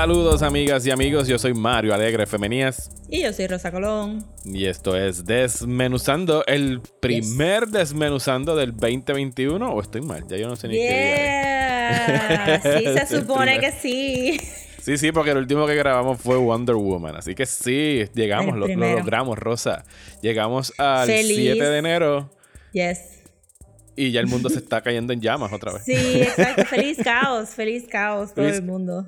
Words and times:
Saludos 0.00 0.42
amigas 0.42 0.86
y 0.86 0.90
amigos, 0.90 1.26
yo 1.26 1.38
soy 1.38 1.54
Mario 1.54 1.94
Alegre 1.94 2.26
Femenías 2.26 2.90
Y 3.08 3.22
yo 3.22 3.32
soy 3.32 3.46
Rosa 3.46 3.72
Colón. 3.72 4.26
y 4.44 4.66
esto 4.66 4.94
es 4.94 5.24
Desmenuzando, 5.24 6.44
el 6.46 6.82
primer 7.00 7.68
Desmenuzando 7.68 8.54
del 8.56 8.72
2021 8.76 9.72
o 9.72 9.80
estoy 9.80 10.02
mal, 10.02 10.22
ya 10.28 10.36
yo 10.36 10.48
no 10.48 10.56
sé 10.56 10.68
ni 10.68 10.74
qué 10.74 12.60
día. 12.62 12.78
Sí, 12.78 12.84
se 13.06 13.06
supone 13.20 13.58
que 13.58 13.72
sí. 13.72 14.38
Sí, 14.82 14.98
sí, 14.98 15.12
porque 15.12 15.30
el 15.30 15.38
último 15.38 15.66
que 15.66 15.74
grabamos 15.74 16.20
fue 16.20 16.36
Wonder 16.36 16.74
Woman, 16.76 17.16
así 17.16 17.34
que 17.34 17.46
sí, 17.46 18.04
llegamos, 18.14 18.54
lo, 18.58 18.68
logramos, 18.68 19.38
Rosa. 19.38 19.82
Llegamos 20.20 20.74
al 20.78 21.06
Feliz. 21.06 21.36
7 21.38 21.64
de 21.70 21.78
enero 21.78 22.30
Yes. 22.72 23.22
y 23.96 24.10
ya 24.12 24.20
el 24.20 24.26
mundo 24.26 24.50
se 24.50 24.58
está 24.58 24.82
cayendo 24.82 25.14
en 25.14 25.22
llamas 25.22 25.54
otra 25.54 25.72
vez. 25.72 25.84
Sí, 25.84 25.94
exacto. 26.20 26.66
Feliz 26.66 26.98
caos, 27.02 27.48
feliz 27.48 27.86
caos 27.90 28.34
todo 28.34 28.44
Feliz- 28.44 28.56
el 28.58 28.62
mundo. 28.62 29.06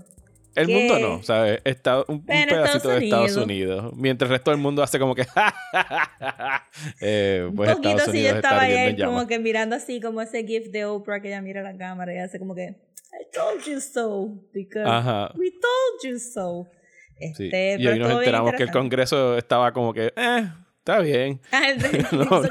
El 0.59 0.67
¿Qué? 0.67 0.75
mundo 0.75 0.99
no, 0.99 1.23
¿sabes? 1.23 1.61
Está 1.65 2.03
un, 2.09 2.25
pedacito 2.25 2.65
Estados 2.65 2.83
de 3.01 3.05
Estados 3.05 3.37
Unidos. 3.37 3.93
Mientras 3.95 4.29
el 4.29 4.37
resto 4.37 4.51
del 4.51 4.59
mundo 4.59 4.83
hace 4.83 4.99
como 4.99 5.15
que. 5.15 5.25
eh, 7.01 7.47
Un 7.49 7.55
pues 7.55 7.71
poquito 7.71 7.91
Estados 7.91 8.13
si 8.13 8.23
yo 8.25 8.31
estaba 8.31 8.63
ayer 8.63 9.05
como 9.05 9.27
que 9.29 9.39
mirando 9.39 9.77
así 9.77 10.01
como 10.01 10.21
ese 10.21 10.45
gif 10.45 10.71
de 10.73 10.85
Oprah 10.85 11.21
que 11.21 11.29
ella 11.29 11.41
mira 11.41 11.61
a 11.61 11.65
la 11.65 11.77
cámara 11.77 12.13
y 12.13 12.19
hace 12.19 12.41
como 12.41 12.57
que 12.57 12.75
I 13.13 13.25
told 13.33 13.65
you 13.65 13.81
so 13.81 14.31
because 14.53 14.85
Ajá. 14.85 15.33
we 15.37 15.51
told 15.51 16.03
you 16.03 16.19
so. 16.19 16.67
Sí. 17.37 17.45
Este, 17.47 17.77
Y 17.79 17.85
pero 17.85 17.93
hoy 17.93 17.99
nos 18.01 18.13
enteramos 18.13 18.53
que 18.55 18.63
el. 18.65 18.71
Congreso 18.71 19.39
estaba 19.39 19.73
como 19.73 19.93
que. 19.93 20.13
Eh, 20.17 20.49
está 20.89 21.01
bien. 21.01 21.41
Ah, 21.53 21.73
No, 22.13 22.25
no. 22.25 22.49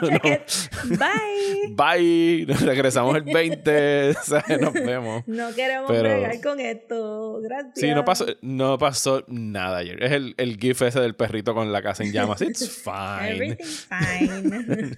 Bye. 0.97 1.73
Bye. 1.75 2.45
Nos 2.47 2.61
regresamos 2.61 3.15
el 3.15 3.23
20. 3.23 4.09
o 4.11 4.23
sea, 4.23 4.43
nos 4.61 4.73
vemos. 4.73 5.23
No 5.27 5.53
queremos 5.55 5.89
Pero- 5.89 6.01
bregar 6.03 6.41
con 6.41 6.59
esto. 6.59 7.39
Gracias. 7.41 7.73
Sí, 7.75 7.89
no 7.91 8.05
pasó, 8.05 8.25
no 8.41 8.77
pasó 8.77 9.23
nada 9.27 9.77
ayer. 9.79 10.03
Es 10.03 10.11
el, 10.11 10.35
el 10.37 10.57
gif 10.57 10.81
ese 10.83 10.99
del 10.99 11.15
perrito 11.15 11.53
con 11.53 11.71
la 11.71 11.81
casa 11.81 12.03
en 12.03 12.11
llamas. 12.13 12.41
It's 12.41 12.69
fine. 12.69 13.31
Everything's 13.31 13.87
fine. 13.89 14.97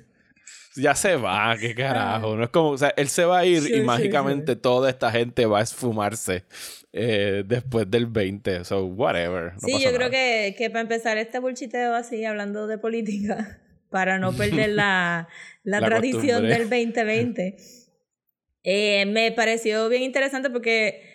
Ya 0.75 0.95
se 0.95 1.15
va, 1.15 1.55
qué 1.59 1.73
carajo. 1.75 2.35
No 2.35 2.43
es 2.43 2.49
como, 2.51 2.69
o 2.69 2.77
sea, 2.77 2.93
él 2.95 3.09
se 3.09 3.25
va 3.25 3.39
a 3.39 3.45
ir 3.45 3.57
Ah. 3.57 3.61
Sure, 3.61 3.69
y 3.69 3.73
sure, 3.77 3.85
mágicamente 3.85 4.55
toda 4.55 4.89
esta 4.89 5.11
gente 5.11 5.45
va 5.45 5.59
a 5.59 5.63
esfumarse 5.63 6.45
eh, 6.93 7.43
después 7.45 7.89
del 7.89 8.07
20. 8.07 8.63
So, 8.65 8.85
whatever. 8.85 9.53
no 9.53 9.59
sí, 9.59 9.73
yo 9.73 9.91
nada. 9.91 9.97
creo 9.97 10.09
que, 10.09 10.55
que 10.57 10.69
para 10.69 10.81
empezar 10.81 11.17
este 11.17 11.39
bullshiteo 11.39 11.93
así, 11.93 12.25
hablando 12.25 12.67
de 12.67 12.77
política, 12.77 13.59
para 13.89 14.19
no 14.19 14.33
perder 14.33 14.69
la, 14.71 15.27
la, 15.63 15.79
La 15.79 15.87
tradición 15.87 16.43
costumbre. 16.43 16.49
del 16.59 16.69
2020, 16.69 17.57
eh, 18.63 19.05
me 19.07 19.31
pareció 19.31 19.87
bien 19.89 20.03
interesante 20.03 20.49
porque 20.49 21.08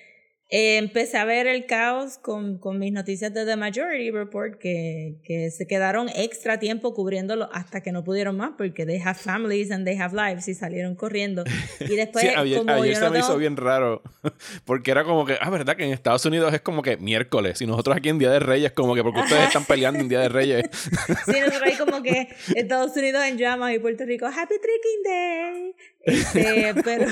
eh, 0.51 0.77
empecé 0.77 1.17
a 1.17 1.25
ver 1.25 1.47
el 1.47 1.67
caos 1.67 2.19
con, 2.19 2.59
con 2.59 2.79
mis 2.79 2.93
noticias 2.93 3.33
de 3.33 3.45
The 3.47 3.57
Majority 3.57 4.11
Report 4.11 4.59
que, 4.59 5.17
que 5.25 5.51
se 5.51 5.67
quedaron 5.67 6.09
extra 6.15 6.59
tiempo 6.59 6.95
cubriéndolo 6.95 7.49
hasta 7.53 7.81
que 7.83 7.93
no 7.93 8.05
pudieron 8.05 8.37
más 8.37 8.53
porque 8.57 8.85
they 8.87 9.01
have 9.01 9.15
families 9.19 9.71
and 9.71 9.85
they 9.87 9.97
have 9.99 10.15
lives 10.15 10.47
y 10.49 10.55
salieron 10.55 10.95
corriendo. 10.95 11.45
Y 11.81 11.97
después, 11.97 12.25
Sí, 12.25 12.31
ayer, 12.37 12.59
como 12.59 12.73
ayer 12.73 12.95
yo 12.95 12.99
se 13.01 13.05
no 13.07 13.11
me 13.11 13.19
hizo 13.19 13.27
tengo- 13.29 13.39
bien 13.41 13.57
raro. 13.57 14.03
Porque 14.65 14.91
era 14.91 15.05
como 15.05 15.25
que, 15.27 15.37
ah, 15.41 15.51
¿verdad? 15.51 15.77
Que 15.77 15.85
en 15.85 15.93
Estados 15.93 16.25
Unidos 16.25 16.53
es 16.55 16.61
como 16.61 16.83
que 16.83 16.97
miércoles. 16.97 17.61
Y 17.61 17.67
nosotros 17.67 17.97
aquí 17.97 18.09
en 18.09 18.19
Día 18.19 18.31
de 18.31 18.39
Reyes, 18.41 18.73
como 18.73 18.95
que 18.95 19.03
porque 19.03 19.21
ustedes 19.21 19.49
están 19.49 19.65
peleando 19.65 20.01
en 20.01 20.09
Día 20.09 20.21
de 20.21 20.29
Reyes. 20.29 20.65
Sí, 21.27 21.41
nosotros 21.41 21.63
ahí 21.63 21.75
como 21.77 22.03
que 22.03 22.29
Estados 22.55 22.97
Unidos 22.97 23.23
en 23.25 23.39
llamas 23.39 23.75
y 23.75 23.79
Puerto 23.79 24.05
Rico, 24.05 24.27
Happy 24.27 24.55
Tricking 24.61 25.03
Day. 25.05 25.75
Este, 26.07 26.75
pero, 26.85 27.07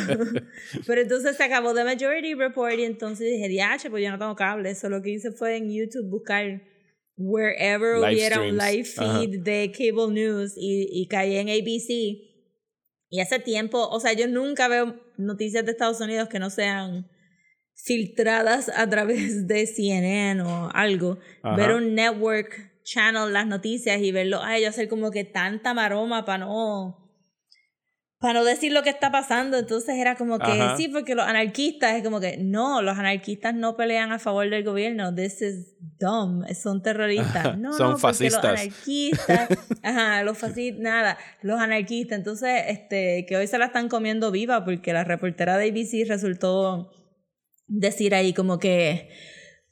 pero 0.86 1.00
entonces 1.00 1.36
se 1.36 1.42
acabó 1.44 1.72
The 1.74 1.84
Majority 1.84 2.34
Report 2.34 2.74
y 2.78 2.84
entonces 2.84 3.21
dije, 3.24 3.48
diache, 3.48 3.90
pues 3.90 4.02
yo 4.02 4.10
no 4.10 4.18
tengo 4.18 4.36
cable. 4.36 4.70
Eso 4.70 4.88
lo 4.88 5.02
que 5.02 5.10
hice 5.10 5.32
fue 5.32 5.56
en 5.56 5.72
YouTube 5.72 6.08
buscar 6.08 6.62
wherever 7.16 7.98
Live 7.98 8.14
hubiera 8.14 8.40
un 8.40 8.58
streams. 8.58 8.72
live 8.72 8.84
feed 8.84 9.40
de 9.40 9.72
Cable 9.72 10.12
News 10.12 10.54
y, 10.56 10.88
y 10.90 11.06
caí 11.06 11.36
en 11.36 11.48
ABC. 11.48 12.30
Y 13.08 13.20
hace 13.20 13.38
tiempo, 13.38 13.88
o 13.88 14.00
sea, 14.00 14.14
yo 14.14 14.26
nunca 14.26 14.68
veo 14.68 14.98
noticias 15.18 15.64
de 15.64 15.72
Estados 15.72 16.00
Unidos 16.00 16.28
que 16.28 16.38
no 16.38 16.48
sean 16.50 17.08
filtradas 17.74 18.70
a 18.74 18.88
través 18.88 19.46
de 19.46 19.66
CNN 19.66 20.40
o 20.42 20.70
algo. 20.72 21.18
Ajá. 21.42 21.56
Ver 21.56 21.74
un 21.74 21.94
network 21.94 22.72
channel, 22.84 23.32
las 23.32 23.46
noticias 23.46 24.00
y 24.00 24.12
verlo 24.12 24.42
a 24.42 24.56
ellos 24.56 24.70
hacer 24.70 24.88
como 24.88 25.10
que 25.10 25.24
tanta 25.24 25.74
maroma 25.74 26.24
para 26.24 26.46
no 26.46 27.01
para 28.22 28.38
no 28.38 28.44
decir 28.44 28.72
lo 28.72 28.84
que 28.84 28.90
está 28.90 29.10
pasando. 29.10 29.58
Entonces 29.58 29.96
era 29.96 30.14
como 30.14 30.38
que 30.38 30.52
Ajá. 30.52 30.76
sí, 30.76 30.86
porque 30.86 31.16
los 31.16 31.26
anarquistas 31.26 31.96
es 31.96 32.04
como 32.04 32.20
que 32.20 32.36
no, 32.36 32.80
los 32.80 32.96
anarquistas 32.96 33.52
no 33.52 33.76
pelean 33.76 34.12
a 34.12 34.20
favor 34.20 34.48
del 34.48 34.62
gobierno. 34.62 35.12
This 35.12 35.42
is 35.42 35.74
dumb. 35.98 36.46
Son 36.54 36.82
terroristas. 36.82 37.58
No, 37.62 37.72
Son 37.72 37.92
no, 37.92 37.98
fascistas. 37.98 38.44
Los 38.44 38.60
anarquistas, 38.60 39.48
ajá, 39.82 40.22
los 40.22 40.38
fascistas, 40.38 40.80
nada, 40.80 41.18
los 41.42 41.60
anarquistas. 41.60 42.16
Entonces, 42.16 42.62
este, 42.68 43.26
que 43.26 43.36
hoy 43.36 43.48
se 43.48 43.58
la 43.58 43.66
están 43.66 43.88
comiendo 43.88 44.30
viva 44.30 44.64
porque 44.64 44.92
la 44.92 45.02
reportera 45.02 45.58
de 45.58 45.68
ABC 45.70 46.08
resultó 46.08 46.90
decir 47.66 48.14
ahí 48.14 48.32
como 48.32 48.58
que 48.60 49.10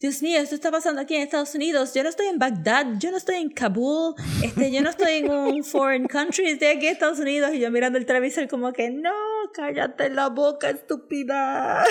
Dios 0.00 0.22
mío, 0.22 0.40
esto 0.40 0.54
está 0.54 0.70
pasando 0.70 1.02
aquí 1.02 1.14
en 1.14 1.20
Estados 1.22 1.54
Unidos. 1.54 1.92
Yo 1.92 2.02
no 2.02 2.08
estoy 2.08 2.26
en 2.28 2.38
Bagdad, 2.38 2.86
yo 2.98 3.10
no 3.10 3.18
estoy 3.18 3.36
en 3.36 3.50
Kabul, 3.50 4.14
este, 4.42 4.72
yo 4.72 4.80
no 4.80 4.88
estoy 4.88 5.12
en 5.18 5.30
un 5.30 5.62
foreign 5.64 6.06
country, 6.06 6.46
estoy 6.52 6.68
aquí 6.68 6.86
en 6.86 6.92
Estados 6.94 7.18
Unidos. 7.18 7.50
Y 7.52 7.60
yo 7.60 7.70
mirando 7.70 7.98
el 7.98 8.06
televisor 8.06 8.48
como 8.48 8.72
que, 8.72 8.88
no, 8.90 9.12
cállate 9.52 10.08
la 10.08 10.28
boca, 10.30 10.70
estúpida. 10.70 11.84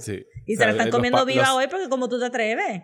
Sí. 0.00 0.26
Y 0.44 0.54
O 0.54 0.56
se 0.56 0.56
sea, 0.56 0.66
la 0.66 0.72
están 0.72 0.86
los 0.88 0.96
comiendo 0.96 1.24
viva 1.24 1.42
los- 1.44 1.50
hoy 1.54 1.66
porque 1.68 1.88
como 1.88 2.08
tú 2.08 2.18
te 2.18 2.26
atreves. 2.26 2.82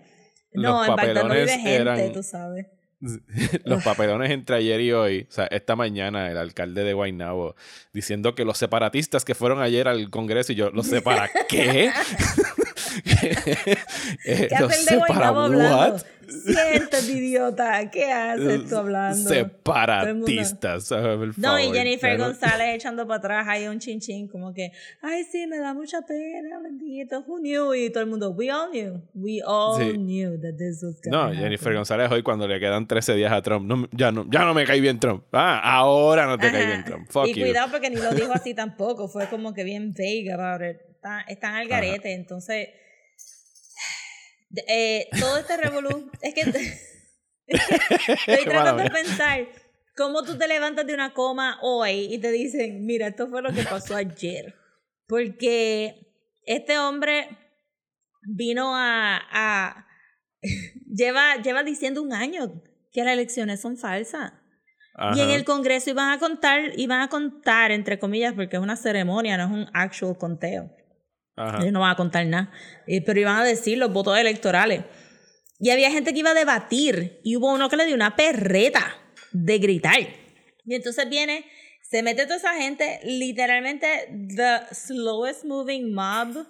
No, 0.53 0.84
en 0.84 0.94
Bagdad 0.94 1.25
no 1.25 1.34
vive 1.34 1.49
gente, 1.59 1.75
eran- 1.75 2.12
tú 2.12 2.22
sabes. 2.22 2.67
Los 3.65 3.84
papelones 3.84 4.28
entre 4.33 4.56
ayer 4.56 4.81
y 4.81 4.91
hoy, 4.93 5.27
o 5.28 5.33
sea, 5.33 5.47
esta 5.53 5.77
mañana 5.77 6.33
el 6.33 6.37
alcalde 6.37 6.83
de 6.83 6.94
Guaynabo 6.94 7.55
diciendo 7.93 8.34
que 8.34 8.44
los 8.44 8.59
separatistas 8.59 9.25
que 9.25 9.37
fueron 9.37 9.61
ayer 9.62 9.87
al 9.87 10.11
Congreso 10.11 10.50
y 10.53 10.56
yo, 10.56 10.71
¿los 10.71 10.87
separa 10.88 11.31
qué? 11.49 11.93
Eh, 14.25 14.48
¿Qué 14.48 14.56
¿Los 14.60 14.70
hace 14.72 14.81
el 14.81 14.86
de 14.86 14.97
Guaynabo 14.97 15.41
hablando? 15.41 15.98
Siéntate, 16.28 17.10
idiota. 17.12 17.91
¿Qué 17.91 18.12
haces 18.12 18.69
tú 18.69 18.76
hablando? 18.76 19.28
Separatistas. 19.31 20.91
No, 21.37 21.58
y. 21.58 21.72
Jennifer 21.72 22.19
González 22.19 22.75
echando 22.75 23.06
para 23.06 23.19
atrás 23.19 23.47
ahí 23.48 23.66
un 23.66 23.78
chin 23.78 23.98
chin, 24.00 24.28
como 24.28 24.53
que, 24.53 24.72
ay, 25.00 25.25
sí, 25.25 25.47
me 25.47 25.58
da 25.58 25.72
mucha 25.75 26.03
pena, 26.03 26.58
bendito, 26.62 27.25
who 27.26 27.38
knew? 27.38 27.75
Y 27.75 27.91
todo 27.91 28.03
el 28.03 28.10
mundo, 28.10 28.31
we 28.31 28.50
all 28.50 28.70
knew, 28.70 29.00
we 29.14 29.41
all 29.44 29.78
Sí. 29.78 29.92
knew 29.97 30.38
that 30.41 30.54
this 30.58 30.82
was 30.82 30.97
No, 31.06 31.28
gonna 31.28 31.34
Jennifer 31.41 31.69
happen. 31.69 31.76
González 31.76 32.10
hoy 32.10 32.22
cuando 32.22 32.47
le 32.47 32.60
quedan 32.60 32.87
13 32.87 33.14
días 33.14 33.32
a 33.32 33.41
Trump, 33.42 33.66
no, 33.66 33.88
ya, 33.92 34.12
no, 34.12 34.26
ya 34.31 34.44
no 34.44 34.53
me 34.54 34.64
cae 34.66 34.81
bien 34.81 34.98
Trump. 35.00 35.25
Ah, 35.32 35.60
ahora 35.62 36.26
no 36.26 36.37
te 36.38 36.50
cae 36.50 36.62
Ajá. 36.62 36.70
bien 36.72 36.84
Trump. 36.84 37.08
Fuck 37.10 37.28
y 37.28 37.34
you. 37.34 37.41
cuidado 37.47 37.70
porque 37.70 37.88
ni 37.91 37.97
lo 37.97 38.10
dijo 38.12 38.32
así 38.32 38.53
tampoco, 38.54 39.08
fue 39.08 39.28
como 39.28 39.54
que 39.54 39.64
bien 39.64 39.94
vague 39.97 40.31
about 40.32 40.60
it. 40.62 40.76
Está- 40.97 41.20
están 41.28 41.54
al 41.54 41.69
garete, 41.69 42.12
entonces, 42.12 42.69
eh, 44.69 45.09
todo 45.19 45.38
este 45.38 45.56
revolú, 45.56 46.10
es 46.22 46.34
que 46.34 46.41
estoy 47.47 48.44
tratando 48.44 48.82
de 48.82 48.90
pensar 48.90 49.49
cómo 49.96 50.23
tú 50.23 50.38
te 50.38 50.49
levantas 50.49 50.87
de 50.87 50.94
una 50.94 51.12
coma 51.12 51.58
hoy 51.62 52.12
y 52.12 52.19
te 52.19 52.31
dicen, 52.31 52.87
mira, 52.87 53.08
esto 53.08 53.28
fue 53.28 53.43
lo 53.43 53.52
que 53.52 53.62
pasó 53.62 53.96
ayer. 53.96 54.55
Porque 55.06 56.12
este 56.44 56.78
hombre 56.78 57.28
vino 58.23 58.76
a, 58.76 59.20
a 59.31 59.87
lleva, 60.87 61.37
lleva 61.37 61.62
diciendo 61.62 62.02
un 62.02 62.12
año 62.12 62.62
que 62.93 63.05
las 63.05 63.12
elecciones 63.12 63.61
son 63.61 63.76
falsas. 63.76 64.32
Y 65.14 65.20
en 65.20 65.31
el 65.31 65.44
Congreso 65.44 65.90
iban 65.90 66.11
a 66.11 66.19
contar, 66.19 66.73
iban 66.76 67.00
a 67.02 67.08
contar, 67.08 67.70
entre 67.70 68.00
comillas, 68.00 68.34
porque 68.34 68.56
es 68.56 68.62
una 68.62 68.75
ceremonia, 68.75 69.37
no 69.37 69.44
es 69.44 69.50
un 69.50 69.70
actual 69.73 70.19
conteo. 70.19 70.75
Ellos 71.61 71.73
no 71.73 71.81
van 71.81 71.93
a 71.93 71.96
contar 71.96 72.26
nada. 72.26 72.50
Eh, 72.87 73.02
pero 73.05 73.20
iban 73.20 73.37
a 73.37 73.44
decir 73.44 73.79
los 73.79 73.93
votos 73.93 74.19
electorales. 74.19 74.85
Y 75.58 75.70
había 75.70 75.90
gente 75.90 76.12
que 76.12 76.20
iba 76.20 76.31
a 76.31 76.35
debatir. 76.35 77.20
Y 77.25 77.37
hubo 77.37 77.52
uno 77.52 77.69
que 77.69 77.76
le 77.76 77.87
dio 77.87 77.94
una 77.94 78.17
perreta 78.17 78.96
de 79.32 79.58
gritar. 79.58 80.00
Y 80.64 80.75
entonces 80.75 81.08
viene, 81.08 81.44
se 81.82 82.02
mete 82.02 82.25
toda 82.25 82.37
esa 82.37 82.55
gente, 82.55 83.00
literalmente, 83.05 83.87
the 84.37 84.75
slowest 84.75 85.44
moving 85.44 85.93
mob. 85.93 86.46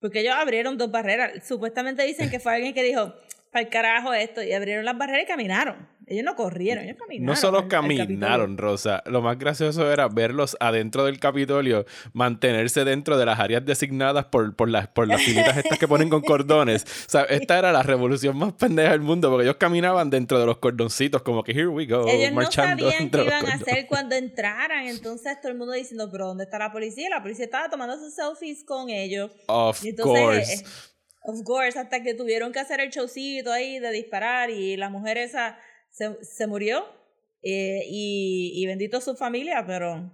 Porque 0.00 0.20
ellos 0.20 0.34
abrieron 0.34 0.78
dos 0.78 0.90
barreras. 0.90 1.46
Supuestamente 1.46 2.04
dicen 2.04 2.30
que 2.30 2.40
fue 2.40 2.54
alguien 2.54 2.72
que 2.72 2.82
dijo, 2.82 3.14
para 3.52 3.64
el 3.64 3.68
carajo 3.68 4.14
esto. 4.14 4.42
Y 4.42 4.52
abrieron 4.52 4.84
las 4.84 4.96
barreras 4.96 5.24
y 5.24 5.26
caminaron. 5.26 5.88
Ellos 6.10 6.24
no 6.24 6.34
corrieron, 6.34 6.82
ellos 6.84 6.96
caminaron. 6.98 7.26
No 7.26 7.36
solo 7.36 7.68
caminaron, 7.68 8.58
Rosa. 8.58 9.00
Lo 9.06 9.22
más 9.22 9.38
gracioso 9.38 9.92
era 9.92 10.08
verlos 10.08 10.56
adentro 10.58 11.04
del 11.04 11.20
Capitolio, 11.20 11.86
mantenerse 12.14 12.84
dentro 12.84 13.16
de 13.16 13.24
las 13.26 13.38
áreas 13.38 13.64
designadas 13.64 14.24
por, 14.24 14.56
por, 14.56 14.68
las, 14.68 14.88
por 14.88 15.06
las 15.06 15.22
filitas 15.22 15.56
estas 15.56 15.78
que 15.78 15.86
ponen 15.86 16.08
con 16.10 16.20
cordones. 16.22 16.84
O 17.06 17.12
sea, 17.12 17.22
esta 17.24 17.58
era 17.58 17.72
la 17.72 17.82
revolución 17.84 18.36
más 18.36 18.52
pendeja 18.54 18.90
del 18.90 19.00
mundo, 19.00 19.30
porque 19.30 19.44
ellos 19.44 19.56
caminaban 19.56 20.10
dentro 20.10 20.38
de 20.40 20.46
los 20.46 20.58
cordoncitos, 20.58 21.22
como 21.22 21.42
que 21.44 21.52
here 21.52 21.68
we 21.68 21.86
go, 21.86 22.06
Ellos 22.08 22.30
no 22.30 22.36
marchando 22.36 22.84
sabían 22.84 23.02
entre 23.04 23.22
qué 23.22 23.28
iban 23.28 23.46
a 23.46 23.54
hacer 23.54 23.86
cuando 23.86 24.14
entraran. 24.16 24.86
Entonces 24.88 25.40
todo 25.40 25.52
el 25.52 25.58
mundo 25.58 25.72
diciendo, 25.74 26.08
pero 26.10 26.26
¿dónde 26.26 26.44
está 26.44 26.58
la 26.58 26.72
policía? 26.72 27.08
La 27.08 27.22
policía 27.22 27.44
estaba 27.44 27.68
tomando 27.70 27.96
sus 27.96 28.14
selfies 28.14 28.64
con 28.64 28.90
ellos. 28.90 29.30
Of 29.46 29.84
Y 29.84 29.90
entonces, 29.90 30.22
course. 30.22 30.54
eh, 30.54 30.64
of 31.22 31.42
course, 31.44 31.78
hasta 31.78 32.02
que 32.02 32.14
tuvieron 32.14 32.50
que 32.52 32.58
hacer 32.58 32.80
el 32.80 32.90
showcito 32.90 33.52
ahí 33.52 33.78
de 33.78 33.92
disparar 33.92 34.50
y 34.50 34.76
la 34.76 34.88
mujer 34.90 35.18
esa 35.18 35.56
se, 35.90 36.22
se 36.24 36.46
murió. 36.46 36.84
eh, 37.42 37.82
y, 37.86 38.52
y 38.54 38.66
bendito 38.66 39.00
su 39.00 39.14
familia, 39.16 39.64
pero... 39.66 40.10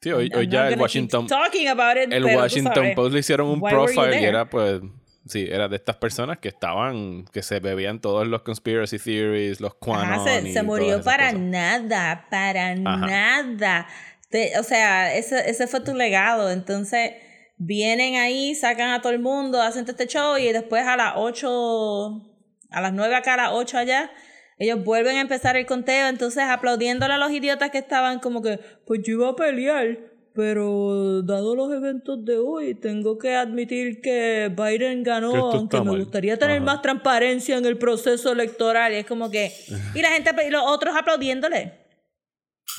Sí, 0.00 0.10
hoy, 0.12 0.30
hoy 0.34 0.48
ya 0.48 0.68
el 0.68 0.78
Washington, 0.78 1.26
it, 1.26 2.12
el 2.12 2.24
Washington. 2.24 2.92
Post 2.94 3.14
le 3.14 3.20
hicieron 3.20 3.48
un 3.48 3.62
why 3.62 3.70
profile 3.70 4.20
y 4.20 4.24
era 4.24 4.50
pues 4.50 4.82
sí, 5.26 5.46
era 5.50 5.66
de 5.68 5.76
estas 5.76 5.96
personas 5.96 6.38
que 6.40 6.48
estaban, 6.48 7.24
que 7.32 7.42
se 7.42 7.58
bebían 7.58 8.00
todos 8.02 8.26
los 8.26 8.42
conspiracy 8.42 8.98
theories, 8.98 9.62
los 9.62 9.72
Ajá, 9.72 9.78
QAnon 9.80 10.24
se, 10.26 10.52
se 10.52 10.62
murió 10.62 11.02
para 11.02 11.28
cosas. 11.28 11.40
nada, 11.40 12.26
para 12.30 12.74
nada. 12.74 13.86
Te- 14.28 14.58
o 14.58 14.62
sea, 14.62 15.14
ese, 15.16 15.48
ese 15.48 15.66
fue 15.66 15.80
tu 15.80 15.94
legado. 15.94 16.50
Entonces, 16.50 17.12
vienen 17.56 18.16
ahí, 18.16 18.54
sacan 18.54 18.90
a 18.90 19.00
todo 19.00 19.12
el 19.12 19.20
mundo, 19.20 19.62
hacen 19.62 19.86
este 19.88 20.06
show 20.06 20.36
y 20.36 20.52
después 20.52 20.84
a 20.86 20.96
las 20.98 21.14
8, 21.16 22.33
a 22.74 22.80
las 22.80 22.92
9 22.92 23.14
acá, 23.14 23.34
a 23.34 23.36
las 23.36 23.50
8 23.52 23.78
allá, 23.78 24.10
ellos 24.58 24.84
vuelven 24.84 25.16
a 25.16 25.20
empezar 25.20 25.56
el 25.56 25.66
conteo. 25.66 26.08
Entonces, 26.08 26.42
aplaudiéndole 26.44 27.14
a 27.14 27.18
los 27.18 27.30
idiotas 27.30 27.70
que 27.70 27.78
estaban 27.78 28.18
como 28.20 28.42
que, 28.42 28.58
pues 28.86 29.00
yo 29.04 29.14
iba 29.14 29.28
a 29.30 29.36
pelear. 29.36 30.12
Pero 30.36 31.22
dado 31.22 31.54
los 31.54 31.72
eventos 31.72 32.24
de 32.24 32.38
hoy, 32.38 32.74
tengo 32.74 33.18
que 33.18 33.36
admitir 33.36 34.00
que 34.00 34.50
Biden 34.52 35.04
ganó, 35.04 35.32
aunque 35.52 35.78
me 35.78 35.84
mal. 35.84 35.98
gustaría 36.00 36.36
tener 36.36 36.56
Ajá. 36.56 36.64
más 36.64 36.82
transparencia 36.82 37.56
en 37.56 37.64
el 37.66 37.78
proceso 37.78 38.32
electoral. 38.32 38.92
Y 38.92 38.96
es 38.96 39.06
como 39.06 39.30
que. 39.30 39.52
Y 39.94 40.02
la 40.02 40.08
gente, 40.08 40.32
y 40.44 40.50
los 40.50 40.62
otros 40.66 40.96
aplaudiéndole. 40.96 41.84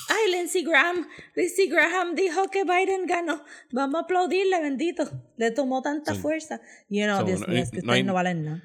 Ay, 0.10 0.32
Lindsey 0.34 0.64
Graham. 0.66 1.08
Lindsey 1.34 1.68
Graham 1.70 2.14
dijo 2.16 2.44
que 2.50 2.64
Biden 2.66 3.06
ganó. 3.06 3.42
Vamos 3.72 4.02
a 4.02 4.04
aplaudirle, 4.04 4.60
bendito. 4.62 5.10
Le 5.38 5.52
tomó 5.52 5.82
tanta 5.82 6.14
Sí. 6.14 6.20
fuerza. 6.22 6.60
Y 6.90 7.00
you 7.00 7.06
know, 7.06 7.20
So, 7.20 7.26
Dios 7.26 7.40
no- 7.40 7.48
mío, 7.48 7.64
es 7.64 7.72
que 7.72 7.78
no 7.78 7.92
ustedes 7.92 8.06
no 8.06 8.14
valen 8.14 8.44
nada. 8.44 8.64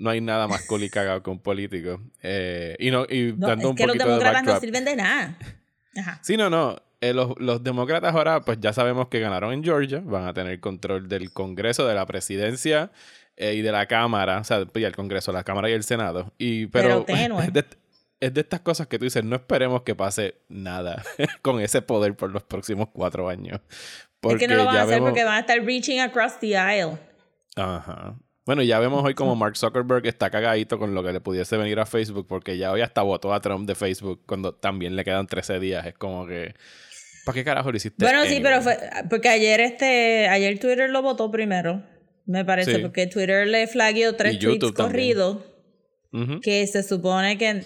No 0.00 0.08
hay 0.08 0.22
nada 0.22 0.48
más 0.48 0.64
cool 0.66 0.82
y 0.82 0.88
cagado 0.88 1.22
que 1.22 1.28
un 1.28 1.38
político. 1.40 2.00
Eh, 2.22 2.74
y 2.78 2.90
no, 2.90 3.04
y 3.08 3.34
No, 3.36 3.48
dando 3.48 3.64
es 3.66 3.70
un 3.70 3.76
que 3.76 3.86
los 3.86 3.98
de 3.98 4.04
demócratas 4.04 4.42
no 4.44 4.58
sirven 4.58 4.84
de 4.86 4.96
nada. 4.96 5.36
Ajá. 5.96 6.18
Sí, 6.22 6.38
no, 6.38 6.48
no. 6.48 6.76
Eh, 7.02 7.12
los, 7.12 7.38
los 7.38 7.62
demócratas 7.62 8.14
ahora, 8.14 8.40
pues 8.40 8.58
ya 8.60 8.72
sabemos 8.72 9.08
que 9.08 9.20
ganaron 9.20 9.52
en 9.52 9.62
Georgia. 9.62 10.00
Van 10.02 10.26
a 10.26 10.32
tener 10.32 10.58
control 10.58 11.06
del 11.06 11.32
Congreso, 11.34 11.86
de 11.86 11.94
la 11.94 12.06
presidencia 12.06 12.90
eh, 13.36 13.52
y 13.54 13.60
de 13.60 13.72
la 13.72 13.84
Cámara. 13.86 14.38
O 14.38 14.44
sea, 14.44 14.64
y 14.74 14.84
el 14.84 14.96
Congreso, 14.96 15.32
la 15.32 15.44
Cámara 15.44 15.68
y 15.68 15.74
el 15.74 15.84
Senado. 15.84 16.32
Y, 16.38 16.66
pero 16.68 17.04
es, 17.42 17.52
de, 17.52 17.64
es 18.20 18.32
de 18.32 18.40
estas 18.40 18.60
cosas 18.60 18.86
que 18.86 18.98
tú 18.98 19.04
dices, 19.04 19.22
no 19.22 19.36
esperemos 19.36 19.82
que 19.82 19.94
pase 19.94 20.36
nada 20.48 21.02
con 21.42 21.60
ese 21.60 21.82
poder 21.82 22.16
por 22.16 22.30
los 22.30 22.42
próximos 22.42 22.88
cuatro 22.90 23.28
años. 23.28 23.60
Es 24.22 24.36
que 24.36 24.48
no 24.48 24.54
lo 24.56 24.64
van 24.64 24.76
a 24.76 24.82
hacer 24.82 24.94
vemos- 24.94 25.10
porque 25.10 25.24
van 25.24 25.34
a 25.34 25.40
estar 25.40 25.62
reaching 25.62 26.00
across 26.00 26.38
the 26.40 26.56
aisle. 26.56 26.98
Ajá. 27.56 28.14
Bueno, 28.46 28.62
ya 28.62 28.78
vemos 28.80 29.04
hoy 29.04 29.14
como 29.14 29.36
Mark 29.36 29.56
Zuckerberg 29.56 30.06
está 30.06 30.30
cagadito 30.30 30.78
con 30.78 30.94
lo 30.94 31.02
que 31.02 31.12
le 31.12 31.20
pudiese 31.20 31.56
venir 31.56 31.78
a 31.78 31.86
Facebook, 31.86 32.26
porque 32.26 32.56
ya 32.56 32.72
hoy 32.72 32.80
hasta 32.80 33.02
votó 33.02 33.32
a 33.34 33.40
Trump 33.40 33.66
de 33.66 33.74
Facebook 33.74 34.22
cuando 34.26 34.54
también 34.54 34.96
le 34.96 35.04
quedan 35.04 35.26
13 35.26 35.60
días. 35.60 35.86
Es 35.86 35.94
como 35.94 36.26
que. 36.26 36.54
¿Para 37.26 37.34
qué 37.34 37.44
carajo 37.44 37.70
lo 37.70 37.76
hiciste? 37.76 38.02
Bueno, 38.02 38.24
sí, 38.24 38.40
pero 38.42 38.62
fue 38.62 38.78
porque 39.10 39.28
ayer 39.28 39.60
este, 39.60 40.26
ayer 40.28 40.58
Twitter 40.58 40.88
lo 40.88 41.02
votó 41.02 41.30
primero, 41.30 41.82
me 42.24 42.44
parece, 42.44 42.76
Sí. 42.76 42.80
porque 42.80 43.06
Twitter 43.06 43.46
le 43.46 43.66
flagueó 43.66 44.16
tres 44.16 44.38
tweets 44.38 44.72
corridos 44.72 45.38
que 46.42 46.66
se 46.66 46.82
supone 46.82 47.36
que, 47.38 47.62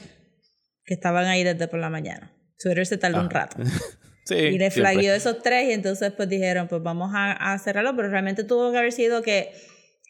que 0.84 0.94
estaban 0.94 1.26
ahí 1.26 1.44
desde 1.44 1.68
por 1.68 1.78
la 1.78 1.88
mañana. 1.88 2.32
Twitter 2.58 2.84
se 2.84 2.98
tardó 2.98 3.20
un 3.20 3.26
Ajá. 3.26 3.46
rato. 3.46 3.56
Sí. 4.26 4.36
Y 4.36 4.56
le 4.58 4.70
flagueó 4.70 5.12
esos 5.12 5.42
tres 5.42 5.68
y 5.68 5.72
entonces 5.72 6.10
pues 6.16 6.30
dijeron, 6.30 6.66
pues 6.66 6.82
vamos 6.82 7.10
a, 7.14 7.32
a 7.32 7.58
cerrarlo, 7.58 7.94
pero 7.94 8.08
realmente 8.08 8.42
tuvo 8.42 8.72
que 8.72 8.78
haber 8.78 8.90
sido 8.92 9.20
que 9.20 9.52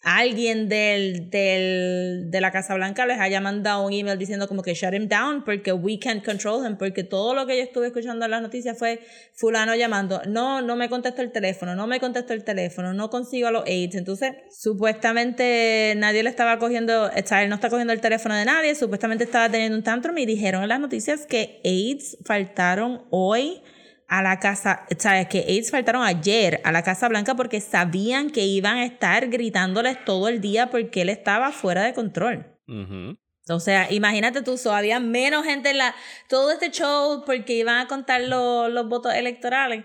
alguien 0.04 0.68
del, 0.68 1.30
del, 1.30 2.30
de 2.30 2.40
la 2.40 2.52
Casa 2.52 2.74
Blanca 2.74 3.06
les 3.06 3.18
haya 3.18 3.40
mandado 3.40 3.84
un 3.86 3.92
email 3.92 4.18
diciendo 4.18 4.46
como 4.46 4.62
que 4.62 4.74
shut 4.74 4.92
him 4.92 5.08
down 5.08 5.44
porque 5.44 5.72
we 5.72 5.98
can't 5.98 6.24
control 6.24 6.64
him, 6.66 6.76
porque 6.76 7.04
todo 7.04 7.34
lo 7.34 7.46
que 7.46 7.56
yo 7.56 7.62
estuve 7.62 7.86
escuchando 7.86 8.26
en 8.26 8.30
las 8.30 8.42
noticias 8.42 8.78
fue 8.78 9.00
fulano 9.32 9.74
llamando, 9.74 10.20
no, 10.26 10.60
no 10.60 10.76
me 10.76 10.88
contestó 10.88 11.22
el 11.22 11.32
teléfono, 11.32 11.74
no 11.74 11.86
me 11.86 12.00
contestó 12.00 12.34
el 12.34 12.44
teléfono, 12.44 12.92
no 12.92 13.08
consigo 13.08 13.48
a 13.48 13.50
los 13.50 13.64
aides, 13.66 13.94
entonces 13.96 14.34
supuestamente 14.50 15.94
nadie 15.96 16.22
le 16.22 16.30
estaba 16.30 16.58
cogiendo, 16.58 17.10
sea, 17.24 17.42
él 17.42 17.48
no 17.48 17.54
está 17.54 17.70
cogiendo 17.70 17.92
el 17.92 18.00
teléfono 18.00 18.34
de 18.34 18.44
nadie, 18.44 18.74
supuestamente 18.74 19.24
estaba 19.24 19.48
teniendo 19.48 19.76
un 19.76 19.82
tantrum 19.82 20.16
y 20.18 20.26
dijeron 20.26 20.62
en 20.62 20.68
las 20.68 20.80
noticias 20.80 21.26
que 21.26 21.60
aides 21.64 22.18
faltaron 22.24 23.02
hoy 23.10 23.62
a 24.18 24.22
la 24.22 24.38
casa, 24.38 24.86
o 24.90 25.00
sea, 25.00 25.24
que 25.28 25.38
aides 25.48 25.70
faltaron 25.70 26.02
ayer 26.04 26.60
a 26.64 26.72
la 26.72 26.82
Casa 26.82 27.08
Blanca 27.08 27.34
porque 27.34 27.60
sabían 27.60 28.30
que 28.30 28.42
iban 28.44 28.76
a 28.78 28.84
estar 28.84 29.28
gritándoles 29.28 30.04
todo 30.04 30.28
el 30.28 30.40
día 30.40 30.70
porque 30.70 31.02
él 31.02 31.08
estaba 31.08 31.52
fuera 31.52 31.82
de 31.82 31.94
control. 31.94 32.46
Ujú. 32.68 33.16
O 33.48 33.60
sea, 33.60 33.92
imagínate 33.92 34.42
tú, 34.42 34.56
so, 34.56 34.72
había 34.74 35.00
menos 35.00 35.44
gente 35.44 35.70
en 35.70 35.78
la, 35.78 35.94
todo 36.28 36.50
este 36.52 36.70
show 36.70 37.24
porque 37.26 37.54
iban 37.54 37.78
a 37.78 37.86
contar 37.88 38.22
lo- 38.22 38.68
los 38.68 38.88
votos 38.88 39.12
electorales. 39.14 39.84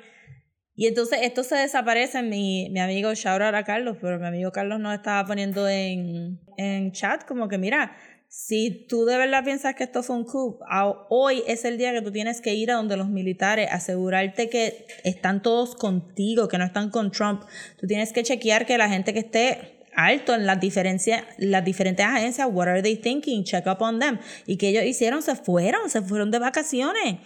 Y 0.75 0.87
entonces 0.87 1.19
esto 1.23 1.43
se 1.43 1.55
desaparece. 1.55 2.21
Mi, 2.23 2.69
mi 2.69 2.79
amigo, 2.79 3.13
shout 3.13 3.41
out 3.41 3.53
a 3.53 3.63
Carlos, 3.65 3.97
pero 3.99 4.17
mi 4.17 4.27
amigo 4.27 4.51
Carlos 4.53 4.79
nos 4.79 4.93
estaba 4.93 5.25
poniendo 5.25 5.67
en, 5.67 6.39
en 6.55 6.93
chat 6.93 7.25
como 7.25 7.49
que, 7.49 7.57
mira, 7.57 7.97
si 8.31 8.85
tú 8.87 9.05
de 9.05 9.17
verdad 9.17 9.43
piensas 9.43 9.73
que 9.73 9.83
esto 9.83 10.03
fue 10.03 10.15
un 10.15 10.23
coup, 10.23 10.59
a- 10.69 11.07
hoy 11.09 11.43
es 11.47 11.65
el 11.65 11.79
día 11.79 11.91
que 11.91 12.01
tú 12.03 12.11
tienes 12.11 12.41
que 12.41 12.53
ir 12.53 12.69
a 12.69 12.75
donde 12.75 12.95
los 12.95 13.09
militares, 13.09 13.67
asegurarte 13.71 14.49
que 14.49 14.85
están 15.03 15.41
todos 15.41 15.75
contigo, 15.75 16.47
que 16.47 16.59
no 16.59 16.63
están 16.65 16.91
con 16.91 17.11
Trump. 17.11 17.41
Tú 17.79 17.87
tienes 17.87 18.13
que 18.13 18.21
chequear 18.21 18.67
que 18.67 18.77
la 18.77 18.87
gente 18.87 19.13
que 19.13 19.19
esté 19.19 19.79
alto 19.95 20.35
en 20.35 20.45
las 20.45 20.59
diferencias, 20.59 21.23
las 21.39 21.65
diferentes 21.65 22.05
agencias, 22.05 22.47
what 22.51 22.67
are 22.67 22.83
they 22.83 22.95
thinking? 22.95 23.43
Check 23.43 23.65
up 23.65 23.81
on 23.81 23.99
them. 23.99 24.19
Y 24.45 24.57
que 24.57 24.69
ellos 24.69 24.83
hicieron, 24.85 25.23
se 25.23 25.35
fueron, 25.35 25.89
se 25.89 26.03
fueron 26.03 26.29
de 26.29 26.37
vacaciones. 26.37 27.17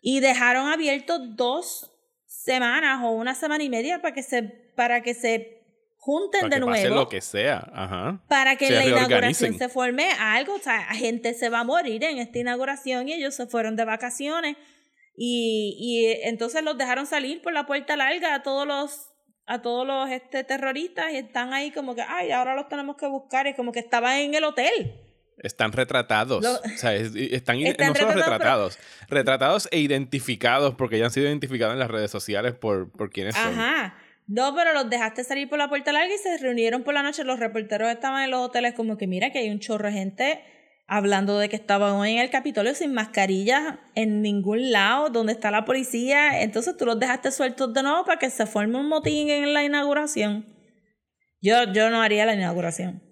Y 0.00 0.20
dejaron 0.20 0.68
abiertos 0.68 1.20
dos 1.36 1.90
semanas 2.26 3.00
o 3.02 3.10
una 3.10 3.34
semana 3.34 3.64
y 3.64 3.68
media 3.68 4.00
para 4.00 4.14
que 4.14 4.22
se, 4.22 4.44
para 4.44 5.02
que 5.02 5.12
se 5.12 5.59
junten 6.10 6.40
Para 6.42 6.56
de 6.56 6.60
que 6.60 6.66
pase 6.66 6.82
nuevo 6.88 6.94
lo 6.96 7.08
que 7.08 7.20
sea. 7.20 7.70
Ajá. 7.72 8.20
para 8.28 8.56
que 8.56 8.66
se 8.66 8.72
la 8.74 8.84
inauguración 8.84 9.56
se 9.58 9.68
forme 9.68 10.08
algo. 10.18 10.54
O 10.54 10.58
sea, 10.58 10.80
gente 10.94 11.34
se 11.34 11.48
va 11.50 11.60
a 11.60 11.64
morir 11.64 12.02
en 12.04 12.18
esta 12.18 12.38
inauguración 12.38 13.08
y 13.08 13.12
ellos 13.14 13.34
se 13.34 13.46
fueron 13.46 13.76
de 13.76 13.84
vacaciones. 13.84 14.56
Y, 15.16 15.76
y 15.78 16.28
entonces 16.28 16.62
los 16.64 16.76
dejaron 16.78 17.06
salir 17.06 17.42
por 17.42 17.52
la 17.52 17.66
puerta 17.66 17.96
larga 17.96 18.34
a 18.34 18.42
todos 18.42 18.66
los 18.66 19.06
a 19.46 19.62
todos 19.62 19.84
los 19.86 20.08
este, 20.10 20.44
terroristas 20.44 21.12
y 21.12 21.16
están 21.16 21.52
ahí 21.52 21.72
como 21.72 21.94
que, 21.96 22.02
ay, 22.02 22.30
ahora 22.30 22.54
los 22.54 22.68
tenemos 22.68 22.96
que 22.96 23.06
buscar. 23.08 23.46
Es 23.48 23.56
como 23.56 23.72
que 23.72 23.80
estaban 23.80 24.16
en 24.18 24.34
el 24.34 24.44
hotel. 24.44 24.94
Están 25.38 25.72
retratados. 25.72 26.42
Lo- 26.44 26.52
O 26.54 26.76
sea, 26.76 26.94
es- 26.94 27.14
están, 27.16 27.58
Están 27.58 27.88
no 27.88 27.94
solo 27.94 28.08
retratados, 28.12 28.78
retratados, 28.78 28.78
retratados 29.08 29.68
e 29.72 29.78
identificados 29.80 30.74
porque 30.76 30.98
ya 30.98 31.06
han 31.06 31.10
sido 31.10 31.26
identificados 31.26 31.72
en 31.72 31.80
las 31.80 31.90
redes 31.90 32.10
sociales 32.10 32.54
por, 32.54 32.92
por 32.92 33.10
quienes 33.10 33.34
son. 33.34 33.58
Ajá. 33.58 33.96
No, 34.30 34.54
pero 34.54 34.72
los 34.72 34.88
dejaste 34.88 35.24
salir 35.24 35.48
por 35.48 35.58
la 35.58 35.68
puerta 35.68 35.90
larga 35.90 36.14
y 36.14 36.18
se 36.18 36.38
reunieron 36.38 36.84
por 36.84 36.94
la 36.94 37.02
noche. 37.02 37.24
Los 37.24 37.40
reporteros 37.40 37.90
estaban 37.90 38.22
en 38.22 38.30
los 38.30 38.40
hoteles 38.46 38.74
como 38.74 38.96
que 38.96 39.08
mira 39.08 39.32
que 39.32 39.40
hay 39.40 39.50
un 39.50 39.58
chorro 39.58 39.88
de 39.88 39.92
gente 39.92 40.40
hablando 40.86 41.36
de 41.36 41.48
que 41.48 41.56
estaban 41.56 41.94
hoy 41.94 42.12
en 42.12 42.18
el 42.20 42.30
Capitolio 42.30 42.72
sin 42.76 42.94
mascarillas 42.94 43.80
en 43.96 44.22
ningún 44.22 44.70
lado, 44.70 45.10
donde 45.10 45.32
está 45.32 45.50
la 45.50 45.64
policía. 45.64 46.42
Entonces 46.42 46.76
tú 46.76 46.86
los 46.86 47.00
dejaste 47.00 47.32
sueltos 47.32 47.74
de 47.74 47.82
nuevo 47.82 48.04
para 48.04 48.20
que 48.20 48.30
se 48.30 48.46
forme 48.46 48.78
un 48.78 48.88
motín 48.88 49.30
en 49.30 49.52
la 49.52 49.64
inauguración. 49.64 50.46
Yo, 51.42 51.64
yo 51.72 51.90
no 51.90 52.00
haría 52.00 52.24
la 52.24 52.34
inauguración. 52.34 53.02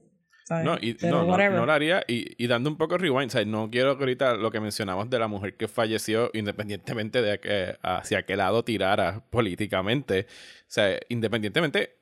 ¿Sabes? 0.49 0.65
No, 0.65 0.77
y, 0.81 0.95
Pero 0.95 1.25
no, 1.25 1.37
no, 1.37 1.51
no 1.51 1.67
lo 1.67 1.73
haría. 1.73 2.03
Y, 2.09 2.43
y 2.43 2.47
dando 2.47 2.71
un 2.71 2.77
poco 2.77 2.97
rewind, 2.99 3.31
sea, 3.31 3.45
no 3.45 3.71
quiero 3.71 3.97
que 3.99 4.03
ahorita 4.05 4.35
lo 4.35 4.51
que 4.51 4.61
mencionamos 4.61 5.09
de 5.11 5.19
la 5.19 5.29
mujer 5.29 5.57
que 5.57 5.69
falleció, 5.69 6.31
independientemente 6.35 7.21
de 7.23 7.39
que 7.39 7.77
hacia 7.83 8.23
qué 8.25 8.37
lado 8.37 8.65
tirara 8.65 9.23
políticamente, 9.31 10.27
o 10.31 10.65
sea, 10.67 10.99
independientemente, 11.09 11.97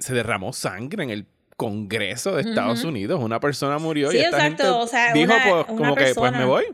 se 0.00 0.14
derramó 0.14 0.52
sangre 0.52 1.04
en 1.04 1.10
el 1.10 1.26
Congreso 1.56 2.34
de 2.34 2.42
Estados 2.42 2.80
Ujú. 2.80 2.88
Unidos. 2.88 3.20
Una 3.22 3.38
persona 3.38 3.78
murió 3.78 4.10
Sí, 4.10 4.16
y 4.16 4.20
esta 4.20 4.38
exacto, 4.38 4.62
gente 4.64 4.68
o 4.78 4.86
sea, 4.86 5.12
dijo, 5.12 5.32
una- 5.32 5.42
pues, 5.44 5.54
una 5.54 5.64
como 5.66 5.94
que, 5.94 6.02
pues 6.02 6.14
persona- 6.14 6.38
me 6.38 6.44
voy. 6.44 6.64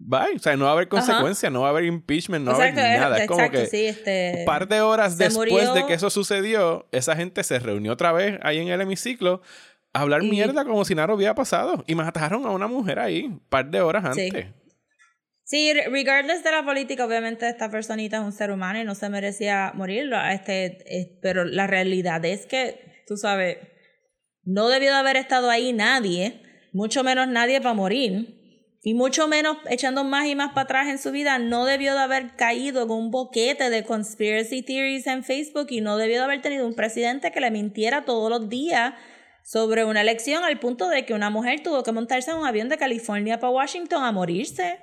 Bye. 0.00 0.36
O 0.36 0.38
sea, 0.38 0.56
no 0.56 0.64
va 0.66 0.70
a 0.70 0.72
haber 0.74 0.86
consecuencias, 0.88 1.50
no 1.52 1.62
va 1.62 1.66
a 1.66 1.70
haber 1.70 1.84
impeachment, 1.84 2.44
no 2.44 2.52
va 2.52 2.58
a 2.58 2.68
haber 2.68 2.78
es- 2.94 3.00
nada. 3.00 3.18
Es 3.18 3.26
como 3.26 3.40
exacto, 3.40 3.58
que 3.60 3.66
sí, 3.66 3.84
este, 3.86 4.36
un 4.38 4.44
par 4.44 4.68
de 4.68 4.80
horas 4.80 5.18
después 5.18 5.50
murió- 5.52 5.74
de 5.74 5.86
que 5.86 5.94
eso 5.94 6.08
sucedió, 6.08 6.86
esa 6.92 7.16
gente 7.16 7.42
se 7.42 7.58
reunió 7.58 7.92
otra 7.94 8.12
vez 8.12 8.38
ahí 8.42 8.58
en 8.58 8.68
el 8.68 8.80
hemiciclo 8.80 9.42
hablar 9.92 10.22
Y- 10.22 10.30
mierda 10.30 10.64
como 10.64 10.84
si 10.84 10.94
nada 10.94 11.12
hubiera 11.14 11.34
pasado. 11.34 11.84
Y 11.86 11.94
mataron 11.94 12.44
a 12.46 12.50
una 12.50 12.66
mujer 12.66 12.98
ahí, 12.98 13.24
un 13.24 13.40
par 13.48 13.70
de 13.70 13.80
horas 13.80 14.14
Sí. 14.14 14.26
antes. 14.26 14.46
Sí, 15.44 15.72
re- 15.72 15.88
regardless 15.88 16.44
de 16.44 16.50
la 16.52 16.62
política, 16.64 17.06
obviamente 17.06 17.48
esta 17.48 17.70
personita 17.70 18.18
es 18.18 18.22
un 18.22 18.32
ser 18.32 18.50
humano 18.50 18.80
y 18.80 18.84
no 18.84 18.94
se 18.94 19.08
merecía 19.08 19.72
morir, 19.74 20.10
este, 20.30 20.64
eh, 20.86 21.18
pero 21.22 21.44
la 21.46 21.66
realidad 21.66 22.22
es 22.26 22.44
que, 22.44 23.02
tú 23.06 23.16
sabes, 23.16 23.56
no 24.44 24.68
debió 24.68 24.90
de 24.92 24.98
haber 24.98 25.16
estado 25.16 25.48
ahí 25.48 25.72
nadie, 25.72 26.42
mucho 26.74 27.02
menos 27.02 27.28
nadie 27.28 27.62
para 27.62 27.72
morir, 27.72 28.34
y 28.82 28.92
mucho 28.94 29.26
menos 29.26 29.56
echando 29.70 30.04
más 30.04 30.26
y 30.26 30.34
más 30.34 30.50
para 30.50 30.62
atrás 30.64 30.88
en 30.88 30.98
su 30.98 31.10
vida, 31.12 31.38
no 31.38 31.64
debió 31.64 31.94
de 31.94 32.00
haber 32.00 32.36
caído 32.36 32.86
con 32.86 32.98
un 32.98 33.10
boquete 33.10 33.70
de 33.70 33.84
conspiracy 33.84 34.62
theories 34.62 35.06
en 35.06 35.24
Facebook 35.24 35.66
y 35.70 35.80
no 35.80 35.96
debió 35.96 36.18
de 36.18 36.24
haber 36.24 36.42
tenido 36.42 36.66
un 36.66 36.74
presidente 36.74 37.32
que 37.32 37.40
le 37.40 37.50
mintiera 37.50 38.04
todos 38.04 38.28
los 38.30 38.48
días 38.50 38.92
sobre 39.50 39.82
una 39.86 40.02
elección 40.02 40.44
al 40.44 40.60
punto 40.60 40.90
de 40.90 41.06
que 41.06 41.14
una 41.14 41.30
mujer 41.30 41.62
tuvo 41.62 41.82
que 41.82 41.90
montarse 41.90 42.30
en 42.30 42.36
un 42.36 42.46
avión 42.46 42.68
de 42.68 42.76
California 42.76 43.40
para 43.40 43.50
Washington 43.50 44.04
a 44.04 44.12
morirse. 44.12 44.78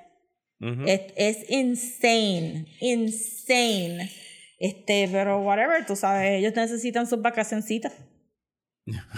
Ujú. 0.60 0.82
Es, 0.86 1.02
es 1.16 1.48
insane, 1.50 2.66
insane. 2.80 4.10
Este, 4.58 5.08
pero 5.12 5.38
whatever, 5.42 5.86
tú 5.86 5.94
sabes, 5.94 6.40
ellos 6.40 6.52
necesitan 6.56 7.06
sus 7.06 7.22
vacacioncitas. 7.22 7.92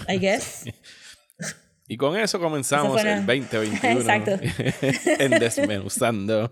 I 0.06 0.18
guess. 0.20 0.64
Y 1.86 1.96
con 1.96 2.14
eso 2.18 2.38
comenzamos 2.38 2.98
Eso 3.00 3.08
el 3.08 3.14
una- 3.14 3.26
2021 3.26 3.78
Exacto. 4.00 4.32
en 5.18 5.30
Desmenuzando. 5.30 6.50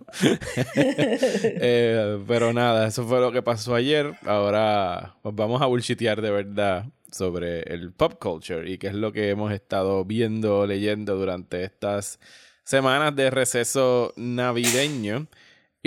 Eh, 0.75 2.19
pero 2.27 2.55
nada, 2.55 2.87
eso 2.87 3.07
fue 3.07 3.21
lo 3.21 3.31
que 3.31 3.43
pasó 3.43 3.75
ayer. 3.75 4.15
Ahora 4.25 5.17
pues 5.23 5.35
vamos 5.35 5.61
a 5.61 5.67
bullshitear 5.67 6.23
de 6.23 6.31
verdad 6.31 6.87
sobre 7.11 7.61
el 7.73 7.93
pop 7.93 8.15
culture 8.21 8.71
y 8.71 8.79
qué 8.79 8.89
es 8.89 8.95
lo 8.95 9.13
que 9.13 9.31
hemos 9.31 9.53
estado 9.53 10.05
viendo, 10.05 10.67
leyendo 10.67 11.17
durante 11.17 11.65
estas 11.65 12.19
semanas 12.65 13.15
de 13.17 13.31
receso 13.31 14.13
navideño. 14.17 15.29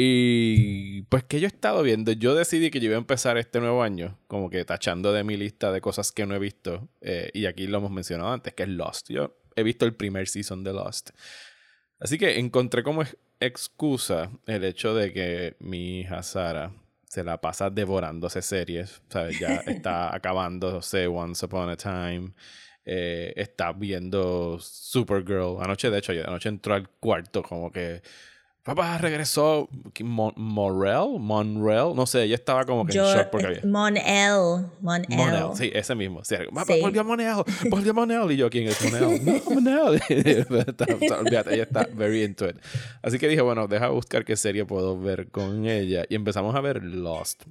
Y 0.02 1.02
pues 1.04 1.26
que 1.26 1.42
yo 1.42 1.48
he 1.48 1.50
estado 1.50 1.84
viendo, 1.84 2.14
yo 2.14 2.34
decidí 2.34 2.72
que 2.72 2.80
yo 2.80 2.86
iba 2.86 2.96
a 2.96 3.00
empezar 3.00 3.38
este 3.38 3.60
nuevo 3.60 3.84
año 3.84 4.18
como 4.28 4.50
que 4.50 4.64
tachando 4.64 5.12
de 5.12 5.26
mi 5.26 5.36
lista 5.36 5.74
de 5.74 5.82
cosas 5.82 6.14
que 6.14 6.26
no 6.26 6.36
he 6.36 6.40
visto. 6.40 6.88
eh, 7.02 7.32
y 7.34 7.48
aquí 7.48 7.68
lo 7.68 7.80
hemos 7.80 7.92
mencionado 7.92 8.32
antes, 8.32 8.54
que 8.54 8.64
es 8.64 8.70
Lost. 8.70 9.10
Yo 9.10 9.38
he 9.58 9.64
visto 9.64 9.86
el 9.86 9.94
primer 9.96 10.30
season 10.30 10.64
de 10.64 10.72
Lost. 10.72 11.10
Así 12.00 12.18
que 12.18 12.40
encontré 12.40 12.82
como 12.82 13.02
ex- 13.02 13.18
excusa 13.42 14.32
el 14.46 14.64
hecho 14.64 14.96
de 14.96 15.12
que 15.12 15.58
mi 15.60 16.00
hija 16.00 16.24
Sara 16.24 16.72
se 17.10 17.24
la 17.24 17.42
pasa 17.42 17.70
devorándose 17.70 18.42
series. 18.42 19.01
¿sabes? 19.10 19.39
Ya 19.39 19.56
está 19.66 20.16
acabándose 20.16 21.08
Once 21.08 21.46
Upon 21.46 21.70
a 21.70 21.75
Time. 21.75 22.32
eh, 22.86 23.34
está 23.36 23.74
viendo 23.74 24.58
Supergirl. 24.60 25.58
Anoche, 25.62 25.89
de 25.89 25.98
hecho, 26.00 26.13
anoche 26.13 26.50
entró 26.50 26.74
al 26.75 26.89
cuarto 26.89 27.44
como 27.44 27.72
que... 27.72 28.01
Papá 28.63 28.98
regresó. 28.98 29.68
Mon 30.04 30.34
Morel, 30.36 31.18
Monrel, 31.20 31.96
no 31.96 32.06
sé, 32.06 32.24
ella 32.24 32.36
estaba 32.36 32.66
como 32.66 32.86
que 32.86 32.94
Yo, 32.94 33.10
en 33.10 33.18
shock 33.18 33.30
porque 33.32 33.48
había. 33.48 33.62
Monel, 33.66 34.68
Monel. 34.82 35.08
Monel, 35.10 35.44
sí, 35.56 35.72
ese 35.74 35.96
mismo. 35.96 36.24
Sí, 36.24 36.36
"Papá, 36.54 36.74
Sí. 36.74 36.82
Volvió 36.82 37.04
Monel, 37.04 37.36
volvió 37.70 37.94
Monel. 37.94 38.32
Y 38.32 38.38
yo, 38.38 38.50
¿quién 38.50 38.68
es 38.68 38.80
Monel? 38.84 39.25
No, 39.25 39.42
Monel. 39.56 40.01
Está- 40.10 41.51
ella 41.51 41.63
está 41.63 41.88
very 41.94 42.24
into 42.24 42.48
it. 42.48 42.58
Así 43.01 43.18
que 43.18 43.28
dije, 43.28 43.42
bueno, 43.42 43.68
deja 43.68 43.88
buscar 43.89 44.25
qué 44.25 44.36
serie 44.36 44.66
puedo 44.66 45.00
ver 45.00 45.30
con 45.32 45.66
ella. 45.66 46.04
Y 46.10 46.16
empezamos 46.16 46.54
a 46.56 46.62
ver 46.62 46.84
Lost. 46.84 47.44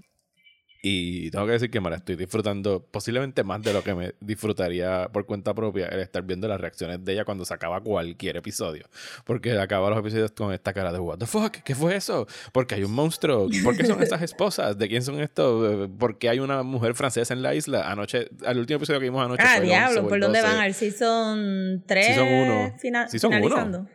Y 0.80 1.32
tengo 1.32 1.44
que 1.46 1.52
decir 1.52 1.70
que 1.72 1.80
me 1.80 1.90
la 1.90 1.96
estoy 1.96 2.14
disfrutando 2.14 2.86
posiblemente 2.88 3.42
más 3.42 3.60
de 3.62 3.72
lo 3.72 3.82
que 3.82 3.94
me 3.94 4.14
disfrutaría 4.20 5.08
por 5.12 5.26
cuenta 5.26 5.52
propia 5.52 5.86
el 5.88 5.98
estar 5.98 6.22
viendo 6.22 6.46
las 6.46 6.60
reacciones 6.60 7.04
de 7.04 7.14
ella 7.14 7.24
cuando 7.24 7.44
se 7.44 7.52
acaba 7.52 7.80
cualquier 7.80 8.36
episodio. 8.36 8.84
Porque 9.24 9.58
acaba 9.58 9.90
los 9.90 9.98
episodios 9.98 10.30
con 10.30 10.52
esta 10.52 10.72
cara 10.72 10.92
de 10.92 11.00
what 11.00 11.18
the 11.18 11.26
fuck, 11.26 11.50
¿qué 11.64 11.74
fue 11.74 11.96
eso? 11.96 12.28
Porque 12.52 12.76
hay 12.76 12.84
un 12.84 12.92
monstruo, 12.92 13.48
¿por 13.64 13.76
qué 13.76 13.84
son 13.86 14.00
estas 14.02 14.22
esposas? 14.22 14.78
¿De 14.78 14.86
quién 14.88 15.02
son 15.02 15.20
estos? 15.20 15.88
¿Por 15.98 16.16
qué 16.16 16.28
hay 16.28 16.38
una 16.38 16.62
mujer 16.62 16.94
francesa 16.94 17.34
en 17.34 17.42
la 17.42 17.56
isla? 17.56 17.90
Anoche, 17.90 18.28
al 18.46 18.58
último 18.58 18.76
episodio 18.76 19.00
que 19.00 19.06
vimos 19.06 19.24
anoche 19.24 19.42
Ah, 19.44 19.56
fue 19.56 19.64
el 19.66 19.70
11 19.72 19.74
diablo, 19.74 20.00
o 20.00 20.02
el 20.04 20.08
¿por 20.08 20.20
dónde 20.20 20.38
12. 20.40 20.52
van? 20.52 20.60
Al 20.62 20.74
season 20.74 21.84
3. 21.88 22.06
Season 22.06 22.28
uno. 22.28 22.74
fina- 22.78 23.08
Season 23.08 23.32
finalizando. 23.32 23.86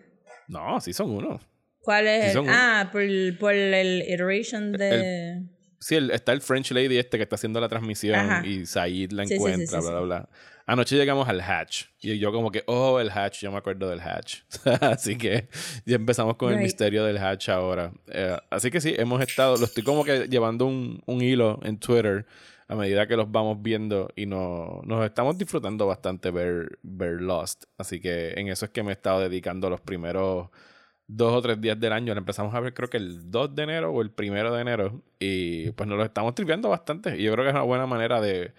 No, 0.50 0.82
sí 0.82 0.92
son 0.92 1.12
uno. 1.12 1.40
¿Cuál 1.80 2.08
es? 2.08 2.26
Season 2.26 2.46
el- 2.46 2.52
ah, 2.54 2.90
por, 2.92 3.04
por 3.40 3.54
el 3.54 4.04
iteration 4.06 4.74
de. 4.74 5.44
Sí, 5.84 5.96
el- 5.96 6.12
está 6.12 6.32
el 6.32 6.42
French 6.42 6.72
Lady 6.72 6.98
este 6.98 7.18
que 7.18 7.24
está 7.24 7.36
haciendo 7.36 7.60
la 7.60 7.70
transmisión 7.70 8.16
Ajá. 8.18 8.46
y 8.46 8.66
Said 8.66 9.12
la 9.12 9.24
Sí, 9.24 9.30
sí, 9.30 9.36
sí, 9.36 9.36
encuentra, 9.36 9.82
sí, 9.82 9.88
bla, 9.88 9.92
bla, 9.92 10.02
bla. 10.02 10.30
Anoche 10.66 10.96
llegamos 10.96 11.28
al 11.28 11.42
hatch 11.42 11.88
y 12.00 12.18
yo 12.20 12.32
como 12.32 12.50
que, 12.50 12.64
oh, 12.68 13.00
el 13.02 13.10
hatch, 13.12 13.42
yo 13.42 13.52
me 13.52 13.58
acuerdo 13.58 13.90
del 13.90 14.00
hatch. 14.00 14.44
así 14.82 15.18
que 15.18 15.50
ya 15.86 15.96
empezamos 15.98 16.38
con 16.38 16.50
el 16.52 16.56
Right. 16.56 16.64
misterio 16.64 17.04
del 17.04 17.18
hatch 17.18 17.50
ahora. 17.50 17.92
Eh, 18.08 18.38
así 18.50 18.72
que 18.72 18.80
sí, 18.80 18.94
hemos 18.98 19.22
estado, 19.22 19.58
lo 19.58 19.66
estoy 19.66 19.84
como 19.84 20.06
que 20.06 20.28
llevando 20.30 20.66
un, 20.66 21.02
un 21.06 21.22
hilo 21.22 21.60
en 21.64 21.78
Twitter 21.80 22.26
a 22.70 22.76
medida 22.76 23.06
que 23.08 23.18
los 23.18 23.30
vamos 23.30 23.62
viendo 23.62 24.10
y 24.16 24.26
no, 24.26 24.82
nos 24.86 25.06
estamos 25.06 25.38
disfrutando 25.38 25.86
bastante 25.86 26.32
ver, 26.32 26.80
ver 26.82 27.22
Lost. 27.22 27.66
Así 27.78 28.00
que 28.00 28.32
en 28.40 28.48
eso 28.48 28.64
es 28.66 28.72
que 28.72 28.84
me 28.84 28.92
he 28.92 28.94
estado 28.94 29.20
dedicando 29.20 29.70
los 29.70 29.82
primeros 29.82 30.48
dos 31.08 31.34
o 31.34 31.42
tres 31.42 31.60
días 31.62 31.80
del 31.80 31.94
año. 31.94 32.14
La 32.14 32.20
empezamos 32.20 32.54
a 32.56 32.60
ver 32.60 32.74
creo 32.74 32.90
que 32.90 32.98
el 32.98 33.30
2 33.32 33.56
de 33.56 33.64
enero 33.64 33.92
o 33.92 34.02
el 34.02 34.12
1 34.18 34.54
de 34.54 34.62
enero. 34.62 35.02
Y 35.20 35.72
pues 35.72 35.88
nos 35.88 35.98
lo 35.98 36.04
estamos 36.06 36.36
tripeando 36.36 36.70
bastante. 36.70 37.18
Y 37.18 37.24
yo 37.24 37.32
creo 37.34 37.44
que 37.46 37.50
es 37.50 37.56
una 37.56 37.64
buena 37.64 37.86
manera 37.86 38.22
de, 38.22 38.54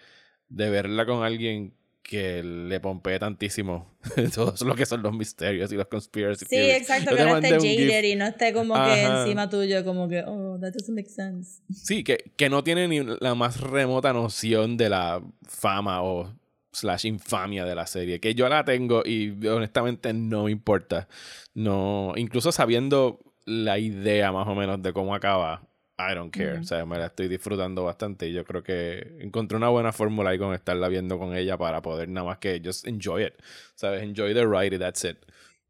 de 0.48 0.70
verla 0.70 1.06
con 1.06 1.22
alguien 1.24 1.72
que 2.02 2.42
le 2.42 2.80
pompee 2.80 3.18
tantísimo 3.18 3.96
todo 4.34 4.54
lo 4.66 4.74
que 4.74 4.84
son 4.84 5.02
los 5.02 5.14
misterios 5.14 5.72
y 5.72 5.76
los 5.76 5.86
conspiracy 5.86 6.44
Sí, 6.44 6.50
theories. 6.56 6.76
exacto, 6.82 7.12
Yo 7.12 7.16
que 7.16 7.24
no 7.24 7.36
esté 7.38 7.48
jaded 7.52 8.04
y 8.04 8.14
no 8.14 8.26
esté 8.26 8.52
como 8.52 8.74
que 8.74 8.80
Ajá. 8.80 9.22
encima 9.22 9.48
tuyo, 9.48 9.82
como 9.86 10.06
que, 10.06 10.22
oh, 10.26 10.58
that 10.60 10.74
doesn't 10.74 10.94
make 10.94 11.08
sense. 11.08 11.62
Sí, 11.72 12.04
que, 12.04 12.18
que 12.36 12.50
no 12.50 12.62
tiene 12.62 12.88
ni 12.88 13.00
la 13.02 13.34
más 13.34 13.58
remota 13.58 14.12
noción 14.12 14.76
de 14.76 14.90
la 14.90 15.22
fama 15.48 16.02
o 16.02 16.30
slash 16.74 17.06
infamia 17.06 17.64
de 17.64 17.74
la 17.74 17.86
serie. 17.86 18.20
Que 18.20 18.34
yo 18.34 18.48
la 18.48 18.64
tengo 18.64 19.02
y 19.04 19.46
honestamente 19.46 20.12
no 20.12 20.44
me 20.44 20.50
importa. 20.50 21.08
No, 21.54 22.12
incluso 22.16 22.52
sabiendo 22.52 23.20
la 23.46 23.78
idea 23.78 24.32
más 24.32 24.48
o 24.48 24.54
menos 24.54 24.82
de 24.82 24.92
cómo 24.92 25.14
acaba, 25.14 25.62
I 25.96 26.14
don't 26.14 26.34
care. 26.34 26.58
O 26.58 26.64
sea, 26.64 26.84
me 26.84 26.98
la 26.98 27.06
estoy 27.06 27.28
disfrutando 27.28 27.84
bastante 27.84 28.28
y 28.28 28.32
yo 28.32 28.44
creo 28.44 28.62
que 28.62 29.16
encontré 29.20 29.56
una 29.56 29.68
buena 29.68 29.92
fórmula 29.92 30.30
ahí 30.30 30.38
con 30.38 30.52
estarla 30.52 30.88
viendo 30.88 31.18
con 31.18 31.36
ella 31.36 31.56
para 31.56 31.82
poder 31.82 32.08
nada 32.08 32.26
más 32.26 32.38
que 32.38 32.60
just 32.64 32.86
enjoy 32.86 33.24
it. 33.24 33.34
¿Sabes? 33.76 34.02
Enjoy 34.02 34.34
the 34.34 34.44
ride 34.44 34.74
y 34.74 34.78
that's 34.78 35.04
it. 35.04 35.16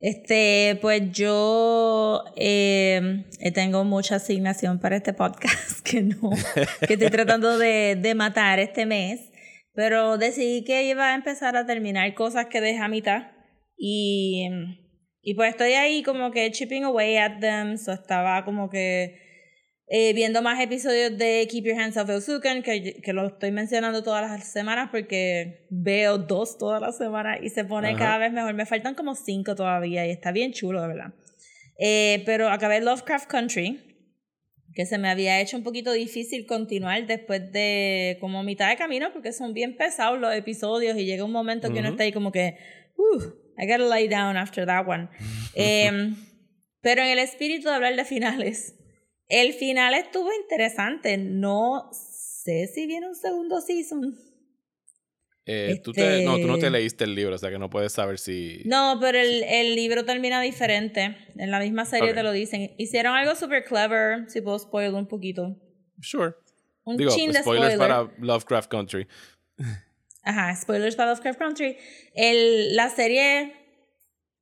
Este, 0.00 0.78
pues 0.82 1.12
yo 1.12 2.24
eh, 2.36 3.24
eh, 3.40 3.52
tengo 3.52 3.84
mucha 3.84 4.16
asignación 4.16 4.78
para 4.78 4.96
este 4.96 5.14
podcast 5.14 5.80
que 5.84 6.02
no, 6.02 6.30
que 6.86 6.94
estoy 6.94 7.10
tratando 7.10 7.56
de, 7.56 7.96
de 7.96 8.14
matar 8.14 8.58
este 8.58 8.84
mes, 8.84 9.30
pero 9.74 10.18
decidí 10.18 10.64
que 10.64 10.84
iba 10.84 11.12
a 11.12 11.14
empezar 11.14 11.56
a 11.56 11.66
terminar 11.66 12.12
cosas 12.14 12.46
que 12.46 12.60
dejé 12.60 12.78
a 12.78 12.88
mitad 12.88 13.32
y, 13.76 14.48
y 15.20 15.34
pues 15.34 15.50
estoy 15.50 15.72
ahí 15.72 16.02
como 16.02 16.30
que 16.30 16.50
chipping 16.50 16.84
away 16.84 17.16
at 17.16 17.40
them, 17.40 17.76
so 17.76 17.92
estaba 17.92 18.44
como 18.44 18.70
que 18.70 19.24
eh, 19.86 20.14
viendo 20.14 20.40
más 20.40 20.60
episodios 20.60 21.18
de 21.18 21.46
Keep 21.50 21.66
Your 21.66 21.78
Hands 21.78 21.96
Off 21.98 22.08
Eusuken, 22.08 22.62
que, 22.62 23.02
que 23.02 23.12
lo 23.12 23.26
estoy 23.26 23.50
mencionando 23.50 24.02
todas 24.02 24.22
las 24.22 24.50
semanas 24.50 24.88
porque 24.90 25.66
veo 25.68 26.16
dos 26.16 26.56
todas 26.56 26.80
las 26.80 26.96
semanas 26.96 27.38
y 27.42 27.50
se 27.50 27.64
pone 27.64 27.88
Ajá. 27.90 27.98
cada 27.98 28.18
vez 28.18 28.32
mejor. 28.32 28.54
Me 28.54 28.64
faltan 28.64 28.94
como 28.94 29.14
cinco 29.14 29.54
todavía 29.54 30.06
y 30.06 30.10
está 30.10 30.32
bien 30.32 30.52
chulo, 30.52 30.80
de 30.80 30.88
verdad. 30.88 31.12
Eh, 31.78 32.22
pero 32.24 32.48
acabé 32.48 32.80
Lovecraft 32.80 33.28
Country, 33.28 33.93
que 34.74 34.86
se 34.86 34.98
me 34.98 35.08
había 35.08 35.40
hecho 35.40 35.56
un 35.56 35.62
poquito 35.62 35.92
difícil 35.92 36.46
continuar 36.46 37.06
después 37.06 37.52
de 37.52 38.18
como 38.20 38.42
mitad 38.42 38.68
de 38.68 38.76
camino 38.76 39.12
porque 39.12 39.32
son 39.32 39.54
bien 39.54 39.76
pesados 39.76 40.18
los 40.18 40.34
episodios 40.34 40.98
y 40.98 41.04
llega 41.04 41.24
un 41.24 41.32
momento 41.32 41.72
que 41.72 41.78
uno 41.78 41.90
está 41.90 42.02
ahí 42.02 42.12
como 42.12 42.32
que, 42.32 42.56
uh, 42.96 43.22
I 43.56 43.66
gotta 43.66 43.86
lay 43.86 44.08
down 44.08 44.36
after 44.36 44.66
that 44.66 44.86
one. 44.86 45.08
Em, 45.54 46.16
pero 46.80 47.02
en 47.02 47.08
el 47.08 47.20
espíritu 47.20 47.68
de 47.68 47.74
hablar 47.74 47.94
de 47.94 48.04
finales, 48.04 48.74
el 49.28 49.52
final 49.52 49.94
estuvo 49.94 50.28
interesante. 50.32 51.16
No 51.16 51.90
sé 51.92 52.66
si 52.66 52.86
viene 52.86 53.08
un 53.08 53.14
segundo 53.14 53.60
season. 53.60 54.14
Eh, 55.46 55.80
tú 55.84 55.92
te- 55.92 56.24
no, 56.24 56.38
tú 56.38 56.46
no 56.46 56.54
te 56.54 56.60
Este- 56.66 56.70
leíste 56.70 57.04
el 57.04 57.14
libro, 57.14 57.34
o 57.34 57.38
sea 57.38 57.50
que 57.50 57.58
no 57.58 57.68
puedes 57.68 57.92
saber 57.92 58.18
si... 58.18 58.62
No, 58.64 58.96
pero 59.00 59.18
el, 59.18 59.42
el 59.42 59.74
libro 59.74 60.04
termina 60.06 60.40
diferente. 60.40 61.16
En 61.36 61.50
la 61.50 61.58
misma 61.60 61.84
serie 61.84 62.14
te 62.14 62.22
lo 62.22 62.32
dicen. 62.32 62.72
Hicieron 62.78 63.14
algo 63.14 63.34
super 63.34 63.62
clever, 63.64 64.30
si 64.30 64.40
puedo 64.40 64.58
spoiler 64.58 64.94
un 64.94 65.06
poquito. 65.06 65.54
Sure. 66.00 66.32
Un 66.84 66.96
Digo, 66.96 67.14
chin 67.14 67.30
de 67.32 67.40
spoilers 67.40 67.74
spoiler. 67.74 67.78
para 67.96 68.10
Lovecraft 68.18 68.70
Country. 68.70 69.06
Ajá, 70.22 70.56
spoilers 70.56 70.96
para 70.96 71.10
Lovecraft 71.10 71.38
Country. 71.38 71.76
El, 72.14 72.74
la 72.76 72.88
serie 72.88 73.52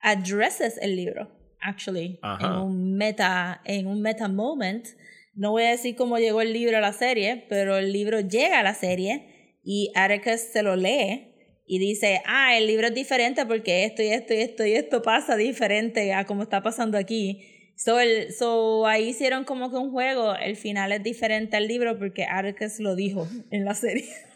addresses 0.01 0.79
el 0.81 0.97
libro, 0.97 1.31
actually, 1.61 2.19
Ajá. 2.23 2.47
en 2.47 2.53
un 2.61 2.95
meta, 2.97 3.61
en 3.65 3.87
un 3.87 4.01
meta 4.03 4.29
moment. 4.29 4.87
No 5.35 5.51
voy 5.53 5.65
a 5.65 5.71
decir 5.71 5.97
cómo 5.97 6.19
llegó 6.19 6.43
el 6.43 6.53
libro 6.53 6.77
a 6.77 6.81
la 6.81 6.93
serie, 6.93 7.47
pero 7.49 7.77
el 7.79 7.93
libro 7.93 8.21
llega 8.21 8.61
a 8.61 8.63
la 8.63 8.75
serie 8.75 9.32
y 9.63 9.91
Atticus 9.95 10.41
se 10.53 10.63
lo 10.63 10.77
lee 10.77 11.29
y 11.67 11.79
dice, 11.79 12.21
ah, 12.27 12.57
el 12.57 12.67
libro 12.67 12.89
es 12.89 12.95
diferente 12.95 13.47
porque 13.47 13.85
esto 13.85 14.03
y 14.03 14.09
esto 14.09 14.35
y 14.35 14.39
esto 14.39 14.67
y 14.67 14.73
esto 14.73 15.03
pasa 15.03 15.37
diferente 15.37 16.13
a 16.13 16.27
como 16.27 16.43
está 16.43 16.63
pasando 16.63 16.99
aquí. 16.99 17.49
So, 17.77 17.99
el, 18.01 18.33
so 18.33 18.87
ahí 18.87 19.09
hicieron 19.09 19.45
como 19.45 19.71
que 19.71 19.77
un 19.77 19.91
juego, 19.91 20.35
el 20.35 20.57
final 20.57 20.93
es 20.93 21.03
diferente 21.03 21.57
al 21.57 21.67
libro 21.69 21.99
porque 21.99 22.25
Arcus 22.25 22.79
lo 22.81 22.95
dijo 22.95 23.27
en 23.51 23.65
la 23.65 23.75
serie. 23.75 24.09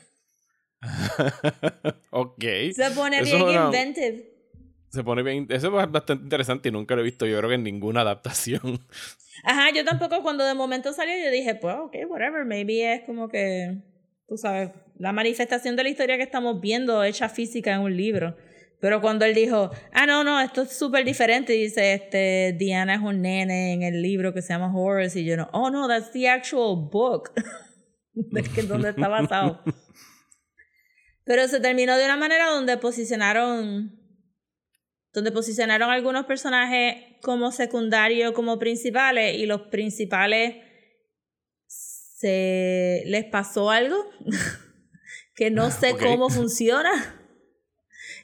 ok. 2.10 2.44
Se 2.74 2.90
pone 2.94 3.18
Eso 3.20 3.36
bien 3.36 3.42
una- 3.48 3.64
inventive. 3.66 4.32
Se 4.90 5.04
pone 5.04 5.22
bien. 5.22 5.46
Eso 5.50 5.66
es 5.80 5.90
bastante 5.92 6.24
interesante 6.24 6.68
y 6.68 6.72
nunca 6.72 6.94
lo 6.94 7.02
he 7.02 7.04
visto, 7.04 7.26
yo 7.26 7.36
creo 7.38 7.50
que 7.50 7.56
en 7.56 7.64
ninguna 7.64 8.00
adaptación. 8.00 8.80
Ajá, 9.44 9.70
yo 9.74 9.84
tampoco 9.84 10.22
cuando 10.22 10.44
de 10.46 10.54
momento 10.54 10.92
salió 10.92 11.12
yo 11.22 11.30
dije, 11.30 11.54
pues 11.56 11.74
ok, 11.76 11.94
whatever, 12.08 12.44
maybe 12.46 12.94
es 12.94 13.02
como 13.04 13.28
que, 13.28 13.76
tú 14.28 14.36
sabes, 14.36 14.70
la 14.98 15.12
manifestación 15.12 15.76
de 15.76 15.84
la 15.84 15.88
historia 15.88 16.16
que 16.16 16.22
estamos 16.22 16.60
viendo 16.60 17.02
hecha 17.04 17.28
física 17.28 17.74
en 17.74 17.80
un 17.80 17.96
libro. 17.96 18.36
Pero 18.80 19.00
cuando 19.00 19.24
él 19.24 19.34
dijo, 19.34 19.70
ah, 19.92 20.06
no, 20.06 20.22
no, 20.22 20.40
esto 20.40 20.62
es 20.62 20.76
súper 20.76 21.04
diferente, 21.04 21.54
dice, 21.54 21.94
este, 21.94 22.54
Diana 22.58 22.94
es 22.94 23.00
un 23.00 23.22
nene 23.22 23.72
en 23.72 23.82
el 23.82 24.02
libro 24.02 24.34
que 24.34 24.42
se 24.42 24.52
llama 24.52 24.70
Horace, 24.74 25.20
y 25.20 25.24
yo 25.24 25.36
no, 25.36 25.48
oh, 25.52 25.70
no, 25.70 25.88
that's 25.88 26.12
the 26.12 26.28
actual 26.28 26.88
book, 26.90 27.32
del 28.12 28.52
que 28.52 28.62
donde 28.62 28.90
está 28.90 29.08
basado. 29.08 29.62
Pero 31.24 31.48
se 31.48 31.58
terminó 31.58 31.96
de 31.96 32.04
una 32.04 32.16
manera 32.16 32.50
donde 32.50 32.76
posicionaron, 32.76 33.98
donde 35.12 35.32
posicionaron 35.32 35.90
algunos 35.90 36.26
personajes 36.26 37.16
como 37.22 37.52
secundarios, 37.52 38.32
como 38.32 38.58
principales, 38.58 39.36
y 39.38 39.46
los 39.46 39.62
principales 39.62 40.65
se 42.16 43.02
les 43.06 43.26
pasó 43.26 43.70
algo 43.70 43.96
que 45.34 45.50
no 45.50 45.70
sé 45.70 45.94
cómo 45.96 46.28
funciona. 46.30 46.90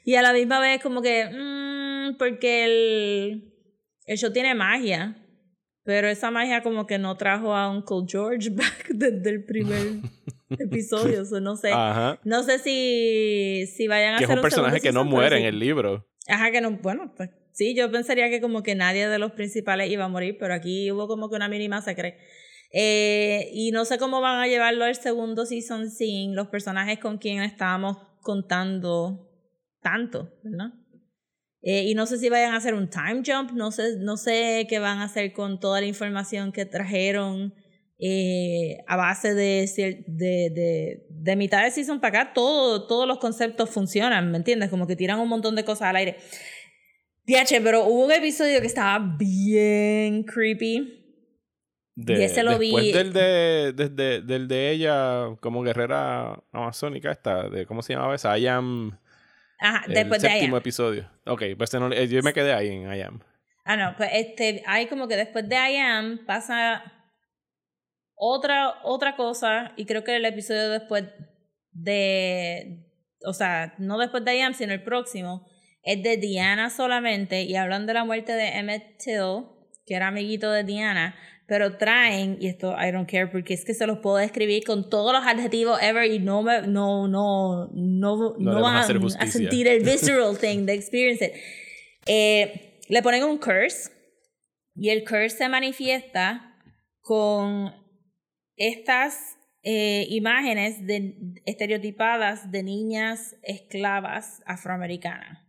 Y 0.05 0.15
a 0.15 0.21
la 0.21 0.33
misma 0.33 0.59
vez 0.59 0.81
como 0.81 1.01
que, 1.01 1.29
mm, 1.31 2.17
porque 2.17 2.65
el, 2.65 3.53
el 4.05 4.17
show 4.17 4.33
tiene 4.33 4.53
magia, 4.53 5.15
pero 5.85 6.09
esa 6.09 6.29
magia 6.29 6.61
como 6.61 6.85
que 6.87 6.97
no 6.97 7.15
trajo 7.15 7.55
a 7.55 7.69
Uncle 7.69 8.03
George 8.05 8.49
back 8.51 8.89
desde 8.89 9.29
el 9.29 9.45
primer 9.45 10.01
episodio, 10.49 11.23
so 11.23 11.39
no 11.39 11.55
sé. 11.55 11.71
Ajá. 11.71 12.19
No 12.25 12.43
sé 12.43 12.59
si, 12.59 13.65
si 13.67 13.87
vayan 13.87 14.15
a 14.15 14.17
Que 14.17 14.25
es 14.25 14.29
hacer 14.29 14.39
un 14.39 14.41
personaje 14.41 14.81
que 14.81 14.91
no 14.91 15.05
muere 15.05 15.37
en 15.37 15.45
el 15.45 15.57
libro. 15.57 16.05
Ajá, 16.27 16.51
que 16.51 16.59
no, 16.59 16.71
bueno, 16.71 17.13
pues 17.15 17.29
sí, 17.53 17.73
yo 17.73 17.89
pensaría 17.89 18.29
que 18.29 18.41
como 18.41 18.61
que 18.61 18.75
nadie 18.75 19.07
de 19.07 19.19
los 19.19 19.31
principales 19.31 19.89
iba 19.89 20.03
a 20.03 20.09
morir, 20.09 20.35
pero 20.37 20.53
aquí 20.53 20.91
hubo 20.91 21.07
como 21.07 21.29
que 21.29 21.37
una 21.37 21.47
mínima 21.47 21.81
secreta. 21.81 22.17
Eh, 22.75 23.51
y 23.53 23.71
no 23.71 23.85
sé 23.85 23.99
cómo 23.99 24.19
van 24.19 24.39
a 24.39 24.47
llevarlo 24.47 24.85
el 24.85 24.95
segundo 24.95 25.45
season 25.45 25.91
sin 25.91 26.35
los 26.35 26.47
personajes 26.47 26.97
con 26.97 27.19
quien 27.19 27.43
estábamos 27.43 27.97
contando 28.19 29.29
tanto, 29.79 30.33
¿verdad? 30.43 30.73
Eh, 31.61 31.83
y 31.83 31.93
no 31.93 32.07
sé 32.07 32.17
si 32.17 32.29
vayan 32.29 32.53
a 32.53 32.57
hacer 32.57 32.73
un 32.73 32.89
time 32.89 33.21
jump, 33.25 33.51
no 33.51 33.71
sé, 33.71 33.97
no 33.99 34.17
sé 34.17 34.65
qué 34.67 34.79
van 34.79 34.97
a 34.97 35.05
hacer 35.05 35.33
con 35.33 35.59
toda 35.59 35.81
la 35.81 35.87
información 35.87 36.51
que 36.51 36.65
trajeron 36.65 37.53
eh, 37.99 38.79
a 38.87 38.97
base 38.97 39.35
de, 39.35 39.69
de, 40.07 40.49
de, 40.49 41.07
de 41.09 41.35
mitad 41.35 41.63
de 41.63 41.69
season 41.69 42.01
para 42.01 42.21
acá, 42.21 42.33
todo, 42.33 42.87
todos 42.87 43.07
los 43.07 43.19
conceptos 43.19 43.69
funcionan, 43.69 44.31
¿me 44.31 44.37
entiendes? 44.37 44.71
Como 44.71 44.87
que 44.87 44.95
tiran 44.95 45.19
un 45.19 45.29
montón 45.29 45.55
de 45.55 45.63
cosas 45.63 45.89
al 45.89 45.97
aire. 45.97 46.17
DH, 47.27 47.61
pero 47.63 47.85
hubo 47.85 48.05
un 48.05 48.11
episodio 48.11 48.59
que 48.59 48.67
estaba 48.67 49.15
bien 49.17 50.23
creepy. 50.23 51.02
De, 51.95 52.19
Y 52.19 52.23
ese 52.23 52.41
lo 52.43 52.57
después 52.57 52.83
vi- 52.85 52.91
del 52.91 53.13
de, 53.13 53.73
desde- 53.75 54.21
del 54.21 54.47
de 54.47 54.71
ella 54.71 55.35
como 55.39 55.61
guerrera 55.61 56.41
amazónica 56.51 57.11
esta, 57.11 57.49
de 57.49 57.65
¿cómo 57.67 57.81
se 57.83 57.93
llamaba 57.93 58.15
esa? 58.15 58.35
I 58.37 58.47
am 58.47 58.97
Ajá, 59.59 59.83
el 59.87 59.93
después 59.93 60.21
de 60.21 60.29
séptimo 60.29 60.55
ahí. 60.55 60.59
episodio. 60.59 61.09
Ok, 61.27 61.43
pues 61.57 61.69
ese 61.69 61.79
no- 61.79 61.91
eh, 61.93 62.07
yo 62.07 62.21
me 62.23 62.33
quedé 62.33 62.51
ahí 62.53 62.69
en 62.69 62.91
I 62.93 63.01
am. 63.01 63.21
Ah, 63.65 63.77
no, 63.77 63.93
pues 63.95 64.09
este, 64.13 64.63
hay 64.65 64.87
como 64.87 65.07
que 65.07 65.15
después 65.15 65.47
de 65.47 65.55
I 65.55 65.77
Am 65.77 66.25
pasa 66.25 66.83
otra, 68.15 68.75
otra 68.83 69.15
cosa, 69.15 69.73
y 69.77 69.85
creo 69.85 70.03
que 70.03 70.15
el 70.15 70.25
episodio 70.25 70.69
después 70.69 71.05
de, 71.71 72.87
o 73.25 73.33
sea, 73.33 73.73
no 73.77 73.97
después 73.97 74.23
de 74.25 74.35
I 74.37 74.41
Am, 74.41 74.53
sino 74.53 74.73
el 74.73 74.83
próximo, 74.83 75.45
es 75.83 76.01
de 76.01 76.17
Diana 76.17 76.69
solamente, 76.69 77.43
y 77.43 77.55
hablan 77.55 77.85
de 77.85 77.93
la 77.93 78.03
muerte 78.05 78.33
de 78.33 78.57
Emmett 78.57 78.97
Till, 78.97 79.45
que 79.85 79.95
era 79.95 80.07
amiguito 80.07 80.51
de 80.51 80.63
Diana, 80.63 81.15
pero 81.45 81.77
traen, 81.77 82.37
y 82.39 82.47
esto 82.47 82.75
I 82.79 82.91
don't 82.91 83.09
care, 83.09 83.27
porque 83.27 83.53
es 83.53 83.65
que 83.65 83.73
se 83.73 83.85
los 83.85 83.99
puedo 83.99 84.17
describir 84.17 84.63
con 84.63 84.89
todos 84.89 85.13
los 85.13 85.25
adjetivos 85.25 85.81
ever 85.81 86.09
y 86.09 86.19
no 86.19 86.41
me, 86.41 86.61
no, 86.61 87.07
no, 87.07 87.69
no, 87.73 88.35
no, 88.37 88.57
a 88.57 88.61
van 88.61 88.77
hacer 88.77 88.97
a 88.97 88.99
justicia. 89.01 89.31
sentir 89.31 89.67
el 89.67 89.83
visceral 89.83 90.37
thing, 90.37 90.65
de 90.65 90.73
experience 90.73 91.25
it. 91.25 91.33
Eh, 92.05 92.79
le 92.87 93.01
ponen 93.01 93.23
un 93.23 93.37
curse 93.37 93.91
y 94.75 94.89
el 94.89 95.03
curse 95.03 95.37
se 95.37 95.49
manifiesta 95.49 96.57
con 97.01 97.73
estas 98.55 99.37
eh, 99.63 100.05
imágenes 100.09 100.85
de, 100.85 101.15
estereotipadas 101.45 102.51
de 102.51 102.63
niñas 102.63 103.35
esclavas 103.43 104.41
afroamericanas. 104.45 105.39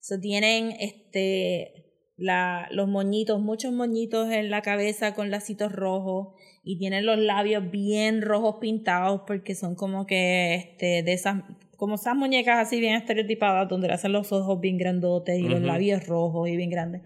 So, 0.00 0.18
tienen 0.20 0.72
este, 0.78 1.87
la, 2.18 2.68
los 2.72 2.88
moñitos, 2.88 3.40
muchos 3.40 3.72
moñitos 3.72 4.30
en 4.30 4.50
la 4.50 4.60
cabeza 4.60 5.14
con 5.14 5.30
lacitos 5.30 5.72
rojos 5.72 6.34
y 6.64 6.76
tienen 6.76 7.06
los 7.06 7.18
labios 7.18 7.70
bien 7.70 8.20
rojos 8.20 8.56
pintados 8.60 9.22
porque 9.26 9.54
son 9.54 9.76
como 9.76 10.04
que 10.06 10.54
este, 10.54 11.02
de 11.02 11.12
esas, 11.12 11.42
como 11.76 11.94
esas 11.94 12.16
muñecas 12.16 12.58
así 12.58 12.80
bien 12.80 12.96
estereotipadas 12.96 13.68
donde 13.68 13.86
le 13.86 13.94
hacen 13.94 14.12
los 14.12 14.32
ojos 14.32 14.60
bien 14.60 14.76
grandotes 14.76 15.38
y 15.38 15.48
los 15.48 15.62
labios 15.62 16.06
rojos 16.06 16.48
y 16.48 16.56
bien 16.56 16.70
grandes. 16.70 17.02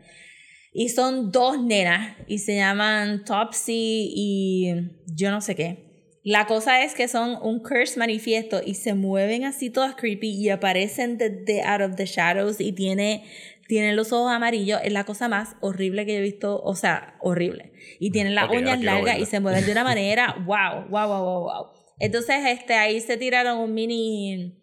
Y 0.73 0.89
son 0.89 1.31
dos 1.31 1.63
nenas 1.63 2.17
y 2.27 2.39
se 2.39 2.57
llaman 2.57 3.25
Topsy 3.27 4.11
y 4.17 4.73
yo 5.15 5.31
no 5.31 5.43
sé 5.43 5.55
qué. 5.55 5.93
La 6.25 6.47
cosa 6.47 6.85
es 6.85 6.95
que 6.95 7.09
son 7.09 7.37
un 7.43 7.59
curse 7.59 7.99
manifiesto 7.99 8.61
y 8.65 8.75
se 8.75 8.95
mueven 8.95 9.45
así 9.45 9.71
todas 9.71 9.97
creepy 9.97 10.31
y 10.31 10.51
aparecen 10.51 11.19
desde 11.19 11.63
out 11.63 11.83
of 11.83 11.97
the 11.97 12.07
shadows 12.07 12.61
y 12.61 12.73
tiene, 12.73 13.25
tienen 13.69 13.97
los 13.97 14.13
ojos 14.13 14.33
amarillos. 14.33 14.81
Es 14.83 14.93
la 14.93 15.05
cosa 15.05 15.29
más 15.29 15.57
horrible 15.61 16.07
que 16.07 16.13
yo 16.13 16.19
he 16.19 16.23
visto, 16.23 16.61
o 16.63 16.75
sea, 16.75 17.17
horrible. 17.21 17.73
Y 17.99 18.11
tienen 18.11 18.35
las 18.35 18.45
Ok, 18.45 18.51
ahora 18.51 18.63
uñas 18.63 18.83
largas 18.83 19.19
y 19.19 19.27
se 19.27 19.41
mueven 19.41 19.65
de 19.65 19.73
una 19.73 19.85
manera, 19.85 20.37
wow, 20.45 20.89
wow, 20.89 21.09
wow, 21.09 21.25
wow, 21.25 21.41
wow. 21.43 21.67
Entonces, 21.99 22.37
este, 22.47 22.75
ahí 22.75 23.01
se 23.01 23.17
tiraron 23.17 23.59
un 23.59 23.75
mini 23.75 24.59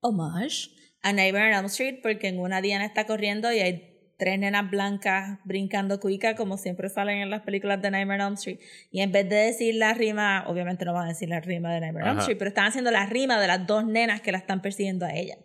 homage 0.00 0.70
a 1.02 1.12
Nightmare 1.12 1.52
on 1.52 1.54
Elm 1.54 1.66
Street 1.66 2.00
porque 2.02 2.28
en 2.28 2.38
una 2.38 2.60
Diana 2.60 2.84
está 2.84 3.06
corriendo 3.06 3.52
y 3.52 3.60
hay 3.60 3.90
tres 4.18 4.38
nenas 4.38 4.70
blancas 4.70 5.38
brincando 5.44 5.98
cuica 5.98 6.36
como 6.36 6.56
siempre 6.56 6.88
salen 6.88 7.18
en 7.18 7.30
las 7.30 7.42
películas 7.42 7.82
de 7.82 7.90
Nightmare 7.90 8.22
on 8.22 8.28
Elm 8.28 8.34
Street 8.34 8.58
y 8.90 9.00
en 9.00 9.12
vez 9.12 9.28
de 9.28 9.36
decir 9.36 9.74
la 9.74 9.94
rima, 9.94 10.44
obviamente 10.46 10.84
no 10.84 10.92
van 10.92 11.06
a 11.06 11.08
decir 11.08 11.28
la 11.28 11.40
rima 11.40 11.72
de 11.72 11.80
Nightmare 11.80 12.04
on 12.04 12.10
Elm. 12.10 12.18
Street, 12.20 12.38
pero 12.38 12.48
están 12.48 12.66
haciendo 12.66 12.90
la 12.90 13.06
rima 13.06 13.40
de 13.40 13.46
las 13.46 13.66
dos 13.66 13.86
nenas 13.86 14.20
que 14.20 14.32
la 14.32 14.38
están 14.38 14.62
persiguiendo 14.62 15.06
a 15.06 15.14
ella. 15.14 15.36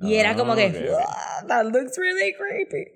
Y 0.00 0.14
era 0.14 0.36
como 0.36 0.54
que, 0.54 0.66
Ah, 0.66 0.68
ok, 0.68 0.76
ok. 0.76 0.90
"Wow, 0.90 1.48
that 1.48 1.64
looks 1.66 1.98
really 1.98 2.32
creepy. 2.34 2.92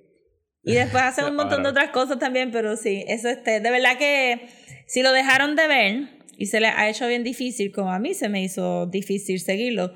Y 0.64 0.74
después 0.74 1.02
hacen 1.02 1.24
un 1.24 1.34
montón 1.36 1.62
de 1.62 1.68
otras 1.70 1.90
cosas 1.90 2.18
también, 2.18 2.50
pero 2.52 2.76
sí, 2.76 3.04
eso 3.08 3.28
este, 3.28 3.60
de 3.60 3.70
verdad 3.70 3.98
que 3.98 4.48
si 4.86 5.02
lo 5.02 5.12
dejaron 5.12 5.56
de 5.56 5.66
ver 5.66 6.08
y 6.36 6.46
se 6.46 6.60
les 6.60 6.72
ha 6.74 6.88
hecho 6.88 7.06
bien 7.08 7.24
difícil, 7.24 7.72
como 7.72 7.92
a 7.92 7.98
mí 7.98 8.14
se 8.14 8.28
me 8.28 8.42
hizo 8.42 8.86
difícil 8.86 9.40
seguirlo, 9.40 9.92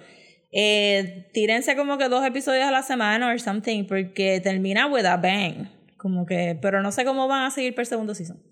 eh, 0.51 1.29
tírense 1.33 1.77
como 1.77 1.99
que 1.99 2.09
dos 2.09 2.25
episodios 2.27 2.65
a 2.65 2.71
la 2.71 2.83
semana 2.83 3.33
o 3.33 3.39
something, 3.39 3.85
porque 3.87 4.41
termina 4.41 4.87
with 4.87 5.05
a 5.05 5.17
bang. 5.17 5.69
Como 5.97 6.27
que, 6.27 6.59
pero 6.61 6.83
no 6.83 6.93
sé 6.93 7.05
cómo 7.05 7.29
van 7.29 7.45
a 7.45 7.51
seguir 7.51 7.75
por 7.75 7.87
segundo 7.87 8.15
season. 8.15 8.43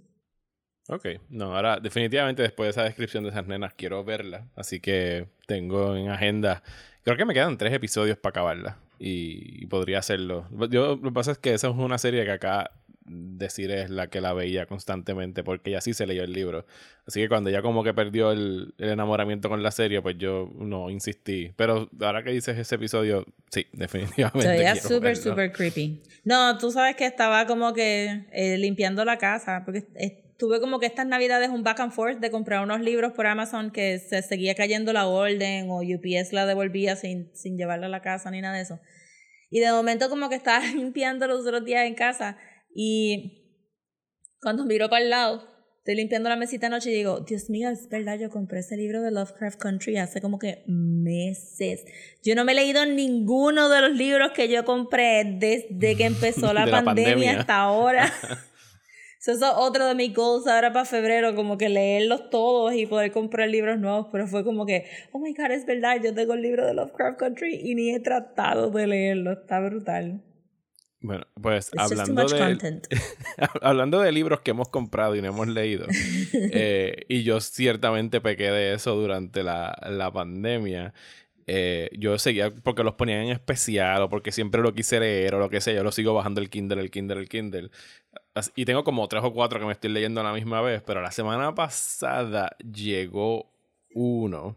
Ok, 0.88 1.06
no, 1.30 1.56
ahora 1.56 1.78
definitivamente 1.80 2.42
después 2.42 2.66
de 2.66 2.70
esa 2.72 2.82
descripción 2.84 3.24
de 3.24 3.30
esas 3.30 3.46
nenas 3.46 3.72
quiero 3.74 4.04
verla, 4.04 4.50
así 4.54 4.80
que 4.80 5.28
tengo 5.46 5.96
en 5.96 6.10
agenda, 6.10 6.62
creo 7.04 7.16
que 7.16 7.24
me 7.24 7.34
quedan 7.34 7.56
tres 7.58 7.72
episodios 7.72 8.18
para 8.18 8.30
acabarla 8.30 8.78
y, 8.98 9.62
y 9.62 9.66
podría 9.66 9.98
hacerlo. 9.98 10.46
Yo, 10.70 10.96
lo 10.96 11.02
que 11.02 11.12
pasa 11.12 11.32
es 11.32 11.38
que 11.38 11.54
esa 11.54 11.68
es 11.68 11.74
una 11.74 11.98
serie 11.98 12.24
que 12.24 12.32
acá 12.32 12.70
decir 13.06 13.70
es 13.70 13.90
la 13.90 14.08
que 14.08 14.20
la 14.20 14.32
veía 14.32 14.66
constantemente 14.66 15.44
porque 15.44 15.70
ella 15.70 15.80
sí 15.80 15.92
se 15.92 16.06
leyó 16.06 16.24
el 16.24 16.32
libro, 16.32 16.64
así 17.06 17.20
que 17.20 17.28
cuando 17.28 17.50
ya 17.50 17.60
como 17.60 17.84
que 17.84 17.92
perdió 17.92 18.32
el, 18.32 18.74
el 18.78 18.90
enamoramiento 18.90 19.48
con 19.48 19.62
la 19.62 19.70
serie, 19.70 20.00
pues 20.00 20.16
yo 20.18 20.50
no 20.58 20.88
insistí, 20.90 21.52
pero 21.56 21.90
ahora 22.00 22.22
que 22.22 22.30
dices 22.30 22.56
ese 22.58 22.74
episodio, 22.76 23.26
sí, 23.50 23.66
definitivamente. 23.72 24.48
Se 24.48 24.56
veía 24.56 24.72
quiero 24.72 24.88
súper, 24.88 25.16
súper 25.16 25.52
creepy. 25.52 26.02
No, 26.24 26.56
tú 26.56 26.70
sabes 26.70 26.96
que 26.96 27.04
estaba 27.04 27.46
como 27.46 27.74
que 27.74 28.24
eh, 28.32 28.56
limpiando 28.56 29.04
la 29.04 29.18
casa, 29.18 29.62
porque 29.64 29.86
eh, 29.96 30.23
tuve 30.38 30.60
como 30.60 30.80
que 30.80 30.86
estas 30.86 31.06
navidades 31.06 31.50
un 31.50 31.62
back 31.62 31.80
and 31.80 31.92
forth 31.92 32.18
de 32.18 32.30
comprar 32.30 32.62
unos 32.62 32.80
libros 32.80 33.12
por 33.12 33.26
Amazon 33.26 33.70
que 33.70 33.98
se 33.98 34.22
seguía 34.22 34.54
cayendo 34.54 34.92
la 34.92 35.06
orden 35.06 35.70
o 35.70 35.80
UPS 35.80 36.32
la 36.32 36.46
devolvía 36.46 36.96
sin, 36.96 37.30
sin 37.34 37.56
llevarla 37.56 37.86
a 37.86 37.90
la 37.90 38.02
casa 38.02 38.30
ni 38.30 38.40
nada 38.40 38.56
de 38.56 38.62
eso. 38.62 38.80
Y 39.50 39.60
de 39.60 39.70
momento 39.70 40.08
como 40.08 40.28
que 40.28 40.34
estaba 40.34 40.64
limpiando 40.74 41.26
los 41.26 41.46
otros 41.46 41.64
días 41.64 41.86
en 41.86 41.94
casa 41.94 42.36
y 42.74 43.40
cuando 44.40 44.64
miro 44.64 44.88
para 44.88 45.04
el 45.04 45.10
lado 45.10 45.54
estoy 45.84 45.96
limpiando 45.96 46.30
la 46.30 46.36
mesita 46.36 46.68
anoche 46.68 46.90
y 46.90 46.94
digo, 46.94 47.20
Dios 47.20 47.50
mío, 47.50 47.68
es 47.68 47.90
verdad, 47.90 48.18
yo 48.18 48.30
compré 48.30 48.60
ese 48.60 48.74
libro 48.74 49.02
de 49.02 49.10
Lovecraft 49.10 49.60
Country 49.60 49.98
hace 49.98 50.22
como 50.22 50.38
que 50.38 50.64
meses. 50.66 51.84
Yo 52.22 52.34
no 52.34 52.46
me 52.46 52.52
he 52.52 52.54
leído 52.54 52.86
ninguno 52.86 53.68
de 53.68 53.82
los 53.82 53.92
libros 53.92 54.32
que 54.32 54.48
yo 54.48 54.64
compré 54.64 55.24
desde 55.24 55.94
que 55.94 56.06
empezó 56.06 56.52
la, 56.54 56.64
De 56.64 56.70
la 56.70 56.82
pandemia, 56.82 57.12
pandemia. 57.12 57.40
hasta 57.40 57.56
ahora. 57.58 58.10
So, 59.24 59.32
Eso 59.32 59.46
es 59.46 59.52
otro 59.56 59.86
de 59.86 59.94
mis 59.94 60.12
goals 60.14 60.46
ahora 60.46 60.70
para 60.70 60.84
febrero, 60.84 61.34
como 61.34 61.56
que 61.56 61.70
leerlos 61.70 62.28
todos 62.28 62.74
y 62.74 62.84
poder 62.84 63.10
comprar 63.10 63.48
libros 63.48 63.78
nuevos, 63.78 64.08
pero 64.12 64.26
fue 64.26 64.44
como 64.44 64.66
que, 64.66 64.84
oh 65.12 65.18
my 65.18 65.32
god, 65.32 65.50
es 65.50 65.64
verdad, 65.64 65.96
yo 66.02 66.12
tengo 66.12 66.34
el 66.34 66.42
libro 66.42 66.66
de 66.66 66.74
Lovecraft 66.74 67.18
Country 67.18 67.54
y 67.54 67.74
ni 67.74 67.94
he 67.94 68.00
tratado 68.00 68.70
de 68.70 68.86
leerlo, 68.86 69.32
está 69.32 69.60
brutal. 69.60 70.22
Bueno, 71.00 71.26
pues 71.40 71.70
It's 71.72 71.82
hablando 71.82 72.26
de, 72.26 72.82
hablando 73.62 74.00
de 74.00 74.12
libros 74.12 74.40
que 74.40 74.50
hemos 74.50 74.68
comprado 74.68 75.16
y 75.16 75.22
no 75.22 75.28
hemos 75.28 75.48
leído, 75.48 75.86
eh, 76.34 77.06
y 77.08 77.22
yo 77.22 77.40
ciertamente 77.40 78.20
pequé 78.20 78.50
de 78.50 78.74
eso 78.74 78.94
durante 78.94 79.42
la, 79.42 79.74
la 79.88 80.12
pandemia. 80.12 80.92
eh, 81.46 81.88
yo 81.98 82.18
seguía 82.18 82.50
porque 82.50 82.84
los 82.84 82.94
ponían 82.94 83.20
en 83.22 83.30
especial 83.30 84.02
o 84.02 84.08
porque 84.10 84.32
siempre 84.32 84.60
lo 84.60 84.74
quise 84.74 85.00
leer 85.00 85.34
o 85.34 85.38
lo 85.38 85.48
que 85.48 85.62
sea. 85.62 85.72
Yo 85.72 85.82
lo 85.82 85.92
sigo 85.92 86.12
bajando 86.12 86.42
el 86.42 86.50
Kindle, 86.50 86.82
el 86.82 86.90
Kindle, 86.90 87.20
el 87.20 87.28
Kindle. 87.30 87.70
Y 88.56 88.64
tengo 88.64 88.82
como 88.82 89.06
tres 89.08 89.22
o 89.22 89.32
cuatro 89.32 89.60
que 89.60 89.66
me 89.66 89.72
estoy 89.72 89.90
leyendo 89.90 90.20
a 90.20 90.24
la 90.24 90.32
misma 90.32 90.60
vez. 90.60 90.82
Pero 90.82 91.00
la 91.00 91.12
semana 91.12 91.54
pasada 91.54 92.56
llegó 92.58 93.50
uno. 93.94 94.56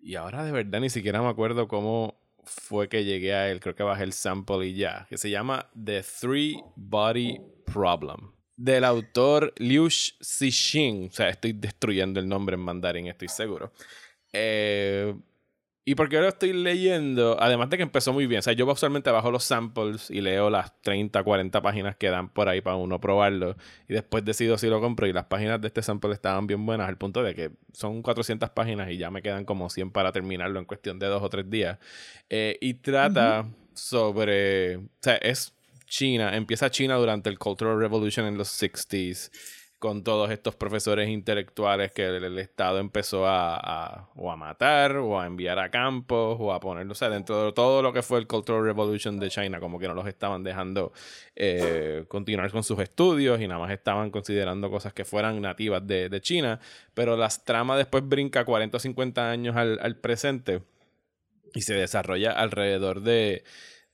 Y 0.00 0.14
ahora 0.14 0.44
de 0.44 0.52
verdad 0.52 0.80
ni 0.80 0.90
siquiera 0.90 1.22
me 1.22 1.28
acuerdo 1.28 1.68
cómo 1.68 2.20
fue 2.44 2.88
que 2.88 3.04
llegué 3.04 3.34
a 3.34 3.50
él. 3.50 3.60
Creo 3.60 3.74
que 3.74 3.82
bajé 3.82 4.04
el 4.04 4.12
sample 4.12 4.66
y 4.66 4.74
ya. 4.74 5.06
Que 5.08 5.16
se 5.16 5.30
llama 5.30 5.70
The 5.82 6.02
Three 6.02 6.62
Body 6.76 7.40
Problem. 7.64 8.32
Del 8.56 8.84
autor 8.84 9.54
Liu 9.56 9.88
Cixin. 9.88 11.08
O 11.08 11.12
sea, 11.12 11.28
estoy 11.28 11.52
destruyendo 11.52 12.20
el 12.20 12.28
nombre 12.28 12.54
en 12.54 12.60
mandarín, 12.60 13.06
estoy 13.06 13.28
seguro. 13.28 13.72
Eh, 14.32 15.14
y 15.88 15.94
porque 15.94 16.20
lo 16.20 16.28
estoy 16.28 16.52
leyendo, 16.52 17.38
además 17.40 17.70
de 17.70 17.78
que 17.78 17.82
empezó 17.82 18.12
muy 18.12 18.26
bien, 18.26 18.40
o 18.40 18.42
sea, 18.42 18.52
yo 18.52 18.70
usualmente 18.70 19.10
bajo 19.10 19.30
los 19.30 19.42
samples 19.42 20.10
y 20.10 20.20
leo 20.20 20.50
las 20.50 20.78
30, 20.82 21.22
40 21.22 21.62
páginas 21.62 21.96
que 21.96 22.10
dan 22.10 22.28
por 22.28 22.50
ahí 22.50 22.60
para 22.60 22.76
uno 22.76 23.00
probarlo. 23.00 23.56
Y 23.88 23.94
después 23.94 24.22
decido 24.22 24.58
si 24.58 24.66
lo 24.66 24.82
compro. 24.82 25.06
Y 25.06 25.14
las 25.14 25.24
páginas 25.24 25.62
de 25.62 25.68
este 25.68 25.82
sample 25.82 26.12
estaban 26.12 26.46
bien 26.46 26.66
buenas 26.66 26.90
al 26.90 26.98
punto 26.98 27.22
de 27.22 27.34
que 27.34 27.52
son 27.72 28.02
400 28.02 28.50
páginas 28.50 28.90
y 28.90 28.98
ya 28.98 29.10
me 29.10 29.22
quedan 29.22 29.46
como 29.46 29.70
100 29.70 29.90
para 29.90 30.12
terminarlo 30.12 30.58
en 30.58 30.66
cuestión 30.66 30.98
de 30.98 31.06
dos 31.06 31.22
o 31.22 31.30
tres 31.30 31.48
días. 31.48 31.78
Eh, 32.28 32.58
y 32.60 32.74
trata 32.74 33.46
sobre, 33.72 34.76
o 34.76 34.82
sea, 35.00 35.16
es 35.16 35.54
China, 35.86 36.36
empieza 36.36 36.70
China 36.70 36.96
durante 36.96 37.30
el 37.30 37.38
Cultural 37.38 37.78
Revolution 37.78 38.26
en 38.26 38.36
los 38.36 38.62
60s 38.62 39.30
con 39.78 40.02
todos 40.02 40.30
estos 40.30 40.56
profesores 40.56 41.08
intelectuales 41.08 41.92
que 41.92 42.06
el, 42.06 42.38
Estado 42.38 42.78
empezó 42.78 43.26
a, 43.26 43.56
a- 43.56 44.08
o 44.16 44.32
a 44.32 44.36
matar 44.36 44.96
o 44.96 45.20
a 45.20 45.26
enviar 45.26 45.58
a 45.58 45.70
campos 45.70 46.36
o 46.40 46.52
a 46.52 46.58
ponerlos, 46.58 46.98
o 46.98 47.00
sea, 47.00 47.08
dentro 47.10 47.44
de 47.46 47.52
todo 47.52 47.80
lo 47.82 47.92
que 47.92 48.02
fue 48.02 48.18
el 48.18 48.26
Cultural 48.26 48.64
Revolution 48.64 49.20
de 49.20 49.30
China, 49.30 49.60
como 49.60 49.78
que 49.78 49.86
no 49.86 49.94
los 49.94 50.06
estaban 50.08 50.42
dejando 50.42 50.92
eh, 51.36 52.04
continuar 52.08 52.50
con 52.50 52.64
sus 52.64 52.78
estudios 52.80 53.40
y 53.40 53.46
nada 53.46 53.60
más 53.60 53.70
estaban 53.70 54.10
considerando 54.10 54.68
cosas 54.70 54.92
que 54.92 55.04
fueran 55.04 55.40
nativas 55.40 55.86
de, 55.86 56.08
de 56.08 56.20
China, 56.20 56.58
pero 56.94 57.16
las 57.16 57.44
tramas 57.44 57.78
después 57.78 58.06
brinca 58.06 58.44
40 58.44 58.76
o 58.78 58.80
50 58.80 59.30
años 59.30 59.54
al, 59.56 59.78
al 59.80 59.96
presente 59.96 60.62
y 61.54 61.62
se 61.62 61.74
desarrolla 61.74 62.32
alrededor 62.32 63.00
de, 63.00 63.44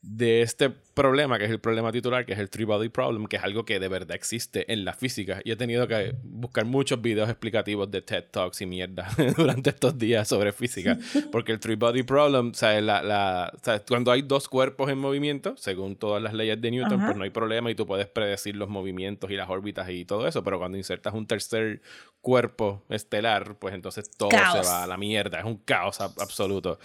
de 0.06 0.42
este 0.42 0.68
problema, 0.68 1.38
que 1.38 1.46
es 1.46 1.50
el 1.50 1.60
problema 1.60 1.90
titular, 1.90 2.26
que 2.26 2.34
es 2.34 2.38
el 2.38 2.50
Three 2.50 2.66
Body 2.66 2.90
Problem, 2.90 3.26
que 3.26 3.36
es 3.36 3.42
algo 3.42 3.64
que 3.64 3.80
de 3.80 3.88
verdad 3.88 4.14
existe 4.14 4.70
en 4.70 4.84
la 4.84 4.92
física. 4.92 5.40
Y 5.44 5.50
he 5.50 5.56
tenido 5.56 5.88
que 5.88 6.14
buscar 6.22 6.66
muchos 6.66 7.00
videos 7.00 7.28
explicativos 7.30 7.90
de 7.90 8.02
TED 8.02 8.24
Talks 8.30 8.60
y 8.60 8.66
mierda 8.66 9.08
durante 9.36 9.70
estos 9.70 9.98
días 9.98 10.28
sobre 10.28 10.52
física, 10.52 10.98
porque 11.32 11.52
el 11.52 11.58
Three 11.58 11.76
Body 11.76 12.02
Problem, 12.02 12.50
o 12.50 12.54
sea, 12.54 12.78
la, 12.82 13.02
la- 13.02 13.50
o 13.54 13.64
sea, 13.64 13.80
cuando 13.80 14.12
hay 14.12 14.20
dos 14.22 14.46
cuerpos 14.48 14.90
en 14.90 14.98
movimiento, 14.98 15.56
según 15.56 15.96
todas 15.96 16.22
las 16.22 16.34
leyes 16.34 16.60
de 16.60 16.70
Newton, 16.70 16.92
Ajá. 16.98 17.06
pues 17.06 17.16
no 17.16 17.24
hay 17.24 17.30
problema 17.30 17.70
y 17.70 17.74
tú 17.74 17.86
puedes 17.86 18.06
predecir 18.06 18.54
los 18.56 18.68
movimientos 18.68 19.30
y 19.30 19.36
las 19.36 19.48
órbitas 19.48 19.88
y 19.88 20.04
todo 20.04 20.28
eso, 20.28 20.44
pero 20.44 20.58
cuando 20.58 20.76
insertas 20.76 21.14
un 21.14 21.26
tercer 21.26 21.80
cuerpo 22.20 22.84
estelar, 22.90 23.56
pues 23.58 23.74
entonces 23.74 24.10
todo 24.10 24.28
Caos. 24.28 24.52
se 24.66 24.70
va 24.72 24.84
a 24.84 24.86
la 24.86 24.96
mierda, 24.98 25.38
es 25.38 25.44
un 25.44 25.56
caos 25.56 26.00
ab- 26.00 26.20
absoluto. 26.20 26.78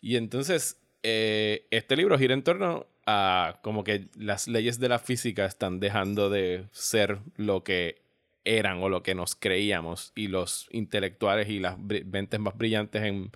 Y 0.00 0.16
entonces, 0.16 0.76
eh, 1.04 1.66
este 1.70 1.96
libro 1.96 2.18
gira 2.18 2.32
en 2.32 2.42
torno 2.42 2.86
a 3.06 3.60
como 3.62 3.84
que 3.84 4.08
las 4.18 4.48
leyes 4.48 4.80
de 4.80 4.88
la 4.88 4.98
física 4.98 5.44
están 5.44 5.78
dejando 5.78 6.30
de 6.30 6.64
ser 6.72 7.18
lo 7.36 7.62
que 7.62 8.02
eran 8.44 8.82
o 8.82 8.88
lo 8.88 9.02
que 9.02 9.14
nos 9.14 9.36
creíamos 9.36 10.12
y 10.16 10.28
los 10.28 10.66
intelectuales 10.70 11.48
y 11.50 11.58
las 11.58 11.78
mentes 11.78 12.40
más 12.40 12.56
brillantes 12.56 13.02
en 13.02 13.30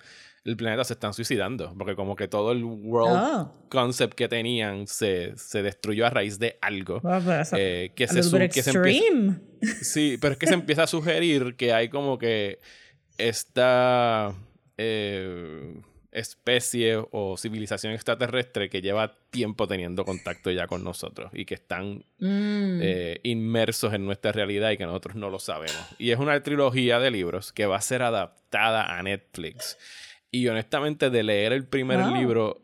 el 0.45 0.57
planeta 0.57 0.83
se 0.83 0.93
están 0.93 1.13
suicidando 1.13 1.75
porque 1.77 1.95
como 1.95 2.15
que 2.15 2.27
todo 2.27 2.51
el 2.51 2.63
world 2.63 3.15
Oh, 3.15 3.53
concept 3.69 4.15
que 4.15 4.27
tenían 4.27 4.87
se, 4.87 5.37
se 5.37 5.61
destruyó 5.61 6.07
a 6.07 6.09
raíz 6.09 6.39
de 6.39 6.57
algo 6.61 6.99
well, 7.03 7.21
eh, 7.55 7.91
que, 7.95 8.07
se, 8.07 8.49
que 8.49 8.63
se 8.63 8.71
empieza. 8.71 9.39
Sí, 9.81 10.17
pero 10.19 10.33
es 10.33 10.39
que 10.39 10.47
se 10.47 10.53
empieza 10.55 10.83
a 10.83 10.87
sugerir 10.87 11.55
que 11.55 11.73
hay 11.73 11.89
como 11.89 12.17
que 12.17 12.59
esta 13.17 14.33
eh, 14.77 15.81
especie 16.11 16.97
o 17.11 17.37
civilización 17.37 17.93
extraterrestre 17.93 18.69
que 18.69 18.81
lleva 18.81 19.15
tiempo 19.29 19.67
teniendo 19.67 20.05
contacto 20.05 20.49
ya 20.51 20.65
con 20.67 20.83
nosotros 20.83 21.31
y 21.33 21.45
que 21.45 21.53
están 21.55 22.03
Mm. 22.19 22.79
eh, 22.81 23.19
inmersos 23.23 23.93
en 23.93 24.05
nuestra 24.05 24.31
realidad 24.31 24.71
y 24.71 24.77
que 24.77 24.85
nosotros 24.85 25.15
no 25.15 25.29
lo 25.29 25.39
sabemos. 25.39 25.77
Y 25.97 26.11
es 26.11 26.19
una 26.19 26.41
trilogía 26.43 26.99
de 26.99 27.11
libros 27.11 27.53
que 27.53 27.65
va 27.65 27.77
a 27.77 27.81
ser 27.81 28.01
adaptada 28.01 28.97
a 28.97 29.03
Netflix. 29.03 29.77
Y 30.31 30.47
honestamente, 30.47 31.09
de 31.09 31.23
leer 31.23 31.53
el 31.53 31.65
primer 31.65 31.99
libro, 32.13 32.61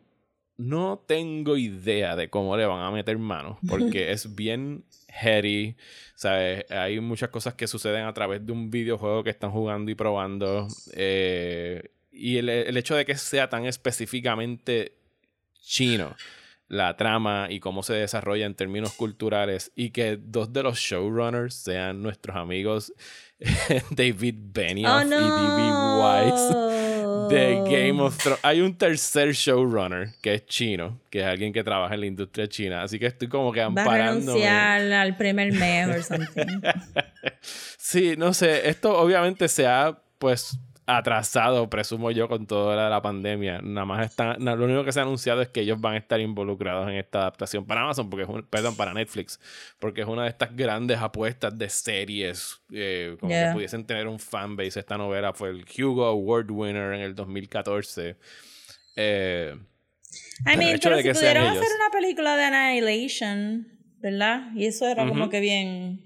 no 0.58 1.02
tengo 1.06 1.56
idea 1.56 2.16
de 2.16 2.28
cómo 2.30 2.56
le 2.56 2.64
van 2.66 2.82
a 2.82 2.90
meter 2.90 3.18
mano, 3.18 3.58
porque 3.68 4.10
es 4.12 4.34
bien 4.34 4.84
heady, 5.08 5.76
¿sabes? 6.14 6.70
Hay 6.70 7.00
muchas 7.00 7.30
cosas 7.30 7.54
que 7.54 7.66
suceden 7.66 8.04
a 8.04 8.12
través 8.14 8.44
de 8.44 8.52
un 8.52 8.70
videojuego 8.70 9.24
que 9.24 9.30
están 9.30 9.50
jugando 9.50 9.90
y 9.90 9.94
probando. 9.94 10.68
eh, 10.94 11.90
y 12.16 12.38
el, 12.38 12.48
el 12.48 12.76
hecho 12.76 12.94
de 12.96 13.04
que 13.04 13.16
sea 13.16 13.48
tan 13.48 13.66
específicamente 13.66 14.92
chino 15.60 16.16
la 16.68 16.96
trama 16.96 17.46
y 17.48 17.60
cómo 17.60 17.84
se 17.84 17.92
desarrolla 17.94 18.44
en 18.44 18.54
términos 18.56 18.92
culturales 18.94 19.70
y 19.76 19.90
que 19.90 20.18
dos 20.20 20.52
de 20.52 20.64
los 20.64 20.78
showrunners 20.78 21.54
sean 21.54 22.02
nuestros 22.02 22.36
amigos 22.36 22.92
David 23.90 24.34
Benioff 24.52 25.02
Oh, 25.04 25.06
y 25.06 25.08
D.B. 25.10 25.72
Weiss 26.00 27.28
de 27.30 27.54
Game 27.70 28.00
of 28.02 28.16
Thrones. 28.18 28.40
Hay 28.42 28.60
un 28.62 28.76
tercer 28.76 29.32
showrunner 29.32 30.14
que 30.20 30.34
es 30.34 30.46
chino, 30.46 31.00
que 31.10 31.20
es 31.20 31.26
alguien 31.26 31.52
que 31.52 31.62
trabaja 31.62 31.94
en 31.94 32.00
la 32.00 32.06
industria 32.06 32.48
china, 32.48 32.82
así 32.82 32.98
que 32.98 33.06
estoy 33.06 33.28
como 33.28 33.52
que 33.52 33.60
Va 33.60 33.66
a 33.66 33.68
amparándome. 33.68 34.26
renunciar 34.40 34.92
al 34.92 35.16
primer 35.16 35.52
mes 35.52 35.88
o 35.88 36.02
something. 36.16 36.60
Sí, 37.78 38.14
no 38.18 38.34
sé, 38.34 38.68
esto 38.68 38.98
obviamente 38.98 39.46
se 39.48 39.66
ha 39.66 39.96
pues 40.18 40.58
atrasado, 40.86 41.68
presumo 41.68 42.10
yo, 42.12 42.28
con 42.28 42.46
toda 42.46 42.76
la, 42.76 42.88
la 42.88 43.02
pandemia. 43.02 43.60
Nada 43.60 43.84
más 43.84 44.06
está, 44.10 44.36
na- 44.38 44.54
lo 44.54 44.64
único 44.66 44.84
que 44.84 44.92
se 44.92 45.00
ha 45.00 45.02
anunciado 45.02 45.42
es 45.42 45.48
que 45.48 45.60
ellos 45.60 45.80
van 45.80 45.94
a 45.94 45.96
estar 45.98 46.20
involucrados 46.20 46.88
en 46.88 46.94
esta 46.94 47.18
adaptación 47.20 47.66
para 47.66 47.82
Amazon, 47.82 48.08
porque 48.08 48.22
es 48.22 48.28
un, 48.28 48.42
perdón, 48.44 48.76
para 48.76 48.94
Netflix, 48.94 49.40
porque 49.80 50.02
es 50.02 50.06
una 50.06 50.22
de 50.22 50.28
estas 50.28 50.54
grandes 50.54 50.98
apuestas 50.98 51.58
de 51.58 51.68
series, 51.68 52.60
eh, 52.72 53.16
como 53.18 53.30
Yeah. 53.32 53.48
que 53.48 53.54
pudiesen 53.54 53.84
tener 53.84 54.06
un 54.06 54.18
fanbase. 54.20 54.78
Esta 54.78 54.96
novela 54.96 55.32
fue 55.32 55.50
el 55.50 55.64
Hugo 55.78 56.04
Award 56.06 56.50
winner 56.50 56.94
en 56.94 57.00
el 57.00 57.14
2014. 57.16 58.16
Eh, 58.94 59.56
I 60.46 60.56
mean, 60.56 60.78
pero 60.80 60.96
si 61.02 61.02
pudieron 61.12 61.44
ellos. 61.46 61.56
hacer 61.58 61.68
una 61.80 61.90
película 61.90 62.36
de 62.36 62.44
Annihilation, 62.44 63.68
¿verdad? 63.98 64.52
Y 64.54 64.66
eso 64.66 64.86
era 64.86 65.06
como 65.06 65.28
que 65.28 65.40
bien... 65.40 66.05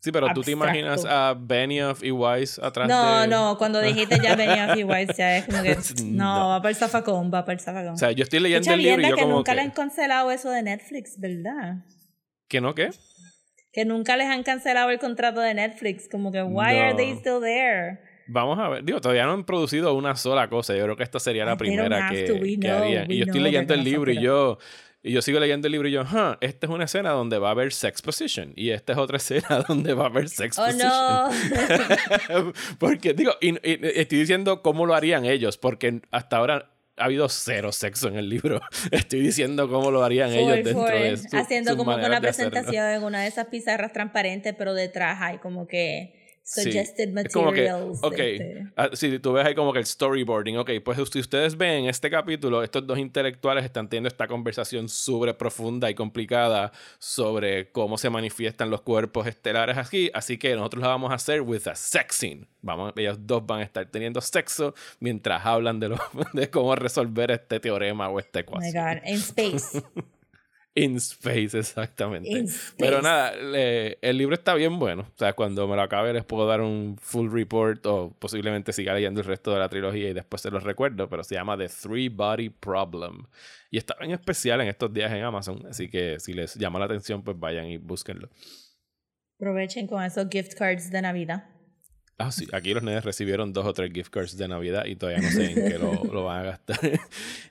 sí, 0.00 0.12
pero 0.12 0.28
tú 0.34 0.42
te 0.42 0.50
imaginas 0.52 1.04
a 1.04 1.34
Benioff 1.38 2.02
y 2.02 2.10
Weiss 2.10 2.58
atrás 2.58 2.88
No, 2.88 3.20
de... 3.22 3.28
no, 3.28 3.56
cuando 3.58 3.80
dijiste 3.80 4.18
ya 4.22 4.36
venía 4.36 4.72
a 4.72 4.76
White, 4.76 5.14
ya 5.16 5.36
es 5.38 5.44
como 5.46 5.62
que... 5.62 5.76
No, 6.04 6.38
No. 6.38 6.48
va 6.48 6.58
para 6.62 6.70
el 6.70 6.76
zafacón, 6.76 7.26
va 7.32 7.44
para 7.44 7.54
el 7.54 7.60
zafacón. 7.60 7.94
O 7.94 7.96
sea, 7.98 8.12
yo 8.12 8.22
estoy 8.24 8.40
leyendo 8.40 8.72
el 8.72 8.82
libro 8.82 9.00
y 9.02 9.08
yo 9.10 9.16
que 9.16 9.22
como 9.22 9.36
nunca 9.36 9.52
que... 9.52 9.56
le 9.56 9.62
han 9.62 9.70
cancelado 9.70 10.30
eso 10.30 10.50
de 10.50 10.62
Netflix, 10.62 11.18
¿verdad? 11.18 11.84
¿Que 12.48 12.60
no 12.60 12.74
qué? 12.74 12.90
Que 13.72 13.84
nunca 13.84 14.16
les 14.16 14.26
han 14.28 14.42
cancelado 14.42 14.90
el 14.90 14.98
contrato 14.98 15.40
de 15.40 15.54
Netflix. 15.54 16.08
Como 16.08 16.32
que, 16.32 16.42
why 16.42 16.76
are 16.78 16.90
No. 16.92 16.96
they 16.96 17.12
still 17.18 17.40
there? 17.40 18.00
Vamos 18.26 18.58
a 18.58 18.68
ver. 18.68 18.84
Digo, 18.84 19.00
todavía 19.00 19.24
no 19.26 19.32
han 19.32 19.44
producido 19.44 19.94
una 19.94 20.16
sola 20.16 20.48
cosa. 20.48 20.74
Yo 20.74 20.84
creo 20.84 20.96
que 20.96 21.02
esta 21.02 21.20
sería 21.20 21.44
la 21.44 21.56
primera 21.56 22.08
que, 22.10 22.58
que 22.60 22.70
harían. 22.70 23.10
Y 23.10 23.18
yo 23.18 23.24
estoy 23.24 23.40
leyendo 23.40 23.74
el 23.74 23.84
libro 23.84 24.10
y 24.12 24.20
yo... 24.20 24.58
Y 25.02 25.12
yo 25.12 25.22
sigo 25.22 25.38
leyendo 25.38 25.68
el 25.68 25.72
libro 25.72 25.88
y 25.88 25.92
yo, 25.92 26.02
huh, 26.02 26.36
esta 26.40 26.66
es 26.66 26.72
una 26.72 26.84
escena 26.84 27.10
donde 27.10 27.38
va 27.38 27.48
a 27.48 27.50
haber 27.52 27.72
sex 27.72 28.02
position. 28.02 28.52
Y 28.56 28.70
esta 28.70 28.92
es 28.92 28.98
otra 28.98 29.16
escena 29.18 29.64
donde 29.68 29.94
va 29.94 30.04
a 30.04 30.06
haber 30.08 30.28
sex 30.28 30.58
Oh, 30.58 30.64
position. 30.66 30.88
no. 30.88 32.52
porque, 32.78 33.14
digo, 33.14 33.32
y, 33.40 33.50
y- 33.50 33.80
estoy 33.94 34.18
diciendo 34.18 34.62
cómo 34.62 34.86
lo 34.86 34.94
harían 34.94 35.24
ellos, 35.24 35.56
porque 35.56 36.00
hasta 36.10 36.36
ahora 36.36 36.70
ha 36.96 37.04
habido 37.04 37.28
cero 37.28 37.70
sexo 37.70 38.08
en 38.08 38.16
el 38.16 38.28
libro. 38.28 38.60
Estoy 38.90 39.20
diciendo 39.20 39.68
cómo 39.68 39.92
lo 39.92 40.02
harían 40.02 40.32
ellos 40.32 40.56
dentro 40.64 40.84
de 40.84 41.16
su, 41.16 41.36
Haciendo 41.36 41.76
como 41.76 41.96
que 41.96 42.04
una 42.04 42.20
presentación 42.20 42.86
en 42.86 43.04
una 43.04 43.22
de 43.22 43.28
esas 43.28 43.46
pizarras 43.46 43.92
transparentes, 43.92 44.52
pero 44.58 44.74
detrás 44.74 45.18
hay 45.20 45.38
como 45.38 45.68
que 45.68 46.17
Sí. 46.48 46.62
suggested 46.62 47.10
Es 47.18 47.32
como 47.34 47.52
que, 47.52 47.68
materials. 47.68 47.98
ok, 48.02 48.18
este. 48.18 48.66
ah, 48.74 48.88
sí, 48.94 49.18
tú 49.18 49.34
ves 49.34 49.44
ahí 49.44 49.54
como 49.54 49.70
que 49.70 49.80
el 49.80 49.84
storyboarding, 49.84 50.56
ok, 50.56 50.70
pues 50.82 50.98
si 51.10 51.18
ustedes 51.20 51.58
ven 51.58 51.84
en 51.84 51.88
este 51.90 52.08
capítulo, 52.08 52.62
estos 52.62 52.86
dos 52.86 52.98
intelectuales 52.98 53.66
están 53.66 53.86
teniendo 53.86 54.08
esta 54.08 54.26
conversación 54.26 54.88
súper 54.88 55.36
profunda 55.36 55.90
y 55.90 55.94
complicada 55.94 56.72
sobre 56.98 57.70
cómo 57.70 57.98
se 57.98 58.08
manifiestan 58.08 58.70
los 58.70 58.80
cuerpos 58.80 59.26
estelares 59.26 59.76
aquí, 59.76 60.10
así 60.14 60.38
que 60.38 60.56
nosotros 60.56 60.80
la 60.80 60.88
vamos 60.88 61.10
a 61.10 61.16
hacer 61.16 61.42
with 61.42 61.68
a 61.68 61.74
sex 61.74 62.16
scene. 62.16 62.46
Vamos, 62.62 62.94
ellos 62.96 63.18
dos 63.20 63.44
van 63.44 63.60
a 63.60 63.64
estar 63.64 63.84
teniendo 63.84 64.22
sexo 64.22 64.74
mientras 65.00 65.44
hablan 65.44 65.78
de, 65.80 65.90
lo, 65.90 65.98
de 66.32 66.48
cómo 66.48 66.74
resolver 66.74 67.30
este 67.30 67.60
teorema 67.60 68.08
o 68.08 68.18
esta 68.18 68.40
Oh 68.46 68.58
my. 68.58 68.72
God, 68.72 69.02
in 69.04 69.16
space. 69.16 69.82
In 70.84 70.96
space, 70.96 71.58
exactamente. 71.58 72.28
In 72.30 72.46
Pero 72.78 73.00
nada, 73.02 73.34
le- 73.34 73.98
el 74.00 74.16
libro 74.18 74.34
está 74.34 74.54
bien 74.54 74.78
bueno. 74.78 75.02
O 75.02 75.18
sea, 75.18 75.32
cuando 75.32 75.66
me 75.66 75.74
lo 75.76 75.82
acabe 75.82 76.12
les 76.12 76.24
puedo 76.24 76.46
dar 76.46 76.60
un 76.60 76.96
full 77.00 77.30
report 77.32 77.84
o 77.86 78.14
posiblemente 78.18 78.72
siga 78.72 78.94
leyendo 78.94 79.20
el 79.20 79.26
resto 79.26 79.52
de 79.52 79.58
la 79.58 79.68
trilogía 79.68 80.10
y 80.10 80.12
después 80.12 80.42
se 80.42 80.50
los 80.50 80.62
recuerdo, 80.62 81.08
pero 81.08 81.24
se 81.24 81.34
llama 81.34 81.56
The 81.56 81.68
Three 81.68 82.08
Body 82.10 82.50
Problem. 82.50 83.24
Y 83.70 83.78
está 83.78 83.96
en 84.00 84.12
especial 84.12 84.60
en 84.60 84.68
estos 84.68 84.92
días 84.92 85.10
en 85.12 85.22
Amazon, 85.22 85.64
así 85.68 85.88
que 85.90 86.20
si 86.20 86.32
les 86.32 86.54
llama 86.54 86.78
la 86.78 86.84
atención, 86.84 87.22
pues 87.22 87.38
vayan 87.38 87.66
y 87.66 87.76
búsquenlo. 87.78 88.28
Aprovechen 89.40 89.86
con 89.86 90.02
esos 90.02 90.26
gift 90.30 90.54
cards 90.54 90.90
de 90.90 91.02
Navidad. 91.02 91.44
Ah, 92.20 92.32
sí, 92.32 92.48
aquí 92.52 92.74
los 92.74 92.82
nenes 92.82 93.04
recibieron 93.04 93.52
dos 93.52 93.64
o 93.64 93.72
tres 93.72 93.92
gift 93.92 94.10
cards 94.12 94.36
de 94.36 94.48
Navidad 94.48 94.86
y 94.86 94.96
todavía 94.96 95.22
no 95.22 95.30
sé 95.30 95.52
en 95.52 95.68
qué 95.68 95.78
lo, 95.78 96.02
lo 96.12 96.24
van 96.24 96.40
a 96.40 96.42
gastar. 96.44 96.78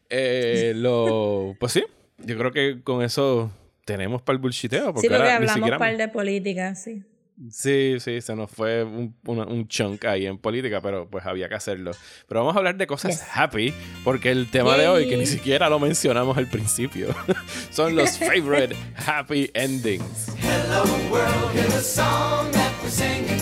Eh, 0.09 0.71
lo, 0.73 1.57
pues 1.59 1.73
sí, 1.73 1.83
yo 2.17 2.37
creo 2.37 2.51
que 2.51 2.81
con 2.83 3.03
eso 3.03 3.51
tenemos 3.85 4.21
para 4.21 4.35
el 4.35 4.41
bullshiteo. 4.41 4.93
Porque 4.93 5.01
sí, 5.01 5.07
porque 5.07 5.15
ahora 5.15 5.29
ni 5.29 5.35
hablamos 5.35 5.55
siquiera- 5.55 5.77
par 5.77 5.97
de 5.97 6.07
política, 6.07 6.75
sí. 6.75 7.03
Sí, 7.51 7.97
sí, 7.99 8.19
se 8.21 8.35
nos 8.35 8.49
fue 8.49 8.83
un, 8.83 9.67
chunk 9.67 10.05
ahí 10.05 10.25
en 10.25 10.39
política, 10.39 10.81
pero 10.81 11.07
pues 11.07 11.23
había 11.23 11.47
que 11.47 11.53
hacerlo. 11.53 11.91
Pero 12.27 12.39
vamos 12.39 12.55
a 12.55 12.57
hablar 12.57 12.77
de 12.77 12.87
cosas 12.87 13.11
Yes. 13.11 13.27
happy, 13.31 13.73
porque 14.03 14.31
el 14.31 14.49
tema 14.49 14.75
de 14.75 14.87
hoy, 14.87 15.07
que 15.07 15.17
ni 15.17 15.27
siquiera 15.27 15.69
lo 15.69 15.77
mencionamos 15.77 16.35
al 16.35 16.47
principio, 16.47 17.09
son 17.69 17.95
los 17.95 18.17
favorite 18.17 18.75
happy 18.95 19.51
endings. 19.53 20.29
Hello 20.41 20.83
world, 21.11 21.53
hear 21.53 21.67
the 21.69 21.83
song 21.83 22.49
that 22.53 22.71
we're 22.81 22.89
singing. 22.89 23.37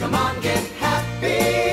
Come 0.00 0.16
on, 0.16 0.34
get 0.42 0.58
happy. 0.80 1.71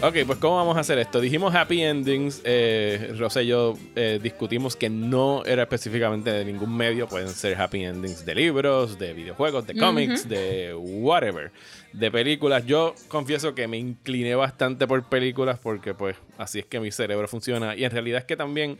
Ok, 0.00 0.14
pues 0.28 0.38
¿cómo 0.38 0.54
vamos 0.54 0.76
a 0.76 0.80
hacer 0.80 0.96
esto? 1.00 1.20
Dijimos 1.20 1.52
happy 1.56 1.82
endings. 1.82 2.40
Eh, 2.44 3.16
Rosa 3.18 3.42
y 3.42 3.48
yo 3.48 3.76
eh, 3.96 4.20
discutimos 4.22 4.76
que 4.76 4.88
no 4.88 5.44
era 5.44 5.64
específicamente 5.64 6.30
de 6.30 6.44
ningún 6.44 6.76
medio. 6.76 7.08
Pueden 7.08 7.28
ser 7.30 7.60
happy 7.60 7.82
endings 7.82 8.24
de 8.24 8.32
libros, 8.36 8.96
de 8.96 9.12
videojuegos, 9.12 9.66
de 9.66 9.74
cómics, 9.74 10.28
de 10.28 10.72
whatever. 10.72 11.50
De 11.92 12.12
películas. 12.12 12.64
Yo 12.64 12.94
confieso 13.08 13.56
que 13.56 13.66
me 13.66 13.76
incliné 13.76 14.36
bastante 14.36 14.86
por 14.86 15.02
películas 15.08 15.58
porque 15.58 15.94
pues 15.94 16.14
así 16.36 16.60
es 16.60 16.66
que 16.66 16.78
mi 16.78 16.92
cerebro 16.92 17.26
funciona. 17.26 17.74
Y 17.74 17.82
en 17.82 17.90
realidad 17.90 18.20
es 18.20 18.24
que 18.24 18.36
también 18.36 18.78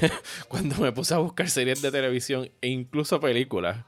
cuando 0.48 0.76
me 0.76 0.92
puse 0.92 1.12
a 1.12 1.18
buscar 1.18 1.50
series 1.50 1.82
de 1.82 1.90
televisión 1.90 2.48
e 2.60 2.68
incluso 2.68 3.18
películas, 3.18 3.78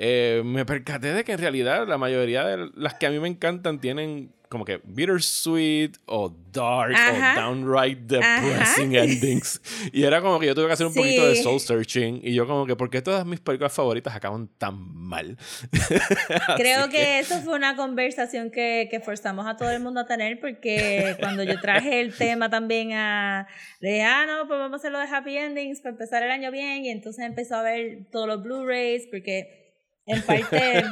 eh, 0.00 0.42
me 0.44 0.64
percaté 0.64 1.12
de 1.12 1.24
que 1.24 1.32
en 1.32 1.38
realidad 1.38 1.88
la 1.88 1.98
mayoría 1.98 2.44
de 2.44 2.70
las 2.76 2.94
que 2.94 3.06
a 3.06 3.10
mí 3.10 3.18
me 3.18 3.26
encantan 3.26 3.80
tienen 3.80 4.32
como 4.48 4.64
que 4.64 4.80
bittersweet 4.84 5.96
o 6.06 6.32
dark 6.52 6.94
Ajá. 6.94 7.32
o 7.32 7.40
downright 7.40 7.98
depressing 8.06 8.94
endings. 8.94 9.60
Y 9.92 10.04
era 10.04 10.20
como 10.20 10.38
que 10.38 10.46
yo 10.46 10.54
tuve 10.54 10.68
que 10.68 10.72
hacer 10.74 10.86
un 10.86 10.94
poquito 10.94 11.26
de 11.26 11.42
soul 11.42 11.58
searching. 11.58 12.20
Y 12.22 12.32
yo 12.32 12.46
como 12.46 12.64
que, 12.64 12.76
¿por 12.76 12.90
qué 12.90 13.02
todas 13.02 13.26
mis 13.26 13.40
películas 13.40 13.72
favoritas 13.72 14.14
acaban 14.14 14.48
tan 14.56 14.78
mal? 14.94 15.36
Creo 16.56 16.88
que 16.90 17.18
eso 17.18 17.40
fue 17.40 17.56
una 17.56 17.74
conversación 17.74 18.52
que, 18.52 18.86
que 18.88 19.00
forzamos 19.00 19.48
a 19.48 19.56
todo 19.56 19.72
el 19.72 19.80
mundo 19.80 19.98
a 19.98 20.06
tener 20.06 20.38
porque 20.38 21.16
cuando 21.18 21.42
yo 21.42 21.60
traje 21.60 22.00
el 22.00 22.14
tema 22.14 22.48
también 22.48 22.92
a... 22.92 23.48
Dije, 23.80 24.02
ah, 24.02 24.26
no, 24.26 24.46
pues 24.46 24.60
vamos 24.60 24.74
a 24.74 24.76
hacerlo 24.76 25.00
de 25.00 25.06
happy 25.06 25.36
endings 25.36 25.80
para 25.80 25.90
empezar 25.90 26.22
el 26.22 26.30
año 26.30 26.52
bien 26.52 26.84
y 26.84 26.90
entonces 26.90 27.24
empezó 27.24 27.56
a 27.56 27.62
ver 27.62 28.06
todos 28.12 28.28
los 28.28 28.44
Blu-rays 28.44 29.08
porque 29.10 29.67
en 30.08 30.22
parte... 30.22 30.84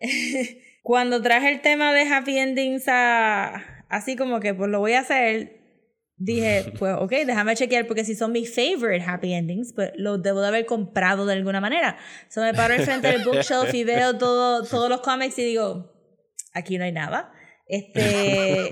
cuando 0.82 1.20
traje 1.22 1.50
el 1.50 1.60
tema 1.60 1.92
de 1.92 2.02
happy 2.02 2.38
endings 2.38 2.88
a... 2.88 3.84
Así 3.88 4.16
como 4.16 4.40
que 4.40 4.54
pues 4.54 4.70
lo 4.70 4.78
voy 4.78 4.92
a 4.92 5.00
hacer, 5.00 5.60
dije, 6.16 6.72
pues 6.78 6.94
ok, 6.98 7.10
déjame 7.26 7.56
chequear 7.56 7.86
porque 7.86 8.04
si 8.04 8.14
son 8.14 8.32
mis 8.32 8.54
favorite 8.54 9.04
happy 9.04 9.32
endings, 9.32 9.72
pues 9.72 9.90
los 9.96 10.22
debo 10.22 10.40
de 10.40 10.48
haber 10.48 10.66
comprado 10.66 11.26
de 11.26 11.32
alguna 11.32 11.60
manera. 11.60 11.96
So 12.28 12.40
me 12.40 12.54
paro 12.54 12.74
al 12.74 12.82
frente 12.82 13.08
del 13.08 13.24
bookshelf 13.24 13.74
y 13.74 13.84
veo 13.84 14.16
todo, 14.16 14.64
todos 14.64 14.88
los 14.88 15.00
cómics 15.00 15.38
y 15.38 15.44
digo, 15.44 15.92
aquí 16.52 16.78
no 16.78 16.84
hay 16.84 16.92
nada. 16.92 17.32
Este, 17.66 18.68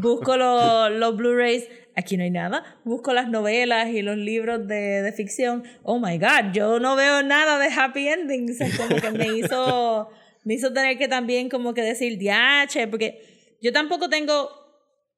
busco 0.00 0.36
los, 0.36 0.90
los 0.92 1.16
Blu-rays, 1.16 1.68
aquí 2.00 2.16
no 2.16 2.24
hay 2.24 2.30
nada. 2.30 2.80
Busco 2.84 3.12
las 3.12 3.28
novelas 3.28 3.88
y 3.88 4.02
los 4.02 4.16
libros 4.16 4.66
de, 4.66 5.02
de 5.02 5.12
ficción. 5.12 5.64
Oh 5.82 5.98
my 5.98 6.18
God, 6.18 6.52
yo 6.52 6.80
no 6.80 6.96
veo 6.96 7.22
nada 7.22 7.58
de 7.58 7.68
happy 7.68 8.08
endings. 8.08 8.60
Es 8.60 8.76
como 8.76 8.96
que 8.96 9.10
me 9.10 9.38
hizo, 9.38 10.08
me 10.44 10.54
hizo 10.54 10.72
tener 10.72 10.98
que 10.98 11.08
también 11.08 11.48
como 11.48 11.74
que 11.74 11.82
decir, 11.82 12.18
diache, 12.18 12.88
porque 12.88 13.56
yo 13.62 13.72
tampoco 13.72 14.08
tengo 14.08 14.48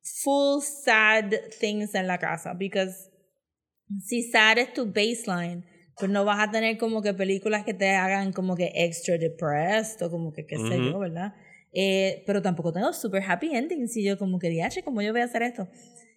full 0.02 0.60
sad 0.62 1.32
things 1.60 1.94
en 1.94 2.06
la 2.06 2.18
casa, 2.18 2.54
because 2.54 3.10
si 4.00 4.22
sad 4.30 4.58
es 4.58 4.72
tu 4.72 4.86
baseline, 4.86 5.64
pues 5.96 6.10
no 6.10 6.24
vas 6.24 6.40
a 6.40 6.50
tener 6.50 6.78
como 6.78 7.02
que 7.02 7.14
películas 7.14 7.64
que 7.64 7.74
te 7.74 7.90
hagan 7.90 8.32
como 8.32 8.56
que 8.56 8.72
extra 8.74 9.18
depressed 9.18 10.04
o 10.04 10.10
como 10.10 10.32
que 10.32 10.46
qué 10.46 10.56
sé 10.56 10.78
yo, 10.78 10.98
¿verdad? 10.98 11.34
Eh, 11.72 12.22
pero 12.26 12.42
tampoco 12.42 12.72
tengo 12.72 12.92
super 12.92 13.22
happy 13.26 13.54
endings 13.54 13.96
y 13.96 14.04
yo 14.04 14.18
como 14.18 14.38
que 14.38 14.48
diache, 14.48 14.82
¿cómo 14.82 15.02
yo 15.02 15.12
voy 15.12 15.22
a 15.22 15.24
hacer 15.24 15.42
esto? 15.42 15.68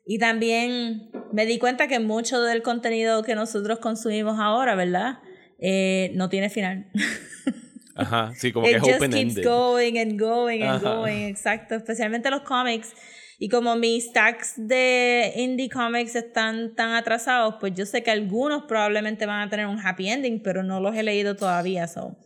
Y 0.06 0.20
también 0.20 1.10
me 1.34 1.46
di 1.46 1.58
cuenta 1.58 1.88
que 1.88 2.00
mucho 2.00 2.42
del 2.42 2.62
contenido 2.62 3.24
que 3.24 3.34
nosotros 3.36 3.80
consumimos 3.80 4.40
ahora, 4.40 4.76
¿verdad? 4.76 5.20
Eh, 5.60 6.12
no 6.14 6.30
tiene 6.30 6.50
final. 6.50 6.92
Ajá, 7.96 8.34
sí, 8.36 8.52
como 8.52 8.66
que 8.66 8.72
It 8.72 8.78
es 8.78 8.84
just 8.84 8.96
open 8.98 9.12
keeps 9.12 9.38
ended. 9.38 9.46
going 9.46 9.98
and 9.98 10.20
going 10.20 10.62
and 10.64 10.86
Ajá. 10.86 10.96
going, 10.96 11.24
exacto. 11.30 11.76
Especialmente 11.76 12.30
los 12.30 12.42
cómics. 12.42 12.94
Y 13.40 13.50
como 13.50 13.76
mis 13.76 14.06
stacks 14.10 14.54
de 14.58 15.34
indie 15.38 15.70
comics 15.70 16.16
están 16.16 16.76
tan 16.76 16.92
atrasados, 16.94 17.56
pues 17.60 17.74
yo 17.74 17.86
sé 17.86 18.04
que 18.04 18.12
algunos 18.12 18.64
probablemente 18.64 19.26
van 19.26 19.48
a 19.48 19.50
tener 19.50 19.66
un 19.68 19.80
happy 19.80 20.08
ending, 20.10 20.42
pero 20.44 20.62
no 20.64 20.80
los 20.80 20.96
he 20.96 21.04
leído 21.04 21.36
todavía. 21.36 21.88
So, 21.88 22.18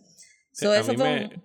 Sí, 0.52 0.66
so 0.66 0.72
a 0.72 0.80
eso 0.80 0.92
mí 0.92 0.98
fue 0.98 1.10
me- 1.14 1.26
un- 1.26 1.44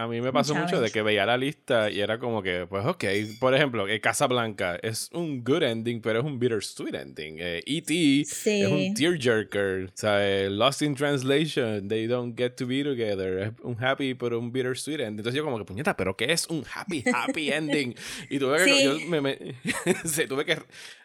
A 0.00 0.06
mí 0.06 0.20
me 0.20 0.32
pasó 0.32 0.54
mucho 0.54 0.80
de 0.80 0.92
que 0.92 1.02
veía 1.02 1.26
la 1.26 1.36
lista 1.36 1.90
y 1.90 1.98
era 2.00 2.20
como 2.20 2.40
que, 2.40 2.66
pues 2.68 2.86
ok, 2.86 3.04
por 3.40 3.52
ejemplo, 3.52 3.88
eh, 3.88 4.00
Casablanca 4.00 4.76
es 4.80 5.10
un 5.12 5.42
good 5.42 5.64
ending, 5.64 6.00
pero 6.00 6.20
es 6.20 6.24
un 6.24 6.38
bittersweet 6.38 6.94
ending. 6.94 7.36
Eh, 7.40 7.62
E.T. 7.66 8.24
Sí. 8.24 8.62
es 8.62 8.68
un 8.70 8.94
tearjerker. 8.94 9.86
O 9.86 9.90
sea, 9.94 10.24
eh, 10.24 10.50
Lost 10.50 10.82
in 10.82 10.94
Translation, 10.94 11.88
they 11.88 12.06
don't 12.06 12.38
get 12.38 12.50
to 12.52 12.64
be 12.68 12.84
together. 12.84 13.38
Es 13.40 13.52
un 13.64 13.76
happy, 13.82 14.14
pero 14.14 14.38
un 14.38 14.52
bittersweet 14.52 15.00
ending. 15.00 15.18
Entonces 15.18 15.34
yo 15.34 15.42
como 15.44 15.58
que, 15.58 15.64
puñeta, 15.64 15.96
¿pero 15.96 16.16
qué 16.16 16.30
es 16.32 16.46
un 16.46 16.64
happy, 16.72 17.02
happy 17.12 17.50
ending? 17.52 17.96
Y 18.30 18.38
tuve 18.38 18.58
que, 18.64 18.72
Sí. 18.72 18.84
yo 18.84 19.00
me, 19.08 19.20
me- 19.20 19.38
sí, 20.04 20.28
tuve 20.28 20.44
que, 20.44 20.58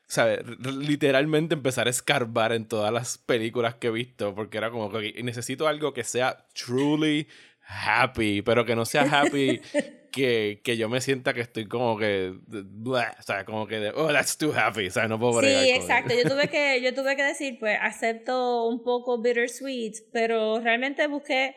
¿sabes? 0.06 0.42
Literalmente 0.88 1.56
empezar 1.56 1.88
a 1.88 1.90
escarbar 1.90 2.52
en 2.54 2.68
todas 2.68 2.94
las 2.94 3.18
películas 3.18 3.74
que 3.74 3.88
he 3.88 3.92
visto, 3.92 4.36
porque 4.36 4.60
era 4.60 4.70
como 4.70 4.92
que 4.92 5.20
necesito 5.24 5.68
algo 5.68 5.94
que 5.96 6.04
sea 6.04 6.46
truly 6.54 7.28
happy, 7.68 8.42
pero 8.42 8.66
que 8.66 8.76
no 8.76 8.86
sea 8.86 9.04
happy 9.04 9.62
que, 10.12 10.62
que 10.64 10.78
yo 10.78 10.90
me 10.90 11.02
sienta 11.02 11.34
que 11.34 11.42
estoy 11.42 11.66
como 11.68 11.98
que, 11.98 12.34
blah, 12.48 13.16
o 13.20 13.22
sea, 13.24 13.46
como 13.46 13.66
que, 13.68 13.90
oh, 13.96 14.12
that's 14.12 14.38
too 14.38 14.54
happy, 14.54 14.88
o 14.88 14.92
sea, 14.92 15.08
no 15.08 15.20
puedo 15.20 15.34
bregar 15.40 15.64
Sí, 15.64 15.72
con 15.72 15.82
exacto. 15.82 16.14
él. 16.14 16.24
Yo 16.24 16.30
tuve 16.30 16.48
que, 16.50 16.82
yo 16.84 16.94
tuve 16.94 17.16
que 17.16 17.24
decir, 17.24 17.58
pues 17.60 17.78
acepto 17.82 18.68
un 18.68 18.84
poco 18.84 19.22
bittersweet, 19.22 19.94
pero 20.12 20.60
realmente 20.60 21.08
busqué 21.08 21.56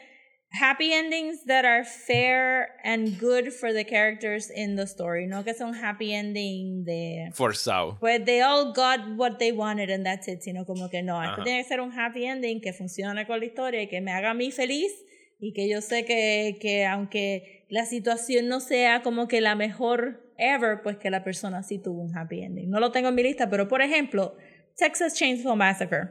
happy 0.59 0.93
endings 0.93 1.45
that 1.45 1.65
are 1.65 1.85
fair 1.85 2.69
and 2.85 3.19
good 3.21 3.53
for 3.53 3.73
the 3.75 3.85
characters 3.85 4.51
in 4.51 4.77
the 4.77 4.87
story, 4.87 5.27
no 5.27 5.45
que 5.45 5.53
un 5.61 5.75
happy 5.75 6.15
ending 6.15 6.85
de 6.85 7.29
Forzado. 7.35 7.99
pues 8.01 8.25
they 8.25 8.41
all 8.41 8.73
got 8.73 9.01
what 9.17 9.39
they 9.39 9.53
wanted 9.53 9.91
and 9.91 10.07
that's 10.07 10.29
it, 10.29 10.41
sino 10.43 10.65
como 10.65 10.89
que 10.89 11.03
no, 11.03 11.23
esto 11.23 11.43
tiene 11.43 11.63
que 11.63 11.69
ser 11.69 11.81
un 11.81 11.93
happy 11.93 12.25
ending 12.25 12.61
que 12.61 12.73
funcione 12.73 13.27
con 13.27 13.41
la 13.41 13.45
historia 13.45 13.83
y 13.83 13.89
que 13.89 14.01
me 14.01 14.13
haga 14.13 14.31
a 14.31 14.35
mí 14.35 14.51
feliz 14.51 14.93
y 15.39 15.53
que 15.53 15.69
yo 15.69 15.81
sé 15.81 16.05
que, 16.05 16.59
que 16.61 16.87
aunque 16.87 17.67
la 17.69 17.85
situación 17.85 18.49
no 18.49 18.61
sea 18.61 19.03
como 19.03 19.29
que 19.29 19.41
la 19.41 19.55
mejor 19.55 20.33
ever, 20.39 20.83
pues 20.83 20.97
que 20.97 21.11
la 21.11 21.25
persona 21.25 21.63
sí 21.63 21.79
tuvo 21.79 22.03
un 22.03 22.17
happy 22.17 22.43
ending. 22.43 22.71
No 22.71 22.81
lo 22.81 22.93
tengo 22.93 23.09
en 23.09 23.15
mi 23.15 23.23
lista, 23.23 23.51
pero 23.51 23.69
por 23.69 23.83
ejemplo, 23.83 24.37
Texas 24.77 25.15
Chainsaw 25.15 25.57
Massacre. 25.57 26.09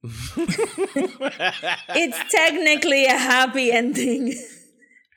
It's 1.94 2.18
technically 2.30 3.06
a 3.06 3.16
happy 3.16 3.70
ending. 3.70 4.34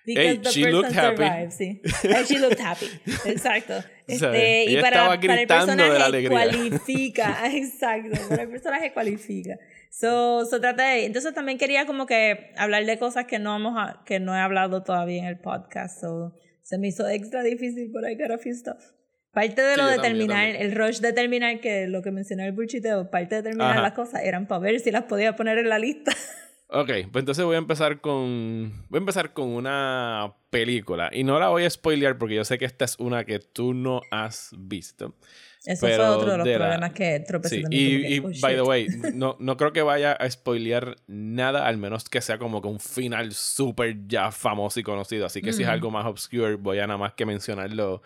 Because 0.06 0.26
Hey, 0.30 0.38
the 0.44 0.50
she 0.50 0.64
person 0.64 0.76
looked 0.82 0.94
happy. 0.96 1.18
survived, 1.18 1.52
sí. 1.52 1.82
And 2.16 2.26
she 2.28 2.40
looked 2.40 2.60
happy. 2.60 2.88
Exacto. 3.26 3.84
Este, 4.08 4.66
y 4.66 4.82
para, 4.82 5.20
para 5.20 5.42
el 5.42 5.48
personaje 5.48 6.28
cualifica. 6.28 7.38
Exacto. 7.56 8.20
Para 8.30 8.44
el 8.44 8.50
personaje 8.50 8.94
cualifica. 8.94 9.58
So, 9.92 10.46
so 10.46 10.60
traté 10.60 10.82
de- 10.84 11.06
Entonces 11.06 11.34
también 11.34 11.58
quería 11.58 11.86
como 11.86 12.06
que 12.06 12.52
hablar 12.58 12.86
de 12.86 12.98
cosas 12.98 13.26
que 13.26 13.40
no 13.40 13.56
hemos 13.56 13.76
a- 13.78 14.04
que 14.06 14.20
no 14.20 14.36
he 14.36 14.40
hablado 14.40 14.84
todavía 14.84 15.20
en 15.20 15.26
el 15.26 15.40
podcast. 15.40 16.00
So, 16.02 16.34
se 16.64 16.78
me 16.78 16.88
hizo 16.88 17.08
extra 17.08 17.44
difícil, 17.44 17.90
but 17.92 18.04
I 18.10 18.16
got 18.16 18.32
a 18.32 18.38
few 18.38 18.54
stuff. 18.56 18.82
Parte 19.34 19.62
de 19.62 19.76
Sí, 19.76 19.80
lo 19.80 19.88
de 19.88 19.96
también, 19.98 20.28
terminar, 20.28 20.56
el 20.62 20.76
rush 20.76 21.00
de 21.00 21.14
terminar, 21.14 21.60
que 21.62 21.88
lo 21.88 22.02
que 22.02 22.12
mencioné 22.12 22.46
el 22.48 22.52
bullshiteo, 22.52 23.10
parte 23.10 23.36
de 23.36 23.44
terminar 23.44 23.72
Ajá. 23.72 23.82
las 23.82 23.94
cosas 23.94 24.24
eran 24.26 24.46
para 24.46 24.60
ver 24.60 24.80
si 24.82 24.92
las 24.92 25.04
podía 25.04 25.36
poner 25.38 25.58
en 25.58 25.70
la 25.70 25.80
lista. 25.80 26.12
Ok, 26.74 26.88
pues 27.12 27.22
entonces 27.22 27.44
voy 27.44 27.56
a 27.56 27.58
empezar 27.58 28.00
con. 28.00 28.72
Voy 28.88 28.98
a 28.98 29.02
empezar 29.02 29.34
con 29.34 29.50
una 29.50 30.34
película. 30.50 31.10
Y 31.12 31.26
no 31.26 31.38
la 31.38 31.50
voy 31.50 31.66
a 31.66 31.70
spoilear 31.70 32.18
porque 32.18 32.36
yo 32.36 32.46
sé 32.46 32.58
que 32.58 32.64
esta 32.64 32.86
es 32.86 32.96
una 32.98 33.26
que 33.26 33.40
tú 33.40 33.74
no 33.74 34.02
has 34.10 34.52
visto. 34.58 35.14
Eso 35.66 35.80
fue 35.82 36.00
otro 36.00 36.32
de 36.32 36.38
los 36.38 36.46
de 36.48 36.54
la- 36.54 36.58
problemas 36.60 36.94
que 36.94 37.20
tropecé 37.20 37.58
Sí, 37.58 37.64
y, 37.70 38.02
que, 38.02 38.10
y, 38.16 38.20
oh, 38.20 38.32
by 38.42 38.56
the 38.56 38.62
way, 38.62 38.88
no, 39.14 39.36
no 39.40 39.58
creo 39.58 39.74
que 39.74 39.82
vaya 39.82 40.14
a 40.14 40.30
spoilear 40.32 40.96
nada, 41.08 41.68
al 41.68 41.78
menos 41.78 42.08
que 42.10 42.20
sea 42.22 42.40
como 42.40 42.62
que 42.62 42.68
un 42.70 42.80
final 42.80 43.34
súper 43.34 44.08
ya 44.08 44.32
famoso 44.32 44.80
y 44.80 44.84
conocido. 44.84 45.26
Así 45.26 45.42
que 45.42 45.52
si 45.54 45.64
es 45.64 45.70
algo 45.70 45.92
más 45.92 46.06
obscure, 46.06 46.56
voy 46.56 46.80
a 46.80 46.88
nada 46.88 46.98
más 46.98 47.14
que 47.14 47.26
mencionarlo 47.26 48.02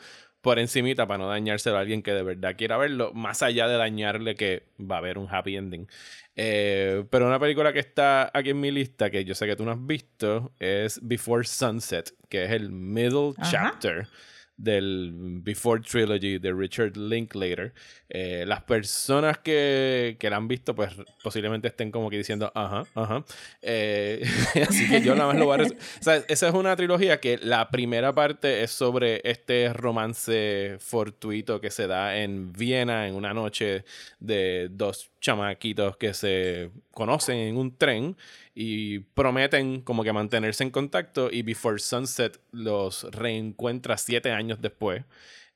por 0.45 0.59
encimita 0.59 1.07
para 1.07 1.17
no 1.17 1.27
dañárselo 1.27 1.75
a 1.75 1.79
alguien 1.79 2.03
que 2.03 2.11
de 2.11 2.21
verdad 2.21 2.55
quiera 2.55 2.77
verlo, 2.77 3.11
más 3.15 3.41
allá 3.41 3.67
de 3.67 3.77
dañarle 3.77 4.35
que 4.35 4.67
va 4.79 4.97
a 4.97 4.97
haber 4.99 5.17
un 5.17 5.27
happy 5.27 5.57
ending. 5.57 5.87
Eh, 6.35 7.03
pero 7.09 7.25
una 7.25 7.39
película 7.39 7.73
que 7.73 7.79
está 7.79 8.29
aquí 8.31 8.51
en 8.51 8.59
mi 8.59 8.69
lista, 8.69 9.09
que 9.09 9.25
yo 9.25 9.33
sé 9.33 9.47
que 9.47 9.55
tú 9.55 9.65
no 9.65 9.71
has 9.71 9.83
visto, 9.83 10.51
es 10.59 10.99
Before 11.01 11.43
Sunset, 11.45 12.13
que 12.29 12.45
es 12.45 12.51
el 12.51 12.69
middle 12.69 13.33
Ajá. 13.39 13.49
chapter 13.49 14.07
del 14.57 15.11
Before 15.41 15.81
Trilogy 15.81 16.37
de 16.37 16.53
Richard 16.53 16.95
Linklater. 16.95 17.73
Eh, 18.09 18.45
las 18.47 18.63
personas 18.63 19.39
que, 19.39 20.15
que 20.19 20.29
la 20.29 20.37
han 20.37 20.47
visto, 20.47 20.75
pues 20.75 20.91
posiblemente 21.23 21.67
estén 21.67 21.91
como 21.91 22.09
que 22.09 22.17
diciendo, 22.17 22.51
ajá, 22.55 22.83
ajá. 22.95 23.25
Eh, 23.61 24.25
así 24.67 24.87
que 24.87 25.01
yo 25.01 25.15
nada 25.15 25.27
más 25.27 25.37
lo 25.37 25.45
voy 25.45 25.59
a... 25.59 25.63
O 25.63 26.23
esa 26.27 26.47
es 26.47 26.53
una 26.53 26.75
trilogía 26.75 27.19
que 27.19 27.37
la 27.37 27.69
primera 27.69 28.13
parte 28.13 28.63
es 28.63 28.71
sobre 28.71 29.21
este 29.23 29.73
romance 29.73 30.77
fortuito 30.79 31.59
que 31.59 31.71
se 31.71 31.87
da 31.87 32.17
en 32.17 32.53
Viena 32.53 33.07
en 33.07 33.15
una 33.15 33.33
noche 33.33 33.83
de 34.19 34.69
dos 34.71 35.11
chamaquitos 35.19 35.97
que 35.97 36.13
se 36.13 36.69
conocen 36.91 37.37
en 37.37 37.57
un 37.57 37.75
tren 37.75 38.15
y 38.55 38.99
prometen 38.99 39.81
como 39.81 40.03
que 40.03 40.13
mantenerse 40.13 40.63
en 40.63 40.71
contacto 40.71 41.29
y 41.29 41.41
Before 41.41 41.77
Sunset 41.77 42.39
los 42.51 43.03
reencuentra 43.11 43.97
siete 43.97 44.31
años 44.31 44.61
después 44.61 45.03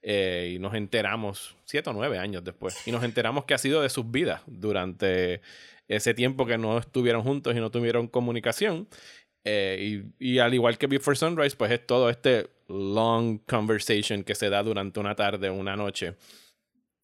eh, 0.01 0.53
y 0.55 0.59
nos 0.59 0.73
enteramos, 0.75 1.55
siete 1.63 1.89
o 1.89 1.93
nueve 1.93 2.19
años 2.19 2.43
después, 2.43 2.85
y 2.85 2.91
nos 2.91 3.03
enteramos 3.03 3.45
que 3.45 3.53
ha 3.53 3.57
sido 3.57 3.81
de 3.81 3.89
sus 3.89 4.11
vidas 4.11 4.41
durante 4.47 5.41
ese 5.87 6.13
tiempo 6.13 6.45
que 6.45 6.57
no 6.57 6.77
estuvieron 6.77 7.23
juntos 7.23 7.55
y 7.55 7.59
no 7.59 7.71
tuvieron 7.71 8.07
comunicación. 8.07 8.87
Eh, 9.43 10.03
y, 10.19 10.39
al 10.39 10.53
igual 10.53 10.77
que 10.77 10.87
Before 10.87 11.15
Sunrise, 11.15 11.55
pues 11.55 11.71
es 11.71 11.85
todo 11.85 12.09
este 12.09 12.49
long 12.67 13.39
conversation 13.47 14.23
que 14.23 14.35
se 14.35 14.49
da 14.49 14.61
durante 14.61 14.99
una 14.99 15.15
tarde, 15.15 15.49
una 15.49 15.75
noche, 15.75 16.15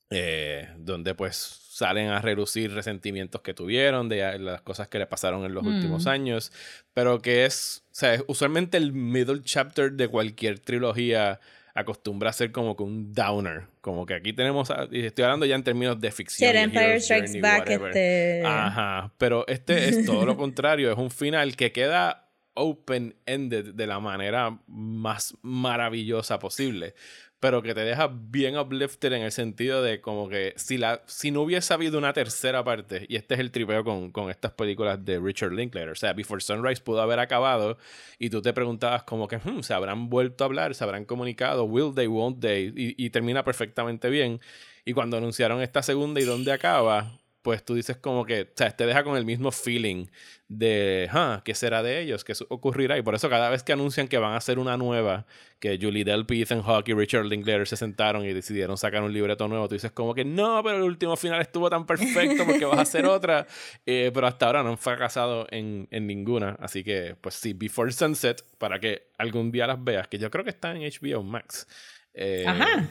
eh, 0.10 0.70
donde 0.78 1.16
pues 1.16 1.65
salen 1.76 2.08
a 2.08 2.22
relucir 2.22 2.72
resentimientos 2.74 3.42
que 3.42 3.54
tuvieron 3.54 4.08
de 4.08 4.40
las 4.40 4.62
cosas 4.62 4.88
que 4.88 4.98
le 4.98 5.08
pasaron 5.08 5.44
en 5.44 5.54
los 5.54 5.62
Mm. 5.62 5.68
últimos 5.68 6.08
años, 6.08 6.54
pero 6.94 7.22
que 7.22 7.44
es, 7.44 7.84
o 7.92 7.96
sea, 7.96 8.18
usualmente 8.28 8.78
el 8.78 8.94
middle 8.94 9.42
chapter 9.44 9.92
de 9.92 10.08
cualquier 10.08 10.60
trilogía 10.60 11.42
acostumbra 11.74 12.30
a 12.30 12.34
ser 12.34 12.54
como 12.54 12.78
que 12.78 12.84
un 12.84 13.12
downer, 13.14 13.64
como 13.82 14.06
que 14.06 14.14
aquí 14.14 14.32
tenemos, 14.32 14.72
a- 14.72 14.88
y 14.90 15.02
estoy 15.06 15.26
hablando 15.26 15.46
ya 15.46 15.56
en 15.56 15.64
términos 15.66 16.00
de 16.00 16.10
Sí, 16.12 16.16
ficción. 16.16 16.54
de 16.54 16.62
Empire 16.62 17.00
Strikes 17.02 17.26
journey, 17.28 17.42
Back, 17.42 17.70
este... 17.70 18.44
Ajá, 18.46 19.12
pero 19.18 19.46
este 19.50 19.90
es 19.90 20.06
todo 20.06 20.26
lo 20.26 20.38
contrario, 20.38 20.90
es 20.94 20.98
un 20.98 21.12
final 21.12 21.58
que 21.58 21.74
queda 21.74 22.30
open-ended 22.54 23.74
de 23.74 23.88
la 23.88 24.00
manera 24.00 24.58
más 24.68 25.36
maravillosa 25.42 26.40
posible, 26.40 26.96
pero 27.46 27.62
que 27.62 27.76
te 27.76 27.82
deja 27.82 28.10
bien 28.12 28.58
uplifted 28.58 29.14
en 29.14 29.22
el 29.22 29.32
sentido 29.32 29.84
de 29.84 30.02
como 30.02 30.28
que 30.28 30.56
si, 30.56 30.80
la, 30.80 31.04
si 31.06 31.30
no 31.30 31.42
hubiese 31.42 31.76
habido 31.76 32.00
una 32.00 32.12
tercera 32.12 32.64
parte, 32.64 33.06
y 33.08 33.18
este 33.18 33.36
es 33.36 33.40
el 33.40 33.52
tripeo 33.52 33.84
con, 33.84 34.10
con 34.10 34.32
estas 34.32 34.54
películas 34.54 35.06
de 35.06 35.20
Richard 35.20 35.52
Linklater, 35.52 35.90
o 35.92 35.96
sea, 35.96 36.14
Before 36.14 36.42
Sunrise 36.42 36.82
pudo 36.82 37.04
haber 37.04 37.20
acabado 37.20 37.78
y 38.18 38.32
tú 38.32 38.42
te 38.42 38.52
preguntabas 38.52 39.04
como 39.04 39.28
que 39.28 39.38
"Hmm, 39.38 39.62
se 39.62 39.76
habrán 39.76 40.10
vuelto 40.10 40.44
a 40.44 40.48
hablar, 40.48 40.74
se 40.74 40.84
habrán 40.84 41.06
comunicado, 41.06 41.66
will 41.66 41.94
they, 41.94 42.08
won't 42.08 42.40
they, 42.42 42.74
y, 42.76 42.96
y 42.98 43.12
termina 43.12 43.44
perfectamente 43.44 44.10
bien. 44.10 44.40
Y 44.84 44.94
cuando 44.94 45.18
anunciaron 45.18 45.62
esta 45.62 45.84
segunda 45.84 46.20
y 46.22 46.24
dónde 46.24 46.52
acaba, 46.52 47.20
pues 47.46 47.64
tú 47.64 47.76
dices 47.76 47.96
como 47.98 48.26
que, 48.26 48.42
o 48.42 48.48
sea, 48.56 48.72
te 48.72 48.88
deja 48.88 49.04
con 49.04 49.18
el 49.18 49.24
mismo 49.24 49.52
feeling 49.52 50.08
de, 50.48 51.08
ah, 51.12 51.44
¿qué 51.46 51.54
será 51.54 51.84
de 51.84 52.02
ellos? 52.02 52.24
¿Qué 52.24 52.34
ocurrirá? 52.50 52.98
Y 52.98 53.04
por 53.04 53.14
eso 53.14 53.30
cada 53.30 53.52
vez 53.52 53.62
que 53.62 53.72
anuncian 53.72 54.08
que 54.08 54.18
van 54.18 54.34
a 54.34 54.38
hacer 54.38 54.58
una 54.58 54.78
nueva, 54.78 55.28
que 55.60 55.78
Julie 55.80 56.04
Delpy, 56.04 56.42
Ethan 56.42 56.64
Hawke 56.64 56.90
y 56.90 56.94
Richard 56.96 57.26
Linklater 57.26 57.68
se 57.68 57.78
sentaron 57.78 58.26
y 58.26 58.34
decidieron 58.34 58.80
sacar 58.80 59.04
un 59.04 59.14
libreto 59.14 59.48
nuevo, 59.48 59.68
tú 59.68 59.76
dices 59.76 59.92
como 59.92 60.16
que, 60.16 60.26
no, 60.26 60.64
pero 60.64 60.78
el 60.78 60.82
último 60.82 61.16
final 61.16 61.40
estuvo 61.40 61.70
tan 61.70 61.86
perfecto 61.86 62.48
porque 62.48 62.66
vas 62.66 62.80
a 62.80 62.82
hacer 62.82 63.06
otra. 63.06 63.46
Eh, 63.88 64.10
pero 64.14 64.26
hasta 64.26 64.48
ahora 64.48 64.64
no 64.64 64.70
han 64.70 64.78
fracasado 64.78 65.46
en, 65.52 65.88
en 65.92 66.08
ninguna. 66.08 66.58
Así 66.60 66.84
que, 66.84 67.16
pues 67.22 67.36
sí, 67.36 67.54
Before 67.54 67.92
Sunset, 67.92 68.44
para 68.58 68.80
que 68.80 69.10
algún 69.18 69.52
día 69.52 69.68
las 69.68 69.84
veas, 69.84 70.08
que 70.08 70.18
yo 70.18 70.32
creo 70.32 70.44
que 70.44 70.50
está 70.50 70.72
en 70.76 70.82
HBO 70.82 71.22
Max. 71.22 71.68
Eh, 72.14 72.46
Ajá. 72.48 72.90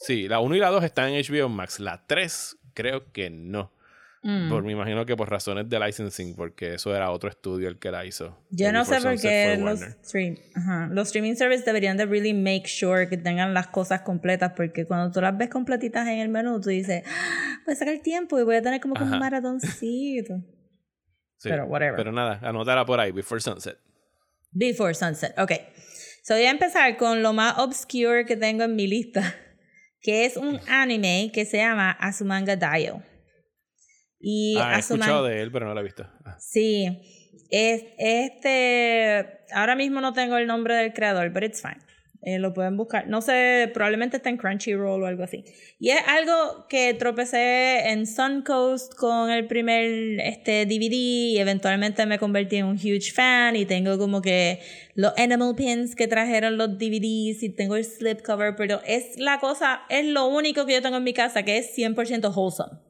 Sí, 0.00 0.28
la 0.28 0.40
1 0.40 0.56
y 0.56 0.58
la 0.58 0.70
2 0.70 0.84
están 0.84 1.10
en 1.10 1.22
HBO 1.22 1.48
Max. 1.50 1.78
La 1.78 2.06
3 2.06 2.59
creo 2.74 3.12
que 3.12 3.30
no. 3.30 3.72
Mm. 4.22 4.50
Por, 4.50 4.62
me 4.62 4.72
imagino 4.72 5.06
que 5.06 5.16
por 5.16 5.30
razones 5.30 5.68
de 5.70 5.80
licensing, 5.80 6.36
porque 6.36 6.74
eso 6.74 6.94
era 6.94 7.10
otro 7.10 7.30
estudio 7.30 7.68
el 7.68 7.78
que 7.78 7.90
la 7.90 8.04
hizo. 8.04 8.38
Yo 8.50 8.70
no 8.70 8.84
sé 8.84 9.00
por 9.00 9.18
qué 9.18 9.56
los, 9.58 9.80
stream, 9.80 10.36
ajá, 10.54 10.88
los 10.90 11.08
streaming 11.08 11.36
services 11.36 11.64
deberían 11.64 11.96
de 11.96 12.04
really 12.04 12.34
make 12.34 12.64
sure 12.66 13.08
que 13.08 13.16
tengan 13.16 13.54
las 13.54 13.68
cosas 13.68 14.02
completas 14.02 14.52
porque 14.54 14.84
cuando 14.84 15.10
tú 15.10 15.22
las 15.22 15.36
ves 15.38 15.48
completitas 15.48 16.06
en 16.06 16.18
el 16.18 16.28
menú 16.28 16.60
tú 16.60 16.68
dices, 16.68 17.02
"Ah, 17.06 17.60
voy 17.64 17.72
a 17.72 17.76
sacar 17.76 17.98
tiempo 18.00 18.38
y 18.38 18.42
voy 18.42 18.56
a 18.56 18.62
tener 18.62 18.80
como 18.80 18.94
que 18.94 19.04
un 19.04 19.18
maratoncito. 19.18 20.34
Sí, 21.38 21.48
pero 21.48 21.64
whatever. 21.64 21.96
Pero 21.96 22.12
nada, 22.12 22.38
anótala 22.42 22.84
por 22.84 23.00
ahí, 23.00 23.12
Before 23.12 23.40
Sunset. 23.40 23.78
Before 24.50 24.92
Sunset, 24.92 25.38
ok. 25.38 25.52
So 26.22 26.34
voy 26.34 26.44
a 26.44 26.50
empezar 26.50 26.98
con 26.98 27.22
lo 27.22 27.32
más 27.32 27.58
obscure 27.58 28.26
que 28.26 28.36
tengo 28.36 28.64
en 28.64 28.76
mi 28.76 28.86
lista, 28.86 29.34
que 30.00 30.24
es 30.24 30.36
un 30.36 30.60
anime 30.68 31.30
que 31.32 31.44
se 31.44 31.58
llama 31.58 31.90
Azumanga 31.92 32.56
Daioh. 32.56 33.02
Y 34.18 34.56
ah, 34.58 34.76
he 34.76 34.80
escuchado 34.80 35.24
de 35.24 35.40
él, 35.40 35.50
pero 35.50 35.66
no 35.66 35.74
la 35.74 35.80
he 35.80 35.84
visto. 35.84 36.06
Ah. 36.24 36.36
Sí, 36.38 36.86
es, 37.50 37.84
este, 37.98 39.40
ahora 39.52 39.74
mismo 39.76 40.00
no 40.00 40.12
tengo 40.12 40.36
el 40.36 40.46
nombre 40.46 40.74
del 40.74 40.92
creador, 40.92 41.30
but 41.32 41.42
it's 41.42 41.62
fine. 41.62 41.80
Eh, 42.22 42.38
lo 42.38 42.52
pueden 42.52 42.76
buscar. 42.76 43.08
No 43.08 43.22
sé, 43.22 43.70
probablemente 43.72 44.18
está 44.18 44.28
en 44.28 44.36
Crunchyroll 44.36 45.02
o 45.02 45.06
algo 45.06 45.22
así. 45.22 45.42
Y 45.78 45.88
es 45.88 46.00
algo 46.06 46.66
que 46.68 46.92
tropecé 46.92 47.88
en 47.88 48.06
Suncoast 48.06 48.94
con 48.94 49.30
el 49.30 49.46
primer 49.46 50.20
este, 50.20 50.66
DVD 50.66 50.92
y 50.92 51.38
eventualmente 51.38 52.04
me 52.04 52.18
convertí 52.18 52.56
en 52.56 52.66
un 52.66 52.76
huge 52.76 53.12
fan 53.14 53.56
y 53.56 53.64
tengo 53.64 53.96
como 53.96 54.20
que 54.20 54.60
los 54.94 55.14
animal 55.16 55.54
pins 55.56 55.96
que 55.96 56.08
trajeron 56.08 56.58
los 56.58 56.76
DVDs 56.76 57.42
y 57.42 57.54
tengo 57.56 57.76
el 57.76 57.86
slipcover, 57.86 58.54
pero 58.54 58.82
es 58.86 59.18
la 59.18 59.40
cosa, 59.40 59.82
es 59.88 60.04
lo 60.04 60.26
único 60.26 60.66
que 60.66 60.74
yo 60.74 60.82
tengo 60.82 60.98
en 60.98 61.04
mi 61.04 61.14
casa 61.14 61.42
que 61.42 61.56
es 61.56 61.74
100% 61.74 62.36
wholesome. 62.36 62.80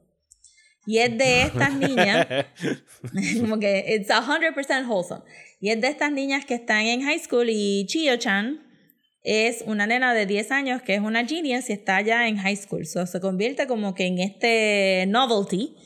Y 0.87 0.99
es 0.99 1.17
de 1.17 1.43
estas 1.43 1.73
niñas 1.77 2.27
como 3.41 3.61
que 3.61 3.95
it's 3.97 4.11
100% 4.11 4.89
wholesome. 4.89 5.23
Y 5.61 5.71
es 5.71 5.81
de 5.81 5.87
estas 5.87 6.11
niñas 6.11 6.45
que 6.47 6.55
están 6.55 6.87
en 6.87 7.03
high 7.03 7.21
school 7.21 7.49
y 7.49 7.87
Chiyo-chan 7.87 8.70
es 9.23 9.63
una 9.67 9.87
nena 9.87 10.15
de 10.15 10.27
10 10.27 10.51
años 10.51 10.83
que 10.83 10.95
es 10.95 11.01
una 11.01 11.27
genius 11.27 11.69
y 11.69 11.75
está 11.75 12.01
ya 12.01 12.27
en 12.29 12.39
high 12.39 12.57
school. 12.57 12.87
So, 12.87 13.07
se 13.07 13.21
convierte 13.21 13.67
como 13.67 13.95
que 13.95 14.07
en 14.07 14.19
este 14.19 15.05
novelty 15.09 15.77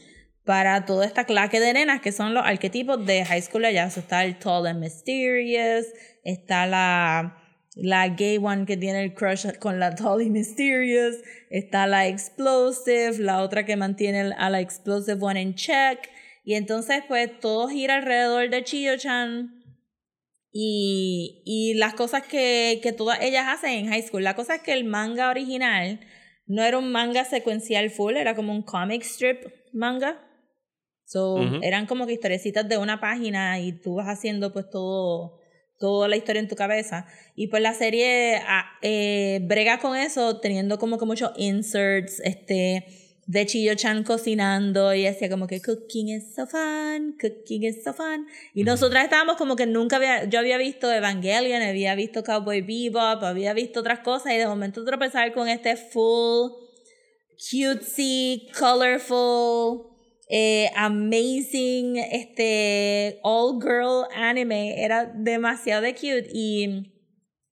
para 0.44 0.84
toda 0.84 1.06
esta 1.06 1.24
claque 1.24 1.58
de 1.58 1.72
nenas 1.72 2.00
que 2.00 2.12
son 2.12 2.34
los 2.34 2.44
arquetipos 2.44 3.04
de 3.06 3.24
high 3.24 3.42
school 3.42 3.64
allá. 3.64 3.90
So, 3.90 4.00
está 4.00 4.24
el 4.24 4.38
tall 4.38 4.66
and 4.66 4.78
mysterious, 4.78 5.86
está 6.22 6.66
la, 6.66 7.42
la 7.74 8.08
gay 8.08 8.38
one 8.38 8.66
que 8.66 8.76
tiene 8.76 9.02
el 9.02 9.14
crush 9.14 9.46
con 9.58 9.80
la 9.80 9.94
tall 9.96 10.22
y 10.22 10.30
mysterious, 10.30 11.16
está 11.50 11.88
la 11.88 12.06
explosive, 12.06 13.18
la 13.18 13.42
otra 13.42 13.64
que 13.64 13.76
mantiene 13.76 14.32
a 14.36 14.48
la 14.48 14.60
explosive 14.60 15.18
one 15.20 15.40
en 15.40 15.54
check. 15.54 16.08
Y 16.44 16.54
entonces 16.54 17.02
pues 17.08 17.40
todo 17.40 17.68
gira 17.68 17.96
alrededor 17.96 18.48
de 18.50 18.62
Chiyo-chan 18.62 19.63
y, 20.56 21.42
y 21.44 21.74
las 21.74 21.94
cosas 21.94 22.22
que, 22.22 22.78
que 22.80 22.92
todas 22.92 23.20
ellas 23.20 23.46
hacen 23.48 23.72
en 23.72 23.88
high 23.88 24.02
school. 24.02 24.22
La 24.22 24.36
cosa 24.36 24.54
es 24.54 24.62
que 24.62 24.72
el 24.72 24.84
manga 24.84 25.28
original 25.28 25.98
no 26.46 26.62
era 26.62 26.78
un 26.78 26.92
manga 26.92 27.24
secuencial 27.24 27.90
full, 27.90 28.14
era 28.14 28.36
como 28.36 28.52
un 28.52 28.62
comic 28.62 29.02
strip 29.02 29.44
manga. 29.72 30.24
So, 31.06 31.40
eran 31.60 31.86
como 31.86 32.06
que 32.06 32.12
historiecitas 32.12 32.68
de 32.68 32.78
una 32.78 33.00
página 33.00 33.58
y 33.58 33.72
tú 33.72 33.96
vas 33.96 34.06
haciendo 34.06 34.52
pues 34.52 34.70
todo, 34.70 35.40
toda 35.80 36.06
la 36.06 36.16
historia 36.16 36.40
en 36.40 36.48
tu 36.48 36.54
cabeza. 36.54 37.06
Y 37.34 37.48
pues 37.48 37.60
la 37.60 37.74
serie 37.74 38.36
ah, 38.46 38.64
eh, 38.80 39.40
brega 39.42 39.80
con 39.80 39.96
eso, 39.96 40.38
teniendo 40.38 40.78
como 40.78 40.98
que 40.98 41.04
muchos 41.04 41.32
inserts, 41.36 42.20
este, 42.20 42.86
de 43.26 43.46
Chillo 43.46 43.74
Chan 43.74 44.04
cocinando 44.04 44.94
y 44.94 45.04
decía 45.04 45.30
como 45.30 45.46
que 45.46 45.60
cooking 45.60 46.08
is 46.08 46.34
so 46.34 46.46
fun, 46.46 47.16
cooking 47.20 47.64
is 47.64 47.82
so 47.82 47.94
fun. 47.94 48.26
Y 48.52 48.64
nosotras 48.64 49.04
estábamos 49.04 49.36
como 49.36 49.56
que 49.56 49.66
nunca 49.66 49.96
había, 49.96 50.24
yo 50.24 50.38
había 50.38 50.58
visto 50.58 50.92
Evangelion, 50.92 51.62
había 51.62 51.94
visto 51.94 52.22
Cowboy 52.22 52.60
Bebop, 52.60 53.22
había 53.24 53.54
visto 53.54 53.80
otras 53.80 54.00
cosas 54.00 54.32
y 54.32 54.36
de 54.36 54.46
momento 54.46 54.84
tropezar 54.84 55.32
con 55.32 55.48
este 55.48 55.76
full, 55.76 56.52
cutesy, 57.38 58.48
colorful, 58.58 59.94
eh, 60.28 60.70
amazing, 60.76 61.96
este, 61.96 63.20
all 63.22 63.58
girl 63.60 64.06
anime, 64.14 64.82
era 64.84 65.06
demasiado 65.14 65.82
de 65.82 65.94
cute 65.94 66.28
y, 66.32 66.92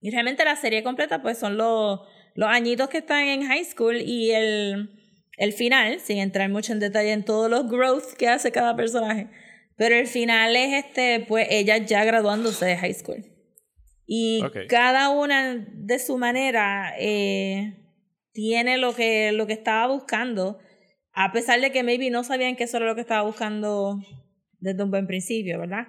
y 0.01 0.11
realmente 0.11 0.45
la 0.45 0.57
serie 0.57 0.83
completa 0.83 1.23
pues 1.23 1.39
son 1.39 1.57
los, 1.57 2.01
los 2.35 2.49
añitos 2.49 2.89
que 2.89 2.99
están 2.99 3.27
en 3.29 3.47
high 3.47 3.65
school 3.65 3.97
y 4.01 4.33
el, 4.33 5.02
el 5.43 5.53
final, 5.53 5.99
sin 5.99 6.19
entrar 6.19 6.49
mucho 6.51 6.73
en 6.73 6.79
detalle 6.79 7.11
en 7.11 7.25
todos 7.25 7.51
los 7.51 7.69
growth 7.69 8.13
que 8.17 8.29
hace 8.29 8.53
cada 8.53 8.77
personaje, 8.77 9.27
pero 9.77 9.97
el 9.97 10.07
final 10.07 10.55
es 10.55 10.85
este, 10.85 11.25
pues 11.27 11.49
ella 11.51 11.79
ya 11.79 12.05
graduándose 12.05 12.65
de 12.65 12.77
high 12.77 12.95
school. 12.95 13.25
Y 14.07 14.41
Ok. 14.45 14.69
cada 14.69 15.11
una 15.11 15.57
de 15.57 15.99
su 15.99 16.17
manera 16.17 16.95
eh, 16.97 17.75
tiene 18.33 18.79
lo 18.79 18.95
que, 18.95 19.33
lo 19.33 19.49
que 19.49 19.55
estaba 19.55 19.93
buscando, 19.93 20.61
a 21.13 21.33
pesar 21.33 21.61
de 21.61 21.73
que 21.73 21.83
maybe 21.83 22.09
no 22.09 22.23
sabían 22.23 22.55
que 22.55 22.63
eso 22.65 22.77
era 22.77 22.87
lo 22.87 22.95
que 22.95 23.01
estaba 23.01 23.23
buscando 23.23 23.99
desde 24.61 24.85
un 24.85 24.93
buen 24.93 25.09
principio, 25.09 25.59
¿verdad? 25.59 25.89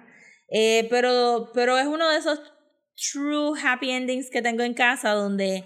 Eh, 0.50 0.88
pero, 0.90 1.52
pero 1.54 1.78
es 1.78 1.86
uno 1.86 2.10
de 2.10 2.18
esos 2.18 2.40
true 3.12 3.52
happy 3.62 3.90
endings 3.92 4.30
que 4.30 4.42
tengo 4.42 4.64
en 4.64 4.74
casa 4.74 5.10
donde 5.12 5.62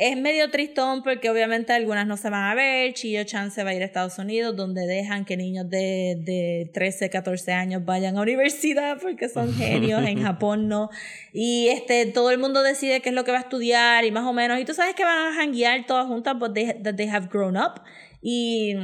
es 0.00 0.16
medio 0.16 0.50
tristón 0.50 1.02
porque 1.02 1.28
obviamente 1.28 1.74
algunas 1.74 2.06
no 2.06 2.16
se 2.16 2.30
van 2.30 2.44
a 2.44 2.54
ver. 2.54 2.94
Chillo 2.94 3.22
Chan 3.24 3.50
se 3.50 3.64
va 3.64 3.70
a 3.70 3.74
ir 3.74 3.82
a 3.82 3.84
Estados 3.84 4.18
Unidos 4.18 4.56
donde 4.56 4.86
dejan 4.86 5.26
que 5.26 5.36
niños 5.36 5.68
de, 5.68 6.16
de 6.18 6.70
13, 6.72 7.10
14 7.10 7.52
años 7.52 7.84
vayan 7.84 8.16
a 8.16 8.22
universidad 8.22 8.96
porque 8.98 9.28
son 9.28 9.52
genios. 9.58 10.02
en 10.02 10.22
Japón 10.22 10.68
no. 10.68 10.88
Y 11.34 11.68
este, 11.68 12.06
todo 12.06 12.30
el 12.30 12.38
mundo 12.38 12.62
decide 12.62 13.02
qué 13.02 13.10
es 13.10 13.14
lo 13.14 13.24
que 13.24 13.32
va 13.32 13.38
a 13.38 13.42
estudiar 13.42 14.06
y 14.06 14.10
más 14.10 14.24
o 14.24 14.32
menos. 14.32 14.58
Y 14.58 14.64
tú 14.64 14.72
sabes 14.72 14.94
que 14.94 15.04
van 15.04 15.32
a 15.32 15.34
janguear 15.34 15.84
todas 15.84 16.06
juntas, 16.06 16.34
but 16.38 16.54
they, 16.54 16.72
that 16.82 16.94
they 16.94 17.06
have 17.06 17.28
grown 17.30 17.58
up. 17.58 17.82
Y, 18.22 18.74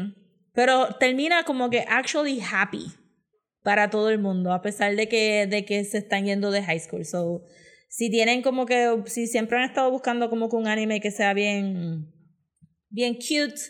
pero 0.52 0.96
termina 1.00 1.44
como 1.44 1.70
que 1.70 1.86
actually 1.88 2.42
happy 2.42 2.92
para 3.62 3.88
todo 3.88 4.10
el 4.10 4.18
mundo, 4.18 4.52
a 4.52 4.60
pesar 4.60 4.94
de 4.94 5.08
que, 5.08 5.46
de 5.46 5.64
que 5.64 5.82
se 5.84 5.96
están 5.96 6.26
yendo 6.26 6.50
de 6.50 6.62
high 6.62 6.78
school. 6.78 7.06
So, 7.06 7.42
si 7.88 8.10
tienen 8.10 8.42
como 8.42 8.66
que, 8.66 9.02
si 9.06 9.26
siempre 9.26 9.58
han 9.58 9.64
estado 9.64 9.90
buscando 9.90 10.28
como 10.30 10.48
que 10.48 10.56
un 10.56 10.66
anime 10.66 11.00
que 11.00 11.10
sea 11.10 11.34
bien, 11.34 12.12
bien 12.88 13.14
cute 13.14 13.60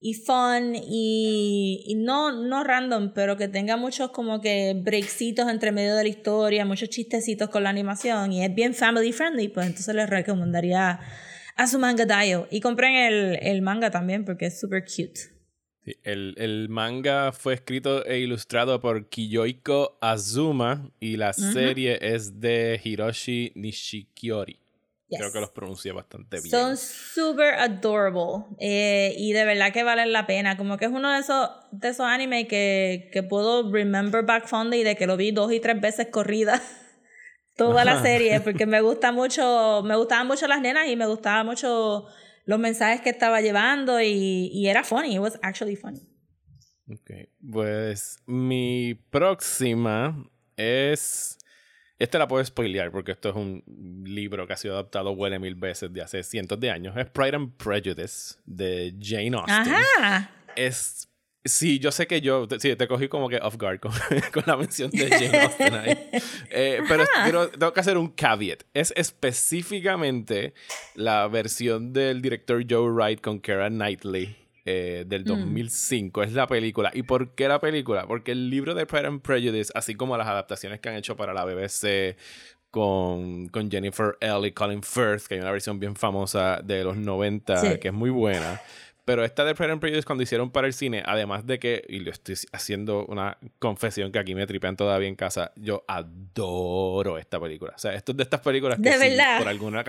y 0.00 0.14
fun 0.14 0.74
y, 0.74 1.82
y 1.86 1.94
no, 1.94 2.30
no 2.30 2.62
random, 2.62 3.12
pero 3.14 3.36
que 3.36 3.48
tenga 3.48 3.76
muchos 3.76 4.10
como 4.10 4.40
que 4.40 4.74
breaksitos 4.82 5.48
entre 5.48 5.72
medio 5.72 5.96
de 5.96 6.02
la 6.02 6.08
historia, 6.08 6.64
muchos 6.64 6.90
chistecitos 6.90 7.48
con 7.48 7.62
la 7.62 7.70
animación 7.70 8.32
y 8.32 8.44
es 8.44 8.54
bien 8.54 8.74
family 8.74 9.12
friendly, 9.12 9.48
pues 9.48 9.66
entonces 9.66 9.94
les 9.94 10.10
recomendaría 10.10 11.00
a 11.56 11.66
su 11.66 11.78
manga 11.78 12.04
Daio. 12.04 12.48
Y 12.50 12.60
compren 12.60 12.94
el, 12.94 13.38
el 13.40 13.62
manga 13.62 13.90
también 13.90 14.24
porque 14.24 14.46
es 14.46 14.60
super 14.60 14.84
cute. 14.84 15.33
Sí, 15.84 15.98
el, 16.02 16.34
el 16.38 16.68
manga 16.70 17.32
fue 17.32 17.54
escrito 17.54 18.06
e 18.06 18.18
ilustrado 18.18 18.80
por 18.80 19.06
Kiyoiko 19.08 19.98
Azuma 20.00 20.90
y 20.98 21.18
la 21.18 21.34
serie 21.34 21.98
es 22.00 22.40
de 22.40 22.80
Hiroshi 22.82 23.52
Nishikiori. 23.54 24.58
Yes. 25.08 25.20
Creo 25.20 25.32
que 25.32 25.40
los 25.40 25.50
pronuncié 25.50 25.92
bastante 25.92 26.38
bien. 26.40 26.50
Son 26.50 26.78
super 26.78 27.54
adorable 27.54 28.46
eh, 28.58 29.14
y 29.18 29.32
de 29.32 29.44
verdad 29.44 29.70
que 29.74 29.82
valen 29.82 30.12
la 30.12 30.26
pena. 30.26 30.56
Como 30.56 30.78
que 30.78 30.86
es 30.86 30.90
uno 30.90 31.12
de 31.12 31.20
esos, 31.20 31.50
de 31.70 31.88
esos 31.88 32.06
animes 32.06 32.48
que, 32.48 33.10
que 33.12 33.22
puedo 33.22 33.70
remember 33.70 34.24
back 34.24 34.46
fondly 34.46 34.82
de 34.82 34.96
que 34.96 35.06
lo 35.06 35.18
vi 35.18 35.32
dos 35.32 35.52
y 35.52 35.60
tres 35.60 35.78
veces 35.78 36.06
corrida 36.10 36.62
toda 37.56 37.84
la 37.84 38.00
serie 38.00 38.40
porque 38.40 38.64
me 38.64 38.80
gusta 38.80 39.12
mucho, 39.12 39.82
me 39.84 39.96
gustaban 39.96 40.26
mucho 40.26 40.46
las 40.46 40.62
nenas 40.62 40.88
y 40.88 40.96
me 40.96 41.06
gustaban 41.06 41.44
mucho 41.44 42.06
los 42.44 42.58
mensajes 42.58 43.00
que 43.00 43.10
estaba 43.10 43.40
llevando 43.40 44.00
y, 44.00 44.50
y 44.52 44.68
era 44.68 44.84
funny, 44.84 45.14
it 45.14 45.20
was 45.20 45.38
actually 45.42 45.76
funny. 45.76 46.08
Ok, 46.90 47.28
pues 47.50 48.18
mi 48.26 48.94
próxima 49.10 50.28
es... 50.56 51.38
Esta 51.98 52.18
la 52.18 52.28
puedo 52.28 52.44
spoilear 52.44 52.90
porque 52.90 53.12
esto 53.12 53.30
es 53.30 53.36
un 53.36 53.62
libro 54.04 54.46
que 54.46 54.52
ha 54.52 54.56
sido 54.56 54.74
adaptado 54.74 55.12
huele 55.12 55.38
mil 55.38 55.54
veces 55.54 55.92
de 55.92 56.02
hace 56.02 56.22
cientos 56.22 56.58
de 56.60 56.70
años. 56.70 56.94
Es 56.96 57.08
Pride 57.08 57.36
and 57.36 57.56
Prejudice 57.56 58.34
de 58.44 58.94
Jane 59.00 59.36
Austen. 59.36 59.74
Ajá. 59.74 60.30
Es... 60.56 61.08
Sí, 61.46 61.78
yo 61.78 61.92
sé 61.92 62.06
que 62.06 62.22
yo 62.22 62.48
te- 62.48 62.58
sí, 62.58 62.74
te 62.74 62.88
cogí 62.88 63.08
como 63.08 63.28
que 63.28 63.36
off 63.36 63.56
guard 63.58 63.78
con, 63.80 63.92
con 64.32 64.42
la 64.46 64.56
mención 64.56 64.90
de 64.90 65.08
Jane 65.10 65.40
Austen 65.42 65.74
ahí. 65.74 65.98
Eh, 66.50 66.80
pero 66.88 67.48
tengo 67.50 67.72
que 67.72 67.80
hacer 67.80 67.98
un 67.98 68.08
caveat. 68.08 68.62
Es 68.72 68.92
específicamente 68.96 70.54
la 70.94 71.26
versión 71.28 71.92
del 71.92 72.22
director 72.22 72.64
Joe 72.68 72.90
Wright 72.90 73.20
con 73.20 73.40
Keira 73.40 73.68
Knightley 73.68 74.36
eh, 74.64 75.04
del 75.06 75.24
2005. 75.24 76.22
Es 76.22 76.32
la 76.32 76.46
película. 76.46 76.90
¿Y 76.94 77.02
por 77.02 77.34
qué 77.34 77.48
la 77.48 77.60
película? 77.60 78.06
Porque 78.06 78.32
el 78.32 78.48
libro 78.50 78.74
de 78.74 78.86
Pride 78.86 79.06
and 79.08 79.20
Prejudice, 79.20 79.72
así 79.74 79.94
como 79.94 80.16
las 80.16 80.28
adaptaciones 80.28 80.80
que 80.80 80.88
han 80.88 80.94
hecho 80.96 81.16
para 81.16 81.34
la 81.34 81.44
BBC 81.44 82.16
con, 82.70 83.48
con 83.48 83.70
Jennifer 83.70 84.16
L. 84.20 84.46
y 84.46 84.52
Colin 84.52 84.82
Firth, 84.82 85.26
que 85.28 85.34
hay 85.34 85.40
una 85.40 85.52
versión 85.52 85.78
bien 85.78 85.94
famosa 85.96 86.60
de 86.62 86.84
los 86.84 86.96
90 86.96 87.56
Sí. 87.58 87.78
que 87.78 87.88
es 87.88 87.94
muy 87.94 88.10
buena. 88.10 88.60
Pero 89.04 89.24
esta 89.24 89.44
de 89.44 89.54
Pride 89.54 89.72
and 89.72 89.80
Prejudice 89.80 90.06
cuando 90.06 90.22
hicieron 90.22 90.50
para 90.50 90.66
el 90.66 90.72
cine, 90.72 91.02
además 91.04 91.46
de 91.46 91.58
que, 91.58 91.84
y 91.88 92.00
lo 92.00 92.10
estoy 92.10 92.36
haciendo 92.52 93.04
una 93.06 93.36
confesión 93.58 94.12
que 94.12 94.18
aquí 94.18 94.34
me 94.34 94.46
tripean 94.46 94.76
todavía 94.76 95.08
en 95.08 95.14
casa, 95.14 95.52
yo 95.56 95.84
adoro 95.88 97.18
esta 97.18 97.38
película. 97.38 97.72
O 97.76 97.78
sea, 97.78 97.94
esto 97.94 98.12
es 98.12 98.16
de 98.16 98.22
estas 98.22 98.40
películas 98.40 98.78
que 98.78 98.90
¿De 98.90 98.94
si 98.94 99.10
verdad? 99.10 99.38
por 99.38 99.48
alguna 99.48 99.84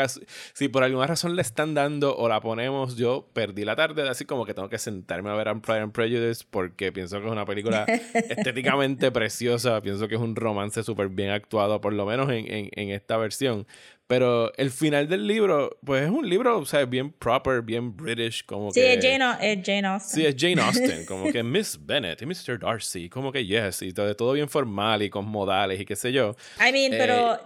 si 0.53 0.67
por 0.67 0.83
alguna 0.83 1.07
razón 1.07 1.35
le 1.35 1.41
están 1.41 1.73
dando 1.73 2.15
o 2.17 2.27
la 2.27 2.41
ponemos, 2.41 2.97
yo 2.97 3.29
perdí 3.33 3.63
la 3.63 3.75
tarde, 3.75 4.07
así 4.07 4.25
como 4.25 4.45
que 4.45 4.53
tengo 4.53 4.69
que 4.69 4.77
sentarme 4.77 5.29
a 5.29 5.33
ver 5.33 5.47
a 5.47 5.55
Pride 5.55 5.79
and 5.79 5.91
Prejudice 5.93 6.43
porque 6.49 6.91
pienso 6.91 7.19
que 7.19 7.25
es 7.25 7.31
una 7.31 7.45
película 7.45 7.85
estéticamente 8.13 9.11
preciosa, 9.11 9.81
pienso 9.81 10.07
que 10.07 10.15
es 10.15 10.21
un 10.21 10.35
romance 10.35 10.83
súper 10.83 11.09
bien 11.09 11.29
actuado, 11.29 11.79
por 11.79 11.93
lo 11.93 12.05
menos 12.05 12.29
en, 12.29 12.51
en, 12.51 12.69
en 12.73 12.89
esta 12.89 13.17
versión. 13.17 13.65
Pero 14.07 14.53
el 14.57 14.69
final 14.69 15.07
del 15.07 15.25
libro, 15.25 15.79
pues 15.83 16.03
es 16.03 16.11
un 16.11 16.29
libro, 16.29 16.59
o 16.59 16.65
sea, 16.65 16.85
bien 16.85 17.11
proper, 17.11 17.63
bien 17.63 17.95
British, 17.97 18.45
como 18.45 18.69
Sí, 18.71 18.79
que... 18.79 18.93
es 18.93 19.03
Jane, 19.03 19.35
es 19.41 19.65
Jane 19.65 19.87
Austen. 19.87 20.21
Sí, 20.21 20.25
es 20.27 20.35
Jane 20.37 20.61
Austen, 20.61 21.05
como 21.07 21.31
que 21.31 21.41
Miss 21.41 21.79
Bennett 21.83 22.21
y 22.21 22.25
Mr. 22.27 22.59
Darcy, 22.59 23.09
como 23.09 23.31
que 23.31 23.43
yes, 23.43 23.81
y 23.81 23.93
todo, 23.93 24.15
todo 24.15 24.33
bien 24.33 24.47
formal 24.47 25.01
y 25.01 25.09
con 25.09 25.25
modales 25.25 25.79
y 25.81 25.85
qué 25.85 25.95
sé 25.95 26.11
yo. 26.11 26.35
I 26.59 26.71
mean, 26.71 26.93
Eh, 26.93 26.97
pero 26.99 27.39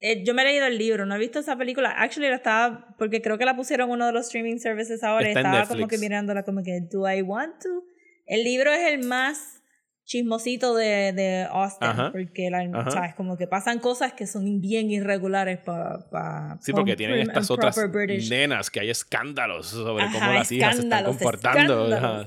eh, 0.00 0.22
yo 0.22 0.34
me 0.34 0.42
he 0.42 0.44
leído 0.44 0.66
el 0.66 0.78
libro, 0.78 1.04
no 1.04 1.16
he 1.16 1.18
visto 1.18 1.40
esa 1.40 1.56
película. 1.56 1.90
Actually, 1.90 2.28
la 2.28 2.36
estaba, 2.36 2.94
porque 2.96 3.20
creo 3.20 3.36
que 3.36 3.44
la 3.44 3.56
pusieron 3.56 3.90
uno 3.90 4.06
de 4.06 4.12
los 4.12 4.26
streaming 4.26 4.58
services 4.58 5.02
ahora 5.02 5.28
estaba 5.28 5.66
como 5.66 5.88
que 5.88 5.98
mirándola 5.98 6.44
como 6.44 6.62
que, 6.62 6.80
¿do 6.80 7.10
I 7.10 7.22
want 7.22 7.60
to? 7.60 7.82
El 8.26 8.44
libro 8.44 8.70
es 8.72 8.86
el 8.92 9.04
más 9.04 9.63
chismosito 10.04 10.74
de, 10.74 11.12
de 11.12 11.46
Austin, 11.50 11.88
Ajá, 11.88 12.12
porque 12.12 12.50
la, 12.50 12.58
ajá. 12.80 12.90
¿sabes? 12.90 13.14
Como 13.14 13.36
que 13.38 13.46
pasan 13.46 13.78
cosas 13.78 14.12
que 14.12 14.26
son 14.26 14.60
bien 14.60 14.90
irregulares 14.90 15.58
para... 15.58 15.98
Pa, 16.10 16.58
Sí, 16.60 16.72
porque 16.72 16.94
tienen 16.96 17.20
estas 17.20 17.50
otras 17.50 17.76
British. 17.90 18.28
nenas 18.30 18.70
que 18.70 18.80
hay 18.80 18.90
escándalos 18.90 19.66
sobre 19.68 20.04
cómo 20.06 20.18
Ajá, 20.18 20.34
las 20.34 20.52
hijas 20.52 20.76
se 20.76 20.82
están 20.82 21.04
comportando. 21.04 22.24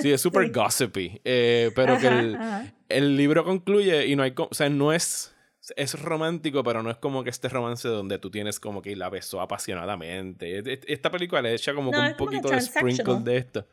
Sí, 0.00 0.12
es 0.12 0.20
súper 0.22 0.50
gossipy. 0.50 1.20
eh, 1.24 1.70
pero 1.76 1.98
que 1.98 2.08
el, 2.08 2.38
el 2.88 3.16
libro 3.16 3.44
concluye 3.44 4.06
y 4.06 4.16
no 4.16 4.22
hay... 4.22 4.32
O 4.36 4.54
sea, 4.54 4.68
no 4.68 4.92
es... 4.92 5.30
Es 5.76 5.98
romántico, 5.98 6.62
pero 6.62 6.82
no 6.82 6.90
es 6.90 6.98
como 6.98 7.24
que 7.24 7.30
este 7.30 7.48
romance 7.48 7.88
donde 7.88 8.18
tú 8.18 8.30
tienes 8.30 8.60
como 8.60 8.82
que 8.82 8.94
la 8.96 9.08
besó 9.08 9.40
apasionadamente. 9.40 10.58
E- 10.58 10.62
e- 10.74 10.80
Esta 10.88 11.10
película 11.10 11.40
le 11.40 11.54
echa 11.54 11.72
como 11.74 11.90
No, 11.90 11.98
que 12.02 12.06
un 12.08 12.12
como 12.14 12.16
poquito 12.30 12.48
de 12.50 12.60
sprinkle 12.60 13.20
de 13.24 13.36
esto. 13.38 13.66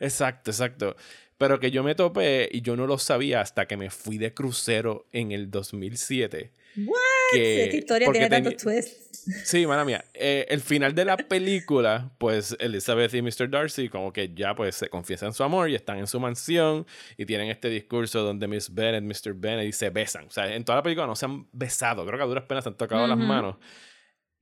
Exacto, 0.00 0.50
exacto. 0.50 0.96
Pero 1.38 1.60
que 1.60 1.70
yo 1.70 1.82
me 1.82 1.94
topé 1.94 2.48
y 2.50 2.62
yo 2.62 2.76
no 2.76 2.86
lo 2.86 2.98
sabía 2.98 3.40
hasta 3.42 3.66
que 3.66 3.76
me 3.76 3.90
fui 3.90 4.16
de 4.18 4.32
crucero 4.32 5.06
en 5.12 5.32
el 5.32 5.50
2007. 5.50 6.52
What? 6.78 6.96
Que, 7.32 7.64
Esta 7.64 7.76
historia 7.76 8.12
tiene 8.12 8.28
tantos 8.30 8.56
twists. 8.56 9.02
Sí, 9.44 9.66
mala 9.66 9.84
mía. 9.84 10.04
Eh, 10.14 10.46
el 10.48 10.60
final 10.60 10.94
de 10.94 11.04
la 11.04 11.16
película, 11.28 12.10
pues 12.18 12.56
Elizabeth 12.60 13.12
y 13.14 13.22
Mr. 13.22 13.50
Darcy 13.50 13.88
como 13.88 14.12
que 14.12 14.32
ya 14.34 14.54
pues 14.54 14.76
se 14.76 14.88
confiesan 14.88 15.32
su 15.34 15.42
amor 15.42 15.68
y 15.68 15.74
están 15.74 15.98
en 15.98 16.06
su 16.06 16.20
mansión 16.20 16.86
y 17.16 17.26
tienen 17.26 17.48
este 17.50 17.68
discurso 17.68 18.22
donde 18.22 18.46
Miss 18.46 18.72
Bennett, 18.72 19.02
Mr. 19.02 19.34
Bennett 19.34 19.68
y 19.68 19.72
se 19.72 19.90
besan. 19.90 20.26
O 20.26 20.30
sea, 20.30 20.54
en 20.54 20.64
toda 20.64 20.76
la 20.76 20.82
película 20.82 21.06
no 21.06 21.16
se 21.16 21.24
han 21.26 21.48
besado. 21.52 22.06
Creo 22.06 22.18
que 22.18 22.24
a 22.24 22.26
duras 22.26 22.44
penas 22.44 22.64
se 22.64 22.70
han 22.70 22.76
tocado 22.76 23.06
las 23.06 23.18
Ujú. 23.18 23.26
manos. 23.26 23.56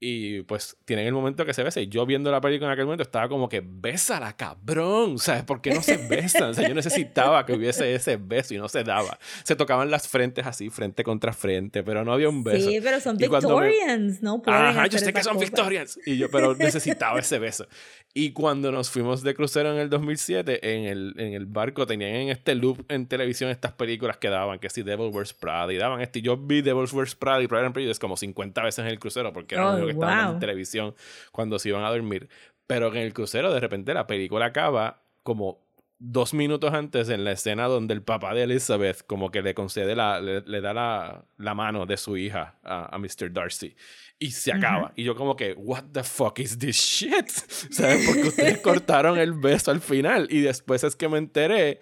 Y 0.06 0.42
pues 0.42 0.76
tienen 0.84 1.06
el 1.06 1.14
momento 1.14 1.46
que 1.46 1.54
se 1.54 1.62
besa. 1.62 1.80
Y 1.80 1.86
yo 1.88 2.04
viendo 2.04 2.30
la 2.30 2.40
película 2.42 2.66
en 2.68 2.72
aquel 2.74 2.84
momento 2.84 3.02
estaba 3.02 3.26
como 3.28 3.48
que, 3.48 3.62
bésala, 3.64 4.36
cabrón. 4.36 5.18
¿Sabes 5.18 5.44
por 5.44 5.62
qué 5.62 5.72
no 5.72 5.80
se 5.82 5.96
besan? 5.96 6.50
O 6.50 6.54
sea, 6.54 6.68
yo 6.68 6.74
necesitaba 6.74 7.46
que 7.46 7.54
hubiese 7.54 7.94
ese 7.94 8.16
beso 8.18 8.52
y 8.52 8.58
no 8.58 8.68
se 8.68 8.84
daba. 8.84 9.18
Se 9.44 9.56
tocaban 9.56 9.90
las 9.90 10.06
frentes 10.06 10.46
así, 10.46 10.68
frente 10.68 11.04
contra 11.04 11.32
frente, 11.32 11.82
pero 11.82 12.04
no 12.04 12.12
había 12.12 12.28
un 12.28 12.44
beso. 12.44 12.68
Sí, 12.68 12.80
pero 12.82 13.00
son 13.00 13.16
Y 13.18 13.26
cuando 13.28 13.58
me- 13.58 13.68
Victorians, 13.68 14.22
no 14.22 14.42
Ajá, 14.46 14.86
yo 14.88 14.98
sé 14.98 15.12
que 15.12 15.22
son 15.22 15.34
cosas. 15.34 15.48
Victorians. 15.50 15.98
Y 16.04 16.18
yo, 16.18 16.30
pero 16.30 16.54
necesitaba 16.54 17.18
ese 17.20 17.38
beso. 17.38 17.66
Y 18.12 18.30
cuando 18.32 18.70
nos 18.70 18.90
fuimos 18.90 19.22
de 19.22 19.34
crucero 19.34 19.72
en 19.72 19.78
el 19.78 19.88
2007, 19.90 20.74
en 20.76 20.84
el, 20.84 21.14
en 21.18 21.32
el 21.32 21.46
barco 21.46 21.86
tenían 21.86 22.10
en 22.14 22.28
este 22.28 22.54
loop 22.54 22.84
en 22.88 23.06
televisión 23.06 23.50
estas 23.50 23.72
películas 23.72 24.18
que 24.18 24.28
daban, 24.28 24.58
que 24.60 24.70
si 24.70 24.82
Devil 24.82 25.10
Wears 25.12 25.32
Prada, 25.32 25.72
y 25.72 25.76
daban 25.78 26.00
este. 26.00 26.20
y 26.20 26.22
Yo 26.22 26.36
vi 26.36 26.62
Devil 26.62 26.86
Wears 26.92 27.14
Prada 27.16 27.42
y 27.42 27.48
Pride 27.48 27.64
and 27.64 27.74
Prejudice 27.74 27.98
como 27.98 28.16
50 28.16 28.62
veces 28.62 28.78
en 28.80 28.86
el 28.86 28.98
crucero, 29.00 29.32
porque 29.32 29.56
era 29.56 29.64
Oh, 29.66 29.72
lo 29.78 29.84
único 29.84 29.88
que 29.88 29.93
dando 29.98 30.24
wow. 30.24 30.34
en 30.34 30.40
televisión 30.40 30.94
cuando 31.32 31.58
se 31.58 31.70
iban 31.70 31.84
a 31.84 31.90
dormir. 31.90 32.28
Pero 32.66 32.88
en 32.88 32.96
el 32.96 33.12
crucero, 33.12 33.52
de 33.52 33.60
repente, 33.60 33.94
la 33.94 34.06
película 34.06 34.46
acaba 34.46 35.02
como 35.22 35.64
dos 35.98 36.34
minutos 36.34 36.72
antes 36.74 37.08
en 37.08 37.24
la 37.24 37.32
escena 37.32 37.66
donde 37.66 37.94
el 37.94 38.02
papá 38.02 38.34
de 38.34 38.42
Elizabeth 38.42 39.06
como 39.06 39.30
que 39.30 39.42
le 39.42 39.54
concede 39.54 39.94
la, 39.94 40.20
le, 40.20 40.40
le 40.42 40.60
da 40.60 40.74
la, 40.74 41.24
la 41.38 41.54
mano 41.54 41.86
de 41.86 41.96
su 41.96 42.16
hija 42.16 42.58
a, 42.62 42.94
a 42.94 42.98
Mr. 42.98 43.32
Darcy 43.32 43.74
y 44.18 44.30
se 44.30 44.52
acaba. 44.52 44.92
Y 44.96 45.04
yo 45.04 45.14
como 45.14 45.36
que, 45.36 45.52
what 45.54 45.84
the 45.92 46.02
fuck 46.02 46.38
is 46.38 46.58
this 46.58 46.76
shit? 46.76 47.28
¿Sabes? 47.28 48.06
Porque 48.06 48.28
ustedes 48.28 48.58
cortaron 48.60 49.18
el 49.18 49.32
beso 49.32 49.70
al 49.70 49.80
final 49.80 50.28
y 50.30 50.40
después 50.40 50.84
es 50.84 50.96
que 50.96 51.08
me 51.08 51.18
enteré 51.18 51.80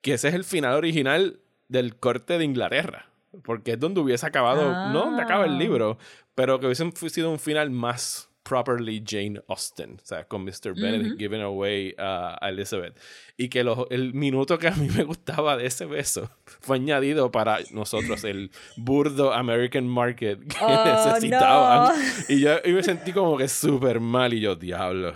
que 0.00 0.14
ese 0.14 0.28
es 0.28 0.34
el 0.34 0.44
final 0.44 0.74
original 0.74 1.40
del 1.68 1.96
corte 1.96 2.38
de 2.38 2.44
Inglaterra. 2.44 3.09
Porque 3.44 3.72
es 3.72 3.78
donde 3.80 4.00
hubiese 4.00 4.26
acabado, 4.26 4.90
no 4.92 5.04
donde 5.06 5.22
acaba 5.22 5.44
el 5.44 5.52
Ah. 5.54 5.58
libro, 5.58 5.98
pero 6.34 6.58
que 6.58 6.66
hubiese 6.66 6.90
fu- 6.92 7.08
sido 7.08 7.30
un 7.30 7.38
final 7.38 7.70
más 7.70 8.28
properly 8.42 9.04
Jane 9.06 9.40
Austen, 9.48 9.98
o 10.02 10.04
sea, 10.04 10.24
con 10.24 10.42
Mr. 10.44 10.74
Benedict 10.74 11.18
giving 11.18 11.42
away 11.42 11.90
uh, 11.98 12.34
a 12.40 12.48
Elizabeth. 12.48 12.98
Y 13.36 13.48
que 13.48 13.62
lo- 13.62 13.86
el 13.90 14.14
minuto 14.14 14.58
que 14.58 14.66
a 14.68 14.72
mí 14.72 14.88
me 14.96 15.04
gustaba 15.04 15.56
de 15.56 15.66
ese 15.66 15.84
beso 15.86 16.30
fue 16.60 16.76
añadido 16.78 17.30
para 17.30 17.58
nosotros, 17.70 18.24
el 18.24 18.50
burdo 18.76 19.32
American 19.32 19.86
Market 19.86 20.40
que 20.40 20.56
Oh, 20.64 20.84
necesitaban. 20.84 21.94
no. 21.96 22.04
Y 22.34 22.40
yo 22.40 22.56
y 22.64 22.72
me 22.72 22.82
sentí 22.82 23.12
como 23.12 23.36
que 23.36 23.46
súper 23.46 24.00
mal 24.00 24.32
y 24.34 24.40
yo, 24.40 24.56
diablo. 24.56 25.14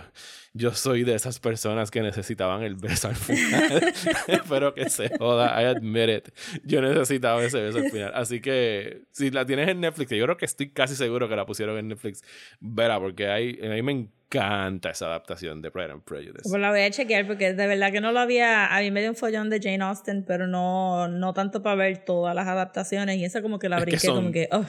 Yo 0.57 0.71
soy 0.71 1.03
de 1.03 1.15
esas 1.15 1.39
personas 1.39 1.91
que 1.91 2.01
necesitaban 2.01 2.63
el 2.63 2.75
beso 2.75 3.09
al 3.09 3.15
final. 3.17 3.93
Espero 4.27 4.73
que 4.73 4.89
se 4.89 5.09
joda. 5.17 5.61
I 5.61 5.65
admit 5.65 6.09
it. 6.09 6.29
Yo 6.63 6.81
necesitaba 6.81 7.43
ese 7.43 7.59
beso 7.59 7.79
al 7.79 7.91
final. 7.91 8.11
Así 8.15 8.39
que 8.39 9.01
si 9.11 9.31
la 9.31 9.45
tienes 9.45 9.67
en 9.67 9.81
Netflix, 9.81 10.07
que 10.07 10.17
yo 10.17 10.23
creo 10.23 10.37
que 10.37 10.45
estoy 10.45 10.69
casi 10.69 10.95
seguro 10.95 11.27
que 11.27 11.35
la 11.35 11.45
pusieron 11.45 11.77
en 11.77 11.89
Netflix, 11.89 12.23
verá, 12.61 12.97
porque 13.01 13.27
hay, 13.27 13.59
a 13.61 13.67
mí 13.67 13.81
me 13.81 13.91
encanta 13.91 14.91
esa 14.91 15.07
adaptación 15.07 15.61
de 15.61 15.71
Pride 15.71 15.91
and 15.91 16.03
Prejudice. 16.03 16.43
Pues 16.49 16.61
la 16.61 16.69
voy 16.71 16.79
a 16.79 16.89
chequear 16.89 17.27
porque 17.27 17.53
de 17.53 17.67
verdad 17.67 17.91
que 17.91 17.99
no 17.99 18.13
lo 18.13 18.21
había. 18.21 18.73
A 18.73 18.79
mí 18.79 18.91
me 18.91 19.01
dio 19.01 19.09
un 19.09 19.17
follón 19.17 19.49
de 19.49 19.59
Jane 19.61 19.83
Austen, 19.83 20.23
pero 20.23 20.47
no, 20.47 21.09
no 21.09 21.33
tanto 21.33 21.61
para 21.63 21.75
ver 21.75 21.97
todas 22.05 22.33
las 22.33 22.47
adaptaciones. 22.47 23.17
Y 23.17 23.25
esa 23.25 23.41
como 23.41 23.59
que 23.59 23.67
la 23.67 23.79
Es 23.79 23.83
que 23.83 23.89
brinqué, 23.89 24.07
son- 24.07 24.15
como 24.15 24.31
que, 24.31 24.47
oh, 24.53 24.65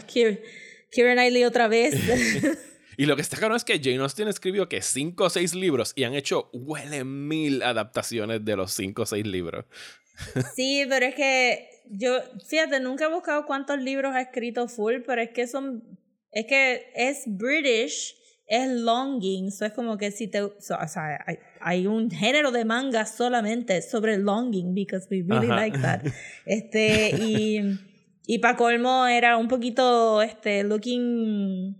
Keira 0.91 1.13
Knightley 1.15 1.45
otra 1.45 1.69
vez. 1.69 1.95
Y 2.97 3.07
lo 3.07 3.17
que 3.17 3.23
está 3.23 3.37
claro 3.37 3.57
es 3.57 3.65
que 3.65 3.79
Jane 3.83 3.99
Austen 3.99 4.29
escribió 4.29 4.69
que 4.69 4.81
cinco 4.83 5.25
o 5.25 5.31
seis 5.31 5.55
libros 5.55 5.93
y 5.97 6.05
han 6.05 6.15
hecho 6.15 6.51
huele 6.53 7.05
mil 7.05 7.63
adaptaciones 7.63 8.45
de 8.45 8.57
los 8.57 8.73
cinco 8.73 9.03
o 9.03 9.07
seis 9.07 9.27
libros. 9.27 9.65
sí, 10.57 10.85
pero 10.89 11.07
es 11.07 11.15
que 11.15 11.69
yo, 11.91 12.19
fíjate, 12.49 12.81
nunca 12.81 13.05
he 13.05 13.13
buscado 13.13 13.45
cuántos 13.47 13.79
libros 13.81 14.15
ha 14.15 14.21
escrito 14.23 14.67
Full, 14.69 15.03
pero 15.07 15.21
es 15.23 15.31
que 15.31 15.47
son. 15.47 15.83
Es 16.33 16.47
que 16.47 16.91
es 16.95 17.23
British. 17.27 18.15
Es 18.49 18.71
longing, 18.71 19.49
eso 19.49 19.65
es 19.65 19.73
como 19.73 19.99
que 19.99 20.13
si 20.13 20.29
te, 20.29 20.39
so- 20.61 20.79
o 20.81 20.87
sea, 20.87 21.19
hay, 21.27 21.39
hay 21.61 21.87
un 21.89 22.09
género 22.13 22.53
de 22.53 22.65
manga 22.65 23.05
solamente 23.05 23.83
sobre 23.83 24.19
longing 24.19 24.73
because 24.73 25.09
we 25.11 25.25
really 25.27 25.49
Ajá. 25.49 25.57
like 25.57 25.79
that. 25.81 26.03
Este, 26.47 27.11
y, 27.19 27.61
y 28.25 28.39
para 28.39 28.57
colmo 28.57 29.05
era 29.09 29.37
un 29.37 29.49
poquito, 29.49 30.23
este, 30.23 30.63
looking, 30.63 31.77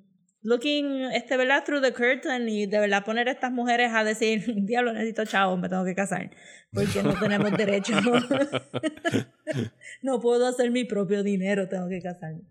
looking, 0.47 1.11
este, 1.13 1.37
¿verdad? 1.37 1.65
Through 1.65 1.83
the 1.83 1.93
curtain 1.93 2.49
y 2.49 2.67
de 2.67 2.79
verdad 2.79 3.05
poner 3.05 3.29
a 3.29 3.33
estas 3.33 3.51
mujeres 3.51 3.91
a 3.93 4.05
decir, 4.05 4.45
diablo, 4.65 4.93
necesito 4.93 5.25
chavo, 5.25 5.57
me 5.57 5.69
tengo 5.69 5.85
que 5.85 5.95
casar, 5.95 6.31
porque 6.73 7.03
no 7.03 7.19
tenemos 7.19 7.51
derecho. 7.57 7.95
no 10.03 10.21
puedo 10.21 10.47
hacer 10.47 10.71
mi 10.71 10.85
propio 10.85 11.25
dinero, 11.25 11.69
tengo 11.69 11.89
que 11.89 12.01
casarme. 12.01 12.43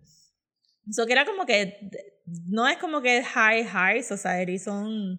Eso 0.88 1.06
que 1.06 1.14
era 1.14 1.24
como 1.24 1.46
que, 1.46 1.90
no 2.46 2.68
es 2.68 2.76
como 2.76 3.00
que 3.00 3.24
high, 3.24 3.64
high 3.64 4.02
society, 4.02 4.58
son 4.58 5.18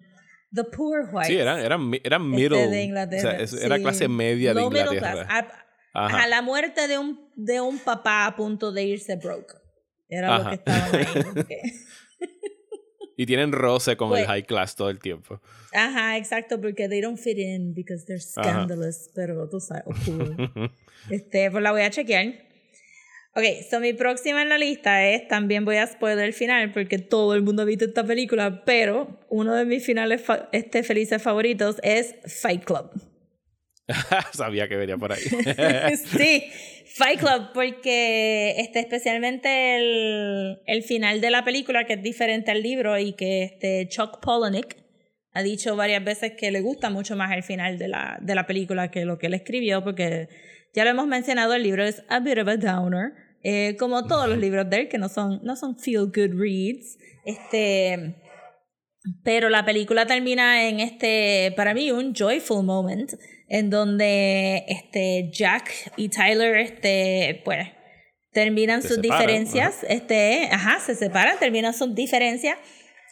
the 0.54 0.62
poor 0.64 1.10
whites. 1.12 1.26
Sí, 1.26 1.36
eran, 1.36 1.58
eran, 1.58 1.90
eran 2.04 2.22
este, 2.22 2.36
middle. 2.36 2.68
de 2.68 2.82
Inglaterra. 2.84 3.38
o 3.42 3.46
sea, 3.46 3.66
era 3.66 3.76
sí. 3.76 3.82
clase 3.82 4.08
media 4.08 4.54
de 4.54 4.62
Inglaterra. 4.62 5.26
A, 5.94 6.22
a 6.22 6.28
la 6.28 6.42
muerte 6.42 6.86
de 6.86 6.96
un, 6.96 7.28
de 7.34 7.60
un 7.60 7.80
papá 7.80 8.26
a 8.26 8.36
punto 8.36 8.70
de 8.70 8.84
irse 8.84 9.16
broke. 9.16 9.54
Era 10.08 10.28
lo 10.28 10.42
Ajá. 10.42 10.50
que 10.50 10.56
estaban 10.56 10.94
ahí. 10.94 11.44
Y 13.20 13.26
tienen 13.26 13.50
roce 13.52 13.96
con 13.96 14.10
Pues- 14.10 14.22
el 14.22 14.26
high 14.28 14.44
class 14.44 14.76
todo 14.76 14.90
el 14.90 15.00
tiempo. 15.00 15.40
Ajá, 15.74 16.16
exacto, 16.16 16.60
porque 16.60 16.88
they 16.88 17.00
don't 17.00 17.18
fit 17.18 17.36
in 17.36 17.74
because 17.74 18.06
they're 18.06 18.22
scandalous, 18.22 19.10
pero 19.14 19.48
tú 19.48 19.58
sabes, 19.60 19.82
oscuro. 19.86 20.36
este, 21.10 21.50
pues 21.50 21.62
la 21.62 21.72
voy 21.72 21.82
a 21.82 21.90
chequear. 21.90 22.46
Ok, 23.34 23.44
so 23.68 23.80
mi 23.80 23.92
próxima 23.92 24.40
en 24.42 24.48
la 24.48 24.56
lista 24.58 25.04
es, 25.06 25.26
también 25.28 25.64
voy 25.64 25.76
a 25.76 25.86
spoiler 25.86 26.24
el 26.26 26.32
final 26.32 26.72
porque 26.72 26.98
todo 26.98 27.34
el 27.34 27.42
mundo 27.42 27.62
ha 27.62 27.64
visto 27.64 27.84
esta 27.84 28.04
película, 28.04 28.64
pero 28.64 29.18
uno 29.28 29.54
de 29.54 29.64
mis 29.64 29.84
finales 29.84 30.22
fa- 30.22 30.48
este, 30.52 30.82
felices 30.82 31.20
favoritos 31.20 31.76
es 31.82 32.14
Fight 32.24 32.64
Club. 32.64 32.90
Sabía 34.32 34.68
que 34.68 34.76
venía 34.76 34.96
por 34.96 35.12
ahí. 35.12 35.22
sí, 35.96 36.44
Fight 36.86 37.20
Club, 37.20 37.50
porque 37.54 38.54
este, 38.58 38.80
especialmente 38.80 39.76
el, 39.76 40.60
el 40.66 40.82
final 40.82 41.20
de 41.20 41.30
la 41.30 41.44
película, 41.44 41.84
que 41.84 41.94
es 41.94 42.02
diferente 42.02 42.50
al 42.50 42.62
libro, 42.62 42.98
y 42.98 43.14
que 43.14 43.44
este 43.44 43.88
Chuck 43.88 44.20
Palahniuk 44.20 44.76
ha 45.32 45.42
dicho 45.42 45.76
varias 45.76 46.04
veces 46.04 46.32
que 46.36 46.50
le 46.50 46.60
gusta 46.60 46.90
mucho 46.90 47.16
más 47.16 47.32
el 47.32 47.42
final 47.42 47.78
de 47.78 47.88
la, 47.88 48.18
de 48.20 48.34
la 48.34 48.46
película 48.46 48.90
que 48.90 49.04
lo 49.04 49.18
que 49.18 49.28
él 49.28 49.34
escribió, 49.34 49.84
porque 49.84 50.28
ya 50.74 50.84
lo 50.84 50.90
hemos 50.90 51.06
mencionado, 51.06 51.54
el 51.54 51.62
libro 51.62 51.84
es 51.84 52.02
a 52.08 52.20
bit 52.20 52.38
of 52.38 52.48
a 52.48 52.56
downer, 52.56 53.12
eh, 53.42 53.76
como 53.78 54.06
todos 54.06 54.28
los 54.28 54.38
libros 54.38 54.68
de 54.68 54.80
él, 54.80 54.88
que 54.88 54.98
no 54.98 55.08
son, 55.08 55.40
no 55.44 55.56
son 55.56 55.78
feel 55.78 56.06
good 56.06 56.38
reads. 56.38 56.98
Este, 57.24 58.16
pero 59.22 59.48
la 59.48 59.64
película 59.64 60.06
termina 60.06 60.68
en 60.68 60.80
este, 60.80 61.52
para 61.56 61.72
mí, 61.72 61.90
un 61.90 62.14
joyful 62.14 62.64
moment, 62.64 63.12
en 63.48 63.70
donde 63.70 64.64
este 64.68 65.30
Jack 65.32 65.92
y 65.96 66.08
Tyler, 66.08 66.56
este, 66.56 67.40
pues, 67.44 67.66
terminan 68.32 68.82
Se 68.82 68.88
sus 68.88 68.96
separan, 68.98 69.26
diferencias, 69.26 69.84
este, 69.88 70.48
ajá, 70.52 70.80
se 70.80 70.94
separan, 70.94 71.38
terminan 71.38 71.74
sus 71.74 71.94
diferencias, 71.94 72.58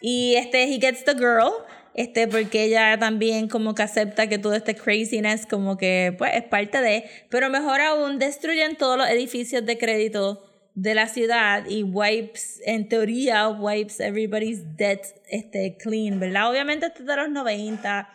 y 0.01 0.35
este, 0.37 0.65
he 0.65 0.79
gets 0.79 1.05
the 1.05 1.15
girl, 1.15 1.51
este, 1.95 2.29
porque 2.29 2.65
ella 2.65 2.99
también 2.99 3.49
como 3.49 3.75
que 3.75 3.83
acepta 3.83 4.29
que 4.29 4.39
todo 4.39 4.55
este 4.55 4.75
craziness 4.75 5.47
como 5.47 5.79
que, 5.79 6.15
pues, 6.19 6.33
es 6.35 6.45
parte 6.45 6.81
de, 6.83 7.05
pero 7.31 7.49
mejor 7.49 7.81
aún, 7.81 8.19
destruyen 8.19 8.77
todos 8.77 8.99
los 8.99 9.09
edificios 9.09 9.65
de 9.65 9.79
crédito 9.79 10.43
de 10.75 10.95
la 10.95 11.09
ciudad 11.09 11.65
y 11.67 11.83
wipes, 11.83 12.61
en 12.67 12.87
teoría, 12.87 13.49
wipes 13.49 13.99
everybody's 13.99 14.77
debt 14.77 15.01
este, 15.31 15.79
clean, 15.79 16.21
¿verdad? 16.21 16.51
Obviamente 16.51 16.87
esto 16.87 17.01
es 17.01 17.07
de 17.07 17.17
los 17.17 17.31
90, 17.31 18.07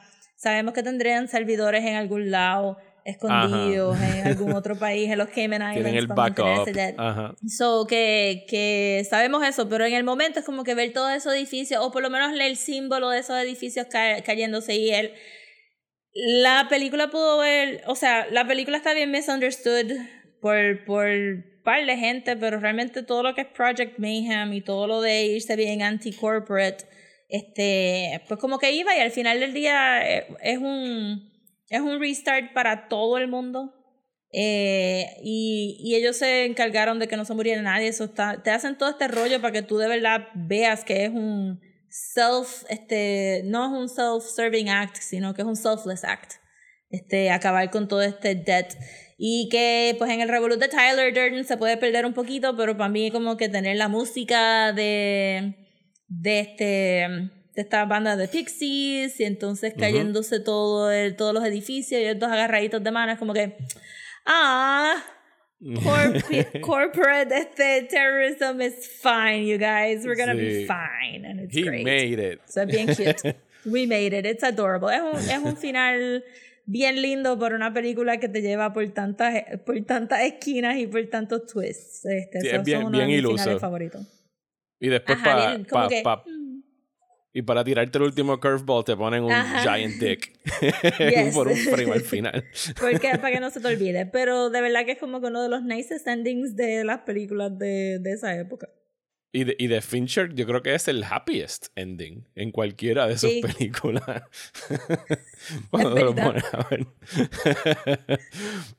sabemos 0.42 0.74
que 0.74 0.82
tendrían 0.84 1.28
servidores 1.28 1.84
en 1.86 1.96
algún 1.96 2.32
lado, 2.32 2.78
escondidos 3.06 3.98
en 4.02 4.28
algún 4.28 4.54
otro 4.54 4.76
país, 4.86 5.10
en 5.10 5.18
los 5.18 5.30
Cayman 5.30 5.62
Islands. 5.62 5.76
Tienen 5.76 5.96
el 5.96 6.08
backup. 6.08 6.66
Ajá. 6.98 7.36
So, 7.48 7.86
que, 7.88 8.46
que 8.48 9.06
sabemos 9.10 9.44
eso, 9.48 9.68
pero 9.70 9.86
en 9.86 9.94
el 9.94 10.04
momento 10.04 10.40
es 10.40 10.46
como 10.46 10.64
que 10.64 10.74
ver 10.76 10.94
todos 10.94 11.12
esos 11.12 11.34
edificios, 11.34 11.84
o 11.84 11.92
por 11.92 12.02
lo 12.02 12.10
menos 12.10 12.32
el 12.40 12.56
símbolo 12.58 13.10
de 13.10 13.20
esos 13.20 13.38
edificios 13.38 13.88
ca- 13.90 14.22
cayéndose 14.24 14.76
y 14.76 14.92
él. 14.92 15.12
La 16.14 16.68
película 16.70 17.10
pudo 17.10 17.38
ver, 17.38 17.84
o 17.88 17.96
sea, 17.96 18.28
la 18.32 18.46
película 18.46 18.78
está 18.78 18.94
bien 18.94 19.12
misunderstood 19.12 19.92
por, 20.42 20.84
por 20.86 21.08
par 21.64 21.86
de 21.86 21.96
gente, 21.98 22.36
pero 22.36 22.60
realmente 22.60 23.04
todo 23.04 23.24
lo 23.24 23.34
que 23.34 23.42
es 23.42 23.48
Project 23.48 23.98
Mayhem 24.00 24.52
y 24.54 24.62
todo 24.62 24.88
lo 24.88 25.02
de 25.02 25.24
irse 25.26 25.56
bien 25.56 25.82
anti-corporate, 25.84 26.84
este, 27.32 28.22
pues 28.28 28.40
como 28.40 28.60
que 28.60 28.74
iba 28.74 28.96
y 28.96 29.00
al 29.00 29.12
final 29.12 29.40
del 29.40 29.54
día 29.54 30.06
eh, 30.06 30.28
es 30.42 30.58
un, 30.58 31.32
es 31.70 31.80
un 31.80 32.00
restart 32.00 32.54
para 32.54 32.90
todo 32.90 33.18
el 33.18 33.30
mundo. 33.30 33.74
Eh, 34.34 35.08
y, 35.24 35.78
y 35.80 35.96
ellos 35.96 36.18
se 36.18 36.46
encargaron 36.46 37.00
de 37.00 37.08
que 37.08 37.16
no 37.16 37.24
se 37.24 37.34
muriera 37.34 37.62
nadie. 37.62 37.88
Eso 37.88 38.04
está, 38.04 38.44
te 38.44 38.52
hacen 38.52 38.78
todo 38.78 38.90
este 38.90 39.08
rollo 39.08 39.40
para 39.40 39.54
que 39.54 39.62
tú 39.62 39.78
de 39.78 39.88
verdad 39.88 40.28
veas 40.36 40.84
que 40.84 41.06
es 41.06 41.10
un 41.10 41.62
self, 41.90 42.64
este, 42.70 43.44
no 43.46 43.66
es 43.66 43.72
un 43.72 43.88
self-serving 43.88 44.70
act, 44.70 44.98
sino 44.98 45.34
que 45.34 45.42
es 45.42 45.48
un 45.48 45.56
selfless 45.56 46.04
act. 46.04 46.34
Este, 46.90 47.32
acabar 47.32 47.72
con 47.72 47.88
todo 47.88 48.02
este 48.02 48.36
debt. 48.36 48.74
Y 49.18 49.48
que 49.50 49.96
pues 49.98 50.12
en 50.12 50.20
el 50.20 50.28
Revolut 50.28 50.60
de 50.60 50.68
Tyler 50.68 51.14
Durden 51.14 51.46
se 51.46 51.56
puede 51.56 51.78
perder 51.78 52.06
un 52.06 52.14
poquito, 52.14 52.58
pero 52.58 52.76
para 52.76 52.90
mí 52.90 53.10
como 53.10 53.38
que 53.38 53.48
tener 53.48 53.78
la 53.78 53.88
música 53.88 54.74
de, 54.74 55.61
de 56.14 56.40
este 56.42 56.66
de 57.54 57.62
esta 57.62 57.86
banda 57.86 58.16
de 58.18 58.28
Pixies 58.28 59.20
y 59.20 59.24
entonces 59.24 59.74
cayéndose 59.78 60.40
todo 60.42 60.92
el, 60.92 61.16
todos 61.16 61.34
los 61.34 61.44
edificios 61.46 62.02
y 62.02 62.04
estos 62.06 62.30
agarraditos 62.30 62.84
de 62.84 62.92
manos 62.92 63.18
como 63.18 63.34
que 63.34 63.56
ah 64.26 64.96
corp- 65.62 66.62
corporate 66.62 67.34
este 67.36 67.84
terrorism 67.90 68.62
is 68.62 68.88
fine 69.02 69.46
you 69.46 69.58
guys. 69.58 70.06
We're 70.06 70.16
gonna 70.16 70.34
be 70.34 70.62
Sí. 70.62 70.68
fine 70.68 71.26
and 71.26 71.40
it's 71.42 71.56
He 71.56 71.64
great. 71.64 71.86
made 71.86 72.20
it. 72.20 72.40
so 72.48 72.66
bien 72.66 72.88
cute. 72.88 73.36
We 73.66 73.86
made 73.86 74.14
it. 74.18 74.26
It's 74.26 74.44
adorable. 74.44 74.90
Es 74.90 75.02
un, 75.02 75.30
es 75.30 75.38
un 75.44 75.56
final 75.66 76.24
bien 76.66 77.02
lindo 77.02 77.38
por 77.38 77.54
una 77.54 77.74
película 77.74 78.18
que 78.18 78.28
te 78.28 78.42
lleva 78.42 78.74
por 78.74 78.88
tantas 78.94 79.44
por 79.66 79.80
tantas 79.86 80.22
esquinas 80.22 80.78
y 80.78 80.88
por 80.88 81.06
tantos 81.10 81.46
twists. 81.48 82.06
Este, 82.06 82.42
Sí, 82.42 82.48
es 82.50 82.64
bien- 82.64 82.80
son 82.80 82.88
uno 82.88 82.98
de 83.00 83.06
bien 83.06 83.16
mis 83.18 83.20
iluso. 83.20 83.38
finales 83.44 83.62
favoritos 83.62 84.08
Y 84.82 84.90
después 84.90 85.18
para 85.24 85.58
como 85.70 85.88
que- 85.88 86.04
y 87.34 87.44
para 87.44 87.64
tirarte 87.64 87.98
el 87.98 88.04
último 88.04 88.38
curveball 88.42 88.84
te 88.84 88.94
ponen 88.98 89.24
un 89.24 89.32
Ajá. 89.32 89.62
giant 89.62 89.96
dick 90.02 90.34
Yes. 91.00 91.34
por 91.34 91.48
un 91.48 91.56
frame 91.56 91.94
al 91.94 92.02
final. 92.02 92.44
Porque, 92.78 93.12
para 93.22 93.32
que 93.32 93.40
no 93.40 93.50
se 93.52 93.62
te 93.62 93.68
olvide. 93.70 94.06
Pero 94.06 94.50
de 94.50 94.60
verdad 94.60 94.84
que 94.86 94.92
es 94.94 94.98
como 95.00 95.22
que 95.22 95.28
uno 95.28 95.42
de 95.42 95.48
los 95.48 95.64
nicest 95.64 96.06
endings 96.08 96.58
de 96.58 96.84
las 96.84 97.00
películas 97.04 97.58
de, 97.58 98.00
de 98.00 98.12
esa 98.12 98.36
época. 98.38 98.68
Y 99.32 99.46
de, 99.46 99.56
y 99.58 99.68
de 99.68 99.80
Fincher 99.82 100.34
yo 100.34 100.46
creo 100.46 100.62
que 100.62 100.76
es 100.76 100.90
el 100.90 101.06
happiest 101.06 101.68
ending 101.78 102.28
en 102.36 102.52
cualquiera 102.52 103.08
de 103.08 103.18
sus 103.18 103.30
Sí. 103.30 103.42
películas. 103.42 104.24
Cuando 105.70 105.96
lo 106.04 106.14
pones 106.14 106.44
a 106.54 106.68
ver. 106.70 106.86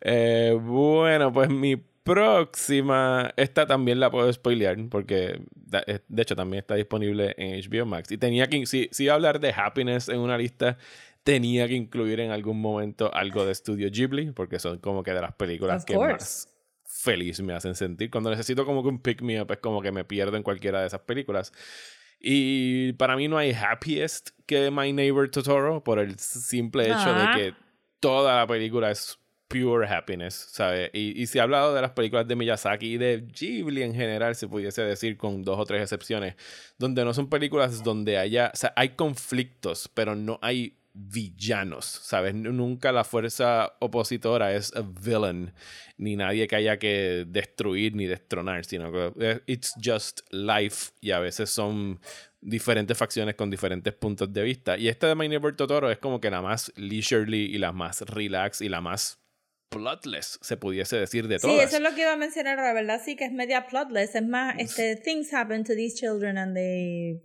Eh, 0.02 0.54
bueno, 0.60 1.32
pues 1.32 1.48
mi 1.48 1.82
próxima, 2.02 3.32
esta 3.36 3.66
también 3.66 4.00
la 4.00 4.10
puedo 4.10 4.32
spoilear 4.32 4.76
porque 4.88 5.40
eh, 5.86 5.98
de 6.08 6.22
hecho 6.22 6.36
también 6.36 6.60
está 6.60 6.74
disponible 6.74 7.34
en 7.36 7.60
HBO 7.60 7.86
Max. 7.86 8.10
Y 8.10 8.18
tenía 8.18 8.48
que, 8.48 8.66
si, 8.66 8.88
si 8.92 9.04
iba 9.04 9.12
a 9.12 9.16
hablar 9.16 9.40
de 9.40 9.52
happiness 9.52 10.08
en 10.08 10.18
una 10.18 10.36
lista, 10.38 10.78
tenía 11.22 11.68
que 11.68 11.74
incluir 11.74 12.20
en 12.20 12.30
algún 12.30 12.60
momento 12.60 13.12
algo 13.14 13.46
de 13.46 13.54
Studio 13.54 13.88
Ghibli 13.90 14.32
porque 14.32 14.58
son 14.58 14.78
como 14.78 15.02
que 15.02 15.12
de 15.12 15.20
las 15.20 15.34
películas 15.34 15.82
Of 15.82 15.86
que 15.86 15.94
course. 15.94 16.12
más 16.14 16.48
feliz 16.84 17.40
me 17.40 17.54
hacen 17.54 17.74
sentir. 17.74 18.10
Cuando 18.10 18.30
necesito 18.30 18.64
como 18.66 18.82
que 18.82 18.88
un 18.88 19.00
pick 19.00 19.22
me 19.22 19.40
up 19.40 19.50
es 19.52 19.58
como 19.58 19.80
que 19.82 19.92
me 19.92 20.04
pierdo 20.04 20.36
en 20.36 20.42
cualquiera 20.42 20.80
de 20.80 20.86
esas 20.86 21.00
películas. 21.00 21.52
Y 22.20 22.92
para 22.94 23.16
mí 23.16 23.26
no 23.26 23.38
hay 23.38 23.52
happiest 23.52 24.30
que 24.46 24.70
My 24.70 24.92
Neighbor 24.92 25.28
Totoro 25.30 25.82
por 25.82 25.98
el 25.98 26.18
simple 26.18 26.84
hecho 26.84 27.14
de 27.14 27.26
que 27.34 27.54
toda 27.98 28.36
la 28.36 28.46
película 28.46 28.90
es 28.90 29.18
pure 29.52 29.86
happiness, 29.86 30.34
¿sabes? 30.34 30.90
Y, 30.92 31.20
y 31.20 31.26
se 31.26 31.40
ha 31.40 31.42
hablado 31.44 31.74
de 31.74 31.80
las 31.80 31.92
películas 31.92 32.26
de 32.26 32.36
Miyazaki 32.36 32.94
y 32.94 32.96
de 32.98 33.24
Ghibli 33.26 33.82
en 33.82 33.94
general, 33.94 34.34
se 34.34 34.48
pudiese 34.48 34.82
decir 34.82 35.16
con 35.16 35.42
dos 35.42 35.58
o 35.58 35.64
tres 35.64 35.82
excepciones, 35.82 36.34
donde 36.78 37.04
no 37.04 37.14
son 37.14 37.28
películas 37.28 37.82
donde 37.82 38.18
haya, 38.18 38.50
o 38.52 38.56
sea, 38.56 38.72
hay 38.76 38.90
conflictos, 38.90 39.90
pero 39.92 40.16
no 40.16 40.38
hay 40.42 40.78
villanos, 40.94 41.86
¿sabes? 41.86 42.34
Nunca 42.34 42.92
la 42.92 43.04
fuerza 43.04 43.74
opositora 43.80 44.54
es 44.54 44.74
a 44.76 44.82
villain, 44.82 45.52
ni 45.96 46.16
nadie 46.16 46.46
que 46.46 46.56
haya 46.56 46.78
que 46.78 47.24
destruir 47.26 47.94
ni 47.94 48.06
destronar, 48.06 48.64
sino 48.64 48.92
que 48.92 49.12
eh, 49.20 49.40
it's 49.46 49.74
just 49.82 50.20
life 50.30 50.92
y 51.00 51.12
a 51.12 51.18
veces 51.18 51.50
son 51.50 52.00
diferentes 52.40 52.98
facciones 52.98 53.36
con 53.36 53.50
diferentes 53.50 53.94
puntos 53.94 54.32
de 54.32 54.42
vista. 54.42 54.76
Y 54.76 54.88
esta 54.88 55.08
de 55.08 55.14
My 55.14 55.28
Neighbor 55.28 55.56
Totoro 55.56 55.90
es 55.90 55.98
como 55.98 56.20
que 56.20 56.30
la 56.30 56.42
más 56.42 56.72
leisurely 56.76 57.54
y 57.54 57.58
la 57.58 57.72
más 57.72 58.02
relax 58.02 58.60
y 58.60 58.68
la 58.68 58.80
más 58.80 59.21
plotless, 59.72 60.38
se 60.42 60.56
pudiese 60.56 60.96
decir 60.96 61.26
de 61.28 61.38
Sí, 61.38 61.46
todas. 61.48 61.66
eso 61.68 61.76
es 61.76 61.82
lo 61.82 61.94
que 61.94 62.02
iba 62.02 62.12
a 62.12 62.16
mencionar, 62.16 62.56
la 62.58 62.72
verdad 62.72 63.00
sí 63.04 63.16
que 63.16 63.24
es 63.24 63.32
media 63.32 63.66
plotless. 63.66 64.14
Es 64.14 64.26
más, 64.26 64.54
este, 64.58 64.96
things 64.96 65.32
happen 65.32 65.64
to 65.64 65.74
these 65.74 65.96
children 65.96 66.36
and 66.38 66.54
they... 66.54 67.20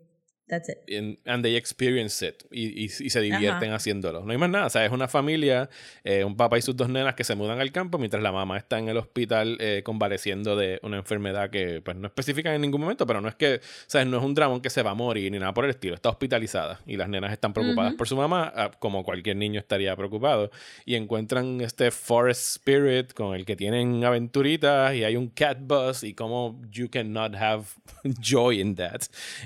That's 0.48 0.70
it. 0.70 0.78
and, 0.98 1.18
and 1.26 1.43
they 1.43 1.58
experience 1.58 2.26
it 2.26 2.45
y, 2.52 2.68
y, 2.68 2.86
y 2.86 3.10
se 3.10 3.20
divierten 3.20 3.74
haciéndolo. 3.74 4.24
No 4.24 4.32
hay 4.32 4.38
más 4.38 4.50
nada, 4.50 4.68
o 4.68 4.70
sea, 4.70 4.86
es 4.86 4.91
una 4.93 5.10
familia, 5.10 5.70
eh, 6.06 6.24
un 6.24 6.38
papá 6.38 6.58
y 6.58 6.62
sus 6.62 6.74
dos 6.76 6.88
nenas 6.88 7.16
que 7.16 7.26
se 7.26 7.36
mudan 7.36 7.60
al 7.60 7.74
campo 7.74 7.98
mientras 7.98 8.24
la 8.24 8.32
mamá 8.32 8.58
está 8.58 8.80
en 8.80 8.88
el 8.88 8.95
hospital 8.95 9.58
eh, 9.60 9.82
convaleciendo 9.84 10.56
de 10.56 10.80
una 10.84 10.98
enfermedad 10.98 11.50
que 11.50 11.82
pues 11.82 11.98
no 11.98 12.08
especifican 12.08 12.54
en 12.54 12.62
ningún 12.62 12.80
momento, 12.80 13.06
pero 13.06 13.20
no 13.20 13.28
es 13.28 13.36
que, 13.36 13.60
¿sabes? 13.88 14.08
No 14.08 14.20
es 14.20 14.24
un 14.24 14.34
drama 14.36 14.62
que 14.62 14.70
se 14.70 14.84
va 14.84 14.91
a 14.91 14.93
morir 14.93 15.30
ni 15.32 15.38
nada 15.38 15.54
por 15.54 15.66
el 15.66 15.72
estilo, 15.72 15.95
está 15.95 16.10
hospitalizada 16.10 16.80
y 16.86 16.95
las 16.95 17.10
nenas 17.10 17.34
están 17.34 17.52
preocupadas 17.52 17.95
por 17.95 18.08
su 18.08 18.16
mamá, 18.16 18.54
ah, 18.56 18.72
como 18.80 19.04
cualquier 19.04 19.36
niño 19.36 19.60
estaría 19.60 19.93
preocupado, 19.98 20.50
y 20.86 20.95
encuentran 20.95 21.60
este 21.60 21.91
forest 21.91 22.56
spirit 22.56 23.12
con 23.14 23.36
el 23.36 23.45
que 23.45 23.58
tienen 23.58 24.06
aventuritas 24.06 24.95
y 24.95 25.04
hay 25.04 25.18
un 25.18 25.28
cat 25.28 25.58
bus 25.60 26.04
y 26.04 26.14
como 26.14 26.62
you 26.72 26.89
cannot 26.89 27.36
have 27.36 27.66
joy 28.22 28.62
in 28.62 28.76
that. 28.76 29.02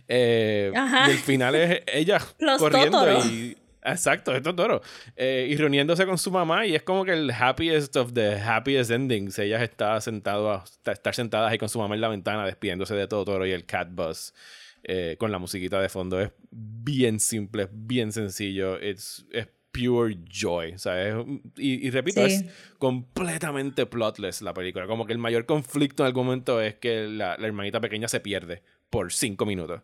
Eh, 0.08 0.72
Ajá. 0.76 0.91
Y 1.08 1.12
el 1.12 1.18
final 1.18 1.56
es 1.56 1.82
ella 1.88 2.20
Los 2.40 2.60
corriendo 2.60 3.00
Totoro. 3.00 3.26
y 3.26 3.58
exacto 3.84 4.36
es 4.36 4.44
Totoro 4.44 4.82
Eh, 5.16 5.48
y 5.50 5.56
reuniéndose 5.56 6.06
con 6.06 6.18
su 6.18 6.30
mamá 6.32 6.66
y 6.66 6.76
es 6.76 6.84
como 6.84 7.04
que 7.06 7.14
el 7.14 7.32
happiest 7.32 7.96
of 7.96 8.14
the 8.14 8.36
happiest 8.40 8.92
endings 8.92 9.40
ella 9.40 9.64
está 9.64 10.00
sentado 10.02 10.52
a, 10.52 10.64
está- 10.64 10.92
estar 10.92 11.16
sentada 11.16 11.50
ahí 11.50 11.58
con 11.58 11.70
su 11.70 11.80
mamá 11.80 11.96
en 11.96 12.02
la 12.02 12.08
ventana 12.10 12.46
despidiéndose 12.46 12.94
de 12.96 13.08
Totoro 13.08 13.46
y 13.46 13.52
el 13.52 13.66
cat 13.66 13.88
bus 13.92 14.34
eh, 14.84 15.16
con 15.20 15.32
la 15.32 15.38
musiquita 15.40 15.80
de 15.82 15.90
fondo 15.90 16.20
es 16.20 16.32
bien 16.52 17.20
simple 17.20 17.64
es 17.64 17.70
bien 17.72 18.12
sencillo 18.12 18.78
es, 18.80 19.26
es 19.32 19.48
pure 19.72 20.18
joy 20.30 20.74
¿sabes? 20.78 21.16
Y, 21.58 21.88
y 21.88 21.92
repito 21.92 22.28
Sí. 22.28 22.34
es 22.34 22.46
completamente 22.78 23.86
plotless 23.86 24.42
la 24.42 24.54
película 24.54 24.86
como 24.88 25.06
que 25.06 25.14
el 25.14 25.20
mayor 25.20 25.46
conflicto 25.46 26.04
en 26.04 26.08
algún 26.08 26.26
momento 26.26 26.60
es 26.62 26.76
que 26.76 27.08
la, 27.08 27.38
la 27.38 27.48
hermanita 27.48 27.80
pequeña 27.82 28.08
se 28.08 28.20
pierde 28.20 28.64
por 28.92 29.12
cinco 29.12 29.46
minutos 29.48 29.82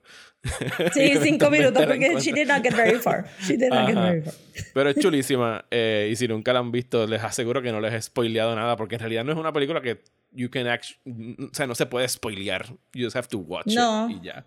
Sí, 0.94 1.14
cinco 1.24 1.50
minutos, 1.52 1.84
porque 1.86 2.16
she 2.20 2.32
did 2.32 2.48
not 2.48 2.62
get 2.64 2.76
very 2.76 3.00
far. 3.00 3.26
She 3.42 3.58
did 3.58 3.70
not 3.70 3.88
get 3.88 3.96
very 3.96 4.22
far. 4.22 4.34
Pero 4.74 4.90
es 4.92 4.96
chulísima. 5.00 5.66
eh, 5.72 6.10
y 6.12 6.16
si 6.16 6.28
nunca 6.28 6.54
la 6.54 6.60
han 6.60 6.72
visto, 6.72 7.06
les 7.08 7.24
aseguro 7.24 7.62
que 7.62 7.72
no 7.72 7.82
les 7.82 7.94
he 7.94 8.02
spoileado 8.02 8.56
nada. 8.56 8.78
Porque 8.78 8.96
en 8.96 9.00
realidad 9.02 9.24
no 9.26 9.32
es 9.34 9.38
una 9.38 9.52
película 9.52 9.82
que 9.82 10.04
you 10.32 10.50
can 10.50 10.68
act- 10.68 10.98
O 11.06 11.54
sea, 11.54 11.68
no 11.68 11.76
se 11.76 11.86
puede 11.88 12.08
spoilear. 12.08 12.68
You 12.94 13.06
just 13.06 13.16
have 13.18 13.28
to 13.30 13.40
watch 13.40 13.74
No. 13.76 14.10
it 14.10 14.18
y 14.22 14.26
ya. 14.28 14.46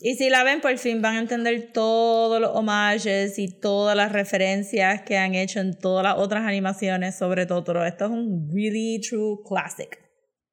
Y 0.00 0.14
si 0.16 0.28
la 0.30 0.44
ven, 0.44 0.60
por 0.60 0.76
fin 0.78 1.00
van 1.02 1.16
a 1.16 1.18
entender 1.20 1.70
todos 1.72 2.40
los 2.40 2.50
homages 2.54 3.38
y 3.38 3.48
todas 3.48 3.96
las 3.96 4.12
referencias 4.12 5.02
que 5.02 5.16
han 5.16 5.34
hecho 5.34 5.60
en 5.60 5.78
todas 5.78 6.04
las 6.04 6.16
otras 6.18 6.44
animaciones 6.44 7.16
sobre 7.16 7.46
Totoro. 7.46 7.84
Esto 7.86 8.04
es 8.06 8.10
un 8.10 8.50
really 8.52 9.00
true 9.00 9.38
classic. 9.48 9.98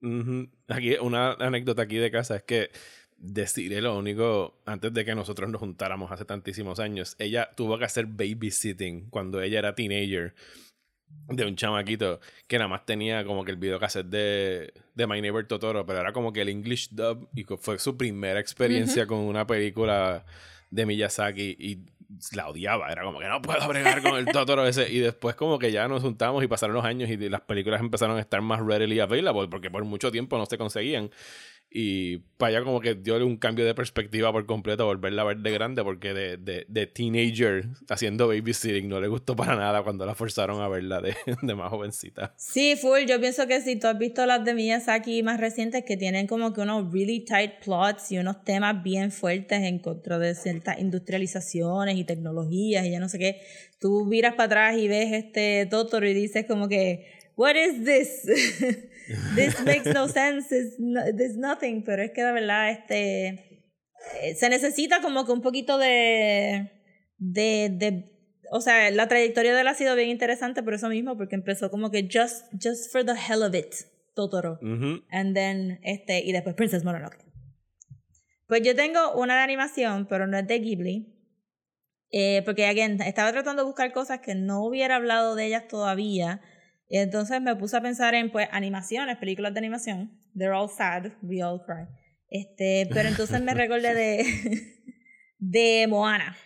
Ujú. 0.01 0.47
Aquí, 0.67 0.95
una 1.01 1.33
anécdota 1.33 1.81
aquí 1.83 1.97
de 1.97 2.09
casa 2.11 2.37
es 2.37 2.43
que 2.43 2.69
deciré 3.33 3.81
lo 3.81 3.97
único, 3.97 4.61
antes 4.65 4.93
de 4.93 5.05
que 5.05 5.15
nosotros 5.15 5.49
nos 5.49 5.59
juntáramos 5.59 6.11
hace 6.11 6.25
tantísimos 6.25 6.79
años, 6.79 7.15
ella 7.19 7.49
tuvo 7.55 7.77
que 7.77 7.85
hacer 7.85 8.05
babysitting 8.05 9.09
cuando 9.09 9.41
ella 9.41 9.59
era 9.59 9.75
teenager 9.75 10.33
de 11.27 11.45
un 11.45 11.55
chamaquito 11.55 12.19
que 12.47 12.57
nada 12.57 12.67
más 12.67 12.85
tenía 12.85 13.25
como 13.25 13.43
que 13.43 13.51
el 13.51 13.57
videocassette 13.57 14.07
de, 14.07 14.73
de 14.93 15.07
My 15.07 15.21
Neighbor 15.21 15.45
Totoro, 15.47 15.85
pero 15.85 15.99
era 15.99 16.13
como 16.13 16.33
que 16.33 16.41
el 16.41 16.49
English 16.49 16.89
dub 16.91 17.29
y 17.35 17.43
fue 17.43 17.79
su 17.79 17.97
primera 17.97 18.39
experiencia 18.39 19.07
con 19.07 19.19
una 19.19 19.47
película 19.47 20.25
de 20.69 20.85
Miyazaki 20.85 21.55
y 21.59 21.79
la 22.33 22.47
odiaba, 22.47 22.91
era 22.91 23.03
como 23.03 23.19
que 23.19 23.27
no 23.27 23.41
puedo 23.41 23.67
bregar 23.67 24.01
con 24.01 24.15
el 24.15 24.25
Totoro 24.25 24.65
ese. 24.67 24.91
Y 24.91 24.99
después 24.99 25.35
como 25.35 25.59
que 25.59 25.71
ya 25.71 25.87
nos 25.87 26.01
juntamos 26.01 26.43
y 26.43 26.47
pasaron 26.47 26.75
los 26.75 26.85
años 26.85 27.09
y 27.09 27.17
las 27.29 27.41
películas 27.41 27.81
empezaron 27.81 28.17
a 28.17 28.21
estar 28.21 28.41
más 28.41 28.61
readily 28.61 28.99
available 28.99 29.47
porque 29.47 29.71
por 29.71 29.83
mucho 29.83 30.11
tiempo 30.11 30.37
no 30.37 30.45
se 30.45 30.57
conseguían 30.57 31.09
y 31.77 32.19
para 32.37 32.51
allá 32.55 32.63
como 32.63 32.79
que 32.79 32.95
dio 32.95 33.17
un 33.27 33.35
cambio 33.35 33.65
de 33.65 33.75
perspectiva 33.75 34.31
por 34.31 34.45
completo 34.45 34.85
volverla 34.85 35.23
a 35.23 35.25
ver 35.25 35.39
de 35.39 35.51
grande 35.51 35.83
porque 35.83 36.13
de, 36.13 36.37
de, 36.37 36.65
de 36.69 36.87
teenager 36.87 37.65
haciendo 37.89 38.29
babysitting 38.29 38.87
no 38.87 39.01
le 39.01 39.09
gustó 39.09 39.35
para 39.35 39.57
nada 39.57 39.83
cuando 39.83 40.05
la 40.05 40.15
forzaron 40.15 40.61
a 40.61 40.69
verla 40.69 41.01
de, 41.01 41.17
de 41.41 41.53
más 41.53 41.69
jovencita. 41.69 42.33
Sí, 42.37 42.77
full. 42.77 43.01
Yo 43.09 43.19
pienso 43.19 43.45
que 43.45 43.59
si 43.59 43.75
tú 43.75 43.87
has 43.87 43.97
visto 43.99 44.25
las 44.25 44.45
de 44.45 44.53
Miyazaki 44.53 45.21
más 45.21 45.37
recientes 45.37 45.83
que 45.83 45.97
tienen 45.97 46.27
como 46.27 46.53
que 46.53 46.61
unos 46.61 46.93
really 46.93 47.25
tight 47.25 47.55
plots 47.61 48.09
y 48.13 48.19
unos 48.19 48.45
temas 48.45 48.81
bien 48.81 49.11
fuertes 49.11 49.61
en 49.63 49.79
contra 49.79 50.17
de 50.17 50.33
ciertas 50.33 50.79
industrializaciones 50.79 51.97
y 51.97 52.05
tecnologías 52.05 52.85
y 52.85 52.91
ya 52.91 53.01
no 53.01 53.09
sé 53.09 53.19
qué, 53.19 53.41
tú 53.79 54.05
miras 54.05 54.35
para 54.35 54.45
atrás 54.45 54.77
y 54.77 54.87
ves 54.87 55.11
este 55.11 55.65
Totoro 55.65 56.07
y 56.07 56.13
dices 56.13 56.45
como 56.47 56.69
que, 56.69 57.05
what 57.35 57.55
is 57.55 57.83
this? 57.83 58.87
this 59.35 59.59
makes 59.65 59.93
no 59.93 60.07
sense, 60.07 60.51
It's 60.55 60.75
no- 60.79 61.03
there's 61.15 61.37
nothing, 61.37 61.83
pero 61.83 62.01
es 62.03 62.11
que 62.11 62.23
de 62.23 62.31
verdad 62.31 62.69
este 62.71 63.27
eh, 64.21 64.35
se 64.35 64.49
necesita 64.49 65.01
como 65.01 65.25
que 65.25 65.31
un 65.31 65.41
poquito 65.41 65.77
de 65.77 66.71
de, 67.17 67.69
de 67.71 68.11
o 68.51 68.61
sea, 68.61 68.91
la 68.91 69.07
trayectoria 69.07 69.53
de 69.55 69.61
él 69.61 69.67
ha 69.67 69.73
sido 69.73 69.95
bien 69.95 70.09
interesante 70.09 70.61
por 70.63 70.73
eso 70.75 70.87
mismo, 70.89 71.17
porque 71.17 71.35
empezó 71.35 71.71
como 71.71 71.89
que 71.91 72.03
just, 72.11 72.45
just 72.53 72.91
for 72.91 73.03
the 73.03 73.13
hell 73.13 73.41
of 73.41 73.55
it, 73.55 73.73
Totoro. 74.13 74.59
And 75.09 75.33
then, 75.33 75.79
este, 75.83 76.19
y 76.23 76.31
después 76.31 76.55
Princess 76.55 76.83
Mononoke. 76.83 77.17
Pues 78.47 78.61
yo 78.61 78.75
tengo 78.75 79.15
una 79.15 79.35
de 79.37 79.41
animación, 79.41 80.05
pero 80.07 80.27
no 80.27 80.37
es 80.37 80.45
de 80.47 80.59
Ghibli. 80.59 81.11
Eh, 82.11 82.43
porque, 82.45 82.67
again, 82.67 83.01
estaba 83.01 83.31
tratando 83.31 83.63
de 83.63 83.65
buscar 83.65 83.91
cosas 83.91 84.19
que 84.19 84.35
no 84.35 84.63
hubiera 84.63 84.97
hablado 84.97 85.33
de 85.33 85.47
ellas 85.47 85.67
todavía. 85.67 86.39
Y 86.87 86.97
entonces 86.99 87.41
me 87.41 87.55
puse 87.55 87.77
a 87.77 87.81
pensar 87.81 88.13
en, 88.15 88.31
pues, 88.31 88.47
animaciones, 88.51 89.17
películas 89.17 89.53
de 89.53 89.59
animación. 89.59 90.19
They're 90.37 90.53
all 90.53 90.69
sad, 90.69 91.13
we 91.23 91.41
all 91.41 91.61
cry. 91.65 91.87
Este, 92.29 92.87
pero 92.93 93.09
entonces 93.09 93.41
me 93.41 93.53
recordé 93.53 93.93
de, 93.93 94.23
de 95.39 95.87
Moana. 95.87 96.37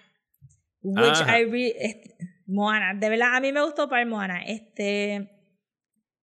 Which 0.82 1.06
Ajá. 1.22 1.40
I 1.40 1.46
re- 1.46 1.76
este, 1.78 2.16
Moana, 2.46 2.94
de 2.98 3.10
verdad, 3.10 3.36
a 3.36 3.42
mí 3.42 3.52
me 3.52 3.62
gustó 3.64 3.90
para 3.90 4.06
Moana. 4.06 4.44
Este. 4.46 5.30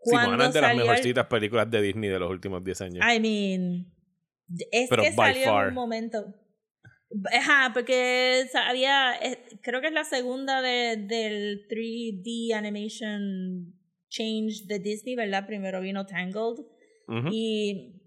Sí, 0.03 0.15
Moana 0.15 0.47
es 0.47 0.55
de 0.55 0.61
las 0.61 0.71
salió 0.71 0.83
el- 0.83 0.89
mejorcitas 0.89 1.27
películas 1.27 1.71
de 1.71 1.83
Disney 1.83 2.09
de 2.09 2.19
los 2.19 2.31
últimos 2.31 2.65
10 2.65 2.81
años. 2.83 3.05
I 3.07 3.21
mean, 3.21 3.93
es 4.71 4.89
Pero 4.89 5.03
que 5.03 5.13
salió 5.13 5.45
far. 5.45 5.63
en 5.65 5.69
un 5.71 5.75
momento. 5.75 6.35
Ajá, 7.33 7.71
porque 7.75 8.47
había, 8.67 9.15
eh, 9.23 9.39
creo 9.63 9.81
que 9.81 9.89
es 9.89 9.93
la 9.93 10.05
segunda 10.05 10.61
de, 10.63 10.97
del 10.97 11.67
3D 11.69 12.53
animation 12.55 13.75
change 14.17 14.67
de 14.67 14.79
Disney, 14.79 15.17
¿verdad? 15.17 15.47
Primero 15.47 15.81
vino 15.81 16.07
Tangled 16.07 16.65
Ujú. 17.09 17.29
y 17.31 18.03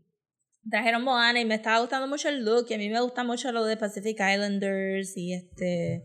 trajeron 0.70 1.04
Moana 1.04 1.40
y 1.40 1.46
me 1.46 1.56
estaba 1.56 1.80
gustando 1.80 2.08
mucho 2.08 2.30
el 2.30 2.44
look 2.44 2.66
y 2.70 2.74
a 2.74 2.78
mí 2.78 2.90
me 2.90 3.02
gusta 3.02 3.24
mucho 3.24 3.52
lo 3.52 3.66
de 3.66 3.78
Pacific 3.78 4.20
Islanders 4.20 5.16
y 5.16 5.34
este 5.34 6.04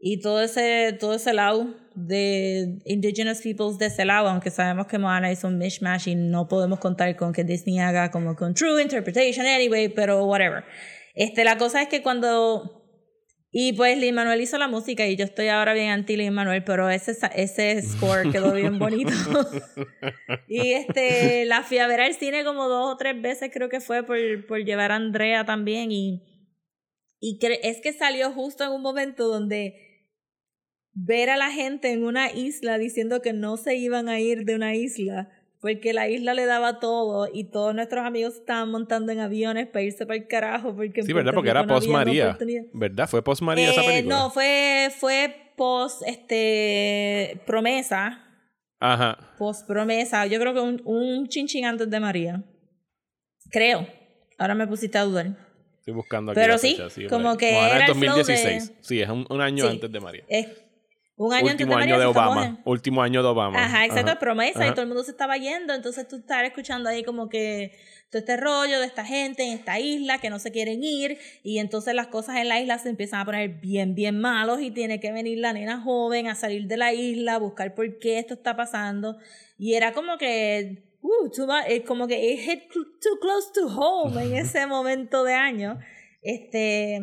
y 0.00 0.20
todo 0.20 0.42
ese 0.42 0.96
todo 1.00 1.14
ese 1.14 1.32
lado 1.32 1.74
de 1.94 2.78
indigenous 2.84 3.40
peoples 3.40 3.78
de 3.78 3.86
ese 3.86 4.04
lado 4.04 4.28
aunque 4.28 4.50
sabemos 4.50 4.86
que 4.86 4.98
Moana 4.98 5.30
es 5.30 5.42
un 5.44 5.56
mishmash 5.56 6.08
y 6.08 6.14
no 6.14 6.46
podemos 6.46 6.78
contar 6.78 7.16
con 7.16 7.32
que 7.32 7.44
Disney 7.44 7.78
haga 7.78 8.10
como 8.10 8.36
con 8.36 8.52
true 8.52 8.82
interpretation 8.82 9.46
anyway 9.46 9.88
pero 9.88 10.24
whatever 10.26 10.64
este 11.14 11.42
la 11.44 11.56
cosa 11.56 11.80
es 11.80 11.88
que 11.88 12.02
cuando 12.02 12.75
y 13.58 13.72
pues 13.72 13.96
Lin 13.96 14.14
Manuel 14.14 14.42
hizo 14.42 14.58
la 14.58 14.68
música 14.68 15.06
y 15.06 15.16
yo 15.16 15.24
estoy 15.24 15.48
ahora 15.48 15.72
bien 15.72 15.88
anti 15.88 16.14
Lin 16.14 16.34
Manuel 16.34 16.62
pero 16.62 16.90
ese 16.90 17.16
ese 17.34 17.80
score 17.80 18.30
quedó 18.30 18.52
bien 18.52 18.78
bonito. 18.78 19.12
Y 20.46 20.72
este 20.72 21.46
la 21.46 21.62
fui 21.62 21.78
a 21.78 21.86
ver 21.86 22.02
al 22.02 22.12
cine 22.12 22.44
como 22.44 22.68
dos 22.68 22.92
o 22.92 22.96
tres 22.98 23.18
veces 23.22 23.50
creo 23.50 23.70
que 23.70 23.80
fue 23.80 24.02
por, 24.02 24.18
por 24.46 24.62
llevar 24.62 24.92
a 24.92 24.96
Andrea 24.96 25.46
también. 25.46 25.90
Y 25.90 26.22
y 27.18 27.38
es 27.62 27.80
que 27.80 27.94
salió 27.94 28.30
justo 28.30 28.62
en 28.62 28.72
un 28.72 28.82
momento 28.82 29.26
donde 29.26 30.10
ver 30.92 31.30
a 31.30 31.38
la 31.38 31.50
gente 31.50 31.92
en 31.92 32.04
una 32.04 32.30
isla 32.30 32.76
diciendo 32.76 33.22
que 33.22 33.32
no 33.32 33.56
se 33.56 33.76
iban 33.76 34.10
a 34.10 34.20
ir 34.20 34.44
de 34.44 34.54
una 34.54 34.74
isla 34.74 35.30
porque 35.60 35.92
la 35.92 36.08
isla 36.08 36.34
le 36.34 36.44
daba 36.46 36.78
todo 36.80 37.28
y 37.32 37.44
todos 37.44 37.74
nuestros 37.74 38.04
amigos 38.04 38.34
estaban 38.36 38.70
montando 38.70 39.12
en 39.12 39.20
aviones 39.20 39.66
para 39.66 39.82
irse 39.82 40.06
para 40.06 40.16
el 40.18 40.26
carajo 40.28 40.74
porque 40.76 41.02
Sí, 41.02 41.12
¿verdad? 41.12 41.32
Porque 41.34 41.50
era 41.50 41.62
no 41.62 41.74
post 41.74 41.88
María. 41.88 42.36
¿Verdad? 42.72 43.08
¿Fue 43.08 43.22
post 43.22 43.42
María 43.42 43.70
esa 43.70 43.82
Eh, 43.82 43.86
película? 43.86 44.16
no, 44.16 44.30
fue, 44.30 44.90
fue 44.98 45.52
post 45.56 46.02
este 46.06 47.40
promesa. 47.46 48.22
Ajá. 48.78 49.18
Post 49.38 49.66
promesa. 49.66 50.26
Yo 50.26 50.38
creo 50.38 50.52
que 50.52 50.60
un, 50.60 50.82
un 50.84 51.26
chinchín 51.28 51.64
antes 51.64 51.88
de 51.88 51.98
María. 52.00 52.42
Creo. 53.50 53.86
Ahora 54.38 54.54
me 54.54 54.66
pusiste 54.66 54.98
a 54.98 55.04
dudar. 55.04 55.28
Estoy 55.78 55.94
buscando 55.94 56.32
aquí. 56.32 56.40
Pero 56.40 56.52
la 56.54 56.58
sí, 56.58 56.76
fecha, 56.76 57.08
como 57.08 57.22
por 57.22 57.30
ahí. 57.32 57.36
que 57.38 57.52
Moana 57.52 57.74
era 57.76 57.84
es 57.84 57.90
el 57.90 57.96
flow 57.96 58.16
2016. 58.16 58.72
Sí, 58.80 59.00
es 59.00 59.08
un, 59.08 59.24
un 59.30 59.40
año 59.40 59.64
Sí. 59.64 59.70
antes 59.70 59.90
de 59.92 60.00
María. 60.00 60.24
Es 60.28 60.46
un 61.18 61.32
año 61.32 61.46
Último 61.46 61.72
antes 61.74 61.86
de 61.86 61.92
año 61.94 62.00
de 62.00 62.06
Obama. 62.06 62.60
Último 62.64 63.02
año 63.02 63.22
de 63.22 63.28
Obama. 63.28 63.64
Ajá, 63.64 63.84
exacto, 63.86 64.10
Ajá. 64.12 64.18
promesa 64.20 64.60
y 64.60 64.64
Ajá. 64.64 64.72
todo 64.74 64.82
el 64.82 64.88
mundo 64.88 65.02
se 65.02 65.10
estaba 65.12 65.36
yendo, 65.38 65.72
entonces 65.74 66.06
tú 66.06 66.16
estás 66.16 66.44
escuchando 66.44 66.88
ahí 66.90 67.02
como 67.04 67.28
que 67.30 67.72
todo 68.10 68.20
este 68.20 68.36
rollo 68.36 68.78
de 68.80 68.86
esta 68.86 69.04
gente 69.04 69.42
en 69.44 69.52
esta 69.52 69.80
isla 69.80 70.18
que 70.18 70.28
no 70.30 70.38
se 70.38 70.52
quieren 70.52 70.84
ir 70.84 71.18
y 71.42 71.58
entonces 71.58 71.94
las 71.94 72.08
cosas 72.08 72.36
en 72.36 72.48
la 72.48 72.60
isla 72.60 72.78
se 72.78 72.90
empiezan 72.90 73.20
a 73.20 73.24
poner 73.24 73.48
bien, 73.60 73.94
bien 73.94 74.20
malos 74.20 74.60
y 74.60 74.70
tiene 74.70 75.00
que 75.00 75.10
venir 75.10 75.38
la 75.38 75.52
nena 75.54 75.80
joven 75.80 76.26
a 76.28 76.34
salir 76.34 76.66
de 76.66 76.76
la 76.76 76.92
isla, 76.92 77.34
a 77.34 77.38
buscar 77.38 77.74
por 77.74 77.98
qué 77.98 78.18
esto 78.18 78.34
está 78.34 78.54
pasando 78.54 79.16
y 79.58 79.72
era 79.74 79.92
como 79.92 80.18
que, 80.18 80.84
uh, 81.00 81.30
too 81.30 81.46
mu- 81.46 81.52
eh, 81.66 81.82
como 81.82 82.06
que 82.06 82.32
it 82.32 82.40
hit 82.40 82.62
too 82.70 83.18
close 83.20 83.48
to 83.54 83.66
home 83.68 84.22
en 84.22 84.36
ese 84.46 84.66
momento 84.66 85.24
de 85.24 85.32
año, 85.34 85.78
este... 86.22 87.00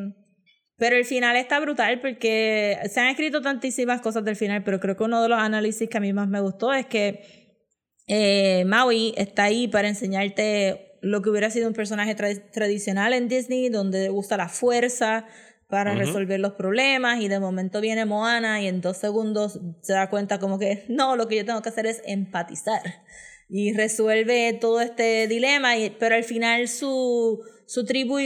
Pero 0.84 0.98
el 0.98 1.06
final 1.06 1.38
está 1.38 1.62
brutal 1.62 2.02
porque 2.02 2.78
se 2.92 3.00
han 3.00 3.08
escrito 3.08 3.42
tantísimas 3.42 4.02
cosas 4.02 4.26
del 4.26 4.36
final, 4.36 4.66
pero 4.66 4.82
creo 4.82 4.98
que 4.98 5.06
uno 5.06 5.22
de 5.24 5.30
los 5.30 5.40
análisis 5.40 5.88
que 5.88 5.98
a 5.98 6.02
mí 6.02 6.12
más 6.12 6.28
me 6.28 6.42
gustó 6.42 6.74
es 6.74 6.86
que 6.88 7.22
eh, 8.08 8.66
Maui 8.66 9.14
está 9.16 9.46
ahí 9.46 9.70
para 9.70 9.88
enseñarte 9.88 11.00
lo 11.02 11.22
que 11.22 11.30
hubiera 11.30 11.50
sido 11.50 11.70
un 11.70 11.74
personaje 11.74 12.18
tra- 12.18 12.52
tradicional 12.52 13.14
en 13.14 13.30
Disney, 13.30 13.70
donde 13.70 14.10
usa 14.10 14.36
la 14.36 14.50
fuerza 14.50 15.26
para 15.70 15.96
resolver 15.96 16.42
los 16.42 16.52
problemas 16.56 17.22
y 17.22 17.30
de 17.30 17.40
momento 17.40 17.80
viene 17.80 18.04
Moana 18.04 18.62
y 18.62 18.68
en 18.68 18.82
dos 18.82 18.98
segundos 18.98 19.62
se 19.84 19.94
da 19.94 20.10
cuenta 20.10 20.38
como 20.38 20.60
que 20.60 20.84
no, 20.90 21.16
lo 21.16 21.30
que 21.30 21.38
yo 21.38 21.46
tengo 21.46 21.62
que 21.62 21.70
hacer 21.70 21.86
es 21.86 22.02
empatizar 22.06 22.82
y 23.56 23.72
resuelve 23.72 24.58
todo 24.60 24.82
este 24.82 25.28
dilema, 25.28 25.78
y, 25.78 25.91
pero 25.91 26.16
al 26.16 26.24
final 26.24 26.68
su, 26.68 27.39
su 27.68 27.86
tribu, 27.86 28.18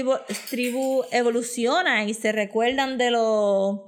tribu 0.50 1.04
evoluciona 1.12 2.06
y 2.06 2.14
se 2.14 2.32
recuerdan 2.32 2.98
de 2.98 3.12
los 3.12 3.82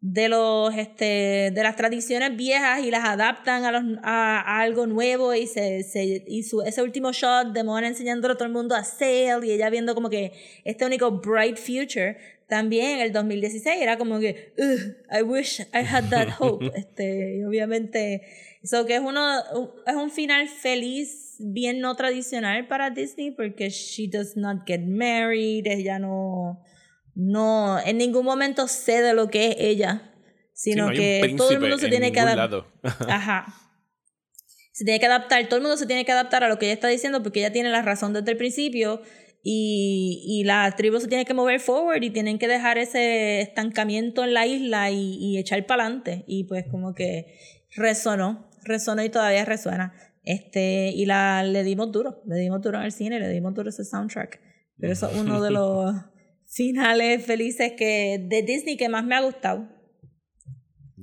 de 0.00 0.28
los 0.28 0.74
este 0.76 1.52
de 1.54 1.62
las 1.62 1.76
tradiciones 1.76 2.36
viejas 2.36 2.84
y 2.84 2.90
las 2.90 3.04
adaptan 3.04 3.64
a, 3.64 3.70
los, 3.70 3.84
a, 4.02 4.40
a 4.40 4.60
algo 4.60 4.88
nuevo 4.88 5.32
y 5.32 5.46
se, 5.46 5.84
se 5.84 6.24
y 6.26 6.42
su, 6.42 6.62
ese 6.62 6.82
último 6.82 7.12
shot 7.12 7.52
de 7.52 7.62
Moana 7.62 7.86
enseñándole 7.86 8.34
a 8.34 8.36
todo 8.36 8.46
el 8.46 8.52
mundo 8.52 8.74
a 8.74 8.82
sail 8.82 9.44
y 9.44 9.52
ella 9.52 9.70
viendo 9.70 9.94
como 9.94 10.10
que 10.10 10.32
este 10.64 10.84
único 10.84 11.12
bright 11.20 11.56
future 11.56 12.16
también 12.48 12.98
en 12.98 13.00
el 13.02 13.12
2016 13.12 13.80
era 13.80 13.96
como 13.96 14.18
que 14.18 14.52
"Ugh, 14.58 14.96
I 15.16 15.22
wish 15.22 15.60
I 15.60 15.86
had 15.88 16.10
that 16.10 16.30
hope 16.40 16.72
este 16.74 17.36
y 17.38 17.44
obviamente 17.44 18.22
eso 18.62 18.86
que 18.86 18.94
es 18.96 19.00
uno 19.00 19.38
es 19.86 19.94
un 19.94 20.10
final 20.10 20.48
feliz 20.48 21.36
bien 21.38 21.80
no 21.80 21.96
tradicional 21.96 22.68
para 22.68 22.90
Disney 22.90 23.30
porque 23.30 23.70
she 23.70 24.08
does 24.08 24.36
not 24.36 24.66
get 24.66 24.82
married 24.86 25.66
ella 25.66 25.98
no 25.98 26.62
no 27.14 27.78
en 27.80 27.98
ningún 27.98 28.24
momento 28.24 28.68
sé 28.68 29.02
de 29.02 29.14
lo 29.14 29.28
que 29.28 29.48
es 29.48 29.56
ella 29.58 30.08
Sí, 30.54 30.72
sino 30.72 30.86
no 30.86 30.92
que 30.92 31.34
todo 31.36 31.50
el 31.50 31.60
mundo 31.60 31.78
se 31.78 31.86
en 31.86 31.90
tiene 31.90 32.12
que 32.12 32.20
adaptar 32.20 32.64
ajá. 33.08 33.54
Se 34.72 34.84
tiene 34.84 35.00
que 35.00 35.06
adaptar 35.06 35.46
todo 35.48 35.56
el 35.56 35.62
mundo 35.62 35.76
se 35.76 35.86
tiene 35.86 36.04
que 36.04 36.12
adaptar 36.12 36.44
a 36.44 36.48
lo 36.48 36.58
que 36.58 36.66
ella 36.66 36.74
está 36.74 36.88
diciendo 36.88 37.22
porque 37.22 37.40
ella 37.40 37.52
tiene 37.52 37.70
la 37.70 37.82
razón 37.82 38.12
desde 38.12 38.30
el 38.30 38.36
principio 38.36 39.02
y, 39.42 40.22
y 40.24 40.44
la 40.44 40.70
tribu 40.76 41.00
se 41.00 41.08
tiene 41.08 41.24
que 41.24 41.34
mover 41.34 41.58
forward 41.58 42.02
y 42.02 42.10
tienen 42.10 42.38
que 42.38 42.48
dejar 42.48 42.78
ese 42.78 43.40
estancamiento 43.40 44.22
en 44.22 44.34
la 44.34 44.46
isla 44.46 44.90
y, 44.90 45.16
y 45.18 45.38
echar 45.38 45.66
para 45.66 45.84
adelante 45.84 46.24
y 46.28 46.44
pues 46.44 46.64
como 46.70 46.94
que 46.94 47.38
resonó 47.74 48.48
resonó 48.64 49.02
y 49.04 49.08
todavía 49.10 49.44
resuena 49.44 49.92
este 50.24 50.88
y 50.94 51.04
la 51.06 51.42
le 51.42 51.64
dimos 51.64 51.90
duro 51.92 52.22
le 52.26 52.36
dimos 52.36 52.60
duro 52.62 52.78
en 52.78 52.84
el 52.84 52.92
cine 52.92 53.18
le 53.20 53.28
dimos 53.28 53.54
duro 53.54 53.68
ese 53.70 53.84
soundtrack 53.84 54.40
pero 54.78 54.92
eso 54.92 55.10
es 55.10 55.16
uno 55.18 55.40
de 55.42 55.50
los 55.58 55.94
finales 56.46 57.24
felices 57.24 57.72
que 57.76 58.24
de 58.28 58.42
Disney 58.42 58.76
que 58.76 58.88
más 58.88 59.04
me 59.04 59.14
ha 59.16 59.20
gustado 59.22 59.68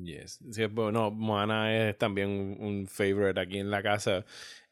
Yes. 0.01 0.39
Sí, 0.51 0.65
bueno, 0.67 1.11
Moana 1.11 1.89
es 1.89 1.97
también 1.97 2.29
un, 2.29 2.57
un 2.65 2.87
favorite 2.87 3.37
aquí 3.39 3.57
en 3.57 3.69
la 3.69 3.83
casa. 3.83 4.23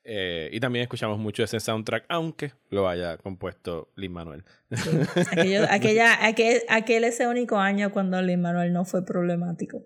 Eh, 0.05 0.49
y 0.53 0.59
también 0.61 0.83
escuchamos 0.83 1.19
mucho 1.19 1.43
ese 1.43 1.59
soundtrack, 1.59 2.05
aunque 2.07 2.53
lo 2.69 2.87
haya 2.87 3.17
compuesto 3.17 3.91
Lin 3.97 4.13
Manuel. 4.13 4.45
Sí. 4.71 4.89
Aquello- 5.31 5.67
aquella, 5.69 6.25
aquel, 6.25 6.61
aquel 6.69 7.03
ese 7.03 7.27
único 7.27 7.57
año 7.57 7.91
cuando 7.91 8.21
Lin 8.21 8.39
Manuel 8.41 8.71
no 8.71 8.85
fue 8.85 9.03
problemático. 9.05 9.83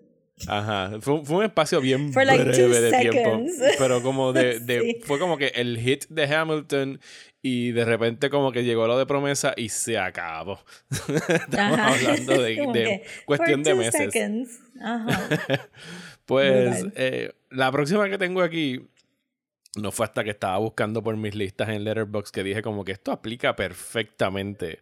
Ajá. 0.48 0.98
Fue, 1.00 1.14
un- 1.14 1.26
fue 1.26 1.36
un 1.38 1.44
espacio 1.44 1.80
bien 1.80 2.12
For 2.12 2.24
like 2.26 2.44
two 2.44 2.68
breve 2.68 2.80
de 2.80 3.10
tiempo. 3.10 3.44
Pero 3.78 4.02
como 4.02 4.32
de, 4.32 4.60
de 4.60 4.80
Sí. 4.80 4.96
fue 5.04 5.18
como 5.18 5.36
que 5.36 5.48
el 5.54 5.78
hit 5.78 6.06
de 6.08 6.24
Hamilton 6.24 7.00
y 7.42 7.72
de 7.72 7.84
repente 7.84 8.30
como 8.30 8.52
que 8.52 8.62
llegó 8.64 8.86
lo 8.86 8.96
de 8.98 9.06
promesa 9.06 9.52
y 9.56 9.68
se 9.68 9.98
acabó. 9.98 10.60
Estamos 11.28 11.78
Ajá. 11.78 11.88
hablando 11.94 12.42
de, 12.42 12.54
de 12.72 13.02
cuestión 13.24 13.62
de 13.62 13.74
meses. 13.74 14.60
Ajá. 14.82 15.28
Pues 16.24 16.86
eh, 16.94 17.32
la 17.50 17.70
próxima 17.72 18.08
que 18.08 18.16
tengo 18.16 18.42
aquí 18.42 18.80
no 19.76 19.90
fue 19.90 20.06
hasta 20.06 20.22
que 20.22 20.30
estaba 20.30 20.56
buscando 20.58 21.02
por 21.02 21.16
mis 21.16 21.34
listas 21.34 21.68
en 21.70 21.82
Letterboxd 21.84 22.32
que 22.32 22.44
dije 22.44 22.62
como 22.62 22.84
que 22.84 22.92
esto 22.92 23.10
aplica 23.10 23.56
perfectamente. 23.56 24.80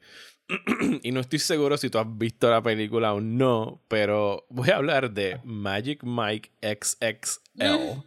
y 1.02 1.12
no 1.12 1.20
estoy 1.20 1.38
seguro 1.38 1.76
si 1.76 1.90
tú 1.90 1.98
has 1.98 2.06
visto 2.18 2.50
la 2.50 2.62
película 2.62 3.12
o 3.14 3.20
no, 3.20 3.82
pero 3.88 4.46
voy 4.48 4.70
a 4.70 4.76
hablar 4.76 5.10
de 5.12 5.40
Magic 5.44 6.02
Mike 6.02 6.50
XXL. 6.62 8.02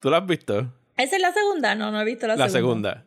¿Tú 0.00 0.10
la 0.10 0.18
has 0.18 0.26
visto? 0.26 0.72
¿Esa 0.96 1.16
es 1.16 1.22
la 1.22 1.32
segunda? 1.32 1.74
No, 1.74 1.90
no 1.90 2.00
he 2.00 2.04
visto 2.04 2.26
la, 2.26 2.36
La 2.36 2.48
segunda. 2.48 3.04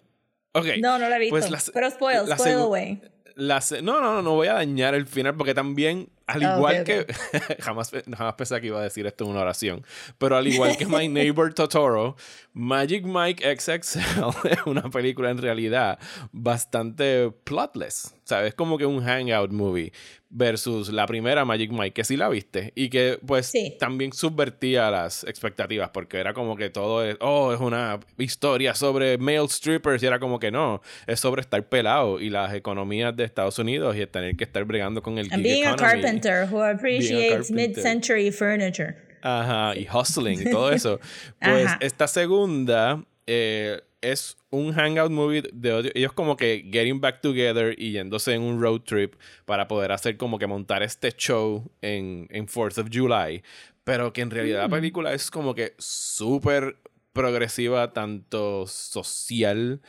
Ok. 0.53 0.65
No, 0.79 0.97
no 0.97 1.09
la 1.09 1.17
he 1.17 1.19
visto. 1.19 1.33
Pues 1.33 1.49
la 1.51 1.59
se- 1.59 1.71
Pero 1.71 1.89
spoil, 1.91 2.21
spoil 2.37 2.53
away. 2.55 3.01
La 3.35 3.61
no, 3.81 3.99
no, 3.99 4.13
no, 4.13 4.21
no 4.21 4.31
voy 4.31 4.47
a 4.47 4.53
dañar 4.53 4.95
el 4.95 5.05
final 5.05 5.35
porque 5.35 5.53
también, 5.53 6.07
al 6.25 6.41
Ah, 6.43 6.55
igual 6.55 6.83
que. 6.85 7.05
jamás, 7.59 7.91
jamás 7.91 8.33
pensé 8.35 8.61
que 8.61 8.67
iba 8.67 8.79
a 8.79 8.83
decir 8.83 9.05
esto 9.05 9.25
en 9.25 9.31
una 9.31 9.41
oración. 9.41 9.85
Pero 10.17 10.37
al 10.37 10.47
igual 10.47 10.77
que 10.77 10.85
My 10.85 11.09
Neighbor 11.09 11.53
Totoro, 11.53 12.15
Magic 12.57 13.03
Mike 13.05 13.43
XXL 13.57 13.99
es 14.49 14.59
una 14.65 14.89
película 14.89 15.29
en 15.29 15.37
realidad 15.37 15.99
bastante 16.31 17.31
plotless. 17.43 18.15
¿Sabes? 18.23 18.55
Como 18.55 18.77
que 18.79 18.85
un 18.87 19.03
hangout 19.03 19.51
movie. 19.51 19.91
versus 20.37 20.89
la 20.89 21.05
primera 21.05 21.45
Magic 21.45 21.71
Mike, 21.71 21.93
que 21.93 22.03
sí 22.03 22.17
la 22.17 22.27
viste, 22.27 22.73
y 22.75 22.89
que 22.89 23.19
pues 23.25 23.45
Sí. 23.45 23.77
también 23.79 24.11
subvertía 24.11 24.91
las 24.91 25.23
expectativas, 25.23 25.91
porque 25.91 26.17
era 26.17 26.33
como 26.33 26.57
que 26.57 26.69
todo 26.69 27.05
es, 27.05 27.15
oh, 27.21 27.53
es 27.53 27.59
una 27.61 27.99
historia 28.17 28.73
sobre 28.75 29.17
male 29.17 29.47
strippers, 29.47 30.03
y 30.03 30.07
era 30.07 30.19
como 30.19 30.37
que 30.39 30.51
no, 30.51 30.81
es 31.07 31.21
sobre 31.21 31.39
estar 31.41 31.63
pelado 31.69 32.19
y 32.19 32.29
las 32.29 32.53
economías 32.53 33.15
de 33.15 33.23
Estados 33.23 33.59
Unidos 33.59 33.95
y 33.95 34.05
tener 34.07 34.35
que 34.35 34.43
estar 34.43 34.65
bregando 34.65 35.01
con 35.01 35.17
el 35.19 35.31
And 35.31 35.41
being 35.41 35.65
a 35.65 35.71
economy. 35.73 36.01
carpenter 36.01 36.47
who 36.51 36.61
appreciates 36.61 37.49
mid-century 37.51 38.29
furniture. 38.31 38.97
Ajá, 39.25 39.75
y 39.75 39.87
hustling 39.91 40.47
y 40.47 40.51
todo 40.51 40.71
eso. 40.71 40.99
Pues 41.41 41.65
Ajá. 41.65 41.77
esta 41.81 42.07
segunda 42.07 43.03
eh, 43.25 43.81
es 44.01 44.37
un 44.51 44.71
hangout 44.73 45.11
movie 45.11 45.41
de. 45.51 45.91
Ellos 45.95 46.13
como 46.13 46.37
que 46.37 46.69
getting 46.71 47.01
back 47.01 47.21
together 47.21 47.73
y 47.75 47.91
yéndose 47.91 48.33
en 48.33 48.43
un 48.43 48.61
road 48.61 48.81
trip 48.81 49.15
para 49.45 49.67
poder 49.67 49.91
hacer 49.91 50.17
como 50.17 50.37
que 50.37 50.45
montar 50.45 50.83
este 50.83 51.11
show 51.11 51.71
en, 51.81 52.27
en 52.29 52.45
4th 52.45 52.77
of 52.77 52.89
July. 52.93 53.43
Pero 53.83 54.13
que 54.13 54.21
en 54.21 54.29
realidad 54.29 54.61
la 54.61 54.69
película 54.69 55.13
es 55.13 55.31
como 55.31 55.55
que 55.55 55.73
súper 55.79 56.77
progresiva, 57.13 57.93
tanto 57.93 58.67
social 58.67 59.81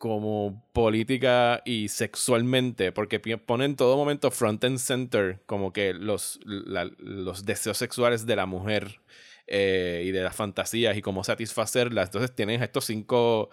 como 0.00 0.64
política 0.72 1.60
y 1.66 1.88
sexualmente, 1.88 2.90
porque 2.90 3.20
pone 3.20 3.66
en 3.66 3.76
todo 3.76 3.98
momento 3.98 4.30
front 4.30 4.64
and 4.64 4.78
center 4.78 5.42
como 5.44 5.74
que 5.74 5.92
los, 5.92 6.40
los 6.46 7.44
deseos 7.44 7.76
sexuales 7.76 8.24
de 8.24 8.34
la 8.34 8.46
mujer 8.46 9.02
eh, 9.46 10.04
y 10.06 10.10
de 10.10 10.22
las 10.22 10.34
fantasías 10.34 10.96
y 10.96 11.02
cómo 11.02 11.22
satisfacerlas. 11.22 12.08
Entonces 12.08 12.34
tienen 12.34 12.62
estos 12.62 12.86
cinco 12.86 13.50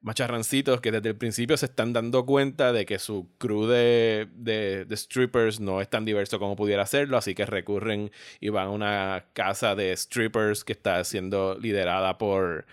macharrancitos 0.00 0.80
que 0.80 0.92
desde 0.92 1.10
el 1.10 1.16
principio 1.16 1.58
se 1.58 1.66
están 1.66 1.92
dando 1.92 2.24
cuenta 2.24 2.72
de 2.72 2.86
que 2.86 2.98
su 2.98 3.28
crew 3.36 3.66
de, 3.66 4.28
de, 4.34 4.86
de 4.86 4.96
strippers 4.96 5.60
no 5.60 5.82
es 5.82 5.90
tan 5.90 6.06
diverso 6.06 6.38
como 6.38 6.56
pudiera 6.56 6.86
serlo, 6.86 7.18
así 7.18 7.34
que 7.34 7.44
recurren 7.44 8.10
y 8.40 8.48
van 8.48 8.68
a 8.68 8.70
una 8.70 9.26
casa 9.34 9.74
de 9.74 9.94
strippers 9.94 10.64
que 10.64 10.72
está 10.72 11.04
siendo 11.04 11.58
liderada 11.58 12.16
por 12.16 12.64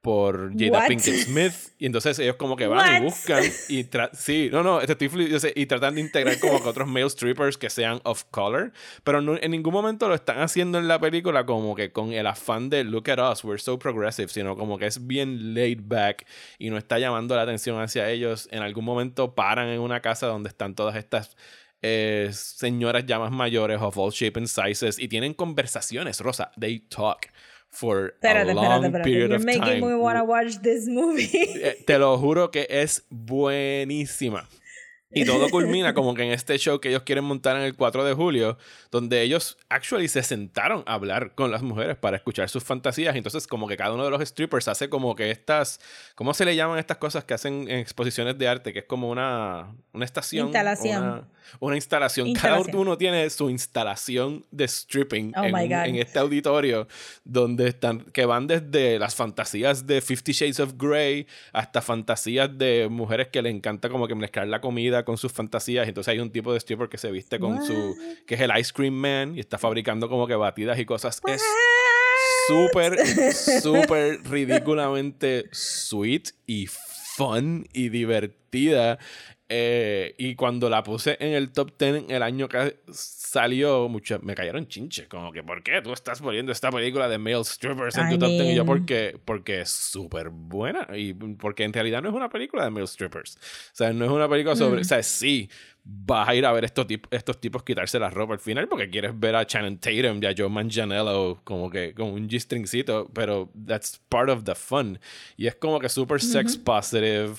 por 0.00 0.52
Jada 0.56 0.78
What? 0.78 0.86
Pinkett 0.88 1.24
Smith 1.24 1.52
y 1.76 1.86
entonces 1.86 2.18
ellos 2.20 2.36
como 2.36 2.54
que 2.56 2.68
van 2.68 3.02
y 3.02 3.04
buscan 3.04 3.42
y 3.68 3.84
sí, 4.12 4.48
no, 4.50 4.62
no, 4.62 4.80
este 4.80 4.92
estoy 4.92 5.08
fli- 5.08 5.28
yo 5.28 5.40
sé, 5.40 5.52
y 5.56 5.66
tratan 5.66 5.96
de 5.96 6.00
integrar 6.02 6.38
como 6.38 6.62
que 6.62 6.68
otros 6.68 6.86
male 6.88 7.10
strippers 7.10 7.58
que 7.58 7.68
sean 7.68 8.00
of 8.04 8.24
color, 8.30 8.72
pero 9.02 9.20
no- 9.20 9.36
en 9.40 9.50
ningún 9.50 9.72
momento 9.72 10.08
lo 10.08 10.14
están 10.14 10.38
haciendo 10.40 10.78
en 10.78 10.86
la 10.86 11.00
película 11.00 11.44
como 11.44 11.74
que 11.74 11.90
con 11.90 12.12
el 12.12 12.26
afán 12.28 12.70
de 12.70 12.84
look 12.84 13.10
at 13.10 13.18
us, 13.32 13.42
we're 13.42 13.58
so 13.60 13.78
progressive, 13.78 14.28
sino 14.28 14.56
como 14.56 14.78
que 14.78 14.86
es 14.86 15.06
bien 15.06 15.52
laid 15.54 15.80
back 15.82 16.26
y 16.58 16.70
no 16.70 16.78
está 16.78 16.98
llamando 17.00 17.34
la 17.34 17.42
atención 17.42 17.80
hacia 17.80 18.08
ellos. 18.08 18.48
En 18.52 18.62
algún 18.62 18.84
momento 18.84 19.34
paran 19.34 19.68
en 19.68 19.80
una 19.80 20.00
casa 20.00 20.26
donde 20.28 20.48
están 20.48 20.74
todas 20.76 20.94
estas 20.96 21.36
eh, 21.82 22.30
señoras 22.32 23.04
ya 23.06 23.18
más 23.18 23.30
mayores 23.32 23.80
of 23.80 23.96
all 23.98 24.10
shape 24.10 24.38
and 24.38 24.48
sizes 24.48 24.98
y 24.98 25.08
tienen 25.08 25.34
conversaciones, 25.34 26.20
Rosa, 26.20 26.50
they 26.58 26.78
talk 26.80 27.26
for 27.70 28.14
Espérate, 28.14 28.50
a 28.50 28.54
long 28.54 28.64
espérate, 28.64 28.86
espérate. 28.86 29.04
period 29.04 29.28
You're 29.30 29.36
of 29.36 29.44
making 29.44 29.62
time. 29.62 29.80
me 29.80 29.94
wanna 29.94 30.24
watch 30.24 30.58
this 30.62 30.86
movie. 30.88 31.28
Eh, 31.62 31.84
Te 31.86 31.98
lo 31.98 32.16
juro 32.18 32.50
que 32.50 32.66
es 32.70 33.04
buenísima. 33.10 34.48
Y 35.10 35.24
todo 35.24 35.48
culmina 35.48 35.94
como 35.94 36.12
que 36.12 36.22
en 36.22 36.32
este 36.32 36.58
show 36.58 36.80
que 36.80 36.90
ellos 36.90 37.02
quieren 37.02 37.24
montar 37.24 37.56
en 37.56 37.62
el 37.62 37.74
4 37.74 38.04
de 38.04 38.12
julio, 38.12 38.58
donde 38.90 39.22
ellos 39.22 39.56
actually 39.70 40.06
se 40.06 40.22
sentaron 40.22 40.82
a 40.86 40.92
hablar 40.92 41.34
con 41.34 41.50
las 41.50 41.62
mujeres 41.62 41.96
para 41.96 42.18
escuchar 42.18 42.50
sus 42.50 42.62
fantasías. 42.62 43.16
Entonces 43.16 43.46
como 43.46 43.66
que 43.68 43.78
cada 43.78 43.94
uno 43.94 44.04
de 44.04 44.10
los 44.10 44.20
strippers 44.20 44.68
hace 44.68 44.90
como 44.90 45.14
que 45.16 45.30
estas, 45.30 45.80
¿cómo 46.14 46.34
se 46.34 46.44
le 46.44 46.54
llaman 46.56 46.78
estas 46.78 46.98
cosas 46.98 47.24
que 47.24 47.32
hacen 47.32 47.70
en 47.70 47.78
exposiciones 47.78 48.36
de 48.36 48.48
arte? 48.48 48.74
Que 48.74 48.80
es 48.80 48.84
como 48.84 49.08
una, 49.08 49.74
una 49.94 50.04
estación. 50.04 50.48
Instalación. 50.48 51.02
Una, 51.02 51.28
una 51.60 51.76
instalación. 51.76 52.28
Instalación. 52.28 52.66
Cada 52.66 52.78
uno 52.78 52.98
tiene 52.98 53.28
su 53.30 53.50
instalación 53.50 54.44
de 54.50 54.66
stripping 54.66 55.32
Oh 55.36 55.44
en, 55.44 55.96
este 55.96 56.18
auditorio 56.18 56.86
donde 57.24 57.68
están, 57.68 58.00
que 58.12 58.24
van 58.24 58.46
desde 58.46 58.98
las 58.98 59.14
fantasías 59.14 59.86
de 59.86 60.00
Fifty 60.00 60.32
Shades 60.32 60.60
of 60.60 60.74
Grey 60.76 61.26
hasta 61.52 61.80
fantasías 61.80 62.56
de 62.56 62.88
mujeres 62.90 63.28
que 63.28 63.42
le 63.42 63.50
encanta 63.50 63.88
como 63.88 64.08
que 64.08 64.14
mezclar 64.14 64.48
la 64.48 64.60
comida 64.60 65.04
con 65.04 65.16
sus 65.16 65.32
fantasías. 65.32 65.88
Entonces 65.88 66.12
hay 66.12 66.20
un 66.20 66.30
tipo 66.30 66.52
de 66.52 66.58
stripper 66.58 66.88
que 66.88 66.98
se 66.98 67.10
viste 67.10 67.38
con 67.38 67.64
su, 67.64 67.94
que 68.26 68.34
es 68.34 68.40
el 68.40 68.50
Ice 68.58 68.72
Cream 68.72 68.94
Man 68.94 69.36
y 69.36 69.40
está 69.40 69.58
fabricando 69.58 70.08
como 70.08 70.26
que 70.26 70.34
batidas 70.34 70.78
y 70.78 70.84
cosas. 70.84 71.20
Es 71.26 71.42
súper, 72.48 72.98
súper 73.62 74.22
ridículamente 74.28 75.48
sweet 75.52 76.30
y 76.46 76.66
fun 77.16 77.66
y 77.72 77.88
divertida. 77.88 78.98
Eh, 79.50 80.14
y 80.18 80.34
cuando 80.34 80.68
la 80.68 80.82
puse 80.82 81.16
en 81.20 81.32
el 81.32 81.52
top 81.52 81.72
10 81.78 82.04
el 82.10 82.22
año 82.22 82.48
que 82.48 82.80
salió, 82.92 83.88
mucho, 83.88 84.18
me 84.22 84.34
cayeron 84.34 84.68
chinches. 84.68 85.08
Como 85.08 85.32
que, 85.32 85.42
¿por 85.42 85.62
qué 85.62 85.80
tú 85.80 85.92
estás 85.92 86.20
poniendo 86.20 86.52
esta 86.52 86.70
película 86.70 87.08
de 87.08 87.16
male 87.16 87.44
strippers 87.44 87.96
en 87.96 88.10
tu 88.10 88.18
top 88.18 88.28
10? 88.28 88.44
Y 88.44 88.54
yo, 88.54 88.66
porque, 88.66 89.18
porque 89.24 89.62
es 89.62 89.70
súper 89.70 90.28
buena. 90.28 90.86
Y 90.94 91.14
porque 91.14 91.64
en 91.64 91.72
realidad 91.72 92.02
no 92.02 92.10
es 92.10 92.14
una 92.14 92.28
película 92.28 92.64
de 92.64 92.70
male 92.70 92.86
strippers. 92.86 93.36
O 93.36 93.76
sea, 93.76 93.92
no 93.92 94.04
es 94.04 94.10
una 94.10 94.28
película 94.28 94.54
sobre. 94.54 94.82
O 94.82 94.84
sea, 94.84 95.02
sí, 95.02 95.48
vas 95.90 96.28
a 96.28 96.34
ir 96.34 96.44
a 96.44 96.52
ver 96.52 96.64
estos, 96.64 96.86
tip- 96.86 97.06
estos 97.10 97.40
tipos 97.40 97.62
quitarse 97.64 97.98
la 97.98 98.10
ropa 98.10 98.34
al 98.34 98.40
final 98.40 98.68
porque 98.68 98.90
quieres 98.90 99.18
ver 99.18 99.34
a 99.36 99.46
Channing 99.46 99.78
Tatum 99.78 100.22
y 100.22 100.26
a 100.26 100.34
Joe 100.36 100.50
Manganiello 100.50 101.40
como 101.44 101.70
que 101.70 101.94
con 101.94 102.08
un 102.10 102.28
G-stringcito, 102.28 103.10
pero 103.14 103.50
that's 103.66 103.98
part 104.10 104.28
of 104.28 104.44
the 104.44 104.54
fun. 104.54 104.98
Y 105.38 105.46
es 105.46 105.54
como 105.54 105.78
que 105.80 105.88
super 105.88 106.20
sex 106.20 106.56
positive. 106.58 107.34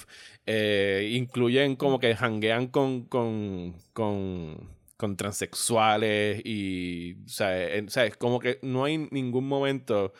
eh, 0.47 1.11
incluyen 1.13 1.75
como 1.75 1.99
que 1.99 2.15
hanguean 2.15 2.67
con, 2.67 3.03
con, 3.03 3.75
con, 3.93 4.67
con 4.97 5.15
transexuales 5.15 6.41
y, 6.43 7.17
o 7.25 7.29
sea, 7.29 7.75
en- 7.75 7.87
o 7.87 7.89
sea, 7.91 8.05
es 8.05 8.17
como 8.17 8.39
que 8.39 8.57
no 8.63 8.83
hay 8.83 8.97
ningún 9.11 9.47
momento... 9.47 10.11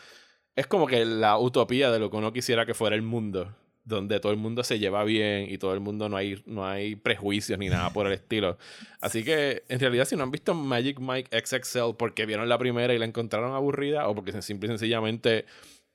Es 0.55 0.67
como 0.67 0.86
que 0.88 1.05
la 1.05 1.39
utopía 1.39 1.89
de 1.89 1.99
lo 1.99 2.11
que 2.11 2.17
uno 2.17 2.32
quisiera 2.34 2.65
que 2.65 2.73
fuera 2.73 2.95
el 2.95 3.01
mundo 3.01 3.55
donde 3.89 4.19
todo 4.19 4.31
el 4.31 4.37
mundo 4.37 4.63
se 4.63 4.79
lleva 4.79 5.03
bien 5.03 5.49
y 5.49 5.57
todo 5.57 5.73
el 5.73 5.81
mundo 5.81 6.07
no 6.07 6.15
hay, 6.15 6.41
no 6.45 6.65
hay 6.65 6.95
prejuicios 6.95 7.59
ni 7.59 7.67
nada 7.67 7.91
por 7.91 8.07
el 8.07 8.13
estilo. 8.13 8.57
Así 9.01 9.23
que, 9.23 9.63
en 9.67 9.79
realidad, 9.79 10.05
si 10.05 10.15
no 10.15 10.23
han 10.23 10.31
visto 10.31 10.53
Magic 10.53 10.99
Mike 10.99 11.37
XXL 11.37 11.95
porque 11.97 12.25
vieron 12.25 12.47
la 12.47 12.57
primera 12.57 12.93
y 12.93 12.99
la 12.99 13.05
encontraron 13.05 13.53
aburrida 13.53 14.07
o 14.07 14.15
porque 14.15 14.41
simple 14.41 14.67
y 14.67 14.69
sencillamente, 14.69 15.45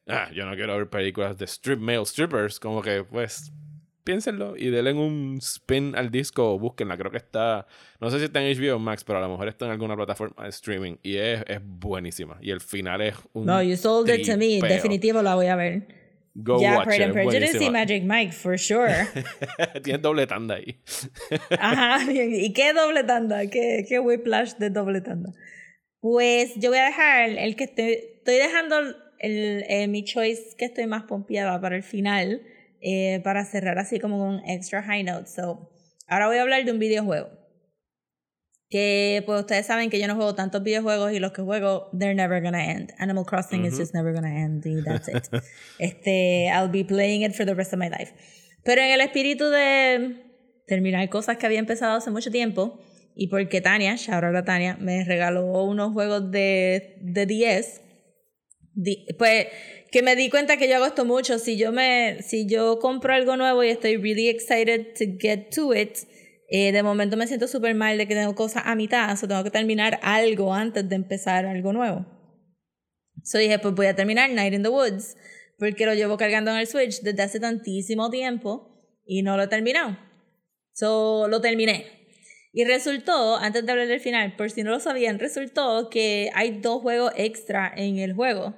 ah, 0.07 0.29
yo 0.35 0.45
no 0.45 0.55
quiero 0.55 0.77
ver 0.77 0.91
películas 0.91 1.39
de 1.39 1.47
strip 1.47 1.79
male 1.79 2.05
strippers, 2.05 2.61
como 2.61 2.83
que, 2.83 3.05
pues, 3.05 3.53
piénsenlo 4.05 4.55
y 4.57 4.69
denle 4.69 4.93
un 4.93 5.39
spin 5.41 5.97
al 5.97 6.11
disco 6.11 6.55
o 6.55 6.59
búsquenla. 6.59 6.97
Creo 6.97 7.11
que 7.11 7.17
está, 7.17 7.67
no 8.01 8.11
sé 8.11 8.19
si 8.19 8.25
está 8.27 8.45
en 8.45 8.55
HBO 8.57 8.79
Max, 8.79 9.03
pero 9.03 9.19
a 9.19 9.23
lo 9.23 9.31
mejor 9.31 9.49
está 9.49 9.65
en 9.65 9.73
alguna 9.73 9.97
plataforma 9.97 10.45
de 10.45 10.51
streaming 10.51 10.97
y 11.03 11.17
es, 11.17 11.43
es 11.47 11.61
buenísima. 11.63 12.37
Y 12.41 12.51
el 12.51 12.61
final 12.61 13.01
es 13.01 13.15
un. 13.33 13.47
No, 13.47 13.63
you 13.63 13.77
sold 13.77 14.09
it 14.11 14.27
to 14.27 14.37
me. 14.37 14.61
Definitivo 14.61 15.23
la 15.23 15.35
voy 15.35 15.47
a 15.47 15.57
ver. 15.57 16.04
Go 16.37 16.61
ya, 16.61 16.77
watch 16.79 16.87
Pride 16.87 17.01
it, 17.01 17.05
and 17.05 17.13
Prejudice 17.13 17.61
y. 17.61 17.71
Magic 17.71 18.03
Mike, 18.03 18.33
for 18.33 18.59
sure. 18.59 19.07
Tienes 19.83 20.03
doble 20.03 20.27
tanda 20.27 20.57
ahí. 20.57 20.81
Ajá, 21.51 22.01
¿y 22.13 22.53
qué 22.53 22.73
doble 22.73 23.05
tanda? 23.05 23.47
¿Qué, 23.47 23.85
qué 23.89 24.01
whiplash 24.01 24.55
de 24.55 24.71
doble 24.71 25.01
tanda? 25.01 25.31
Pues 26.01 26.55
yo 26.57 26.71
voy 26.71 26.81
a 26.81 26.87
dejar 26.87 27.31
el 27.31 27.55
que 27.55 27.65
estoy, 27.65 27.93
estoy 28.19 28.35
dejando 28.35 28.81
el, 29.21 29.65
eh, 29.69 29.87
mi 29.87 30.03
choice 30.03 30.57
que 30.59 30.65
estoy 30.65 30.87
más 30.87 31.05
pompeada 31.05 31.61
para 31.61 31.77
el 31.77 31.85
final, 31.85 32.43
eh, 32.81 33.21
para 33.23 33.45
cerrar 33.45 33.79
así 33.79 34.01
como 34.01 34.19
con 34.19 34.35
un 34.35 34.49
extra 34.49 34.83
high 34.83 35.05
note. 35.05 35.29
So, 35.29 35.71
ahora 36.09 36.27
voy 36.27 36.39
a 36.39 36.43
hablar 36.43 36.65
de 36.65 36.73
un 36.73 36.81
videojuego. 36.81 37.44
Que 38.75 39.23
pues 39.25 39.39
ustedes 39.43 39.67
saben 39.67 39.89
que 39.89 40.01
yo 40.01 40.09
no 40.09 40.17
juego 40.17 40.35
tantos 40.35 40.61
videojuegos 40.65 41.13
y 41.13 41.21
los 41.21 41.31
que 41.31 41.43
juego, 41.43 41.89
they're 41.97 42.13
never 42.13 42.43
gonna 42.43 42.73
end. 42.73 42.93
Animal 42.99 43.25
Crossing 43.25 43.65
is 43.65 43.79
just 43.79 43.95
never 43.95 44.13
gonna 44.13 44.35
end 44.45 44.67
y 44.67 44.83
that's 44.83 45.07
it. 45.07 45.29
este, 45.79 46.49
I'll 46.53 46.69
be 46.69 46.83
playing 46.83 47.23
it 47.23 47.35
for 47.37 47.47
the 47.47 47.55
rest 47.55 47.73
of 47.73 47.79
my 47.79 47.89
life. 47.89 48.13
Pero 48.65 48.83
en 48.83 48.91
el 48.91 49.01
espíritu 49.01 49.49
de 49.49 50.17
terminar 50.67 51.09
cosas 51.09 51.37
que 51.37 51.47
había 51.47 51.61
empezado 51.61 51.95
hace 51.99 52.11
mucho 52.11 52.33
tiempo 52.33 52.81
y 53.15 53.29
porque 53.29 53.61
Tania, 53.61 53.95
shout 53.95 54.25
out 54.25 54.35
a 54.35 54.43
Tania, 54.45 54.77
me 54.81 55.05
regaló 55.05 55.63
unos 55.63 55.93
juegos 55.93 56.33
de, 56.33 56.97
de 57.01 57.27
10, 57.27 57.81
di- 58.75 59.07
pues 59.17 59.47
que 59.93 60.03
me 60.03 60.17
di 60.17 60.31
cuenta 60.31 60.57
que 60.57 60.69
yo 60.69 60.75
hago 60.75 60.87
esto 60.87 61.05
mucho. 61.05 61.39
Si 61.39 61.57
yo, 61.57 61.71
me, 61.71 62.23
si 62.23 62.49
yo 62.49 62.81
compro 62.81 63.15
algo 63.15 63.37
nuevo 63.37 63.63
y 63.63 63.69
estoy 63.69 63.99
really 63.99 64.29
excited 64.29 64.95
to 64.99 65.05
get 65.21 65.51
to 65.55 65.73
it, 65.73 65.97
eh, 66.49 66.73
de 66.73 66.83
momento 66.83 67.17
me 67.17 67.27
siento 67.27 67.49
súper 67.49 67.75
mal 67.75 67.97
de 67.99 68.07
que 68.07 68.15
tengo 68.15 68.35
cosas 68.35 68.63
a 68.67 68.75
mitad, 68.75 69.13
o 69.23 69.29
tengo 69.29 69.45
que 69.45 69.51
terminar 69.51 69.99
algo 70.03 70.53
antes 70.55 70.89
de 70.89 70.97
empezar 70.97 71.47
algo 71.47 71.73
nuevo. 71.73 72.07
So 73.23 73.39
dije, 73.39 73.59
pues 73.59 73.75
voy 73.75 73.87
a 73.87 73.95
terminar 73.97 74.31
Night 74.31 74.53
in 74.53 74.63
the 74.63 74.69
Woods, 74.69 75.17
porque 75.59 75.87
lo 75.87 75.95
llevo 75.95 76.17
cargando 76.17 76.51
en 76.51 76.59
el 76.59 76.67
Switch 76.67 77.01
desde 77.01 77.23
hace 77.23 77.41
tantísimo 77.41 78.11
tiempo 78.11 78.71
y 79.07 79.23
no 79.23 79.37
lo 79.37 79.45
he 79.45 79.49
terminado. 79.49 79.97
So 80.73 81.29
lo 81.29 81.41
terminé. 81.41 81.87
Y 82.53 82.65
resultó, 82.65 83.37
antes 83.37 83.65
de 83.65 83.73
hablar 83.73 83.89
del 83.89 84.01
final, 84.01 84.37
por 84.37 84.51
si 84.51 84.63
no 84.63 84.71
lo 84.71 84.81
sabían, 84.81 85.19
resultó 85.19 85.89
que 85.91 86.31
hay 86.35 86.61
dos 86.61 86.83
juegos 86.83 87.13
extra 87.17 87.73
en 87.75 87.99
el 87.99 88.13
juego 88.15 88.55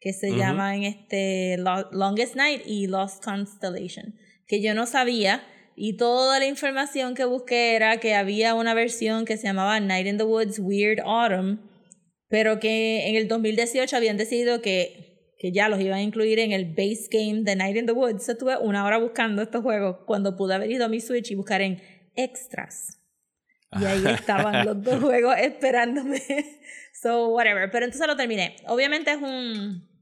que 0.00 0.12
se 0.12 0.30
Ujú. 0.30 0.38
llaman 0.38 0.82
este 0.84 1.56
Lo- 1.58 1.90
Longest 1.92 2.36
Night 2.36 2.62
y 2.66 2.86
Lost 2.86 3.22
Constellation, 3.24 4.14
que 4.46 4.62
yo 4.62 4.74
no 4.74 4.86
sabía 4.86 5.42
Y 5.76 5.96
toda 5.96 6.38
la 6.38 6.46
información 6.46 7.14
que 7.14 7.24
busqué 7.24 7.74
era 7.74 7.98
que 7.98 8.14
había 8.14 8.54
una 8.54 8.74
versión 8.74 9.24
que 9.24 9.36
se 9.36 9.46
llamaba 9.46 9.80
Night 9.80 10.06
in 10.06 10.18
the 10.18 10.24
Woods 10.24 10.58
Weird 10.58 11.00
Autumn, 11.04 11.60
pero 12.28 12.60
que 12.60 13.08
en 13.08 13.16
el 13.16 13.28
2018 13.28 13.96
habían 13.96 14.16
decidido 14.16 14.62
que, 14.62 15.34
que 15.38 15.52
ya 15.52 15.68
los 15.68 15.80
iban 15.80 15.98
a 15.98 16.02
incluir 16.02 16.38
en 16.38 16.52
el 16.52 16.66
base 16.66 17.08
game 17.10 17.42
de 17.42 17.56
Night 17.56 17.76
in 17.76 17.86
the 17.86 17.92
Woods. 17.92 18.28
Estuve 18.28 18.56
una 18.58 18.84
hora 18.84 18.98
buscando 18.98 19.42
estos 19.42 19.62
juegos 19.62 19.98
cuando 20.06 20.36
pude 20.36 20.54
haber 20.54 20.70
ido 20.70 20.84
a 20.84 20.88
mi 20.88 21.00
Switch 21.00 21.30
y 21.30 21.34
buscar 21.34 21.60
en 21.60 21.82
extras. 22.14 23.00
Y 23.80 23.84
ahí 23.84 24.04
estaban 24.14 24.64
los 24.64 24.82
dos 24.82 25.02
juegos 25.02 25.34
esperándome. 25.38 26.22
so, 27.02 27.28
whatever. 27.28 27.70
Pero 27.70 27.84
entonces 27.84 28.06
lo 28.06 28.16
terminé. 28.16 28.56
Obviamente 28.66 29.10
es 29.10 29.18
un. 29.18 29.93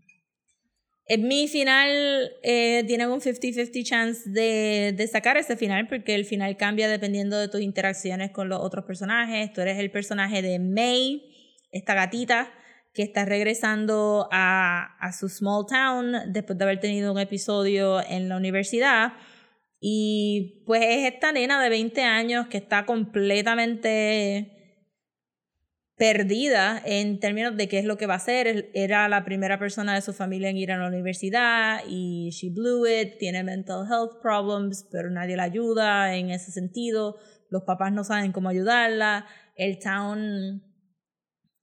En 1.13 1.29
mi 1.29 1.47
final 1.47 1.91
eh, 2.43 2.85
tienen 2.87 3.11
un 3.11 3.21
50-50 3.21 3.85
chance 3.85 4.31
de, 4.31 4.95
de 4.97 5.07
sacar 5.07 5.37
ese 5.37 5.59
final, 5.59 5.87
porque 5.87 6.15
el 6.15 6.25
final 6.25 6.57
cambia 6.57 6.89
dependiendo 6.89 7.37
de 7.37 7.49
tus 7.49 7.61
interacciones 7.61 8.31
con 8.31 8.49
los 8.49 8.61
otros 8.63 8.87
personajes. 8.87 9.53
Tú 9.53 9.61
eres 9.61 9.79
el 9.79 9.91
personaje 9.91 10.41
de 10.41 10.59
May, 10.59 11.23
esta 11.71 11.93
gatita 11.93 12.51
que 12.95 13.03
está 13.03 13.27
regresando 13.27 14.27
a 14.33 15.13
su 15.13 15.29
small 15.29 15.67
town 15.69 16.33
después 16.33 16.57
de 16.59 16.65
haber 16.65 16.81
tenido 16.81 17.13
un 17.13 17.19
episodio 17.19 18.01
en 18.01 18.31
la 18.31 18.39
universidad. 18.39 19.13
Y 19.81 20.63
pues 20.65 20.81
es 20.83 21.13
esta 21.13 21.31
nena 21.31 21.63
de 21.63 21.69
20 21.69 22.05
años 22.05 22.47
que 22.47 22.57
está 22.57 22.87
completamente 22.87 24.52
perdida 26.03 26.83
en 26.85 27.21
términos 27.21 27.57
de 27.57 27.69
qué 27.69 27.79
es 27.79 27.85
lo 27.85 27.97
que 27.97 28.07
va 28.07 28.15
a 28.15 28.17
hacer. 28.17 28.73
Era 28.75 29.09
la 29.09 29.25
primera 29.25 29.61
persona 29.61 29.95
de 29.95 30.03
su 30.03 30.13
familia 30.13 30.51
en 30.51 30.57
ir 30.57 30.73
a 30.73 30.77
la 30.77 30.89
universidad 30.89 31.83
y 31.87 32.31
she 32.33 32.51
blew 32.51 32.89
it, 32.89 33.19
tiene 33.19 33.45
mental 33.45 33.87
health 33.89 34.21
problems, 34.21 34.85
pero 34.91 35.11
nadie 35.11 35.37
la 35.37 35.45
ayuda 35.45 36.17
en 36.17 36.31
ese 36.31 36.51
sentido. 36.51 37.19
Los 37.51 37.63
papás 37.63 37.93
no 37.93 38.03
saben 38.03 38.33
cómo 38.33 38.49
ayudarla. 38.49 39.27
El 39.55 39.79
town 39.79 40.65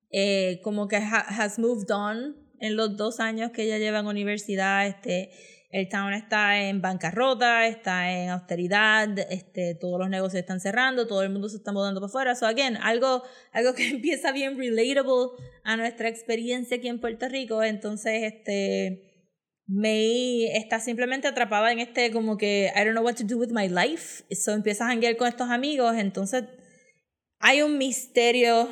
eh, 0.10 0.62
como 0.64 0.88
que 0.88 0.96
ha, 0.96 1.20
has 1.20 1.60
moved 1.60 1.92
on 1.92 2.38
en 2.62 2.78
los 2.78 2.96
dos 2.96 3.20
años 3.20 3.52
que 3.52 3.64
ella 3.64 3.78
lleva 3.78 4.00
en 4.00 4.08
universidad. 4.08 4.88
Este, 4.88 5.32
el 5.72 5.88
town 5.88 6.14
está 6.14 6.62
en 6.62 6.82
bancarrota, 6.82 7.68
está 7.68 8.12
en 8.12 8.30
austeridad, 8.30 9.08
este, 9.30 9.76
todos 9.76 10.00
los 10.00 10.10
negocios 10.10 10.40
están 10.40 10.60
cerrando, 10.60 11.06
todo 11.06 11.22
el 11.22 11.30
mundo 11.30 11.48
se 11.48 11.58
está 11.58 11.72
mudando 11.72 12.00
para 12.02 12.10
afuera. 12.10 12.36
So, 12.36 12.48
again, 12.48 12.76
algo, 12.78 13.24
algo 13.52 13.76
que 13.76 13.88
empieza 13.90 14.32
bien 14.32 14.58
relatable 14.58 15.38
a 15.64 15.78
nuestra 15.78 16.10
experiencia 16.10 16.78
aquí 16.78 16.88
en 16.88 17.00
Puerto 17.00 17.30
Rico. 17.30 17.62
Entonces, 17.62 18.24
este, 18.24 19.10
May 19.68 20.48
está 20.48 20.80
simplemente 20.80 21.28
atrapada 21.28 21.72
en 21.72 21.78
este 21.78 22.12
como 22.12 22.38
que 22.38 22.72
I 22.76 22.80
don't 22.80 22.94
know 22.94 23.04
what 23.04 23.18
to 23.18 23.24
do 23.24 23.38
with 23.38 23.52
my 23.52 23.70
life. 23.70 24.24
So 24.34 24.54
empieza 24.54 24.86
a 24.86 24.88
janguear 24.88 25.16
con 25.18 25.28
estos 25.28 25.52
amigos. 25.52 25.96
Entonces, 25.96 26.46
hay 27.38 27.62
un 27.62 27.78
misterio 27.78 28.68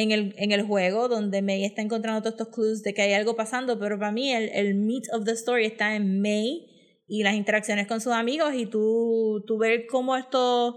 en 0.00 0.12
el, 0.12 0.34
en 0.38 0.52
el 0.52 0.62
juego 0.62 1.08
donde 1.08 1.42
May 1.42 1.64
está 1.64 1.82
encontrando 1.82 2.20
todos 2.20 2.34
estos 2.34 2.54
clues 2.54 2.84
de 2.84 2.94
que 2.94 3.02
hay 3.02 3.14
algo 3.14 3.34
pasando, 3.34 3.80
pero 3.80 3.98
para 3.98 4.12
mí 4.12 4.32
el, 4.32 4.48
el 4.50 4.76
meat 4.76 5.02
of 5.12 5.24
the 5.24 5.32
story 5.32 5.66
está 5.66 5.96
en 5.96 6.22
May 6.22 6.66
y 7.08 7.24
las 7.24 7.34
interacciones 7.34 7.88
con 7.88 8.00
sus 8.00 8.12
amigos 8.12 8.54
y 8.54 8.66
tú, 8.66 9.42
tú 9.44 9.58
ver 9.58 9.86
cómo 9.90 10.16
estos 10.16 10.76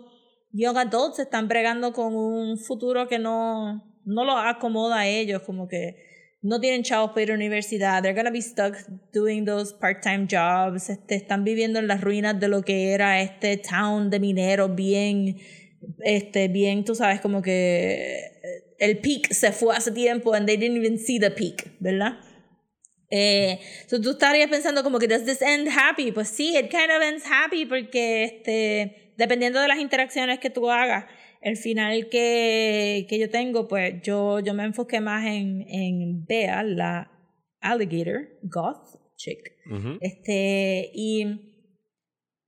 young 0.53 0.75
adults 0.75 1.19
están 1.19 1.47
bregando 1.47 1.93
con 1.93 2.15
un 2.15 2.57
futuro 2.57 3.07
que 3.07 3.19
no, 3.19 4.01
no 4.05 4.25
los 4.25 4.37
acomoda 4.39 5.01
a 5.01 5.07
ellos, 5.07 5.43
como 5.43 5.67
que 5.67 5.97
no 6.41 6.59
tienen 6.59 6.81
chavos 6.81 7.11
para 7.11 7.21
ir 7.21 7.29
a 7.29 7.33
la 7.33 7.37
universidad, 7.37 8.01
they're 8.01 8.15
gonna 8.15 8.31
be 8.31 8.41
stuck 8.41 8.75
doing 9.13 9.45
those 9.45 9.71
part-time 9.79 10.25
jobs, 10.27 10.89
este, 10.89 11.13
están 11.13 11.43
viviendo 11.43 11.77
en 11.77 11.85
las 11.85 12.01
ruinas 12.01 12.39
de 12.39 12.47
lo 12.47 12.63
que 12.63 12.93
era 12.93 13.21
este 13.21 13.57
town 13.57 14.09
de 14.09 14.19
mineros 14.19 14.73
bien, 14.73 15.37
este, 15.99 16.47
bien, 16.47 16.83
tú 16.83 16.95
sabes, 16.95 17.21
como 17.21 17.43
que 17.43 18.30
el 18.81 18.97
peak 18.97 19.31
se 19.31 19.51
fue 19.51 19.75
hace 19.75 19.91
tiempo 19.91 20.33
and 20.33 20.47
they 20.47 20.57
didn't 20.57 20.75
even 20.75 20.97
see 20.97 21.19
the 21.19 21.29
peak, 21.29 21.71
¿verdad? 21.79 22.17
Eh, 23.11 23.59
so 23.87 24.01
tú 24.01 24.11
estarías 24.11 24.49
pensando 24.49 24.83
como 24.83 24.97
que 24.97 25.07
does 25.07 25.23
this 25.23 25.41
end 25.41 25.67
happy? 25.67 26.11
Pues 26.11 26.29
sí, 26.29 26.57
it 26.57 26.71
kind 26.71 26.89
of 26.89 27.03
ends 27.03 27.23
happy 27.29 27.65
porque 27.65 28.23
este, 28.23 29.13
dependiendo 29.17 29.59
de 29.61 29.67
las 29.67 29.77
interacciones 29.77 30.39
que 30.39 30.49
tú 30.49 30.71
hagas, 30.71 31.05
el 31.41 31.57
final 31.57 32.09
que, 32.09 33.05
que 33.07 33.19
yo 33.19 33.29
tengo, 33.29 33.67
pues 33.67 34.01
yo, 34.01 34.39
yo 34.39 34.53
me 34.55 34.63
enfoqué 34.63 34.99
más 34.99 35.27
en, 35.27 35.61
en 35.69 36.25
Bea, 36.25 36.63
la 36.63 37.11
alligator, 37.59 38.29
goth 38.41 38.99
chick. 39.15 39.51
Este, 39.99 40.89
y 40.95 41.25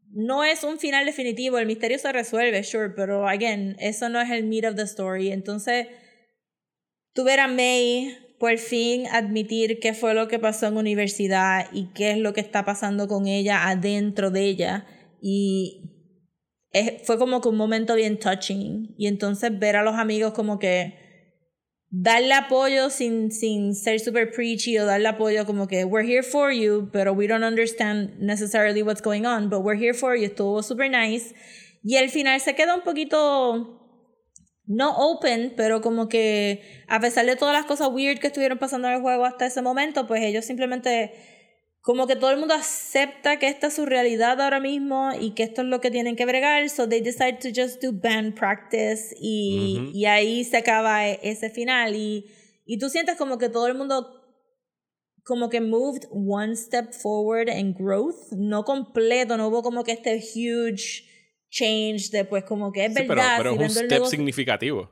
no 0.10 0.44
es 0.44 0.64
un 0.64 0.80
final 0.80 1.06
definitivo, 1.06 1.60
el 1.60 1.68
misterio 1.68 2.00
se 2.00 2.12
resuelve, 2.12 2.64
sure, 2.64 2.90
pero 2.96 3.28
again, 3.28 3.76
eso 3.80 4.10
no 4.10 4.20
es 4.20 4.32
el 4.32 4.46
meat 4.46 4.66
of 4.66 4.76
the 4.76 4.84
story. 4.84 5.32
Entonces, 5.32 5.88
tú 7.14 7.26
a 7.28 7.48
May 7.48 8.18
por 8.40 8.58
fin 8.58 9.08
admitir 9.08 9.80
qué 9.80 9.94
fue 9.94 10.14
lo 10.14 10.28
que 10.28 10.40
pasó 10.40 10.68
en 10.68 10.78
universidad 10.78 11.70
y 11.72 11.86
qué 11.94 12.12
es 12.12 12.18
lo 12.18 12.34
que 12.34 12.42
está 12.42 12.66
pasando 12.66 13.08
con 13.08 13.28
ella 13.28 13.70
adentro 13.70 14.32
de 14.32 14.42
ella. 14.44 14.86
Y 15.22 15.92
fue 17.06 17.18
como 17.18 17.40
que 17.40 17.50
un 17.50 17.56
momento 17.56 17.96
bien 17.96 18.20
touching. 18.20 18.96
Y 18.98 19.08
entonces 19.08 19.58
ver 19.58 19.78
a 19.78 19.84
los 19.84 19.96
amigos 19.96 20.34
como 20.34 20.60
que 20.60 20.96
darle 21.90 22.34
apoyo 22.34 22.90
sin, 22.90 23.32
sin 23.32 23.76
ser 23.76 24.00
super 24.00 24.32
preachy 24.32 24.78
o 24.80 24.86
darle 24.86 25.08
apoyo 25.08 25.46
como 25.46 25.68
que 25.68 25.86
we're 25.86 26.06
here 26.06 26.24
for 26.24 26.52
you, 26.52 26.90
pero 26.92 27.14
we 27.14 27.28
don't 27.28 27.46
understand 27.46 28.20
necessarily 28.20 28.82
what's 28.82 29.02
going 29.02 29.26
on, 29.26 29.50
but 29.50 29.62
we're 29.62 29.80
here 29.80 29.94
for 29.94 30.18
you. 30.18 30.26
Estuvo 30.26 30.64
super 30.64 30.90
nice. 30.90 31.34
Y 31.84 31.98
al 31.98 32.10
final 32.10 32.40
se 32.42 32.56
queda 32.56 32.76
un 32.76 32.82
poquito 32.82 33.83
no 34.66 34.96
open, 34.98 35.54
pero 35.58 35.82
como 35.82 36.08
que 36.08 36.62
a 36.88 37.00
pesar 37.00 37.26
de 37.26 37.36
todas 37.36 37.54
las 37.54 37.66
cosas 37.66 37.90
weird 37.92 38.20
que 38.20 38.28
estuvieron 38.28 38.60
pasando 38.60 38.88
en 38.88 38.96
el 38.96 39.02
juego 39.02 39.26
hasta 39.26 39.46
ese 39.46 39.62
momento, 39.62 40.08
pues 40.08 40.24
ellos 40.24 40.46
simplemente 40.46 41.14
como 41.82 42.08
que 42.08 42.16
todo 42.16 42.32
el 42.32 42.38
mundo 42.38 42.54
acepta 42.54 43.40
que 43.40 43.50
esta 43.50 43.68
es 43.68 43.74
su 43.74 43.86
realidad 43.86 44.40
ahora 44.40 44.62
mismo 44.62 45.12
y 45.20 45.32
que 45.32 45.44
esto 45.44 45.64
es 45.64 45.68
lo 45.68 45.82
que 45.82 45.92
tienen 45.92 46.16
que 46.16 46.26
bregar, 46.26 46.70
so 46.70 46.88
they 46.88 47.02
decide 47.02 47.40
to 47.42 47.50
just 47.54 47.84
do 47.84 47.92
band 47.92 48.36
practice 48.40 49.14
y, 49.20 49.92
y 49.94 50.06
ahí 50.06 50.46
se 50.46 50.58
acaba 50.58 51.10
e, 51.10 51.20
ese 51.24 51.50
final. 51.50 51.94
Y, 51.94 52.26
y 52.66 52.78
tú 52.78 52.88
sientes 52.90 53.18
como 53.18 53.38
que 53.38 53.50
todo 53.50 53.68
el 53.68 53.76
mundo 53.76 54.22
como 55.26 55.50
que 55.50 55.60
moved 55.60 56.06
one 56.12 56.56
step 56.56 56.94
forward 56.94 57.50
en 57.50 57.74
growth, 57.74 58.32
no 58.32 58.64
completo, 58.64 59.36
no 59.36 59.50
hubo 59.50 59.62
como 59.62 59.84
que 59.84 59.92
este 59.92 60.18
huge 60.18 61.04
change 61.54 62.10
después 62.10 62.44
como 62.44 62.72
que 62.72 62.86
es 62.86 62.94
verdad. 62.94 63.38
Pero, 63.38 63.56
pero 63.56 63.66
es 63.66 63.78
un 63.78 63.86
step 63.86 64.06
significativo. 64.06 64.92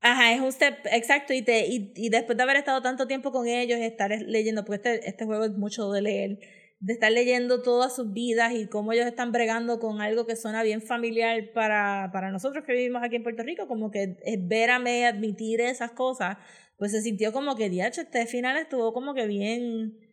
Ajá, 0.00 0.34
es 0.34 0.40
un 0.40 0.52
step, 0.52 0.86
exacto, 0.92 1.32
y, 1.32 1.40
te, 1.40 1.66
y, 1.66 1.92
y, 1.96 2.10
después 2.10 2.36
de 2.36 2.42
haber 2.42 2.56
estado 2.56 2.82
tanto 2.82 3.06
tiempo 3.06 3.32
con 3.32 3.46
ellos, 3.48 3.78
estar 3.78 4.10
leyendo, 4.10 4.62
porque 4.62 4.76
este, 4.76 5.08
este 5.08 5.24
juego 5.24 5.44
es 5.44 5.52
mucho 5.52 5.90
de 5.92 6.02
leer, 6.02 6.38
de 6.80 6.92
estar 6.92 7.10
leyendo 7.10 7.62
todas 7.62 7.96
sus 7.96 8.12
vidas 8.12 8.52
y 8.52 8.66
cómo 8.66 8.92
ellos 8.92 9.06
están 9.06 9.32
bregando 9.32 9.78
con 9.78 10.02
algo 10.02 10.26
que 10.26 10.36
suena 10.36 10.62
bien 10.62 10.82
familiar 10.82 11.52
para, 11.54 12.10
para 12.12 12.30
nosotros 12.30 12.64
que 12.66 12.74
vivimos 12.74 13.02
aquí 13.02 13.16
en 13.16 13.22
Puerto 13.22 13.44
Rico, 13.44 13.66
como 13.66 13.90
que 13.90 14.18
es 14.22 14.46
ver 14.46 14.72
a 14.72 14.78
May 14.78 15.04
admitir 15.04 15.62
esas 15.62 15.92
cosas, 15.92 16.36
pues 16.76 16.92
se 16.92 17.00
sintió 17.00 17.32
como 17.32 17.56
que, 17.56 17.70
diacho, 17.70 18.02
este 18.02 18.26
final 18.26 18.58
estuvo 18.58 18.92
como 18.92 19.14
que 19.14 19.26
bien 19.26 20.03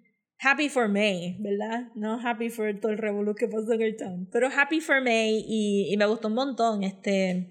happy 0.41 0.69
for 0.69 0.89
May, 0.89 1.37
¿verdad? 1.39 1.89
No 1.95 2.19
happy 2.19 2.49
for 2.49 2.73
todo 2.79 2.91
el 2.91 2.97
revolú 2.97 3.35
que 3.35 3.47
pasó 3.47 3.73
en 3.73 3.81
el 3.81 3.95
town. 3.95 4.27
Pero 4.31 4.49
happy 4.49 4.81
for 4.81 5.01
May 5.01 5.45
y, 5.47 5.93
y, 5.93 5.97
me 5.97 6.05
gustó 6.05 6.27
un 6.27 6.33
montón. 6.33 6.83
Este, 6.83 7.49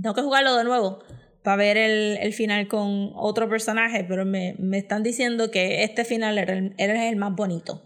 tengo 0.00 0.14
que 0.14 0.22
jugarlo 0.22 0.54
de 0.56 0.64
nuevo 0.64 1.02
para 1.42 1.56
ver 1.56 1.76
el, 1.76 2.18
el 2.18 2.32
final 2.34 2.68
con 2.68 3.10
otro 3.14 3.48
personaje, 3.48 4.04
pero 4.04 4.26
me, 4.26 4.54
me, 4.58 4.78
están 4.78 5.02
diciendo 5.02 5.50
que 5.50 5.82
este 5.82 6.04
final 6.04 6.36
era 6.38 6.52
el, 6.52 6.74
era 6.76 7.08
el 7.08 7.16
más 7.16 7.34
bonito. 7.34 7.82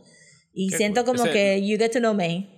Y 0.53 0.70
Qué 0.70 0.76
siento 0.76 1.05
cool. 1.05 1.16
como 1.16 1.28
ese, 1.28 1.32
que 1.32 1.66
you 1.66 1.78
get 1.78 1.93
to 1.93 2.01
know 2.01 2.14
May. 2.14 2.49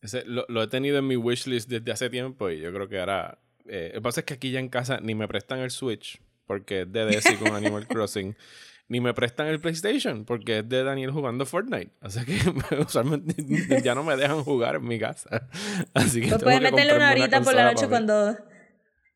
Ese, 0.00 0.24
lo, 0.24 0.44
lo, 0.48 0.62
he 0.62 0.68
tenido 0.68 0.98
en 0.98 1.06
mi 1.06 1.16
wishlist 1.16 1.68
desde 1.68 1.90
hace 1.90 2.10
tiempo 2.10 2.50
y 2.50 2.60
yo 2.60 2.72
creo 2.72 2.88
que 2.88 3.00
ahora... 3.00 3.38
Eh, 3.66 3.90
lo 3.94 4.00
que 4.00 4.02
pasa 4.02 4.20
es 4.20 4.26
que 4.26 4.34
aquí 4.34 4.50
ya 4.50 4.58
en 4.58 4.68
casa 4.68 4.98
ni 5.00 5.14
me 5.14 5.28
prestan 5.28 5.60
el 5.60 5.70
Switch 5.70 6.20
porque 6.46 6.82
es 6.82 6.92
de 6.92 7.38
con 7.38 7.54
Animal 7.54 7.86
Crossing 7.86 8.34
ni 8.92 9.00
me 9.00 9.14
prestan 9.14 9.46
el 9.46 9.58
PlayStation 9.58 10.26
porque 10.26 10.58
es 10.58 10.68
de 10.68 10.84
Daniel 10.84 11.12
jugando 11.12 11.46
Fortnite. 11.46 11.92
Así 12.02 12.20
que 12.26 12.36
usualmente 12.86 13.34
ya 13.82 13.94
no 13.94 14.04
me 14.04 14.16
dejan 14.16 14.44
jugar 14.44 14.76
en 14.76 14.84
mi 14.84 14.98
casa. 14.98 15.48
Así 15.94 16.20
que 16.20 16.28
pues 16.28 16.42
puedes 16.42 16.60
meterle 16.60 16.94
una 16.94 17.10
horita 17.10 17.40
por 17.40 17.54
la 17.54 17.72
noche 17.72 17.88
cuando, 17.88 18.36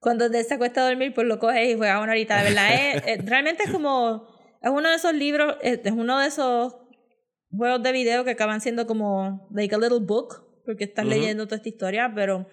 cuando 0.01 0.31
te 0.31 0.43
se 0.45 0.55
acuesta 0.55 0.81
a 0.81 0.89
dormir, 0.89 1.13
pues 1.15 1.27
lo 1.27 1.39
coges 1.39 1.69
y 1.69 1.77
juegas 1.77 2.03
una 2.03 2.13
horita. 2.13 2.39
De 2.39 2.45
verdad, 2.45 2.75
es, 2.75 3.03
es, 3.07 3.27
realmente 3.27 3.65
es 3.65 3.71
como. 3.71 4.35
Es 4.63 4.71
uno 4.71 4.89
de 4.89 4.97
esos 4.97 5.13
libros, 5.13 5.57
es, 5.61 5.81
es 5.85 5.93
uno 5.93 6.21
de 6.21 6.29
esos 6.29 6.75
juegos 7.51 7.83
de 7.83 7.93
video 7.93 8.25
que 8.25 8.31
acaban 8.31 8.63
siendo 8.63 8.87
como 8.87 9.47
like 9.53 9.75
a 9.75 9.79
little 9.79 10.01
book, 10.01 10.43
porque 10.65 10.85
estás 10.85 11.05
uh 11.05 11.09
-huh. 11.09 11.11
leyendo 11.11 11.45
toda 11.45 11.57
esta 11.57 11.69
historia, 11.69 12.11
pero 12.15 12.47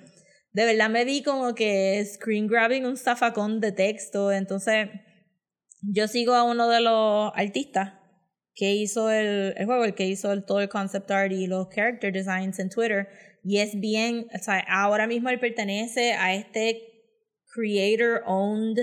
de 0.51 0.65
verdad 0.65 0.89
me 0.89 1.05
vi 1.05 1.23
como 1.23 1.55
que 1.55 2.03
screen 2.05 2.47
grabbing 2.47 2.85
un 2.85 2.97
zafacón 2.97 3.61
de 3.61 3.71
texto, 3.71 4.29
entonces 4.33 4.89
yo 5.83 6.07
sigo 6.07 6.33
a 6.33 6.43
uno 6.43 6.69
de 6.69 6.81
los 6.81 7.31
artistas 7.35 7.93
que 8.55 8.73
hizo 8.75 9.09
el, 9.09 9.53
el 9.57 9.65
juego, 9.65 9.83
el 9.83 9.95
que 9.95 10.07
hizo 10.07 10.41
todo 10.43 10.61
el 10.61 10.69
concept 10.69 11.09
art 11.11 11.31
y 11.31 11.47
los 11.47 11.67
character 11.69 12.13
designs 12.13 12.59
en 12.59 12.69
Twitter, 12.69 13.07
y 13.43 13.57
es 13.57 13.79
bien, 13.79 14.27
o 14.33 14.43
sea, 14.43 14.59
ahora 14.69 15.07
mismo 15.07 15.29
él 15.29 15.39
pertenece 15.39 16.13
a 16.13 16.33
este 16.33 16.81
creator 17.53 18.23
owned 18.25 18.79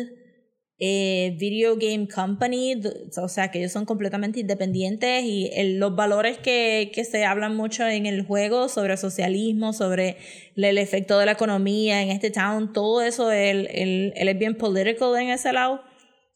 eh, 0.83 1.37
video 1.39 1.77
game 1.77 2.09
company, 2.09 2.81
o 3.17 3.29
sea 3.29 3.51
que 3.51 3.59
ellos 3.59 3.73
son 3.73 3.85
completamente 3.85 4.41
independientes 4.41 5.23
y 5.25 5.51
los 5.77 5.95
valores 5.95 6.39
que, 6.39 6.91
que 6.95 7.05
se 7.05 7.25
hablan 7.25 7.55
mucho 7.55 7.87
en 7.87 8.07
el 8.07 8.23
juego 8.23 8.69
sobre 8.69 8.97
socialismo, 8.97 9.75
sobre 9.75 10.17
el, 10.57 10.65
el 10.65 10.79
efecto 10.79 11.19
de 11.19 11.27
la 11.27 11.33
economía 11.33 12.03
en 12.03 12.09
este 12.11 12.31
town, 12.31 12.73
todo 12.73 13.03
eso, 13.03 13.31
él, 13.31 13.69
él, 13.73 14.15
él 14.17 14.29
es 14.29 14.39
bien 14.39 14.57
political 14.57 15.17
en 15.21 15.29
ese 15.29 15.53
lado. 15.53 15.83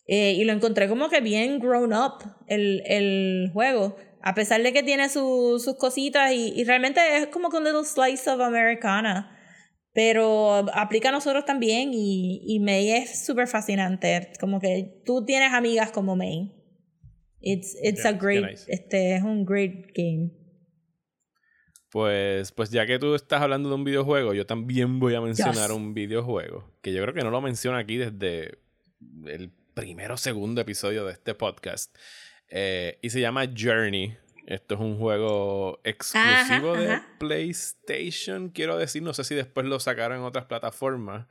Eh, 0.07 0.33
y 0.35 0.45
lo 0.45 0.53
encontré 0.53 0.89
como 0.89 1.09
que 1.09 1.21
bien 1.21 1.59
grown 1.59 1.93
up 1.95 2.25
el, 2.47 2.83
el 2.87 3.51
juego. 3.53 3.97
A 4.21 4.35
pesar 4.35 4.63
de 4.63 4.73
que 4.73 4.83
tiene 4.83 5.09
su- 5.09 5.61
sus 5.63 5.77
cositas 5.77 6.33
y, 6.33 6.53
y 6.55 6.65
realmente 6.65 7.01
es 7.17 7.27
como 7.29 7.51
que 7.51 7.57
un 7.59 7.65
little 7.65 7.85
slice 7.85 8.29
of 8.31 8.41
Americana. 8.41 9.31
Pero 9.93 10.67
aplica 10.75 11.11
a 11.11 11.13
nosotros 11.13 11.45
también 11.45 11.91
y, 11.95 12.41
y 12.45 12.59
May 12.61 12.91
es 12.91 13.25
súper 13.25 13.47
fascinante. 13.47 14.33
Como 14.41 14.61
que 14.61 15.01
tú 15.07 15.25
tienes 15.25 15.53
amigas 15.53 15.91
como 15.93 16.17
May. 16.17 16.53
It's, 17.41 17.77
it's 17.83 18.03
Yeah, 18.03 18.11
a 18.11 18.13
great, 18.15 18.45
nice. 18.51 18.65
este 18.69 19.15
es 19.17 19.23
un 19.23 19.45
great 19.45 19.87
game. 19.95 20.33
Pues, 21.91 22.51
pues 22.53 22.71
ya 22.71 22.87
que 22.87 22.99
tú 22.99 23.15
estás 23.15 23.41
hablando 23.41 23.69
de 23.69 23.75
un 23.77 23.85
videojuego, 23.85 24.35
yo 24.35 24.47
también 24.47 24.99
voy 24.99 25.15
a 25.15 25.21
mencionar 25.21 25.69
Yes. 25.69 25.77
un 25.77 25.95
videojuego 25.95 26.65
que 26.83 26.93
yo 26.93 27.01
creo 27.03 27.15
que 27.15 27.23
no 27.23 27.31
lo 27.31 27.41
menciono 27.41 27.77
aquí 27.79 27.97
desde 27.99 28.59
el 29.27 29.53
primero 29.75 30.15
o 30.15 30.17
segundo 30.17 30.61
episodio 30.61 31.05
de 31.05 31.13
este 31.13 31.35
podcast. 31.35 31.95
Eh, 32.49 32.99
y 33.03 33.11
se 33.11 33.21
llama 33.21 33.45
Journey. 33.57 34.17
Esto 34.47 34.75
es 34.75 34.81
un 34.81 34.99
juego 34.99 35.81
exclusivo 35.85 36.73
Ajá, 36.75 36.81
de 36.81 36.93
ajá. 36.93 37.09
PlayStation, 37.19 38.51
quiero 38.51 38.77
decir. 38.77 39.03
No 39.03 39.15
sé 39.15 39.25
si 39.25 39.35
después 39.35 39.67
lo 39.67 39.81
sacaron 39.81 40.19
en 40.19 40.25
otras 40.25 40.45
plataformas. 40.45 41.27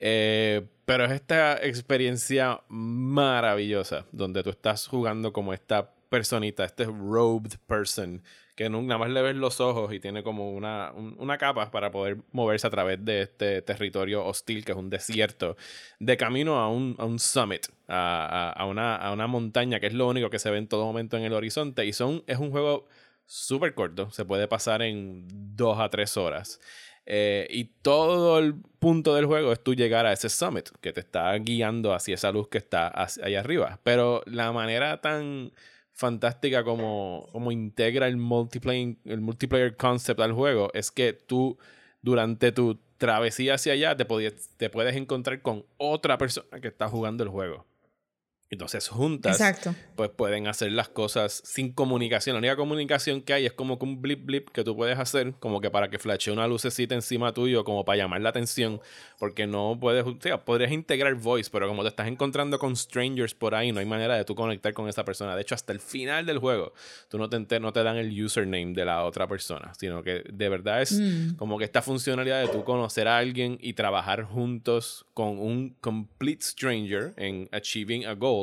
Eh, 0.00 0.66
pero 0.84 1.04
es 1.04 1.12
esta 1.12 1.62
experiencia 1.64 2.62
maravillosa 2.68 4.06
donde 4.12 4.42
tú 4.42 4.50
estás 4.50 4.86
jugando 4.86 5.32
como 5.32 5.54
esta 5.54 5.93
personita, 6.14 6.64
este 6.64 6.84
robed 6.84 7.52
person, 7.66 8.22
que 8.54 8.70
nada 8.70 8.98
más 8.98 9.10
le 9.10 9.20
ves 9.20 9.34
los 9.34 9.60
ojos 9.60 9.92
y 9.92 9.98
tiene 9.98 10.22
como 10.22 10.52
una, 10.52 10.92
un- 10.94 11.16
una 11.18 11.38
capa 11.38 11.70
para 11.72 11.90
poder 11.90 12.18
moverse 12.30 12.66
a 12.66 12.70
través 12.70 13.04
de 13.04 13.22
este 13.22 13.62
territorio 13.62 14.24
hostil 14.24 14.64
que 14.64 14.72
es 14.72 14.78
un 14.78 14.90
desierto, 14.90 15.56
de 15.98 16.16
camino 16.16 16.56
a 16.60 16.68
un, 16.68 16.94
a 16.98 17.04
un 17.04 17.18
summit, 17.18 17.66
a, 17.88 18.52
a- 18.56 18.66
una, 18.66 18.94
a 18.96 19.12
una 19.12 19.26
montaña, 19.26 19.80
que 19.80 19.88
es 19.88 19.94
lo 19.94 20.06
único 20.08 20.30
que 20.30 20.38
se 20.38 20.50
ve 20.50 20.58
en 20.58 20.68
todo 20.68 20.84
momento 20.84 21.16
en 21.16 21.24
el 21.24 21.32
horizonte. 21.32 21.84
Y 21.84 21.92
son, 21.92 22.22
es 22.28 22.38
un 22.38 22.50
juego 22.52 22.86
súper 23.26 23.74
corto, 23.74 24.10
se 24.12 24.24
puede 24.24 24.46
pasar 24.46 24.82
en 24.82 25.26
dos 25.56 25.80
a 25.80 25.88
tres 25.90 26.16
horas. 26.16 26.60
Eh, 27.06 27.46
y 27.50 27.64
todo 27.82 28.38
el 28.38 28.54
punto 28.78 29.14
del 29.14 29.26
juego 29.26 29.52
es 29.52 29.62
tú 29.62 29.74
llegar 29.74 30.06
a 30.06 30.12
ese 30.12 30.28
summit 30.30 30.68
que 30.80 30.92
te 30.92 31.00
está 31.00 31.34
guiando 31.38 31.92
hacia 31.92 32.14
esa 32.14 32.30
luz 32.32 32.48
que 32.48 32.58
está 32.58 32.92
ahí 33.22 33.34
arriba. 33.34 33.78
Pero 33.82 34.22
la 34.26 34.52
manera 34.52 35.00
tan 35.02 35.52
fantástica 35.94 36.64
como, 36.64 37.28
como 37.32 37.50
integra 37.52 38.06
el 38.08 38.16
multiplayer, 38.16 38.96
el 39.04 39.20
multiplayer 39.20 39.76
concept 39.76 40.20
al 40.20 40.32
juego 40.32 40.70
es 40.74 40.90
que 40.90 41.12
tú 41.12 41.56
durante 42.02 42.52
tu 42.52 42.78
travesía 42.98 43.54
hacia 43.54 43.72
allá 43.72 43.96
te, 43.96 44.04
podías- 44.04 44.50
te 44.56 44.68
puedes 44.70 44.94
encontrar 44.96 45.40
con 45.40 45.64
otra 45.76 46.18
persona 46.18 46.60
que 46.60 46.68
está 46.68 46.88
jugando 46.88 47.22
el 47.24 47.30
juego. 47.30 47.64
Entonces 48.50 48.88
juntas 48.88 49.40
Exacto. 49.40 49.74
pues 49.96 50.10
pueden 50.10 50.46
hacer 50.46 50.70
las 50.70 50.88
cosas 50.88 51.42
sin 51.44 51.72
comunicación. 51.72 52.34
La 52.34 52.38
única 52.38 52.56
comunicación 52.56 53.20
que 53.22 53.32
hay 53.32 53.46
es 53.46 53.52
como 53.52 53.78
que 53.78 53.84
un 53.84 54.00
blip 54.00 54.24
blip 54.24 54.50
que 54.50 54.62
tú 54.62 54.76
puedes 54.76 54.98
hacer, 54.98 55.34
como 55.40 55.60
que 55.60 55.70
para 55.70 55.88
que 55.90 55.98
flashee 55.98 56.30
una 56.30 56.46
lucecita 56.46 56.94
encima 56.94 57.32
tuyo, 57.32 57.64
como 57.64 57.84
para 57.84 57.96
llamar 57.96 58.20
la 58.20 58.28
atención, 58.28 58.80
porque 59.18 59.46
no 59.46 59.76
puedes, 59.80 60.04
o 60.06 60.16
sea, 60.20 60.44
podrías 60.44 60.70
integrar 60.70 61.14
voice, 61.14 61.50
pero 61.50 61.66
como 61.66 61.82
te 61.82 61.88
estás 61.88 62.06
encontrando 62.06 62.58
con 62.58 62.76
strangers 62.76 63.34
por 63.34 63.54
ahí, 63.54 63.72
no 63.72 63.80
hay 63.80 63.86
manera 63.86 64.14
de 64.14 64.24
tú 64.24 64.34
conectar 64.34 64.72
con 64.72 64.88
esa 64.88 65.04
persona. 65.04 65.34
De 65.34 65.42
hecho, 65.42 65.54
hasta 65.56 65.72
el 65.72 65.80
final 65.80 66.24
del 66.26 66.38
juego, 66.38 66.74
tú 67.08 67.18
no 67.18 67.28
te, 67.28 67.58
no 67.58 67.72
te 67.72 67.82
dan 67.82 67.96
el 67.96 68.24
username 68.24 68.72
de 68.74 68.84
la 68.84 69.04
otra 69.04 69.26
persona, 69.26 69.72
sino 69.78 70.02
que 70.02 70.22
de 70.32 70.48
verdad 70.48 70.82
es 70.82 70.92
Mm. 70.92 71.34
como 71.36 71.58
que 71.58 71.64
esta 71.64 71.82
funcionalidad 71.82 72.40
de 72.40 72.48
tú 72.48 72.62
conocer 72.62 73.08
a 73.08 73.18
alguien 73.18 73.58
y 73.60 73.72
trabajar 73.72 74.22
juntos 74.22 75.06
con 75.12 75.38
un 75.38 75.70
complete 75.80 76.42
stranger 76.44 77.14
en 77.16 77.48
achieving 77.50 78.04
a 78.06 78.12
goal. 78.14 78.33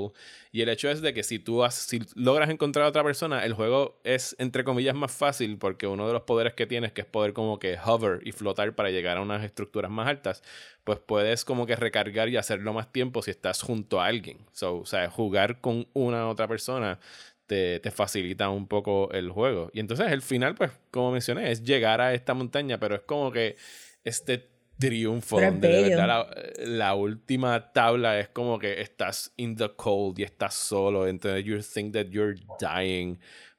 Y 0.51 0.61
el 0.61 0.69
hecho 0.69 0.89
es 0.89 1.01
de 1.01 1.13
que 1.13 1.23
si 1.23 1.39
tú 1.39 1.63
has- 1.63 1.75
si 1.75 2.01
logras 2.15 2.49
encontrar 2.49 2.85
a 2.85 2.89
otra 2.89 3.03
persona, 3.03 3.45
el 3.45 3.53
juego 3.53 3.99
es 4.03 4.35
entre 4.39 4.63
comillas 4.63 4.95
más 4.95 5.11
fácil 5.11 5.57
porque 5.57 5.87
uno 5.87 6.07
de 6.07 6.13
los 6.13 6.23
poderes 6.23 6.53
que 6.53 6.65
tienes, 6.67 6.91
que 6.91 7.01
es 7.01 7.07
poder 7.07 7.33
como 7.33 7.59
que 7.59 7.77
hover 7.83 8.19
y 8.27 8.31
flotar 8.31 8.75
para 8.75 8.89
llegar 8.89 9.17
a 9.17 9.21
unas 9.21 9.43
estructuras 9.43 9.89
más 9.91 10.07
altas, 10.07 10.43
pues 10.83 10.99
puedes 10.99 11.45
como 11.45 11.65
que 11.65 11.75
recargar 11.75 12.29
y 12.29 12.37
hacerlo 12.37 12.73
más 12.73 12.91
tiempo 12.91 13.21
si 13.21 13.31
estás 13.31 13.61
junto 13.61 14.01
a 14.01 14.05
alguien. 14.07 14.39
So, 14.51 14.79
o 14.79 14.85
sea, 14.85 15.09
jugar 15.09 15.61
con 15.61 15.87
una 15.93 16.27
otra 16.29 16.47
persona 16.47 16.99
te, 17.47 17.79
te 17.79 17.91
facilita 17.91 18.49
un 18.49 18.67
poco 18.67 19.11
el 19.11 19.29
juego. 19.29 19.69
Y 19.73 19.79
entonces 19.79 20.11
el 20.11 20.21
final, 20.21 20.55
pues, 20.55 20.71
como 20.91 21.11
mencioné, 21.11 21.51
es 21.51 21.63
llegar 21.63 22.01
a 22.01 22.13
esta 22.13 22.33
montaña, 22.33 22.79
pero 22.79 22.95
es 22.95 23.01
como 23.01 23.31
que 23.31 23.55
este 24.03 24.50
triunfo 24.81 25.37
Pero 25.37 25.51
donde 25.51 25.67
de 25.69 25.89
verdad 25.95 26.07
la, 26.07 26.27
la 26.65 26.95
última 26.95 27.71
tabla 27.71 28.19
es 28.19 28.27
como 28.29 28.59
que 28.59 28.81
estás 28.81 29.31
in 29.37 29.55
the 29.55 29.69
cold 29.75 30.19
y 30.19 30.23
estás 30.23 30.53
solo, 30.53 31.07
entonces 31.07 31.45
you 31.45 31.57
think 31.61 31.93
that 31.93 32.07
you're 32.07 32.35
dying. 32.59 33.17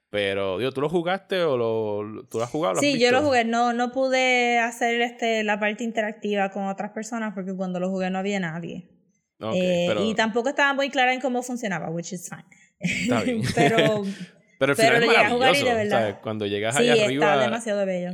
Pero, 0.09 0.59
digo, 0.59 0.71
¿tú 0.71 0.79
lo 0.81 0.89
jugaste 0.89 1.41
o 1.41 1.57
lo, 1.57 2.25
tú 2.29 2.37
lo 2.37 2.43
has 2.43 2.49
jugado? 2.51 2.75
¿Lo 2.75 2.79
has 2.79 2.85
Sí, 2.85 2.99
yo 2.99 3.09
lo 3.09 3.23
jugué. 3.23 3.45
No, 3.45 3.73
no 3.73 3.91
pude 3.91 4.59
hacer 4.59 5.01
este, 5.01 5.43
la 5.43 5.59
parte 5.59 5.83
interactiva 5.83 6.51
con 6.51 6.67
otras 6.67 6.91
personas 6.91 7.33
porque 7.33 7.55
cuando 7.55 7.79
lo 7.79 7.89
jugué 7.89 8.11
no 8.11 8.19
había 8.19 8.39
nadie. 8.39 8.89
Ok, 9.39 9.55
Eh, 9.55 9.85
pero 9.87 10.03
Y 10.05 10.13
tampoco 10.13 10.49
estaba 10.49 10.71
muy 10.75 10.91
clara 10.91 11.15
en 11.15 11.19
cómo 11.19 11.41
funcionaba, 11.41 11.89
which 11.89 12.13
is 12.13 12.29
fine. 12.29 12.45
Está 12.79 13.23
bien. 13.23 13.41
pero 13.55 14.03
pero 14.59 14.75
pero 14.75 14.75
final 14.75 14.93
lo 14.99 15.05
es 15.05 15.11
llegué 15.11 15.17
a 15.25 15.29
jugar 15.31 15.55
y 15.55 15.57
de 15.57 15.63
maravilloso, 15.63 15.75
verdad- 15.75 15.99
¿sabes? 15.99 16.15
Cuando 16.21 16.45
llegas 16.45 16.75
sí, 16.75 16.83
allá 16.83 16.93
está 16.93 17.05
arriba 17.05 17.37
demasiado 17.41 17.85
bello. 17.87 18.11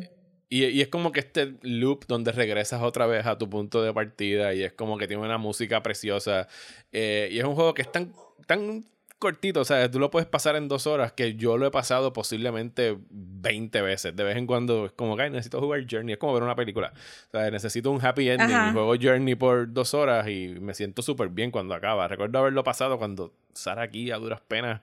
Y, 0.49 0.65
y 0.65 0.81
es 0.81 0.87
como 0.87 1.11
que 1.11 1.19
este 1.19 1.53
loop 1.61 2.05
donde 2.07 2.31
regresas 2.31 2.81
otra 2.81 3.05
vez 3.05 3.25
a 3.27 3.37
tu 3.37 3.49
punto 3.49 3.83
de 3.83 3.93
partida 3.93 4.53
y 4.55 4.63
es 4.63 4.73
como 4.73 4.97
que 4.97 5.07
tiene 5.07 5.23
una 5.23 5.37
música 5.37 5.83
preciosa. 5.83 6.47
Eh, 6.91 7.29
y 7.31 7.37
es 7.39 7.45
un 7.45 7.53
juego 7.55 7.73
que 7.75 7.83
es 7.83 7.91
tan, 7.91 8.13
tan 8.47 8.83
cortito, 9.19 9.59
o 9.59 9.65
sea, 9.65 9.91
tú 9.91 9.99
lo 9.99 10.09
puedes 10.09 10.27
pasar 10.27 10.55
en 10.55 10.69
dos 10.69 10.87
horas 10.87 11.11
que 11.11 11.35
yo 11.35 11.57
lo 11.57 11.67
he 11.67 11.71
pasado 11.71 12.13
posiblemente 12.13 12.97
20 13.09 13.81
veces. 13.81 14.15
De 14.15 14.23
vez 14.23 14.37
en 14.37 14.47
cuando 14.47 14.85
es 14.85 14.91
como 14.93 15.15
que 15.17 15.23
"Ay, 15.23 15.29
necesito 15.29 15.59
jugar 15.59 15.85
Journey, 15.89 16.13
es 16.13 16.17
como 16.17 16.33
ver 16.33 16.41
una 16.43 16.55
película. 16.55 16.93
O 17.27 17.31
sea, 17.31 17.51
necesito 17.51 17.91
un 17.91 18.03
happy 18.03 18.29
ending 18.29 18.49
Ajá. 18.55 18.69
y 18.69 18.73
juego 18.73 18.95
Journey 18.99 19.35
por 19.35 19.71
dos 19.71 19.93
horas 19.93 20.27
y 20.29 20.55
me 20.61 20.73
siento 20.73 21.01
súper 21.01 21.29
bien 21.29 21.51
cuando 21.51 21.75
acaba. 21.75 22.07
Recuerdo 22.07 22.39
haberlo 22.39 22.63
pasado 22.63 22.97
cuando 22.97 23.33
Sara 23.53 23.83
aquí 23.83 24.09
a 24.09 24.17
duras 24.17 24.39
penas 24.41 24.81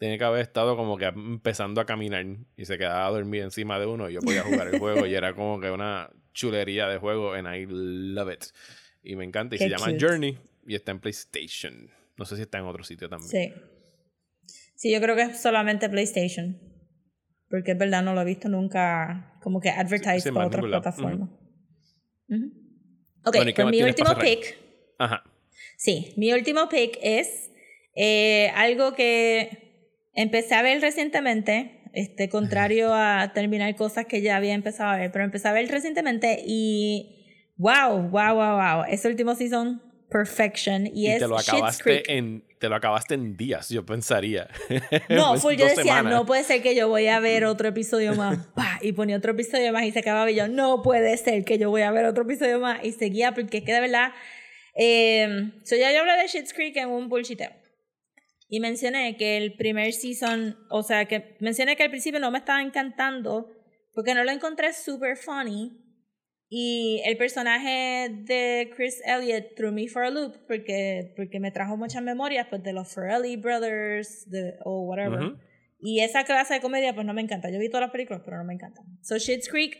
tenía 0.00 0.16
que 0.16 0.24
haber 0.24 0.40
estado 0.40 0.78
como 0.78 0.96
que 0.96 1.04
empezando 1.04 1.78
a 1.78 1.84
caminar 1.84 2.24
y 2.56 2.64
se 2.64 2.78
quedaba 2.78 3.10
dormida 3.10 3.44
encima 3.44 3.78
de 3.78 3.84
uno 3.84 4.08
y 4.08 4.14
yo 4.14 4.20
podía 4.20 4.42
jugar 4.42 4.68
el 4.68 4.78
juego 4.80 5.04
y 5.04 5.14
era 5.14 5.34
como 5.34 5.60
que 5.60 5.70
una 5.70 6.08
chulería 6.32 6.88
de 6.88 6.96
juego 6.96 7.34
and 7.34 7.46
I 7.54 7.66
love 7.68 8.32
it. 8.32 8.44
Y 9.02 9.14
me 9.14 9.26
encanta 9.26 9.56
y 9.56 9.58
Qué 9.58 9.64
se 9.64 9.70
llama. 9.70 9.92
Journey 10.00 10.38
y 10.66 10.74
está 10.74 10.92
en 10.92 11.00
PlayStation. 11.00 11.90
No 12.16 12.24
sé 12.24 12.36
si 12.36 12.42
está 12.42 12.58
en 12.58 12.64
otro 12.64 12.82
sitio 12.82 13.10
también. 13.10 13.30
Sí. 13.30 13.52
Sí, 14.74 14.90
yo 14.90 15.02
creo 15.02 15.14
que 15.16 15.22
es 15.22 15.42
solamente 15.42 15.90
PlayStation. 15.90 16.58
Porque 17.50 17.72
es 17.72 17.78
verdad, 17.78 18.02
no 18.02 18.14
lo 18.14 18.22
he 18.22 18.24
visto 18.24 18.48
nunca 18.48 19.38
como 19.42 19.60
que 19.60 19.68
advertised 19.68 20.20
Sí, 20.20 20.30
por 20.30 20.44
otras 20.44 20.64
plataformas. 20.64 21.28
Ok, 23.22 23.34
Bueno, 23.34 23.50
¿y 23.50 23.52
qué 23.52 23.62
pues 23.62 23.70
mi 23.70 23.82
último 23.82 24.16
pick. 24.18 24.56
Ajá. 24.96 25.24
Sí, 25.76 26.14
mi 26.16 26.32
último 26.32 26.70
pick 26.70 26.98
es 27.02 27.50
eh, 27.94 28.50
algo 28.54 28.94
que 28.94 29.69
empecé 30.14 30.54
a 30.54 30.62
ver 30.62 30.80
recientemente, 30.80 31.82
este, 31.92 32.28
contrario 32.28 32.94
a 32.94 33.32
terminar 33.34 33.74
cosas 33.76 34.06
que 34.06 34.22
ya 34.22 34.36
había 34.36 34.54
empezado 34.54 34.90
a 34.90 34.96
ver, 34.96 35.12
pero 35.12 35.24
empecé 35.24 35.48
a 35.48 35.52
ver 35.52 35.68
recientemente 35.68 36.42
y 36.46 37.44
wow, 37.56 38.08
wow, 38.08 38.34
wow, 38.34 38.56
wow, 38.56 38.84
ese 38.88 39.08
último 39.08 39.34
season, 39.34 39.82
perfection, 40.08 40.86
y, 40.86 41.06
Y, 41.06 41.06
es 41.08 41.18
te 41.18 41.28
lo 41.28 41.38
acabaste 41.38 41.82
Creek. 41.82 42.04
en 42.08 42.44
te 42.60 42.68
lo 42.68 42.76
acabaste 42.76 43.14
en 43.14 43.38
días, 43.38 43.70
yo 43.70 43.86
pensaría. 43.86 44.46
No, 45.08 45.36
full, 45.38 45.54
yo 45.54 45.64
decía, 45.64 45.82
semanas. 45.82 46.12
no 46.12 46.26
puede 46.26 46.44
ser 46.44 46.60
que 46.62 46.74
yo 46.74 46.88
voy 46.88 47.06
a 47.06 47.18
ver 47.18 47.44
otro 47.46 47.68
episodio 47.68 48.14
más. 48.14 48.46
Pa, 48.54 48.78
y 48.82 48.92
ponía 48.92 49.16
otro 49.16 49.32
episodio 49.32 49.72
más 49.72 49.84
y 49.84 49.92
se 49.92 50.00
acababa 50.00 50.30
y 50.30 50.34
yo, 50.34 50.46
no 50.46 50.82
puede 50.82 51.16
ser 51.16 51.44
que 51.44 51.58
yo 51.58 51.70
voy 51.70 51.82
a 51.82 51.90
ver 51.90 52.04
otro 52.04 52.24
episodio 52.24 52.60
más. 52.60 52.84
Y 52.84 52.92
seguía 52.92 53.32
porque 53.32 53.58
es 53.58 53.64
que 53.64 53.72
de 53.72 53.80
verdad... 53.80 54.12
Eh, 54.76 55.50
so 55.64 55.74
ya 55.74 55.90
yo 55.92 56.00
hablé 56.00 56.16
de 56.18 56.28
Schitt's 56.28 56.52
Creek 56.52 56.76
en 56.76 56.90
un 56.90 57.08
bullshiteo. 57.08 57.50
Y 58.52 58.58
mencioné 58.58 59.16
que 59.16 59.36
el 59.36 59.54
primer 59.54 59.92
season, 59.92 60.58
o 60.70 60.82
sea, 60.82 61.04
que 61.06 61.36
mencioné 61.38 61.76
que 61.76 61.84
al 61.84 61.90
principio 61.90 62.18
no 62.18 62.32
me 62.32 62.38
estaba 62.38 62.60
encantando 62.60 63.48
porque 63.94 64.12
no 64.12 64.24
lo 64.24 64.32
encontré 64.32 64.72
super 64.72 65.16
funny. 65.16 65.70
Y 66.48 67.00
el 67.06 67.16
personaje 67.16 68.08
de 68.10 68.72
Chris 68.74 69.00
Elliott 69.06 69.54
threw 69.54 69.70
me 69.70 69.86
for 69.86 70.02
a 70.02 70.10
loop 70.10 70.34
porque, 70.48 71.14
porque 71.16 71.38
me 71.38 71.52
trajo 71.52 71.76
muchas 71.76 72.02
memorias 72.02 72.48
pues, 72.50 72.60
de 72.64 72.72
los 72.72 72.92
Farrelly 72.92 73.36
Brothers 73.36 74.26
o 74.64 74.82
whatever. 74.82 75.36
Y 75.78 76.00
esa 76.00 76.24
clase 76.24 76.54
de 76.54 76.60
comedia 76.60 76.92
pues 76.92 77.06
no 77.06 77.14
me 77.14 77.22
encanta. 77.22 77.50
Yo 77.50 77.60
vi 77.60 77.68
todas 77.68 77.82
las 77.82 77.92
películas, 77.92 78.22
pero 78.24 78.36
no 78.36 78.44
me 78.44 78.54
encantan. 78.54 78.84
So 79.02 79.16
Schitt's 79.16 79.48
Creek 79.48 79.78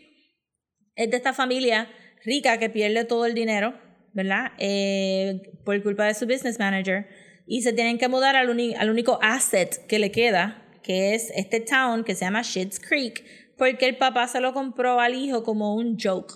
es 0.95 1.11
de 1.11 1.17
esta 1.17 1.33
familia 1.33 1.89
rica 2.23 2.57
que 2.57 2.69
pierde 2.69 3.03
todo 3.03 3.25
el 3.25 3.33
dinero, 3.33 3.77
¿verdad? 4.13 4.53
Eh, 4.57 5.41
por 5.65 5.83
culpa 5.83 6.05
de 6.05 6.13
su 6.13 6.25
business 6.25 6.57
manager. 6.57 7.05
Y 7.45 7.61
se 7.61 7.73
tienen 7.73 7.97
que 7.97 8.07
mudar 8.07 8.35
al, 8.35 8.49
al 8.77 8.89
único 8.89 9.19
asset 9.21 9.85
que 9.87 9.99
le 9.99 10.11
queda, 10.11 10.65
que 10.83 11.13
es 11.15 11.31
este 11.35 11.59
town 11.59 12.03
que 12.03 12.15
se 12.15 12.25
llama 12.25 12.43
Schitt's 12.43 12.79
Creek, 12.79 13.23
porque 13.57 13.85
el 13.87 13.97
papá 13.97 14.27
se 14.27 14.41
lo 14.41 14.53
compró 14.53 14.99
al 14.99 15.15
hijo 15.15 15.43
como 15.43 15.75
un 15.75 15.97
joke. 15.99 16.33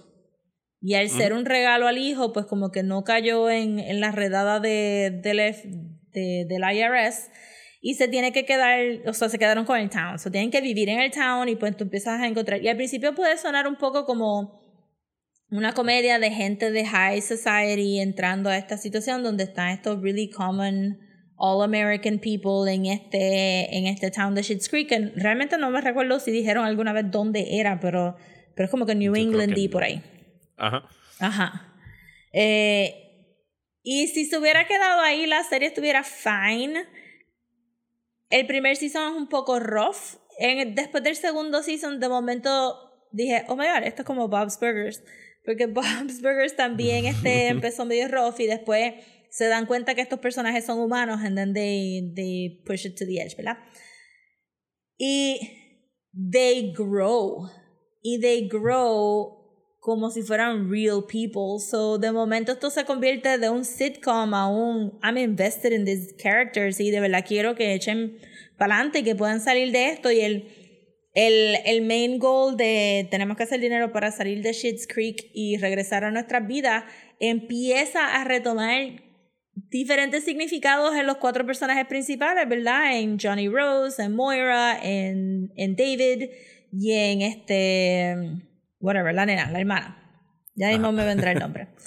Y 0.81 0.93
al 0.93 1.09
ser 1.09 1.33
un 1.33 1.45
regalo 1.45 1.87
al 1.87 1.97
hijo, 1.97 2.31
pues 2.31 2.45
como 2.45 2.69
que 2.71 2.83
no 2.83 3.03
cayó 3.03 3.49
en, 3.49 3.79
en 3.79 3.99
la 3.99 4.11
redada 4.11 4.59
de, 4.59 5.09
de- 5.23 6.45
del 6.47 6.61
IRS. 6.75 7.29
Y 7.81 7.95
se 7.95 8.07
tiene 8.07 8.31
que 8.31 8.45
quedar, 8.45 8.79
o 9.07 9.13
sea, 9.13 9.29
se 9.29 9.37
quedaron 9.39 9.65
con 9.65 9.79
el 9.79 9.89
town. 9.89 10.17
So 10.19 10.31
tienen 10.31 10.51
que 10.51 10.61
vivir 10.61 10.89
en 10.89 10.99
el 10.99 11.11
town 11.11 11.49
y 11.49 11.55
pues 11.55 11.75
tú 11.77 11.83
empiezas 11.85 12.19
a 12.21 12.27
encontrar. 12.27 12.61
Y 12.63 12.67
al 12.67 12.75
principio 12.77 13.13
puede 13.15 13.37
sonar 13.37 13.67
un 13.67 13.75
poco 13.77 14.05
como 14.05 14.64
una 15.49 15.73
comedia 15.73 16.19
de 16.19 16.31
gente 16.31 16.71
de 16.71 16.85
high 16.85 17.21
society 17.21 17.99
entrando 17.99 18.49
a 18.49 18.57
esta 18.57 18.77
situación 18.77 19.23
donde 19.23 19.43
están 19.43 19.69
estos 19.69 20.01
really 20.01 20.29
common 20.29 20.99
all 21.37 21.63
American 21.63 22.19
people 22.19 22.71
en 22.71 22.85
este 22.85 23.77
en 23.77 23.87
este 23.87 24.09
town 24.09 24.35
de 24.35 24.41
Schitt's 24.41 24.69
Creek 24.69 24.89
que 24.89 25.11
realmente 25.15 25.57
no 25.57 25.69
me 25.69 25.81
recuerdo 25.81 26.19
si 26.19 26.31
dijeron 26.31 26.65
alguna 26.65 26.93
vez 26.93 27.11
dónde 27.11 27.59
era 27.59 27.79
pero 27.79 28.15
pero 28.55 28.65
es 28.65 28.71
como 28.71 28.85
que 28.85 28.95
New 28.95 29.15
England 29.15 29.57
y 29.57 29.67
por 29.67 29.83
ahí. 29.83 30.01
Ajá. 30.57 30.87
ajá. 31.19 31.73
Eh, 32.31 33.01
y 33.83 34.07
si 34.07 34.25
se 34.25 34.37
hubiera 34.37 34.65
quedado 34.65 35.01
ahí 35.01 35.25
la 35.25 35.43
serie 35.43 35.67
estuviera 35.67 36.03
fine. 36.03 36.85
El 38.29 38.47
primer 38.47 38.77
season 38.77 39.13
es 39.13 39.17
un 39.17 39.27
poco 39.27 39.59
rough. 39.59 40.17
En, 40.39 40.73
después 40.73 41.03
del 41.03 41.15
segundo 41.15 41.61
season 41.61 41.99
de 41.99 42.09
momento 42.09 42.94
dije 43.11 43.45
oh 43.47 43.55
my 43.55 43.65
god 43.65 43.83
esto 43.83 44.01
es 44.01 44.05
como 44.05 44.27
Bob's 44.27 44.59
Burgers 44.59 45.03
porque 45.45 45.65
Bob's 45.67 46.21
Burgers 46.21 46.55
también 46.55 47.05
este 47.05 47.47
empezó 47.49 47.85
medio 47.85 48.07
rough 48.07 48.39
y 48.39 48.47
después 48.47 48.93
se 49.35 49.47
dan 49.47 49.65
cuenta 49.65 49.95
que 49.95 50.01
estos 50.01 50.19
personajes 50.19 50.63
son 50.63 50.79
humanos 50.79 51.19
and 51.21 51.35
then 51.35 51.53
they, 51.53 52.13
they 52.15 52.61
push 52.65 52.85
it 52.85 52.95
to 52.97 53.05
the 53.05 53.19
edge, 53.19 53.35
¿verdad? 53.35 53.57
Y 54.97 55.39
they 56.13 56.71
grow. 56.71 57.49
Y 58.01 58.21
they 58.21 58.47
grow 58.47 59.75
como 59.81 60.09
si 60.09 60.21
fueran 60.21 60.71
real 60.71 61.03
people. 61.05 61.59
So, 61.59 61.97
de 61.97 62.13
momento 62.13 62.53
esto 62.53 62.69
se 62.69 62.85
convierte 62.85 63.37
de 63.37 63.49
un 63.49 63.65
sitcom 63.65 64.33
a 64.33 64.47
un 64.47 64.97
I'm 65.03 65.17
invested 65.17 65.73
in 65.73 65.83
these 65.83 66.15
characters 66.17 66.79
y 66.79 66.89
de 66.89 67.01
verdad 67.01 67.25
quiero 67.27 67.55
que 67.55 67.73
echen 67.73 68.17
para 68.57 68.75
adelante 68.75 68.99
y 68.99 69.03
que 69.03 69.15
puedan 69.15 69.41
salir 69.41 69.73
de 69.73 69.89
esto. 69.89 70.11
Y 70.11 70.21
el, 70.21 70.47
el, 71.15 71.55
el 71.65 71.81
main 71.81 72.19
goal 72.19 72.55
de 72.57 73.07
tenemos 73.09 73.37
que 73.37 73.43
hacer 73.43 73.59
dinero 73.59 73.91
para 73.91 74.11
salir 74.11 74.41
de 74.43 74.53
Schitt's 74.53 74.85
Creek 74.85 75.31
y 75.33 75.57
regresar 75.57 76.03
a 76.03 76.11
nuestras 76.11 76.45
vidas 76.45 76.83
empieza 77.19 78.15
a 78.15 78.23
retomar 78.25 79.01
diferentes 79.55 80.25
significados 80.25 80.93
en 80.95 81.07
los 81.07 81.17
cuatro 81.17 81.45
personajes 81.45 81.87
principales, 81.87 82.47
¿verdad? 82.47 82.97
En 82.97 83.17
Johnny 83.17 83.47
Rose, 83.47 84.03
en 84.03 84.13
Moira, 84.13 84.77
en, 84.83 85.53
en 85.55 85.75
David 85.77 86.29
y 86.73 86.91
en 86.91 87.21
este, 87.21 88.15
whatever, 88.79 89.15
la 89.15 89.25
nena, 89.25 89.49
la 89.49 89.59
hermana. 89.59 90.01
Ya 90.55 90.69
mismo 90.69 90.91
me 90.91 91.05
vendrá 91.05 91.31
el 91.31 91.39
nombre. 91.39 91.69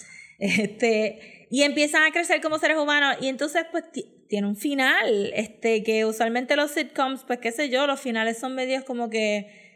Este, 0.41 1.49
y 1.51 1.63
empiezan 1.63 2.05
a 2.05 2.13
crecer 2.13 2.41
como 2.41 2.61
seres 2.61 2.79
humanos 2.79 3.17
y 3.21 3.27
entonces 3.27 3.65
pues 3.73 3.83
tiene 4.29 4.47
un 4.47 4.57
final, 4.57 5.33
este, 5.35 5.83
que 5.83 6.05
usualmente 6.05 6.57
los 6.57 6.71
sitcoms, 6.71 7.25
pues 7.25 7.39
qué 7.39 7.51
sé 7.53 7.71
yo, 7.71 7.87
los 7.87 8.01
finales 8.01 8.39
son 8.39 8.55
medios 8.55 8.85
como 8.85 9.11
que 9.11 9.69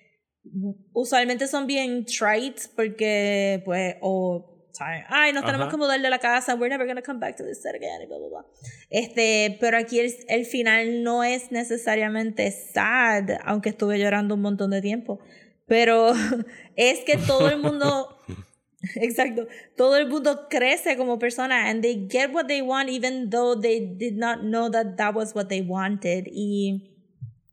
usualmente 0.93 1.47
son 1.47 1.66
bien 1.66 2.05
trite 2.05 2.62
porque 2.74 3.62
pues 3.65 3.97
o 4.01 4.69
¿sabes? 4.73 5.05
ay 5.09 5.33
nos 5.33 5.45
tenemos 5.45 5.66
Ajá. 5.66 5.70
que 5.70 5.77
mudar 5.77 6.01
de 6.01 6.11
la 6.11 6.19
casa 6.19 6.57
we're 6.57 6.69
never 6.69 6.87
gonna 6.87 7.03
come 7.03 7.20
back 7.20 7.37
to 7.37 7.45
this 7.45 7.62
set 7.62 7.77
again 7.77 8.03
y 8.03 8.07
bla 8.07 8.19
bla 8.19 8.29
bla 8.29 8.47
este 8.91 9.57
pero 9.61 9.77
aquí 9.79 10.01
el, 10.01 10.12
el 10.29 10.45
final 10.45 11.05
no 11.05 11.23
es 11.23 11.53
necesariamente 11.53 12.51
sad 12.51 13.39
aunque 13.45 13.69
estuve 13.69 14.01
llorando 14.01 14.35
un 14.35 14.41
montón 14.41 14.70
de 14.70 14.83
tiempo 14.83 15.20
pero 15.66 16.12
es 16.77 17.01
que 17.01 17.19
todo 17.19 17.49
el 17.49 17.59
mundo 17.59 18.19
Exacto. 18.96 19.46
Todo 19.76 19.96
el 19.96 20.09
mundo 20.09 20.48
crece 20.48 20.96
como 20.96 21.18
persona 21.18 21.70
and 21.70 21.82
they 21.82 22.09
get 22.10 22.32
what 22.32 22.46
they 22.46 22.62
want 22.62 22.88
even 22.88 23.30
though 23.30 23.59
they 23.59 23.80
did 23.80 24.16
not 24.16 24.40
know 24.40 24.70
that 24.70 24.96
that 24.96 25.14
was 25.14 25.34
what 25.34 25.48
they 25.48 25.62
wanted. 25.62 26.28
Y 26.32 26.90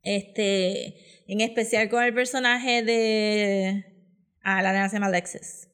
este, 0.02 0.96
en 1.28 1.40
especial 1.40 1.88
con 1.88 2.02
el 2.02 2.12
personaje 2.14 2.82
de 2.82 3.84
ah, 4.42 4.62
la 4.62 4.72
nena 4.72 4.88
se 4.88 4.96
llama 4.96 5.06
Alexis. 5.06 5.68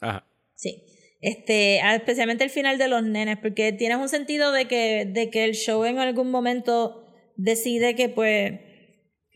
Ajá. 0.00 0.26
Sí. 0.54 0.84
Este, 1.20 1.80
ah, 1.82 1.94
especialmente 1.94 2.44
el 2.44 2.50
final 2.50 2.78
de 2.78 2.88
los 2.88 3.02
nenes, 3.02 3.38
porque 3.38 3.72
tienes 3.72 3.98
un 3.98 4.08
sentido 4.08 4.52
de 4.52 4.66
que, 4.66 5.04
de 5.04 5.30
que 5.30 5.44
el 5.44 5.54
show 5.54 5.84
en 5.84 5.98
algún 5.98 6.30
momento 6.30 7.04
decide 7.36 7.94
que 7.94 8.08
pues 8.08 8.60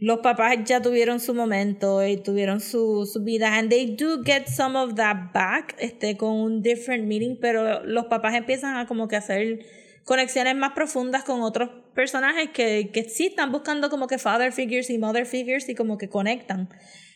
los 0.03 0.19
papás 0.19 0.57
ya 0.65 0.83
tuvieron 0.83 1.21
su 1.21 1.33
momento 1.33 2.05
y 2.05 2.17
tuvieron 2.17 2.61
su, 2.61 3.07
su 3.07 3.23
vida 3.23 3.57
and 3.57 3.71
they 3.71 3.95
do 3.95 4.21
get 4.25 4.49
some 4.49 4.77
of 4.77 4.97
that 4.97 5.33
back 5.33 5.77
este 5.79 6.17
con 6.17 6.33
un 6.33 6.61
different 6.61 7.07
meaning 7.07 7.39
pero 7.41 7.85
los 7.85 8.07
papás 8.07 8.35
empiezan 8.35 8.77
a 8.77 8.87
como 8.87 9.07
que 9.07 9.15
hacer 9.15 9.61
conexiones 10.03 10.57
más 10.57 10.73
profundas 10.73 11.23
con 11.23 11.43
otros 11.43 11.71
personajes 11.95 12.51
que, 12.51 12.91
que 12.93 13.05
sí 13.05 13.27
están 13.27 13.53
buscando 13.53 13.91
como 13.91 14.09
que 14.09 14.19
father 14.19 14.51
figures 14.51 14.91
y 14.91 14.99
mother 14.99 15.25
figures 15.25 15.69
y 15.69 15.77
como 15.77 15.99
que 15.99 16.09
conectan. 16.09 16.69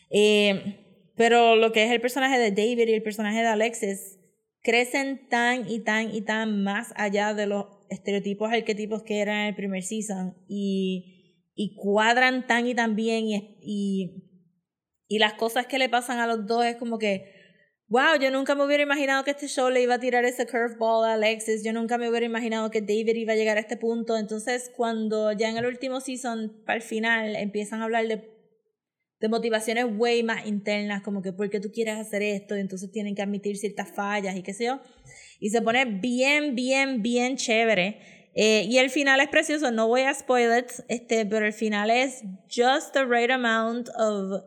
Eh, 0.09 1.11
pero 1.17 1.57
lo 1.57 1.73
que 1.73 1.83
es 1.83 1.91
el 1.91 1.99
personaje 1.99 2.39
de 2.39 2.51
David 2.51 2.87
y 2.87 2.93
el 2.93 3.03
personaje 3.03 3.41
de 3.41 3.47
Alexis 3.47 4.17
crecen 4.61 5.27
tan 5.27 5.69
y 5.69 5.81
tan 5.81 6.15
y 6.15 6.21
tan 6.21 6.63
más 6.63 6.93
allá 6.95 7.33
de 7.33 7.47
los 7.47 7.65
estereotipos 7.89 8.49
arquetipos 8.49 9.03
que 9.03 9.19
eran 9.19 9.39
en 9.39 9.47
el 9.47 9.55
primer 9.55 9.83
season 9.83 10.37
y 10.47 11.16
y 11.57 11.75
cuadran 11.75 12.45
tan 12.45 12.67
y 12.67 12.75
tan 12.75 12.95
bien 12.95 13.25
y, 13.25 13.57
y, 13.61 14.23
y 15.07 15.17
las 15.17 15.33
cosas 15.33 15.65
que 15.65 15.79
le 15.79 15.89
pasan 15.89 16.19
a 16.19 16.27
los 16.27 16.45
dos 16.45 16.63
es 16.63 16.75
como 16.75 16.99
que, 16.99 17.33
wow, 17.87 18.19
yo 18.21 18.29
nunca 18.29 18.53
me 18.53 18.63
hubiera 18.63 18.83
imaginado 18.83 19.23
que 19.23 19.31
este 19.31 19.47
show 19.47 19.71
le 19.71 19.81
iba 19.81 19.95
a 19.95 19.99
tirar 19.99 20.23
ese 20.23 20.45
curveball 20.45 21.05
a 21.05 21.13
Alexis, 21.13 21.63
yo 21.63 21.73
nunca 21.73 21.97
me 21.97 22.09
hubiera 22.09 22.27
imaginado 22.27 22.69
que 22.69 22.81
David 22.81 23.15
iba 23.15 23.33
a 23.33 23.35
llegar 23.35 23.57
a 23.57 23.61
este 23.61 23.75
punto, 23.75 24.17
entonces 24.17 24.71
cuando 24.77 25.31
ya 25.31 25.49
en 25.49 25.57
el 25.57 25.65
último 25.65 25.99
season, 25.99 26.63
el 26.67 26.81
final, 26.83 27.35
empiezan 27.35 27.81
a 27.81 27.85
hablar 27.85 28.07
de, 28.07 28.29
de 29.19 29.27
motivaciones 29.27 29.85
way 29.97 30.21
más 30.21 30.45
internas, 30.45 31.01
como 31.01 31.23
que 31.23 31.33
por 31.33 31.49
qué 31.49 31.59
tú 31.59 31.71
quieres 31.71 31.95
hacer 31.95 32.21
esto, 32.21 32.55
y 32.55 32.59
entonces 32.59 32.91
tienen 32.91 33.15
que 33.15 33.23
admitir 33.23 33.57
ciertas 33.57 33.91
fallas 33.95 34.35
y 34.35 34.43
qué 34.43 34.53
sé 34.53 34.65
yo, 34.65 34.79
y 35.39 35.49
se 35.49 35.63
pone 35.63 35.85
bien, 35.85 36.53
bien, 36.53 37.01
bien 37.01 37.35
chévere. 37.35 38.16
Eh, 38.39 38.67
y 38.69 38.77
el 38.77 38.91
final 38.91 39.19
es 39.19 39.29
precioso, 39.29 39.71
no 39.71 39.87
voy 39.87 40.01
a 40.01 40.13
spoil 40.13 40.59
it, 40.59 40.71
este, 40.89 41.25
pero 41.25 41.47
el 41.47 41.53
final 41.53 41.89
es 41.89 42.23
just 42.47 42.93
the 42.93 43.03
right 43.03 43.31
amount 43.31 43.89
of 43.97 44.43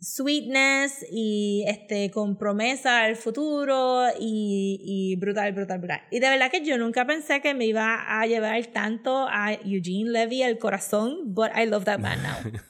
sweetness 0.00 1.04
y 1.10 1.64
este, 1.66 2.12
con 2.12 2.38
promesa 2.38 3.00
al 3.00 3.16
futuro 3.16 4.06
y, 4.20 4.78
y 4.80 5.16
brutal, 5.16 5.52
brutal, 5.54 5.80
brutal. 5.80 6.02
Y 6.12 6.20
de 6.20 6.28
verdad 6.28 6.52
que 6.52 6.64
yo 6.64 6.78
nunca 6.78 7.04
pensé 7.04 7.40
que 7.40 7.52
me 7.52 7.66
iba 7.66 8.20
a 8.20 8.24
llevar 8.26 8.64
tanto 8.66 9.26
a 9.28 9.54
Eugene 9.54 10.08
Levy 10.08 10.44
al 10.44 10.58
corazón, 10.58 11.34
but 11.34 11.50
I 11.56 11.66
love 11.66 11.84
that 11.84 11.98
man 11.98 12.22
now. 12.22 12.52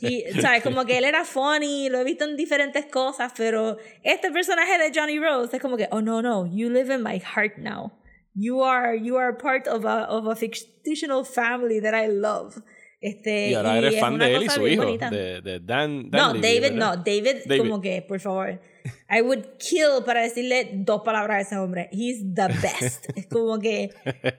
Y, 0.00 0.24
¿sabes? 0.40 0.62
Como 0.62 0.84
que 0.84 0.98
él 0.98 1.04
era 1.04 1.24
funny, 1.24 1.88
lo 1.88 1.98
he 1.98 2.04
visto 2.04 2.24
en 2.24 2.36
diferentes 2.36 2.86
cosas, 2.86 3.32
pero 3.36 3.76
este 4.04 4.30
personaje 4.30 4.78
de 4.78 4.92
Johnny 4.94 5.18
Rose 5.18 5.56
es 5.56 5.62
como 5.62 5.76
que, 5.76 5.88
oh 5.90 6.00
no, 6.00 6.22
no, 6.22 6.46
you 6.46 6.70
live 6.70 6.94
in 6.94 7.02
my 7.02 7.18
heart 7.18 7.56
now. 7.58 7.90
You 8.34 8.62
are, 8.62 8.94
you 8.94 9.16
are 9.16 9.36
part 9.36 9.66
of 9.68 9.84
a, 9.84 10.08
of 10.08 10.26
a 10.26 10.34
fictional 10.34 11.24
family 11.24 11.80
that 11.80 11.94
I 11.94 12.08
love. 12.08 12.62
Este, 13.00 13.50
Y 13.50 13.54
ahora 13.54 13.78
eres 13.78 13.94
es 13.94 14.00
fan 14.00 14.16
de 14.16 14.34
él 14.36 14.44
y 14.44 14.48
su 14.48 14.66
hijo, 14.66 14.84
de, 14.84 15.40
de 15.42 15.60
Dan, 15.60 16.08
Dan 16.08 16.34
No, 16.34 16.40
David, 16.40 16.72
no, 16.72 16.96
David, 16.96 17.42
David. 17.46 17.58
como 17.58 17.80
que, 17.80 18.00
por 18.02 18.20
favor. 18.20 18.60
I 19.08 19.20
would 19.20 19.44
kill 19.58 20.04
para 20.04 20.22
decirle 20.22 20.70
dos 20.72 21.02
palabras 21.02 21.36
a 21.36 21.40
ese 21.40 21.56
hombre. 21.56 21.88
He's 21.92 22.22
the 22.34 22.48
best. 22.48 23.06
es 23.16 23.26
como 23.26 23.58
que, 23.58 23.90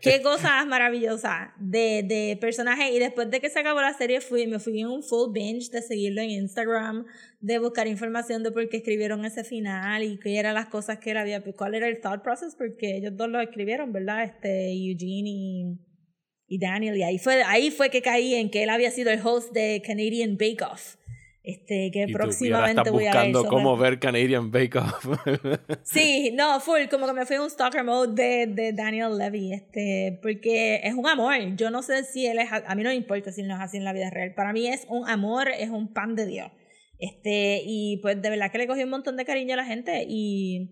qué 0.02 0.22
cosa 0.24 0.66
maravillosa 0.66 1.54
de, 1.60 2.04
de 2.04 2.38
personaje. 2.40 2.92
Y 2.92 3.00
después 3.00 3.30
de 3.30 3.40
que 3.40 3.50
se 3.50 3.60
acabó 3.60 3.82
la 3.82 3.94
serie, 3.94 4.22
fui, 4.22 4.48
me 4.48 4.60
fui 4.60 4.82
en 4.82 4.88
un 4.88 5.04
full 5.04 5.32
binge 5.32 5.70
de 5.70 5.82
seguirlo 5.82 6.22
en 6.22 6.32
Instagram, 6.32 7.06
de 7.40 7.60
buscar 7.60 7.88
información 7.88 8.44
de 8.44 8.52
por 8.52 8.68
qué 8.70 8.78
escribieron 8.78 9.26
ese 9.26 9.44
final 9.44 10.04
y 10.04 10.18
qué 10.20 10.38
eran 10.38 10.56
las 10.56 10.68
cosas 10.68 11.00
que 11.00 11.12
él 11.12 11.18
había, 11.18 11.44
cuál 11.56 11.76
era 11.76 11.88
el 11.88 12.02
thought 12.02 12.24
process, 12.24 12.56
porque 12.56 12.98
ellos 12.98 13.16
dos 13.16 13.30
lo 13.30 13.40
escribieron, 13.40 13.92
¿verdad? 13.94 14.24
Este, 14.24 14.72
Eugene 14.72 15.30
y, 15.30 15.80
y 16.48 16.58
Daniel. 16.60 16.98
Y 16.98 17.04
ahí 17.04 17.20
fue, 17.20 17.44
ahí 17.44 17.70
fue 17.70 17.90
que 17.90 18.02
caí 18.02 18.36
en 18.36 18.50
que 18.50 18.64
él 18.64 18.70
había 18.70 18.92
sido 18.92 19.12
el 19.12 19.20
host 19.24 19.52
de 19.54 19.82
Canadian 19.86 20.38
Bake 20.38 20.64
Off. 20.64 20.96
Este, 21.46 21.92
que 21.92 22.04
Y 22.04 22.06
tú- 22.06 22.10
y 22.10 22.14
ahora 22.14 22.24
próximamente 22.24 22.90
voy 22.90 23.06
a 23.06 23.14
ver. 23.14 23.28
buscando 23.32 23.46
cómo 23.50 23.76
ver 23.76 24.00
Canadian 24.00 24.50
Bake 24.50 24.78
Off. 24.78 25.06
Sí, 25.84 26.32
no, 26.34 26.60
full, 26.62 26.84
como 26.90 27.06
que 27.06 27.12
me 27.14 27.26
fui 27.26 27.36
a 27.36 27.42
un 27.42 27.50
stalker 27.50 27.84
mode 27.84 28.14
de, 28.16 28.48
de 28.48 28.72
Daniel 28.72 29.18
Levy, 29.18 29.52
este, 29.54 30.20
porque 30.22 30.80
es 30.84 30.94
un 30.94 31.06
amor. 31.06 31.36
Yo 31.58 31.70
no 31.70 31.82
sé 31.82 32.06
si 32.06 32.26
él 32.26 32.40
es, 32.40 32.48
a 32.52 32.76
mí 32.76 32.84
no 32.84 32.90
me 32.90 32.96
importa 32.96 33.32
si 33.34 33.44
no 33.44 33.56
es 33.56 33.62
así 33.62 33.76
en 33.76 33.84
la 33.84 33.92
vida 33.92 34.10
real. 34.10 34.34
Para 34.34 34.54
mí 34.54 34.68
es 34.68 34.86
un 34.88 35.08
amor, 35.10 35.50
es 35.50 35.70
un 35.70 35.92
pan 35.94 36.16
de 36.16 36.26
Dios. 36.28 36.50
Este, 36.98 37.62
y 37.66 37.98
pues 38.02 38.22
de 38.22 38.30
verdad 38.30 38.50
que 38.50 38.60
le 38.60 38.68
cogí 38.68 38.84
un 38.84 38.90
montón 38.92 39.18
de 39.18 39.26
cariño 39.26 39.56
a 39.56 39.58
la 39.58 39.66
gente 39.66 40.06
y, 40.08 40.70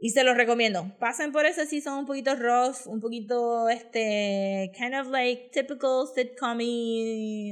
y 0.00 0.10
se 0.10 0.24
los 0.24 0.36
recomiendo. 0.36 0.96
Pasen 0.98 1.30
por 1.30 1.44
ese 1.44 1.66
season 1.66 1.98
un 1.98 2.06
poquito 2.06 2.34
rough, 2.34 2.86
un 2.86 3.00
poquito 3.00 3.68
este, 3.68 4.72
kind 4.76 4.94
of 4.94 5.08
like 5.08 5.50
typical 5.52 6.06
sitcom 6.12 6.58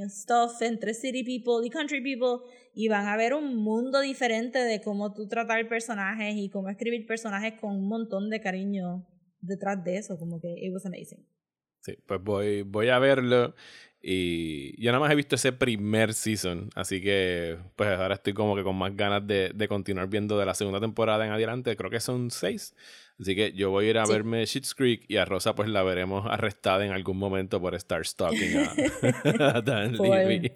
stuff 0.09 0.63
entre 0.63 0.95
city 0.95 1.23
people 1.23 1.65
y 1.65 1.71
country 1.71 2.03
people 2.03 2.49
y 2.75 2.89
van 2.89 3.07
a 3.07 3.17
ver 3.17 3.35
un 3.35 3.57
mundo 3.57 4.01
diferente 4.01 4.59
de 4.61 4.81
cómo 4.81 5.13
tú 5.13 5.29
tratar 5.29 5.69
personajes 5.69 6.37
y 6.37 6.49
cómo 6.49 6.71
escribir 6.71 7.07
personajes 7.07 7.61
con 7.61 7.77
un 7.77 7.87
montón 7.87 8.31
de 8.31 8.41
cariño 8.41 9.07
detrás 9.41 9.85
de 9.85 9.99
eso, 9.99 10.19
como 10.19 10.41
que 10.41 10.55
it 10.65 10.73
was 10.73 10.87
amazing. 10.87 11.27
Sí, 11.81 11.97
pues 12.07 12.23
voy, 12.23 12.63
voy 12.63 12.89
a 12.89 12.99
verlo. 12.99 13.55
Y 14.01 14.81
yo 14.81 14.93
nada 14.93 15.01
más 15.01 15.11
he 15.11 15.17
visto 15.17 15.35
ese 15.35 15.53
primer 15.53 16.15
season, 16.15 16.71
así 16.77 17.01
que 17.01 17.57
pues 17.75 17.89
ahora 17.91 18.15
estoy 18.15 18.33
como 18.33 18.55
que 18.55 18.63
con 18.63 18.77
más 18.77 18.97
ganas 18.97 19.27
de, 19.27 19.51
de 19.55 19.69
continuar 19.69 20.09
viendo 20.09 20.39
de 20.39 20.47
la 20.47 20.55
segunda 20.55 20.81
temporada 20.81 21.27
en 21.27 21.33
adelante, 21.33 21.75
creo 21.77 21.91
que 21.91 21.99
son 22.01 22.31
seis. 22.31 22.75
Así 23.21 23.35
que 23.35 23.53
yo 23.53 23.71
voy 23.71 23.87
a 23.87 23.91
ir 23.91 23.99
a 23.99 24.07
Sí. 24.07 24.13
verme 24.13 24.47
Schitt's 24.47 24.75
Creek 24.77 25.05
y 25.09 25.17
a 25.17 25.25
Rosa 25.25 25.57
pues 25.57 25.69
la 25.69 25.83
veremos 25.83 26.25
arrestada 26.31 26.87
en 26.87 26.93
algún 26.93 27.19
momento 27.19 27.61
por 27.61 27.75
estar 27.75 28.07
stalking 28.07 28.59
a, 28.59 28.73
a 29.57 29.61
Dan 29.63 29.97
Levy. 29.97 30.53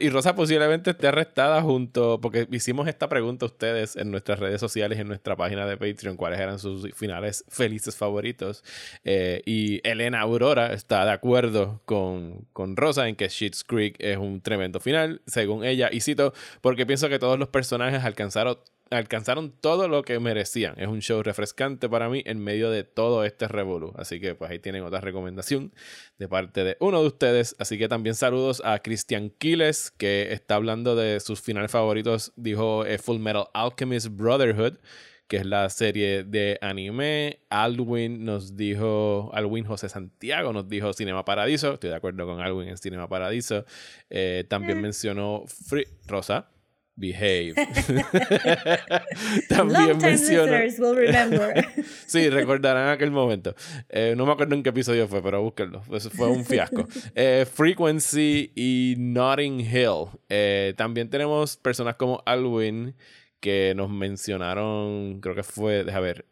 Y 0.00 0.08
Rosa 0.10 0.34
posiblemente 0.34 0.90
esté 0.90 1.08
arrestada 1.08 1.62
junto, 1.62 2.20
porque 2.20 2.46
hicimos 2.50 2.88
esta 2.88 3.08
pregunta 3.08 3.46
a 3.46 3.48
ustedes 3.48 3.96
en 3.96 4.10
nuestras 4.10 4.38
redes 4.38 4.60
sociales 4.60 4.98
en 4.98 5.08
nuestra 5.08 5.36
página 5.36 5.66
de 5.66 5.76
Patreon, 5.76 6.16
cuáles 6.16 6.40
eran 6.40 6.58
sus 6.58 6.88
finales 6.94 7.44
felices 7.48 7.96
favoritos. 7.96 8.64
Eh, 9.04 9.42
y 9.46 9.86
Elena 9.88 10.20
Aurora 10.20 10.72
está 10.72 11.04
de 11.04 11.12
acuerdo 11.12 11.80
con, 11.84 12.46
con 12.52 12.76
Rosa 12.76 13.08
en 13.08 13.16
que 13.16 13.28
Schitt's 13.28 13.64
Creek 13.64 13.96
es 13.98 14.16
un 14.18 14.40
tremendo 14.40 14.80
final, 14.80 15.22
según 15.26 15.64
ella, 15.64 15.88
y 15.92 16.00
cito, 16.00 16.32
porque 16.60 16.86
pienso 16.86 17.08
que 17.08 17.18
todos 17.18 17.38
los 17.38 17.48
personajes 17.48 18.04
alcanzaron 18.04 18.58
alcanzaron 18.92 19.52
todo 19.60 19.88
lo 19.88 20.02
que 20.02 20.18
merecían. 20.20 20.74
Es 20.78 20.88
un 20.88 21.00
show 21.00 21.22
refrescante 21.22 21.88
para 21.88 22.08
mí 22.08 22.22
en 22.26 22.38
medio 22.42 22.70
de 22.70 22.84
todo 22.84 23.24
este 23.24 23.48
revolú. 23.48 23.92
Así 23.96 24.20
que 24.20 24.34
pues 24.34 24.50
ahí 24.50 24.58
tienen 24.58 24.84
otra 24.84 25.00
recomendación 25.00 25.72
de 26.18 26.28
parte 26.28 26.64
de 26.64 26.76
uno 26.80 27.00
de 27.00 27.06
ustedes. 27.06 27.56
Así 27.58 27.78
que 27.78 27.88
también 27.88 28.14
saludos 28.14 28.62
a 28.64 28.78
Christian 28.80 29.30
Quiles, 29.30 29.90
que 29.90 30.32
está 30.32 30.56
hablando 30.56 30.94
de 30.94 31.20
sus 31.20 31.40
finales 31.40 31.70
favoritos. 31.70 32.32
Dijo 32.36 32.84
eh, 32.84 32.98
Full 32.98 33.18
Metal 33.18 33.46
Alchemist 33.54 34.08
Brotherhood, 34.10 34.78
que 35.26 35.38
es 35.38 35.46
la 35.46 35.68
serie 35.70 36.24
de 36.24 36.58
anime. 36.60 37.40
Alwin 37.48 38.24
nos 38.24 38.56
dijo, 38.56 39.30
Alwin 39.32 39.64
José 39.64 39.88
Santiago 39.88 40.52
nos 40.52 40.68
dijo 40.68 40.92
Cinema 40.92 41.24
Paradiso. 41.24 41.74
Estoy 41.74 41.90
de 41.90 41.96
acuerdo 41.96 42.26
con 42.26 42.40
Alwin 42.40 42.68
en 42.68 42.76
Cinema 42.76 43.08
Paradiso. 43.08 43.64
Eh, 44.10 44.44
también 44.48 44.80
mencionó 44.80 45.44
Free 45.46 45.86
Rosa. 46.06 46.51
Behave. 46.94 47.54
también 49.48 49.88
Long 49.88 49.98
time 49.98 50.10
listeners 50.12 50.78
will 50.78 50.94
remember. 50.94 51.64
Sí, 52.06 52.28
recordarán 52.28 52.88
aquel 52.88 53.10
momento. 53.10 53.54
Eh, 53.88 54.14
no 54.16 54.26
me 54.26 54.32
acuerdo 54.32 54.54
en 54.54 54.62
qué 54.62 54.68
episodio 54.70 55.08
fue, 55.08 55.22
pero 55.22 55.42
búsquenlo. 55.42 55.82
Eso 55.92 56.10
fue 56.10 56.28
un 56.28 56.44
fiasco. 56.44 56.86
Eh, 57.14 57.46
Frequency 57.50 58.52
y 58.54 58.94
Notting 58.98 59.60
Hill. 59.60 60.08
Eh, 60.28 60.74
también 60.76 61.08
tenemos 61.08 61.56
personas 61.56 61.96
como 61.96 62.22
Alwin 62.26 62.94
que 63.40 63.72
nos 63.74 63.90
mencionaron, 63.90 65.20
creo 65.20 65.34
que 65.34 65.42
fue, 65.42 65.84
déjame 65.84 66.06
ver, 66.06 66.26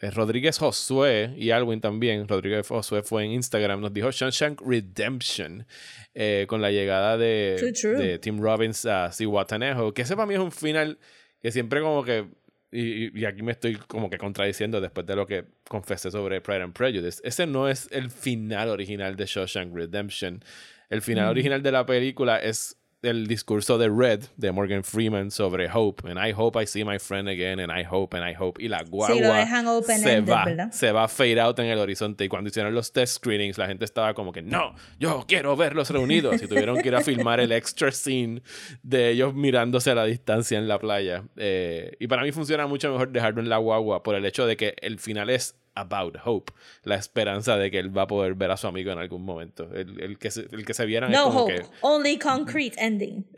Rodríguez 0.00 0.58
Josué 0.58 1.34
y 1.36 1.50
Alwin 1.50 1.80
también. 1.80 2.26
Rodríguez 2.26 2.66
Josué 2.66 3.02
fue 3.02 3.24
en 3.24 3.32
Instagram, 3.32 3.80
nos 3.80 3.92
dijo 3.92 4.10
Shawshank 4.10 4.62
Redemption 4.64 5.66
eh, 6.14 6.46
con 6.48 6.62
la 6.62 6.70
llegada 6.70 7.18
de, 7.18 7.56
True, 7.58 7.72
true. 7.72 7.96
de 7.96 8.18
Tim 8.18 8.40
Robbins 8.40 8.86
a 8.86 9.12
Cihuatanejo, 9.12 9.92
que 9.92 10.02
ese 10.02 10.16
para 10.16 10.26
mí 10.26 10.34
es 10.34 10.40
un 10.40 10.52
final 10.52 10.98
que 11.42 11.52
siempre 11.52 11.80
como 11.82 12.02
que 12.02 12.28
y, 12.72 13.18
y 13.18 13.24
aquí 13.24 13.42
me 13.42 13.52
estoy 13.52 13.74
como 13.74 14.08
que 14.08 14.16
contradiciendo 14.16 14.80
después 14.80 15.04
de 15.06 15.16
lo 15.16 15.26
que 15.26 15.44
confesé 15.68 16.10
sobre 16.10 16.40
Pride 16.40 16.62
and 16.62 16.72
Prejudice. 16.72 17.20
Ese 17.24 17.46
no 17.46 17.68
es 17.68 17.88
el 17.90 18.10
final 18.10 18.68
original 18.68 19.16
de 19.16 19.26
Shawshank 19.26 19.74
Redemption. 19.74 20.42
El 20.88 21.02
final 21.02 21.28
original 21.28 21.62
de 21.62 21.72
la 21.72 21.84
película 21.86 22.38
es 22.38 22.79
el 23.02 23.26
discurso 23.26 23.78
de 23.78 23.88
Red 23.88 24.24
de 24.36 24.52
Morgan 24.52 24.84
Freeman 24.84 25.30
sobre 25.30 25.68
Hope. 25.72 26.08
And 26.08 26.18
I 26.18 26.32
hope 26.32 26.60
I 26.60 26.66
see 26.66 26.84
my 26.84 26.98
friend 26.98 27.28
again. 27.28 27.60
And 27.60 27.72
I 27.72 27.84
hope, 27.84 28.16
and 28.16 28.28
I 28.28 28.34
hope. 28.34 28.62
Y 28.62 28.68
la 28.68 28.82
guagua 28.82 29.14
Sí, 29.14 29.20
lo 29.20 29.32
dejan 29.32 29.66
se 29.82 30.20
va, 30.20 30.44
¿verdad? 30.44 30.72
se 30.72 30.92
va 30.92 31.04
a 31.04 31.08
fade 31.08 31.40
out 31.40 31.58
en 31.58 31.66
el 31.66 31.78
horizonte. 31.78 32.24
Y 32.24 32.28
cuando 32.28 32.48
hicieron 32.48 32.74
los 32.74 32.92
test 32.92 33.16
screenings, 33.16 33.58
la 33.58 33.66
gente 33.66 33.84
estaba 33.84 34.14
como 34.14 34.32
que, 34.32 34.42
no, 34.42 34.74
yo 34.98 35.24
quiero 35.26 35.56
verlos 35.56 35.90
reunidos. 35.90 36.42
Y 36.42 36.46
tuvieron 36.46 36.80
que 36.80 36.88
ir 36.88 36.94
a 36.94 37.00
filmar 37.00 37.40
el 37.40 37.52
extra 37.52 37.90
scene 37.92 38.42
de 38.82 39.10
ellos 39.10 39.34
mirándose 39.34 39.90
a 39.90 39.94
la 39.94 40.04
distancia 40.04 40.58
en 40.58 40.68
la 40.68 40.78
playa. 40.78 41.24
Eh, 41.36 41.96
y 41.98 42.06
para 42.06 42.22
mí 42.22 42.32
funciona 42.32 42.66
mucho 42.66 42.90
mejor 42.92 43.10
dejarlo 43.10 43.40
en 43.40 43.48
la 43.48 43.56
guagua 43.56 44.02
por 44.02 44.14
el 44.14 44.24
hecho 44.26 44.46
de 44.46 44.56
que 44.56 44.74
el 44.80 44.98
final 44.98 45.30
es 45.30 45.56
about 45.80 46.16
hope, 46.24 46.52
la 46.84 46.96
esperanza 46.96 47.56
de 47.56 47.70
que 47.70 47.78
él 47.78 47.96
va 47.96 48.02
a 48.02 48.06
poder 48.06 48.34
ver 48.34 48.50
a 48.50 48.56
su 48.56 48.66
amigo 48.66 48.92
en 48.92 48.98
algún 48.98 49.24
momento. 49.24 49.68
El, 49.74 50.00
el 50.00 50.18
que, 50.18 50.30
se, 50.30 50.42
el 50.52 50.64
que 50.64 50.74
se 50.74 50.86
vieran 50.86 51.10
es 51.10 51.18
No 51.18 51.24
como 51.24 51.44
hope, 51.44 51.60
que... 51.60 51.66
only 51.80 52.18
concrete 52.18 52.76
ending. 52.78 53.26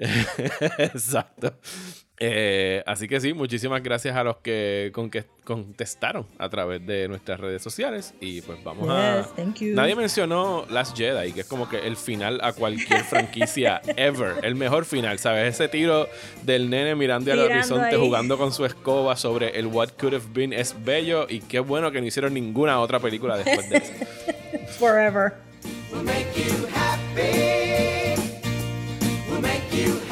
Exacto. 0.79 1.55
Eh, 2.19 2.85
así 2.87 3.09
que 3.09 3.21
sí, 3.21 3.33
muchísimas 3.33 3.83
gracias 3.83 4.15
a 4.15 4.23
los 4.23 4.37
que, 4.37 4.91
con 4.95 5.11
que 5.11 5.25
contestaron 5.43 6.25
a 6.39 6.49
través 6.49 6.87
de 6.87 7.09
nuestras 7.09 7.41
redes 7.41 7.63
sociales. 7.63 8.15
Y 8.21 8.43
pues 8.43 8.63
vamos 8.63 8.89
a. 8.89 9.27
Thank 9.35 9.57
you. 9.61 9.75
Nadie 9.75 9.97
mencionó 9.97 10.65
Last 10.71 10.97
Jedi, 10.97 11.33
que 11.33 11.41
es 11.41 11.47
como 11.47 11.69
que 11.69 11.79
el 11.87 11.97
final 11.97 12.39
a 12.45 12.53
cualquier 12.53 13.03
franquicia 13.05 13.81
ever. 13.97 14.35
El 14.45 14.55
mejor 14.55 14.85
final, 14.85 15.19
¿sabes? 15.19 15.55
Ese 15.55 15.69
tiro 15.69 16.09
del 16.43 16.71
nene 16.71 16.95
mirando 16.95 17.33
al 17.33 17.39
Mirando 17.39 17.57
horizonte, 17.57 17.97
ahí. 17.97 18.01
jugando 18.01 18.39
con 18.39 18.53
su 18.53 18.65
escoba 18.67 19.17
sobre 19.17 19.59
el 19.59 19.67
What 19.67 19.91
Could 19.99 20.15
Have 20.15 20.27
Been 20.33 20.53
es 20.53 20.77
bello. 20.85 21.27
Y 21.29 21.41
qué 21.41 21.59
bueno 21.59 21.91
que 21.91 22.01
no 22.01 22.07
hicieron 22.07 22.35
ninguna 22.35 22.79
otra 22.81 23.01
película 23.01 23.37
después 23.37 23.69
de 23.69 23.77
eso. 23.79 23.93
Forever. 24.79 25.33
We'll 25.93 26.05
make 26.05 26.27
you 26.37 26.67
happy. 26.73 28.15
We'll 29.29 29.41
make 29.41 29.63
you 29.73 29.93
happy. 30.09 30.12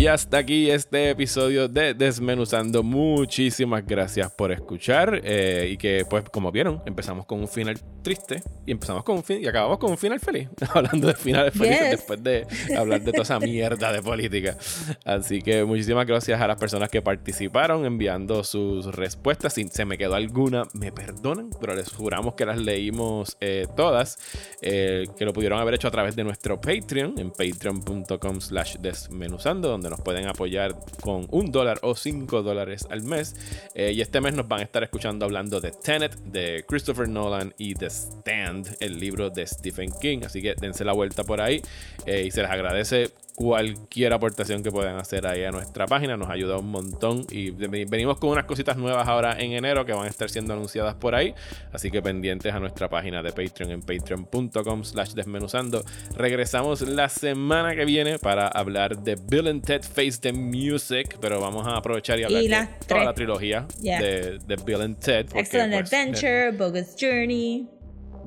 Y 0.00 0.06
hasta 0.06 0.38
aquí 0.38 0.70
este 0.70 1.10
episodio 1.10 1.68
de 1.68 1.92
Desmenuzando. 1.92 2.82
Muchísimas 2.82 3.84
gracias 3.86 4.32
por 4.32 4.50
escuchar. 4.50 5.20
eh, 5.22 5.68
y 5.72 5.76
que, 5.76 6.06
pues, 6.08 6.24
como 6.30 6.50
vieron, 6.50 6.82
empezamos 6.86 7.26
con 7.26 7.38
un 7.40 7.48
final 7.48 7.78
triste 8.02 8.42
y 8.64 8.72
empezamos 8.72 9.04
con 9.04 9.16
un 9.16 9.22
fin 9.22 9.42
y 9.42 9.46
acabamos 9.46 9.76
con 9.76 9.90
un 9.90 9.98
final 9.98 10.18
feliz. 10.18 10.48
Hablando 10.74 11.08
de 11.08 11.14
finales 11.14 11.52
felices 11.52 11.80
Yes. 11.80 11.90
después 11.90 12.22
de 12.24 12.46
hablar 12.78 13.02
de 13.02 13.12
toda 13.12 13.24
esa 13.24 13.38
mierda 13.40 13.92
de 13.92 14.00
política. 14.00 14.56
Así 15.04 15.42
que 15.42 15.64
muchísimas 15.64 16.06
gracias 16.06 16.40
a 16.40 16.46
las 16.46 16.56
personas 16.58 16.88
que 16.88 17.02
participaron 17.02 17.84
enviando 17.84 18.42
sus 18.42 18.86
respuestas. 18.94 19.52
Si 19.52 19.68
se 19.68 19.84
me 19.84 19.98
quedó 19.98 20.14
alguna, 20.14 20.62
me 20.72 20.92
perdonan, 20.92 21.50
pero 21.60 21.74
les 21.74 21.92
juramos 21.92 22.32
que 22.36 22.46
las 22.46 22.56
leímos 22.58 23.36
eh, 23.42 23.66
todas. 23.76 24.16
eh, 24.62 25.04
que 25.18 25.26
lo 25.26 25.34
pudieron 25.34 25.60
haber 25.60 25.74
hecho 25.74 25.88
a 25.88 25.90
través 25.90 26.16
de 26.16 26.24
nuestro 26.24 26.58
Patreon 26.58 27.18
en 27.18 27.30
patreon.com 27.32 28.40
slash 28.40 28.76
desmenuzando, 28.78 29.68
donde 29.68 29.89
nos 29.90 30.00
pueden 30.00 30.26
apoyar 30.26 30.74
con 31.02 31.26
un 31.30 31.52
dólar 31.52 31.78
o 31.82 31.94
cinco 31.94 32.42
dólares 32.42 32.86
al 32.90 33.02
mes. 33.02 33.36
Eh, 33.74 33.92
y 33.92 34.00
este 34.00 34.20
mes 34.20 34.34
nos 34.34 34.48
van 34.48 34.60
a 34.60 34.62
estar 34.62 34.82
escuchando 34.82 35.24
hablando 35.24 35.60
de 35.60 35.72
Tenet, 35.72 36.14
de 36.24 36.64
Christopher 36.66 37.08
Nolan 37.08 37.54
y 37.58 37.74
de 37.74 37.90
Stand, 37.90 38.76
el 38.80 38.98
libro 38.98 39.28
de 39.30 39.46
Stephen 39.46 39.90
King. 40.00 40.20
Así 40.24 40.40
que 40.40 40.54
dense 40.54 40.84
la 40.84 40.92
vuelta 40.92 41.24
por 41.24 41.40
ahí 41.40 41.60
eh, 42.06 42.24
y 42.26 42.30
se 42.30 42.42
les 42.42 42.50
agradece 42.50 43.10
cualquier 43.40 44.12
aportación 44.12 44.62
que 44.62 44.70
puedan 44.70 44.96
hacer 44.98 45.26
ahí 45.26 45.44
a 45.44 45.50
nuestra 45.50 45.86
página. 45.86 46.14
Nos 46.18 46.28
ayuda 46.28 46.58
un 46.58 46.70
montón. 46.70 47.24
Y 47.30 47.50
venimos 47.52 48.18
con 48.18 48.28
unas 48.28 48.44
cositas 48.44 48.76
nuevas 48.76 49.08
ahora 49.08 49.40
en 49.40 49.52
enero 49.52 49.86
que 49.86 49.94
van 49.94 50.04
a 50.04 50.08
estar 50.08 50.28
siendo 50.28 50.52
anunciadas 50.52 50.94
por 50.94 51.14
ahí. 51.14 51.34
Así 51.72 51.90
que 51.90 52.02
pendientes 52.02 52.52
a 52.52 52.60
nuestra 52.60 52.90
página 52.90 53.22
de 53.22 53.30
Patreon 53.32 53.70
en 53.70 53.80
patreon.com 53.80 54.84
slash 54.84 55.12
desmenuzando. 55.14 55.82
Regresamos 56.14 56.82
la 56.82 57.08
semana 57.08 57.74
que 57.74 57.86
viene 57.86 58.18
para 58.18 58.46
hablar 58.46 58.98
de 58.98 59.16
Bill 59.30 59.48
and 59.48 59.64
Ted 59.64 59.84
Face 59.84 60.18
the 60.20 60.34
Music. 60.34 61.16
Pero 61.18 61.40
vamos 61.40 61.66
a 61.66 61.78
aprovechar 61.78 62.20
y 62.20 62.24
hablar 62.24 62.42
Y 62.42 62.48
de 62.48 62.68
toda 62.86 63.04
la 63.04 63.14
trilogía 63.14 63.66
Yeah. 63.80 64.02
de, 64.02 64.38
de 64.46 64.56
Bill 64.56 64.82
and 64.82 64.98
Ted. 64.98 65.24
porque, 65.26 65.40
Excellent 65.40 65.72
pues, 65.72 65.90
Adventure, 65.94 66.50
Bogus 66.50 66.94
Journey. 67.00 67.66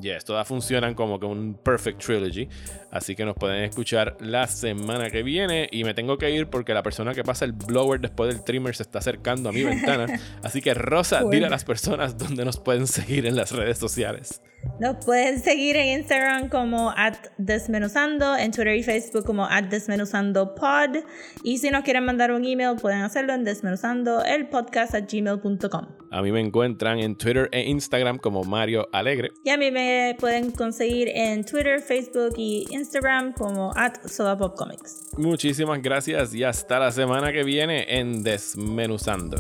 Yes, 0.03 0.25
todas 0.25 0.45
funcionan 0.45 0.95
como 0.95 1.17
que 1.17 1.25
un 1.25 1.53
perfect 1.53 2.03
trilogy. 2.03 2.49
Así 2.91 3.15
que 3.15 3.23
nos 3.23 3.35
pueden 3.35 3.63
escuchar 3.63 4.17
la 4.19 4.47
semana 4.47 5.09
que 5.09 5.23
viene. 5.23 5.69
Y 5.71 5.85
me 5.85 5.93
tengo 5.93 6.17
que 6.17 6.30
ir 6.30 6.47
porque 6.47 6.73
la 6.73 6.84
persona 6.84 7.13
que 7.13 7.23
pasa 7.23 7.45
el 7.45 7.53
blower 7.53 8.01
después 8.01 8.35
del 8.35 8.43
trimmer 8.43 8.75
se 8.75 8.84
está 8.84 8.99
acercando 8.99 9.47
a 9.47 9.53
mi 9.53 9.63
ventana. 9.63 10.07
Así 10.43 10.61
que 10.61 10.73
Rosa, 10.73 11.23
dile 11.23 11.45
a 11.45 11.49
las 11.49 11.63
personas 11.63 12.17
dónde 12.17 12.43
nos 12.43 12.59
pueden 12.59 12.85
seguir 12.85 13.25
en 13.25 13.38
las 13.38 13.53
redes 13.53 13.77
sociales. 13.77 14.41
Nos 14.81 15.05
pueden 15.05 15.39
seguir 15.39 15.77
en 15.77 15.99
Instagram 15.99 16.49
como 16.49 16.91
at 16.91 17.15
desmenuzando, 17.38 18.35
en 18.35 18.51
Twitter 18.51 18.75
y 18.75 18.84
Facebook 18.84 19.25
como 19.25 19.45
at 19.45 19.63
desmenuzando 19.63 20.53
pod. 20.53 20.97
Y 21.45 21.59
si 21.59 21.69
nos 21.69 21.84
quieren 21.84 22.03
mandar 22.03 22.34
un 22.34 22.43
email, 22.43 22.75
pueden 22.75 23.03
hacerlo 23.03 23.34
en 23.34 23.45
desmenuzando 23.45 24.21
el 24.25 24.49
podcast 24.49 24.95
at 24.95 25.09
gmail.com. 25.09 26.02
A 26.14 26.22
mí 26.22 26.31
me 26.31 26.40
encuentran 26.41 26.99
en 26.99 27.15
Twitter 27.15 27.49
e 27.52 27.68
Instagram 27.68 28.19
como 28.19 28.44
Mario 28.44 28.88
Alegre. 28.91 29.31
Y 29.44 29.49
a 29.49 29.57
mí 29.57 29.72
me 29.72 30.15
pueden 30.19 30.52
conseguir 30.52 31.10
en 31.10 31.44
Twitter, 31.44 31.81
Facebook 31.81 32.35
y 32.38 32.68
Instagram 32.69 33.34
como 33.34 33.72
at 33.76 33.95
sodapopcomics. 34.06 35.10
Muchísimas 35.18 35.81
gracias 35.81 36.35
y 36.35 36.44
hasta 36.44 36.77
la 36.77 36.91
semana 36.91 37.31
que 37.31 37.44
viene 37.44 37.98
en 37.99 38.22
Desmenuzando. 38.22 39.38